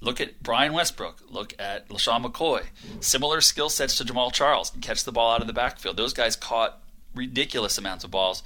look 0.00 0.20
at 0.20 0.42
Brian 0.42 0.72
Westbrook. 0.72 1.22
Look 1.30 1.54
at 1.58 1.88
LeSean 1.88 2.24
McCoy. 2.24 2.64
Similar 3.00 3.40
skill 3.40 3.70
sets 3.70 3.96
to 3.96 4.04
Jamaal 4.04 4.32
Charles. 4.32 4.70
Can 4.70 4.80
catch 4.80 5.04
the 5.04 5.12
ball 5.12 5.32
out 5.32 5.40
of 5.40 5.46
the 5.46 5.52
backfield. 5.52 5.96
Those 5.96 6.12
guys 6.12 6.36
caught 6.36 6.82
ridiculous 7.14 7.78
amounts 7.78 8.04
of 8.04 8.10
balls 8.10 8.42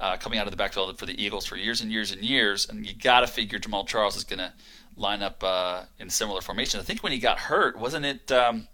uh, 0.00 0.16
coming 0.16 0.38
out 0.38 0.46
of 0.46 0.50
the 0.50 0.56
backfield 0.56 0.98
for 0.98 1.06
the 1.06 1.22
Eagles 1.22 1.46
for 1.46 1.56
years 1.56 1.80
and 1.80 1.90
years 1.90 2.12
and 2.12 2.22
years, 2.22 2.68
and 2.68 2.86
you 2.86 2.92
got 2.94 3.20
to 3.20 3.26
figure 3.26 3.58
Jamaal 3.58 3.86
Charles 3.86 4.16
is 4.16 4.24
going 4.24 4.38
to 4.38 4.52
line 4.96 5.22
up 5.22 5.42
uh, 5.42 5.82
in 5.98 6.10
similar 6.10 6.40
formation. 6.40 6.80
I 6.80 6.82
think 6.82 7.02
when 7.02 7.12
he 7.12 7.18
got 7.18 7.38
hurt, 7.38 7.78
wasn't 7.78 8.06
it? 8.06 8.30
Um, 8.30 8.68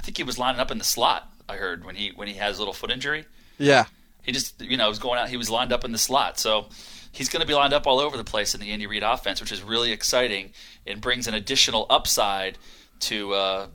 I 0.00 0.02
think 0.02 0.16
he 0.16 0.22
was 0.22 0.38
lining 0.38 0.62
up 0.62 0.70
in 0.70 0.78
the 0.78 0.84
slot. 0.84 1.30
I 1.46 1.56
heard 1.56 1.84
when 1.84 1.94
he 1.94 2.10
when 2.14 2.26
he 2.26 2.32
had 2.32 2.48
his 2.48 2.58
little 2.58 2.72
foot 2.72 2.90
injury. 2.90 3.26
Yeah. 3.58 3.84
He 4.22 4.32
just 4.32 4.58
you 4.62 4.78
know 4.78 4.88
was 4.88 4.98
going 4.98 5.20
out. 5.20 5.28
He 5.28 5.36
was 5.36 5.50
lined 5.50 5.74
up 5.74 5.84
in 5.84 5.92
the 5.92 5.98
slot, 5.98 6.38
so 6.38 6.70
he's 7.12 7.28
going 7.28 7.42
to 7.42 7.46
be 7.46 7.52
lined 7.52 7.74
up 7.74 7.86
all 7.86 8.00
over 8.00 8.16
the 8.16 8.24
place 8.24 8.54
in 8.54 8.62
the 8.62 8.70
Andy 8.70 8.86
Reid 8.86 9.02
offense, 9.02 9.42
which 9.42 9.52
is 9.52 9.62
really 9.62 9.92
exciting 9.92 10.52
and 10.86 11.02
brings 11.02 11.26
an 11.26 11.34
additional 11.34 11.84
upside 11.90 12.56
to 13.00 13.34
uh, 13.34 13.66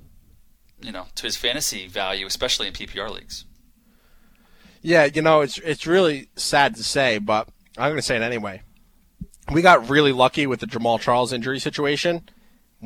you 0.81 0.91
know 0.91 1.05
to 1.13 1.23
his 1.23 1.37
fantasy 1.37 1.87
value, 1.87 2.25
especially 2.25 2.65
in 2.65 2.73
PPR 2.73 3.11
leagues. 3.11 3.45
Yeah, 4.81 5.05
you 5.05 5.21
know, 5.21 5.41
it's 5.41 5.59
it's 5.59 5.85
really 5.85 6.29
sad 6.35 6.75
to 6.77 6.83
say, 6.83 7.19
but 7.19 7.47
I'm 7.77 7.91
going 7.91 7.97
to 7.97 8.01
say 8.01 8.15
it 8.15 8.23
anyway. 8.23 8.63
We 9.51 9.61
got 9.61 9.91
really 9.91 10.11
lucky 10.11 10.47
with 10.47 10.59
the 10.59 10.65
Jamaal 10.65 10.99
Charles 10.99 11.31
injury 11.31 11.59
situation. 11.59 12.27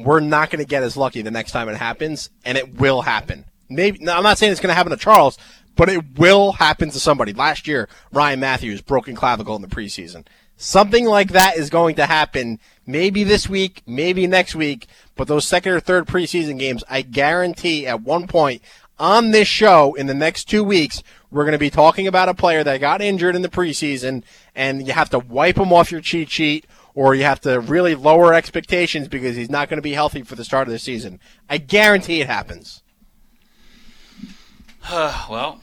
We're 0.04 0.22
not 0.22 0.50
going 0.50 0.64
to 0.64 0.70
get 0.70 0.84
as 0.84 0.96
lucky 0.96 1.22
the 1.22 1.32
next 1.32 1.52
time 1.52 1.68
it 1.70 1.76
happens, 1.76 2.30
and 2.46 2.58
it 2.58 2.80
will 2.80 3.02
happen. 3.02 3.46
Maybe 3.70 4.00
I'm 4.10 4.24
not 4.24 4.38
saying 4.38 4.52
it's 4.52 4.62
going 4.62 4.72
to 4.72 4.76
happen 4.76 4.92
to 4.92 4.98
Charles, 4.98 5.38
but 5.76 5.90
it 5.90 6.18
will 6.18 6.54
happen 6.54 6.90
to 6.90 7.00
somebody. 7.00 7.34
Last 7.34 7.68
year, 7.68 7.88
Ryan 8.12 8.40
Mathews 8.40 8.82
broken 8.82 9.16
clavicle 9.16 9.56
in 9.56 9.62
the 9.62 9.68
preseason. 9.68 10.26
Something 10.58 11.06
like 11.06 11.32
that 11.32 11.56
is 11.56 11.70
going 11.70 11.96
to 11.96 12.06
happen 12.06 12.60
maybe 12.86 13.24
this 13.24 13.48
week, 13.48 13.82
maybe 13.86 14.28
next 14.28 14.56
week, 14.56 14.88
but 15.16 15.28
those 15.28 15.46
second 15.46 15.72
or 15.72 15.80
third 15.80 16.06
preseason 16.06 16.60
games, 16.60 16.84
I 16.90 17.02
guarantee 17.02 17.88
at 17.88 18.02
one 18.02 18.28
point 18.28 18.62
on 18.98 19.32
this 19.32 19.48
show 19.48 19.94
in 19.94 20.08
the 20.08 20.14
next 20.14 20.46
two 20.46 20.64
weeks, 20.64 21.02
we're 21.32 21.44
going 21.44 21.54
to 21.54 21.60
be 21.60 21.70
talking 21.70 22.08
about 22.08 22.28
a 22.28 22.34
player 22.34 22.64
that 22.64 22.82
got 22.82 23.02
injured 23.02 23.36
in 23.36 23.42
the 23.42 23.48
preseason, 23.48 24.24
and 24.56 24.86
you 24.86 24.94
have 24.94 25.12
to 25.12 25.20
wipe 25.20 25.58
him 25.58 25.72
off 25.72 25.92
your 25.92 26.02
cheat 26.02 26.30
sheet, 26.30 26.66
or 26.96 27.16
you 27.16 27.24
have 27.24 27.42
to 27.42 27.60
really 27.60 27.96
lower 27.96 28.34
expectations 28.34 29.08
because 29.08 29.36
he's 29.36 29.50
not 29.50 29.70
going 29.70 29.78
to 29.78 29.82
be 29.82 29.94
healthy 29.94 30.24
for 30.24 30.36
the 30.36 30.44
start 30.44 30.68
of 30.68 30.72
the 30.72 30.80
season. 30.80 31.20
I 31.50 31.58
guarantee 31.58 32.22
it 32.22 32.28
happens. 32.28 32.84
well, 34.92 35.62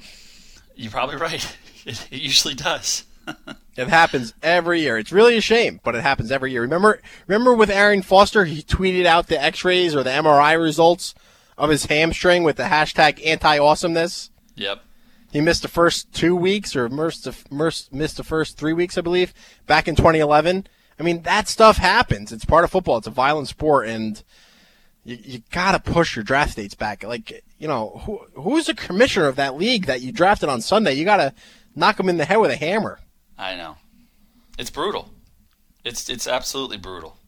you're 0.74 0.90
probably 0.90 1.16
right. 1.16 1.56
It, 1.84 2.06
it 2.10 2.20
usually 2.22 2.54
does. 2.54 3.04
It 3.76 3.88
happens 3.88 4.32
every 4.42 4.80
year. 4.80 4.96
It's 4.96 5.12
really 5.12 5.36
a 5.36 5.42
shame, 5.42 5.80
but 5.84 5.94
it 5.94 6.02
happens 6.02 6.32
every 6.32 6.50
year. 6.50 6.62
Remember, 6.62 7.02
remember 7.26 7.52
with 7.52 7.68
Arian 7.68 8.00
Foster, 8.00 8.46
he 8.46 8.62
tweeted 8.62 9.04
out 9.04 9.26
the 9.26 9.38
X-rays 9.38 9.94
or 9.94 10.02
the 10.02 10.08
MRI 10.08 10.58
results 10.58 11.14
of 11.58 11.68
his 11.68 11.84
hamstring 11.84 12.42
with 12.42 12.56
the 12.56 12.64
hashtag 12.64 13.20
anti-awesomeness. 13.24 14.30
Yep. 14.54 14.80
He 15.30 15.42
missed 15.42 15.60
the 15.60 15.68
first 15.68 16.10
two 16.14 16.34
weeks, 16.34 16.74
or 16.74 16.88
missed 16.88 17.24
the, 17.24 17.36
missed 17.92 18.16
the 18.16 18.24
first 18.24 18.56
three 18.56 18.72
weeks, 18.72 18.96
I 18.96 19.02
believe, 19.02 19.34
back 19.66 19.86
in 19.88 19.94
2011. 19.94 20.66
I 20.98 21.02
mean, 21.02 21.22
that 21.22 21.48
stuff 21.48 21.76
happens. 21.76 22.32
It's 22.32 22.44
part 22.44 22.64
of 22.64 22.70
football. 22.70 22.98
It's 22.98 23.06
a 23.06 23.10
violent 23.10 23.48
sport, 23.48 23.88
and 23.88 24.22
you, 25.04 25.18
you 25.22 25.42
gotta 25.50 25.78
push 25.78 26.16
your 26.16 26.24
draft 26.24 26.56
dates 26.56 26.74
back. 26.74 27.04
Like, 27.04 27.44
you 27.58 27.68
know, 27.68 28.02
who 28.04 28.20
who's 28.34 28.66
the 28.66 28.74
commissioner 28.74 29.26
of 29.26 29.36
that 29.36 29.56
league 29.56 29.86
that 29.86 30.00
you 30.00 30.12
drafted 30.12 30.48
on 30.48 30.60
Sunday? 30.60 30.94
You 30.94 31.04
gotta 31.04 31.34
knock 31.74 32.00
him 32.00 32.08
in 32.08 32.16
the 32.16 32.24
head 32.24 32.36
with 32.36 32.50
a 32.50 32.56
hammer. 32.56 33.00
I 33.38 33.56
know. 33.56 33.76
It's 34.58 34.70
brutal. 34.70 35.10
It's 35.84 36.08
it's 36.08 36.26
absolutely 36.26 36.78
brutal. 36.78 37.18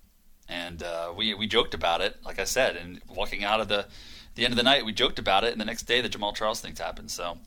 And 0.48 0.82
uh, 0.82 1.12
we 1.14 1.34
we 1.34 1.46
joked 1.46 1.74
about 1.74 2.00
it, 2.00 2.16
like 2.24 2.38
I 2.38 2.44
said, 2.44 2.76
and 2.76 3.00
walking 3.14 3.44
out 3.44 3.60
of 3.60 3.68
the 3.68 3.86
the 4.34 4.44
end 4.44 4.52
of 4.52 4.56
the 4.56 4.62
night, 4.62 4.84
we 4.84 4.92
joked 4.92 5.18
about 5.18 5.44
it, 5.44 5.52
and 5.52 5.60
the 5.60 5.64
next 5.64 5.82
day 5.82 6.00
the 6.00 6.08
Jamaal 6.08 6.34
Charles 6.34 6.60
things 6.60 6.78
happened. 6.78 7.10
So, 7.10 7.38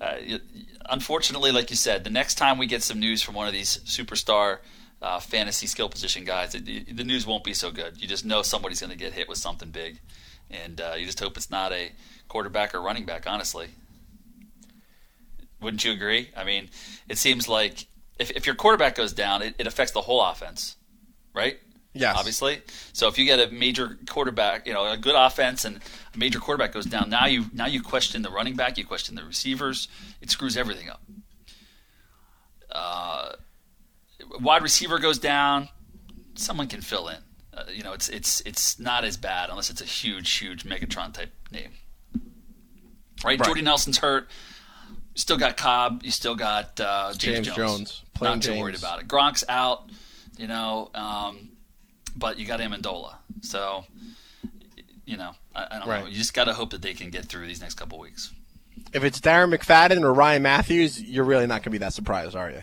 uh, 0.00 0.16
unfortunately, 0.88 1.52
like 1.52 1.68
you 1.68 1.76
said, 1.76 2.04
the 2.04 2.10
next 2.10 2.36
time 2.36 2.58
we 2.58 2.66
get 2.66 2.82
some 2.82 3.00
news 3.00 3.22
from 3.22 3.34
one 3.34 3.46
of 3.46 3.52
these 3.52 3.78
superstar 3.84 4.58
uh, 5.02 5.20
fantasy 5.20 5.66
skill 5.66 5.88
position 5.88 6.24
guys, 6.24 6.54
it, 6.54 6.96
the 6.96 7.04
news 7.04 7.26
won't 7.26 7.44
be 7.44 7.54
so 7.54 7.70
good. 7.70 8.00
You 8.00 8.08
just 8.08 8.24
know 8.24 8.42
somebody's 8.42 8.80
going 8.80 8.90
to 8.90 8.96
get 8.96 9.12
hit 9.12 9.28
with 9.28 9.38
something 9.38 9.70
big, 9.70 10.00
and 10.50 10.80
uh, 10.80 10.94
you 10.96 11.06
just 11.06 11.20
hope 11.20 11.36
it's 11.36 11.50
not 11.50 11.72
a 11.72 11.92
quarterback 12.28 12.74
or 12.74 12.80
running 12.80 13.04
back. 13.04 13.26
Honestly, 13.26 13.68
wouldn't 15.60 15.84
you 15.84 15.92
agree? 15.92 16.30
I 16.36 16.44
mean, 16.44 16.70
it 17.08 17.18
seems 17.18 17.48
like 17.48 17.86
if, 18.18 18.30
if 18.30 18.46
your 18.46 18.54
quarterback 18.54 18.94
goes 18.94 19.12
down, 19.12 19.42
it, 19.42 19.54
it 19.58 19.66
affects 19.66 19.92
the 19.92 20.02
whole 20.02 20.22
offense, 20.22 20.76
right? 21.34 21.58
Yeah, 21.92 22.12
Obviously. 22.14 22.60
So 22.92 23.08
if 23.08 23.18
you 23.18 23.24
get 23.24 23.40
a 23.40 23.50
major 23.50 23.98
quarterback, 24.06 24.66
you 24.66 24.74
know, 24.74 24.90
a 24.90 24.98
good 24.98 25.14
offense 25.16 25.64
and 25.64 25.80
a 26.14 26.18
major 26.18 26.38
quarterback 26.38 26.72
goes 26.72 26.84
down, 26.84 27.08
now 27.08 27.24
you 27.24 27.46
now 27.54 27.66
you 27.66 27.82
question 27.82 28.20
the 28.20 28.28
running 28.28 28.54
back, 28.54 28.76
you 28.76 28.84
question 28.84 29.14
the 29.14 29.24
receivers. 29.24 29.88
It 30.20 30.30
screws 30.30 30.58
everything 30.58 30.90
up. 30.90 31.00
Uh, 32.70 33.32
wide 34.40 34.62
receiver 34.62 34.98
goes 34.98 35.18
down, 35.18 35.68
someone 36.34 36.68
can 36.68 36.80
fill 36.80 37.08
in. 37.08 37.18
Uh, 37.52 37.64
you 37.72 37.82
know, 37.82 37.92
it's 37.92 38.08
it's 38.08 38.40
it's 38.42 38.78
not 38.78 39.04
as 39.04 39.16
bad 39.16 39.48
unless 39.50 39.70
it's 39.70 39.80
a 39.80 39.86
huge, 39.86 40.30
huge 40.32 40.64
Megatron 40.64 41.12
type 41.12 41.32
name. 41.50 41.70
Right? 43.24 43.38
Right. 43.38 43.42
Jordy 43.42 43.62
Nelson's 43.62 43.98
hurt. 43.98 44.28
You 44.88 45.20
still 45.20 45.38
got 45.38 45.56
Cobb. 45.56 46.02
You 46.04 46.10
still 46.10 46.34
got 46.34 46.78
uh, 46.78 47.12
James, 47.16 47.46
James 47.46 47.56
Jones. 47.56 48.02
Plain 48.14 48.32
Not 48.34 48.42
too 48.42 48.58
worried 48.60 48.76
about 48.76 49.00
it. 49.00 49.08
Gronk's 49.08 49.44
out. 49.48 49.88
You 50.36 50.46
know, 50.46 50.90
um, 50.94 51.50
but 52.14 52.38
you 52.38 52.46
got 52.46 52.60
Amendola. 52.60 53.14
So, 53.40 53.86
you 55.06 55.16
know, 55.16 55.32
I, 55.54 55.66
I 55.70 55.78
don't 55.78 55.88
know. 55.88 56.06
You 56.06 56.14
just 56.14 56.34
got 56.34 56.44
to 56.44 56.52
hope 56.52 56.70
that 56.70 56.82
they 56.82 56.92
can 56.92 57.08
get 57.08 57.24
through 57.24 57.46
these 57.46 57.62
next 57.62 57.74
couple 57.74 57.98
weeks. 57.98 58.32
If 58.92 59.02
it's 59.02 59.18
Darren 59.18 59.54
McFadden 59.54 60.02
or 60.02 60.12
Ryan 60.12 60.42
Mathews, 60.42 61.02
you're 61.02 61.24
really 61.24 61.46
not 61.46 61.56
going 61.62 61.64
to 61.64 61.70
be 61.70 61.78
that 61.78 61.94
surprised, 61.94 62.36
are 62.36 62.50
you? 62.50 62.62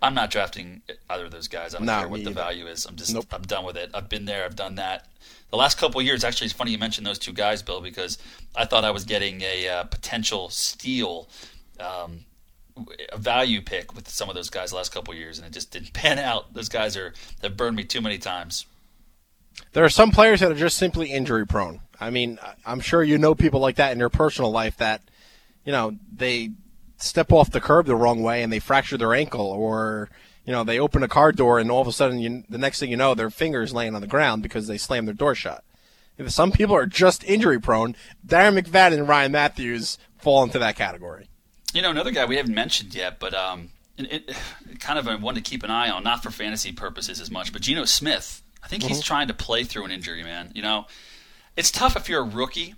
I'm 0.00 0.14
not 0.14 0.30
drafting 0.30 0.82
either 1.10 1.24
of 1.26 1.30
those 1.30 1.48
guys. 1.48 1.74
I 1.74 1.78
don't 1.78 1.86
No, 1.86 1.98
care 2.00 2.08
what 2.08 2.18
the 2.24 2.30
either. 2.30 2.34
value 2.34 2.66
is. 2.66 2.86
I'm 2.86 2.96
just 2.96 3.16
I'm 3.32 3.42
done 3.42 3.64
with 3.64 3.76
it. 3.76 3.90
I've 3.94 4.08
been 4.08 4.24
there. 4.26 4.44
I've 4.44 4.56
done 4.56 4.76
that. 4.76 5.06
The 5.50 5.56
last 5.56 5.78
couple 5.78 6.00
of 6.00 6.06
years, 6.06 6.24
actually, 6.24 6.46
it's 6.46 6.54
funny 6.54 6.72
you 6.72 6.78
mentioned 6.78 7.06
those 7.06 7.18
two 7.18 7.32
guys, 7.32 7.62
Bill, 7.62 7.80
because 7.80 8.18
I 8.54 8.64
thought 8.66 8.84
I 8.84 8.90
was 8.90 9.04
getting 9.04 9.40
a 9.40 9.68
uh, 9.68 9.84
potential 9.84 10.50
steal, 10.50 11.28
um, 11.80 12.20
a 13.10 13.16
value 13.18 13.60
pick 13.62 13.94
with 13.96 14.08
some 14.08 14.28
of 14.28 14.34
those 14.34 14.50
guys 14.50 14.70
the 14.70 14.76
last 14.76 14.92
couple 14.92 15.12
of 15.12 15.18
years, 15.18 15.38
and 15.38 15.46
it 15.46 15.52
just 15.52 15.70
didn't 15.70 15.92
pan 15.94 16.18
out. 16.18 16.52
Those 16.54 16.68
guys 16.68 16.96
are 16.96 17.14
have 17.42 17.56
burned 17.56 17.76
me 17.76 17.84
too 17.84 18.00
many 18.00 18.18
times. 18.18 18.66
There 19.72 19.84
are 19.84 19.88
some 19.90 20.12
players 20.12 20.40
that 20.40 20.52
are 20.52 20.56
just 20.56 20.76
simply 20.78 21.10
injury 21.10 21.46
prone. 21.46 21.80
I 22.00 22.10
mean, 22.10 22.38
I'm 22.64 22.78
sure 22.80 23.02
you 23.02 23.18
know 23.18 23.34
people 23.34 23.58
like 23.58 23.76
that 23.76 23.90
in 23.92 23.98
your 23.98 24.08
personal 24.08 24.52
life 24.52 24.76
that, 24.76 25.02
you 25.64 25.72
know, 25.72 25.96
they 26.14 26.50
step 26.98 27.32
off 27.32 27.50
the 27.50 27.60
curb 27.60 27.86
the 27.86 27.96
wrong 27.96 28.22
way 28.22 28.42
and 28.42 28.52
they 28.52 28.58
fracture 28.58 28.98
their 28.98 29.14
ankle, 29.14 29.46
or 29.46 30.10
you 30.44 30.52
know, 30.52 30.64
they 30.64 30.78
open 30.78 31.02
a 31.02 31.08
car 31.08 31.30
door 31.32 31.58
and 31.58 31.70
all 31.70 31.80
of 31.82 31.88
a 31.88 31.92
sudden, 31.92 32.18
you, 32.18 32.42
the 32.48 32.58
next 32.58 32.80
thing 32.80 32.90
you 32.90 32.96
know, 32.96 33.14
their 33.14 33.30
fingers 33.30 33.72
laying 33.74 33.94
on 33.94 34.00
the 34.00 34.06
ground 34.06 34.42
because 34.42 34.66
they 34.66 34.78
slammed 34.78 35.06
their 35.06 35.14
door 35.14 35.34
shut. 35.34 35.62
If 36.16 36.30
Some 36.30 36.50
people 36.52 36.74
are 36.74 36.86
just 36.86 37.22
injury 37.24 37.60
prone. 37.60 37.94
Darren 38.26 38.58
McFadden 38.58 38.94
and 38.94 39.08
Ryan 39.08 39.32
Mathews 39.32 39.98
fall 40.16 40.42
into 40.42 40.58
that 40.58 40.74
category. 40.74 41.28
You 41.74 41.82
know, 41.82 41.90
another 41.90 42.10
guy 42.10 42.24
we 42.24 42.36
haven't 42.36 42.54
mentioned 42.54 42.94
yet, 42.94 43.20
but 43.20 43.34
um, 43.34 43.68
it, 43.98 44.24
it, 44.28 44.36
kind 44.80 44.98
of 44.98 45.06
a 45.06 45.16
one 45.18 45.34
to 45.36 45.40
keep 45.40 45.62
an 45.62 45.70
eye 45.70 45.90
on, 45.90 46.02
not 46.02 46.22
for 46.22 46.30
fantasy 46.30 46.72
purposes 46.72 47.20
as 47.20 47.30
much, 47.30 47.52
but 47.52 47.62
Geno 47.62 47.84
Smith. 47.84 48.42
I 48.64 48.68
think 48.68 48.82
he's 48.82 49.00
Mhm. 49.00 49.04
trying 49.04 49.28
to 49.28 49.34
play 49.34 49.62
through 49.64 49.84
an 49.84 49.92
injury, 49.92 50.24
man. 50.24 50.50
You 50.54 50.62
know, 50.62 50.86
it's 51.56 51.70
tough 51.70 51.94
if 51.96 52.08
you're 52.08 52.22
a 52.22 52.24
rookie 52.28 52.74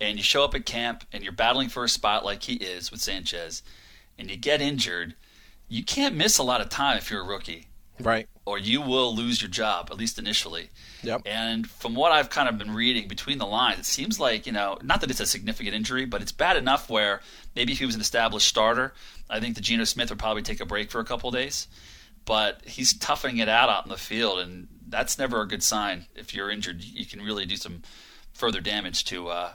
and 0.00 0.16
you 0.18 0.22
show 0.24 0.44
up 0.44 0.54
at 0.54 0.66
camp 0.66 1.04
and 1.12 1.22
you're 1.22 1.32
battling 1.32 1.68
for 1.68 1.84
a 1.84 1.88
spot 1.88 2.24
like 2.24 2.42
he 2.44 2.54
is 2.54 2.90
with 2.90 3.00
Sanchez, 3.00 3.62
and 4.18 4.30
you 4.30 4.36
get 4.36 4.60
injured. 4.60 5.14
You 5.68 5.84
can't 5.84 6.14
miss 6.14 6.38
a 6.38 6.42
lot 6.42 6.60
of 6.60 6.68
time 6.68 6.98
if 6.98 7.10
you're 7.10 7.22
a 7.22 7.26
rookie, 7.26 7.68
Right. 8.00 8.28
or 8.44 8.58
you 8.58 8.80
will 8.80 9.14
lose 9.14 9.40
your 9.40 9.50
job 9.50 9.88
at 9.90 9.96
least 9.96 10.18
initially. 10.18 10.68
Yep. 11.02 11.22
And 11.26 11.68
from 11.68 11.94
what 11.94 12.12
I've 12.12 12.30
kind 12.30 12.48
of 12.48 12.58
been 12.58 12.74
reading 12.74 13.08
between 13.08 13.38
the 13.38 13.46
lines, 13.46 13.78
it 13.80 13.84
seems 13.86 14.20
like, 14.20 14.46
you 14.46 14.52
know, 14.52 14.78
not 14.82 15.00
that 15.00 15.10
it's 15.10 15.20
a 15.20 15.26
significant 15.26 15.74
injury, 15.74 16.04
but 16.04 16.22
it's 16.22 16.32
bad 16.32 16.56
enough 16.56 16.90
where 16.90 17.20
maybe 17.56 17.72
if 17.72 17.78
he 17.78 17.86
was 17.86 17.94
an 17.94 18.00
established 18.00 18.46
starter, 18.48 18.92
I 19.30 19.40
think 19.40 19.54
the 19.54 19.60
Geno 19.60 19.84
Smith 19.84 20.10
would 20.10 20.18
probably 20.18 20.42
take 20.42 20.60
a 20.60 20.66
break 20.66 20.90
for 20.90 21.00
a 21.00 21.04
couple 21.04 21.28
of 21.28 21.34
days. 21.34 21.66
But 22.26 22.62
he's 22.66 22.94
toughing 22.94 23.36
it 23.38 23.48
out 23.50 23.68
out 23.68 23.84
in 23.84 23.90
the 23.90 23.98
field, 23.98 24.38
and 24.38 24.68
that's 24.88 25.18
never 25.18 25.42
a 25.42 25.48
good 25.48 25.62
sign. 25.62 26.06
If 26.14 26.34
you're 26.34 26.50
injured, 26.50 26.82
you 26.82 27.04
can 27.04 27.20
really 27.22 27.44
do 27.44 27.56
some 27.56 27.82
further 28.32 28.60
damage 28.62 29.04
to 29.06 29.28
uh, 29.28 29.52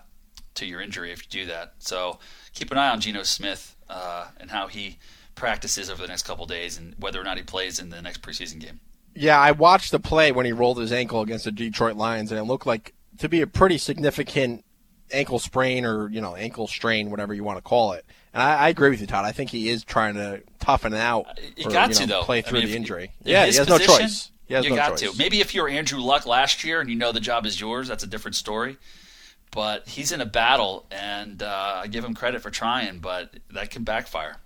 to 0.56 0.66
your 0.66 0.82
injury 0.82 1.12
if 1.12 1.24
you 1.24 1.44
do 1.44 1.46
that. 1.48 1.74
So 1.80 2.20
keep 2.54 2.72
an 2.72 2.78
eye 2.78 2.90
on 2.90 3.00
Geno 3.02 3.24
Smith 3.24 3.76
uh, 3.90 4.28
and 4.40 4.52
how 4.52 4.68
he 4.68 4.98
practices 5.36 5.90
over 5.90 6.02
the 6.02 6.08
next 6.08 6.24
couple 6.24 6.44
of 6.44 6.50
days, 6.50 6.78
and 6.78 6.96
whether 7.00 7.20
or 7.20 7.24
not 7.24 7.38
he 7.38 7.44
plays 7.44 7.80
in 7.80 7.90
the 7.90 8.02
next 8.02 8.22
preseason 8.22 8.60
game. 8.60 8.80
Yeah, 9.16 9.40
I 9.40 9.52
watched 9.52 9.92
the 9.92 10.00
play 10.00 10.32
when 10.32 10.46
he 10.46 10.52
rolled 10.52 10.78
his 10.78 10.92
ankle 10.92 11.22
against 11.22 11.46
the 11.46 11.52
Detroit 11.52 11.96
Lions, 11.96 12.32
and 12.32 12.40
it 12.40 12.44
looked 12.44 12.68
like 12.68 12.94
to 13.20 13.30
be 13.30 13.42
a 13.42 13.48
pretty 13.48 13.78
significant 13.78 14.64
ankle 15.12 15.40
sprain 15.40 15.86
or 15.86 16.10
you 16.10 16.22
know 16.22 16.36
ankle 16.36 16.68
strain, 16.68 17.10
whatever 17.10 17.34
you 17.34 17.44
want 17.44 17.58
to 17.58 17.62
call 17.62 17.94
it. 17.94 18.06
And 18.34 18.44
I, 18.44 18.56
I 18.56 18.70
agree 18.70 18.90
with 18.90 19.02
you, 19.02 19.08
Todd. 19.08 19.26
I 19.26 19.32
think 19.32 19.50
he 19.50 19.70
is 19.70 19.84
trying 19.84 20.16
to 20.16 20.44
toughen 20.60 20.94
it 20.94 21.00
out. 21.00 21.40
You 21.58 21.64
for, 21.64 21.72
got 21.72 21.90
you 21.90 21.96
to 21.96 22.08
know, 22.08 22.20
though. 22.20 22.24
play 22.24 22.40
I 22.40 22.42
through 22.42 22.60
mean, 22.60 22.70
the 22.70 22.76
injury. 22.76 23.12
in 23.26 23.32
Yeah, 23.32 23.46
he 23.46 23.56
has 23.56 23.68
no 23.68 23.78
choice. 23.78 24.32
He 24.46 24.54
has 24.54 24.66
you 24.66 24.72
no 24.72 24.76
got 24.76 24.98
choice. 24.98 25.12
to. 25.12 25.18
Maybe 25.18 25.42
if 25.42 25.54
you're 25.54 25.70
Andrew 25.70 26.00
Luck 26.00 26.26
last 26.26 26.64
year 26.64 26.82
and 26.82 26.90
you 26.90 26.96
know 26.96 27.12
the 27.12 27.20
job 27.20 27.46
is 27.46 27.60
yours, 27.60 27.88
that's 27.88 28.04
a 28.04 28.08
different 28.08 28.36
story. 28.36 28.78
But 29.52 29.88
he's 29.88 30.12
in 30.12 30.22
a 30.22 30.26
battle, 30.26 30.86
and 30.92 31.42
uh, 31.42 31.82
I 31.84 31.88
give 31.88 32.04
him 32.04 32.14
credit 32.14 32.42
for 32.42 32.52
trying, 32.52 33.00
but 33.00 33.34
that 33.52 33.72
can 33.72 33.84
backfire. 33.84 34.38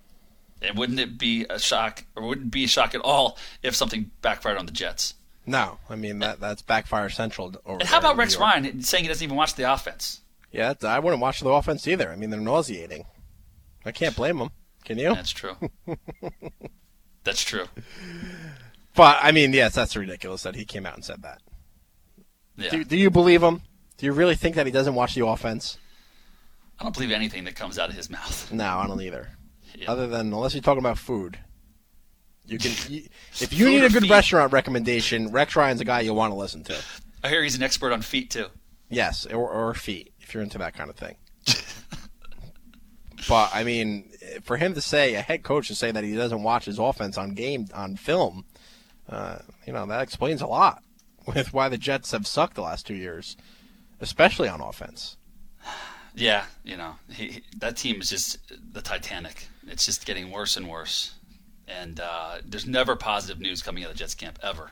And 0.61 0.77
wouldn't 0.77 0.99
it 0.99 1.17
be 1.17 1.45
a 1.49 1.59
shock, 1.59 2.05
or 2.15 2.25
wouldn't 2.25 2.51
be 2.51 2.63
a 2.63 2.67
shock 2.67 2.95
at 2.95 3.01
all 3.01 3.37
if 3.61 3.75
something 3.75 4.11
backfired 4.21 4.57
on 4.57 4.65
the 4.65 4.71
Jets? 4.71 5.15
No, 5.45 5.79
I 5.89 5.95
mean 5.95 6.19
that 6.19 6.39
that's 6.39 6.61
backfire 6.61 7.09
central. 7.09 7.53
Over 7.65 7.79
And 7.79 7.83
how 7.83 7.99
about 7.99 8.15
Rex 8.15 8.37
Ryan 8.37 8.81
saying 8.81 9.03
he 9.03 9.07
doesn't 9.09 9.23
even 9.23 9.35
watch 9.35 9.55
the 9.55 9.71
offense? 9.71 10.21
Yeah, 10.51 10.73
I 10.83 10.99
wouldn't 10.99 11.21
watch 11.21 11.41
the 11.41 11.49
offense 11.49 11.87
either. 11.87 12.09
I 12.09 12.15
mean, 12.15 12.29
they're 12.29 12.39
nauseating. 12.39 13.05
I 13.85 13.91
can't 13.91 14.15
blame 14.15 14.37
them. 14.37 14.51
Can 14.85 14.97
you? 14.97 15.13
That's 15.13 15.31
true. 15.31 15.55
That's 17.23 17.43
true. 17.43 17.65
But 18.95 19.17
I 19.21 19.31
mean, 19.31 19.53
yes, 19.53 19.75
that's 19.75 19.95
ridiculous 19.95 20.43
that 20.43 20.55
he 20.55 20.65
came 20.65 20.85
out 20.85 20.95
and 20.95 21.05
said 21.05 21.23
that. 21.23 21.41
Yeah. 22.57 22.69
Do, 22.69 22.83
do 22.83 22.97
you 22.97 23.09
believe 23.09 23.41
him? 23.41 23.61
Do 24.03 24.07
you 24.07 24.13
really 24.13 24.35
think 24.35 24.55
that 24.57 24.65
he 24.65 24.71
doesn't 24.73 24.95
watch 24.95 25.15
the 25.15 25.25
offense? 25.25 25.77
I 26.77 26.83
don't 26.83 26.93
believe 26.93 27.11
anything 27.11 27.45
that 27.45 27.55
comes 27.55 27.79
out 27.79 27.89
of 27.89 27.95
his 27.95 28.09
mouth. 28.09 28.51
No, 28.51 28.65
I 28.65 28.85
don't 28.85 28.99
either. 28.99 29.29
Other 29.87 30.07
than 30.07 30.33
unless 30.33 30.53
you're 30.53 30.61
talking 30.61 30.81
about 30.81 30.97
food, 30.97 31.39
you 32.45 32.57
can. 32.59 32.71
You, 32.89 33.03
if 33.39 33.53
you 33.53 33.63
Food 33.63 33.71
need 33.71 33.83
a 33.85 33.89
good 33.89 34.01
feet? 34.01 34.11
restaurant 34.11 34.51
recommendation, 34.51 35.31
Rex 35.31 35.55
Ryan's 35.55 35.79
a 35.79 35.85
guy 35.85 36.01
you 36.01 36.13
want 36.13 36.31
to 36.31 36.35
listen 36.35 36.65
to. 36.65 36.75
I 37.23 37.29
hear 37.29 37.43
he's 37.43 37.55
an 37.55 37.63
expert 37.63 37.93
on 37.93 38.01
feet 38.01 38.29
too. 38.29 38.47
Yes, 38.89 39.25
or, 39.25 39.49
or 39.49 39.73
feet 39.73 40.11
if 40.19 40.33
you're 40.33 40.43
into 40.43 40.57
that 40.57 40.73
kind 40.73 40.89
of 40.89 40.97
thing. 40.97 41.15
but 43.29 43.51
I 43.53 43.63
mean, 43.63 44.11
for 44.41 44.57
him 44.57 44.73
to 44.73 44.81
say 44.81 45.13
a 45.13 45.21
head 45.21 45.43
coach 45.43 45.69
to 45.69 45.75
say 45.75 45.91
that 45.91 46.03
he 46.03 46.13
doesn't 46.13 46.43
watch 46.43 46.65
his 46.65 46.77
offense 46.77 47.17
on 47.17 47.35
game 47.35 47.67
on 47.73 47.95
film, 47.95 48.43
uh, 49.07 49.37
you 49.65 49.71
know 49.71 49.85
that 49.85 50.01
explains 50.01 50.41
a 50.41 50.47
lot 50.47 50.83
with 51.25 51.53
why 51.53 51.69
the 51.69 51.77
Jets 51.77 52.11
have 52.11 52.27
sucked 52.27 52.55
the 52.55 52.61
last 52.63 52.85
two 52.85 52.95
years, 52.95 53.37
especially 54.03 54.47
on 54.47 54.61
offense. 54.61 55.17
Yeah, 56.15 56.45
you 56.63 56.77
know, 56.77 56.97
he, 57.09 57.27
he- 57.29 57.43
that 57.57 57.75
team 57.77 57.99
is 58.01 58.09
just 58.09 58.37
the 58.73 58.81
Titanic. 58.81 59.47
It's 59.67 59.85
just 59.85 60.05
getting 60.05 60.29
worse 60.29 60.55
and 60.55 60.69
worse. 60.69 61.15
And 61.67 61.99
uh, 61.99 62.37
there's 62.45 62.67
never 62.67 62.95
positive 62.95 63.39
news 63.41 63.63
coming 63.63 63.83
out 63.83 63.89
of 63.89 63.95
the 63.95 63.99
Jets 63.99 64.13
camp 64.13 64.37
ever. 64.43 64.71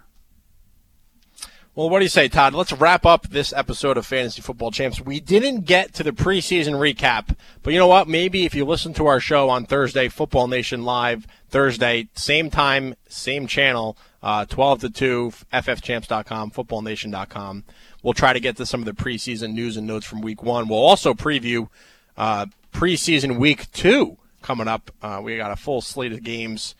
Well, 1.73 1.89
what 1.89 1.99
do 1.99 2.05
you 2.05 2.09
say, 2.09 2.27
Todd? 2.27 2.53
Let's 2.53 2.73
wrap 2.73 3.05
up 3.05 3.29
this 3.29 3.53
episode 3.53 3.95
of 3.95 4.05
Fantasy 4.05 4.41
Football 4.41 4.71
Champs. 4.71 4.99
We 4.99 5.21
didn't 5.21 5.61
get 5.61 5.93
to 5.93 6.03
the 6.03 6.11
preseason 6.11 6.73
recap, 6.73 7.37
but 7.63 7.71
you 7.71 7.79
know 7.79 7.87
what? 7.87 8.09
Maybe 8.09 8.43
if 8.43 8.53
you 8.53 8.65
listen 8.65 8.93
to 8.95 9.07
our 9.07 9.21
show 9.21 9.49
on 9.49 9.65
Thursday, 9.65 10.09
Football 10.09 10.49
Nation 10.49 10.83
Live, 10.83 11.25
Thursday, 11.47 12.09
same 12.13 12.49
time, 12.49 12.95
same 13.07 13.47
channel, 13.47 13.97
uh, 14.23 14.45
12 14.45 14.81
to 14.81 14.89
2, 14.89 15.33
ffchamps.com, 15.53 16.51
footballnation.com. 16.51 17.63
We'll 18.03 18.13
try 18.13 18.33
to 18.33 18.39
get 18.39 18.57
to 18.57 18.65
some 18.65 18.81
of 18.81 18.85
the 18.85 18.93
preseason 18.93 19.53
news 19.53 19.77
and 19.77 19.87
notes 19.87 20.05
from 20.05 20.21
week 20.21 20.43
one. 20.43 20.67
We'll 20.67 20.79
also 20.79 21.13
preview 21.13 21.69
uh, 22.17 22.47
preseason 22.73 23.37
week 23.37 23.71
two 23.71 24.17
coming 24.41 24.67
up. 24.67 24.91
Uh, 25.01 25.21
we 25.23 25.37
got 25.37 25.51
a 25.51 25.55
full 25.55 25.81
slate 25.81 26.11
of 26.11 26.23
games 26.23 26.75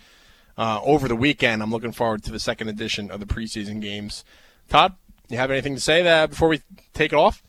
uh, 0.58 0.80
over 0.84 1.08
the 1.08 1.16
weekend. 1.16 1.62
I'm 1.62 1.72
looking 1.72 1.92
forward 1.92 2.24
to 2.24 2.32
the 2.32 2.40
second 2.40 2.70
edition 2.70 3.10
of 3.12 3.20
the 3.20 3.26
preseason 3.26 3.82
games. 3.82 4.24
Todd, 4.70 4.96
you 5.30 5.38
have 5.38 5.52
anything 5.52 5.76
to 5.76 5.82
say 5.82 6.02
that 6.04 6.30
before 6.30 6.50
we 6.50 6.62
take 6.94 7.14
it 7.14 7.18
off? 7.18 7.44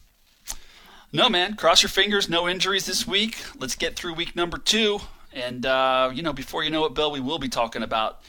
No, 1.12 1.28
man. 1.28 1.56
Cross 1.56 1.82
your 1.82 1.90
fingers. 1.90 2.28
No 2.28 2.48
injuries 2.48 2.86
this 2.86 3.06
week. 3.06 3.36
Let's 3.59 3.74
get 3.74 3.97
through 3.97 4.14
week 4.14 4.35
number 4.35 4.56
two. 4.56 5.01
And, 5.35 5.66
uh, 5.66 6.10
you 6.12 6.23
know, 6.23 6.32
before 6.32 6.64
you 6.64 6.70
know 6.70 6.85
it, 6.86 6.94
Bill, 6.94 7.10
we 7.10 7.20
will 7.20 7.39
be 7.39 7.48
talking 7.48 7.82
about 7.82 8.20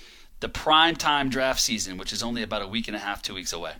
the 0.44 0.50
prime 0.50 0.96
time 0.96 1.30
draft 1.30 1.60
season, 1.60 1.98
which 1.98 2.14
is 2.14 2.22
only 2.22 2.44
about 2.44 2.62
a 2.62 2.68
week 2.68 2.88
and 2.88 2.96
a 2.96 3.00
half, 3.00 3.22
two 3.22 3.34
weeks 3.34 3.54
away. 3.54 3.74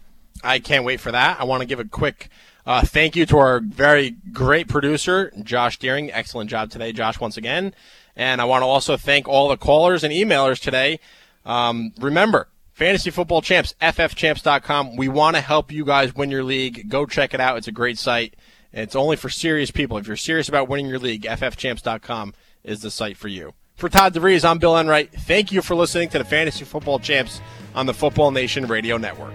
I 0.44 0.60
can't 0.60 0.86
wait 0.86 1.00
for 1.00 1.12
that. 1.12 1.40
I 1.40 1.44
want 1.44 1.62
to 1.62 1.68
give 1.68 1.80
a 1.80 1.86
quick 1.86 2.30
uh, 2.66 2.84
thank 2.86 3.16
you 3.16 3.26
to 3.26 3.38
our 3.38 3.60
very 3.60 4.12
great 4.32 4.70
producer, 4.70 5.32
Josh 5.44 5.78
Deering. 5.78 6.12
Excellent 6.12 6.50
job 6.50 6.70
today, 6.70 6.94
Josh, 6.94 7.20
once 7.20 7.36
again. 7.36 7.76
And 8.16 8.40
I 8.40 8.46
want 8.46 8.62
to 8.62 8.66
also 8.66 8.96
thank 8.96 9.28
all 9.28 9.50
the 9.50 9.58
callers 9.58 10.04
and 10.04 10.14
emailers 10.14 10.62
today. 10.62 11.00
Um, 11.46 11.92
remember, 12.00 12.48
Fantasy 12.72 13.10
Football 13.10 13.42
Champs, 13.42 13.74
ffchamps.com. 13.82 14.96
We 14.96 15.10
want 15.10 15.36
to 15.36 15.42
help 15.42 15.72
you 15.72 15.84
guys 15.84 16.16
win 16.16 16.32
your 16.32 16.44
league. 16.44 16.90
Go 16.90 17.06
check 17.06 17.34
it 17.34 17.42
out. 17.42 17.58
It's 17.58 17.68
a 17.68 17.74
great 17.74 17.98
site. 17.98 18.36
It's 18.72 18.96
only 18.96 19.18
for 19.18 19.30
serious 19.30 19.72
people. 19.72 19.98
If 19.98 20.08
you're 20.08 20.16
serious 20.16 20.48
about 20.48 20.70
winning 20.70 20.88
your 20.88 21.00
league, 21.00 21.24
ffchamps.com 21.24 22.34
is 22.64 22.82
the 22.82 22.90
site 22.90 23.18
for 23.18 23.28
you. 23.28 23.54
For 23.76 23.90
Todd 23.90 24.14
DeVries, 24.14 24.48
I'm 24.48 24.60
Bill 24.60 24.78
Enright. 24.78 25.12
Thank 25.12 25.52
you 25.52 25.62
for 25.62 25.76
listening 25.76 26.10
to 26.10 26.20
the 26.20 26.24
Fantasy 26.24 26.64
Football 26.64 27.00
Champs 27.00 27.42
on 27.76 27.86
the 27.86 27.94
Football 27.94 28.32
Nation 28.32 28.68
Radio 28.68 28.98
Network. 28.98 29.34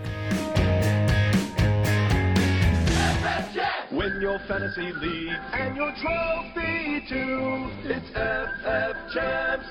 Win 4.19 4.23
your 4.23 4.41
fantasy 4.49 4.93
league 5.01 5.39
and 5.53 5.77
your 5.77 5.93
trophy 6.03 7.03
too. 7.09 7.71
It's 7.85 8.09
FF 8.11 9.15
Champs, 9.15 9.69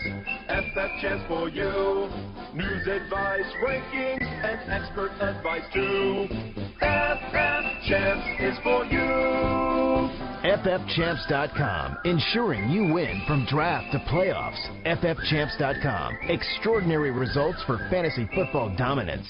FF 0.48 1.02
Champs 1.02 1.28
for 1.28 1.50
you. 1.50 2.08
News, 2.54 2.88
advice, 2.88 3.46
rankings, 3.62 4.24
and 4.24 4.72
expert 4.72 5.12
advice 5.20 5.64
too. 5.74 6.28
FF 6.80 7.66
Champs 7.90 8.28
is 8.40 8.58
for 8.64 8.86
you. 8.86 9.68
FFChamps.com, 10.48 11.98
ensuring 12.06 12.70
you 12.70 12.94
win 12.94 13.22
from 13.28 13.46
draft 13.50 13.92
to 13.92 14.00
playoffs. 14.10 14.62
FFChamps.com, 14.86 16.18
extraordinary 16.30 17.12
results 17.12 17.62
for 17.66 17.78
fantasy 17.90 18.30
football 18.34 18.74
dominance. 18.78 19.28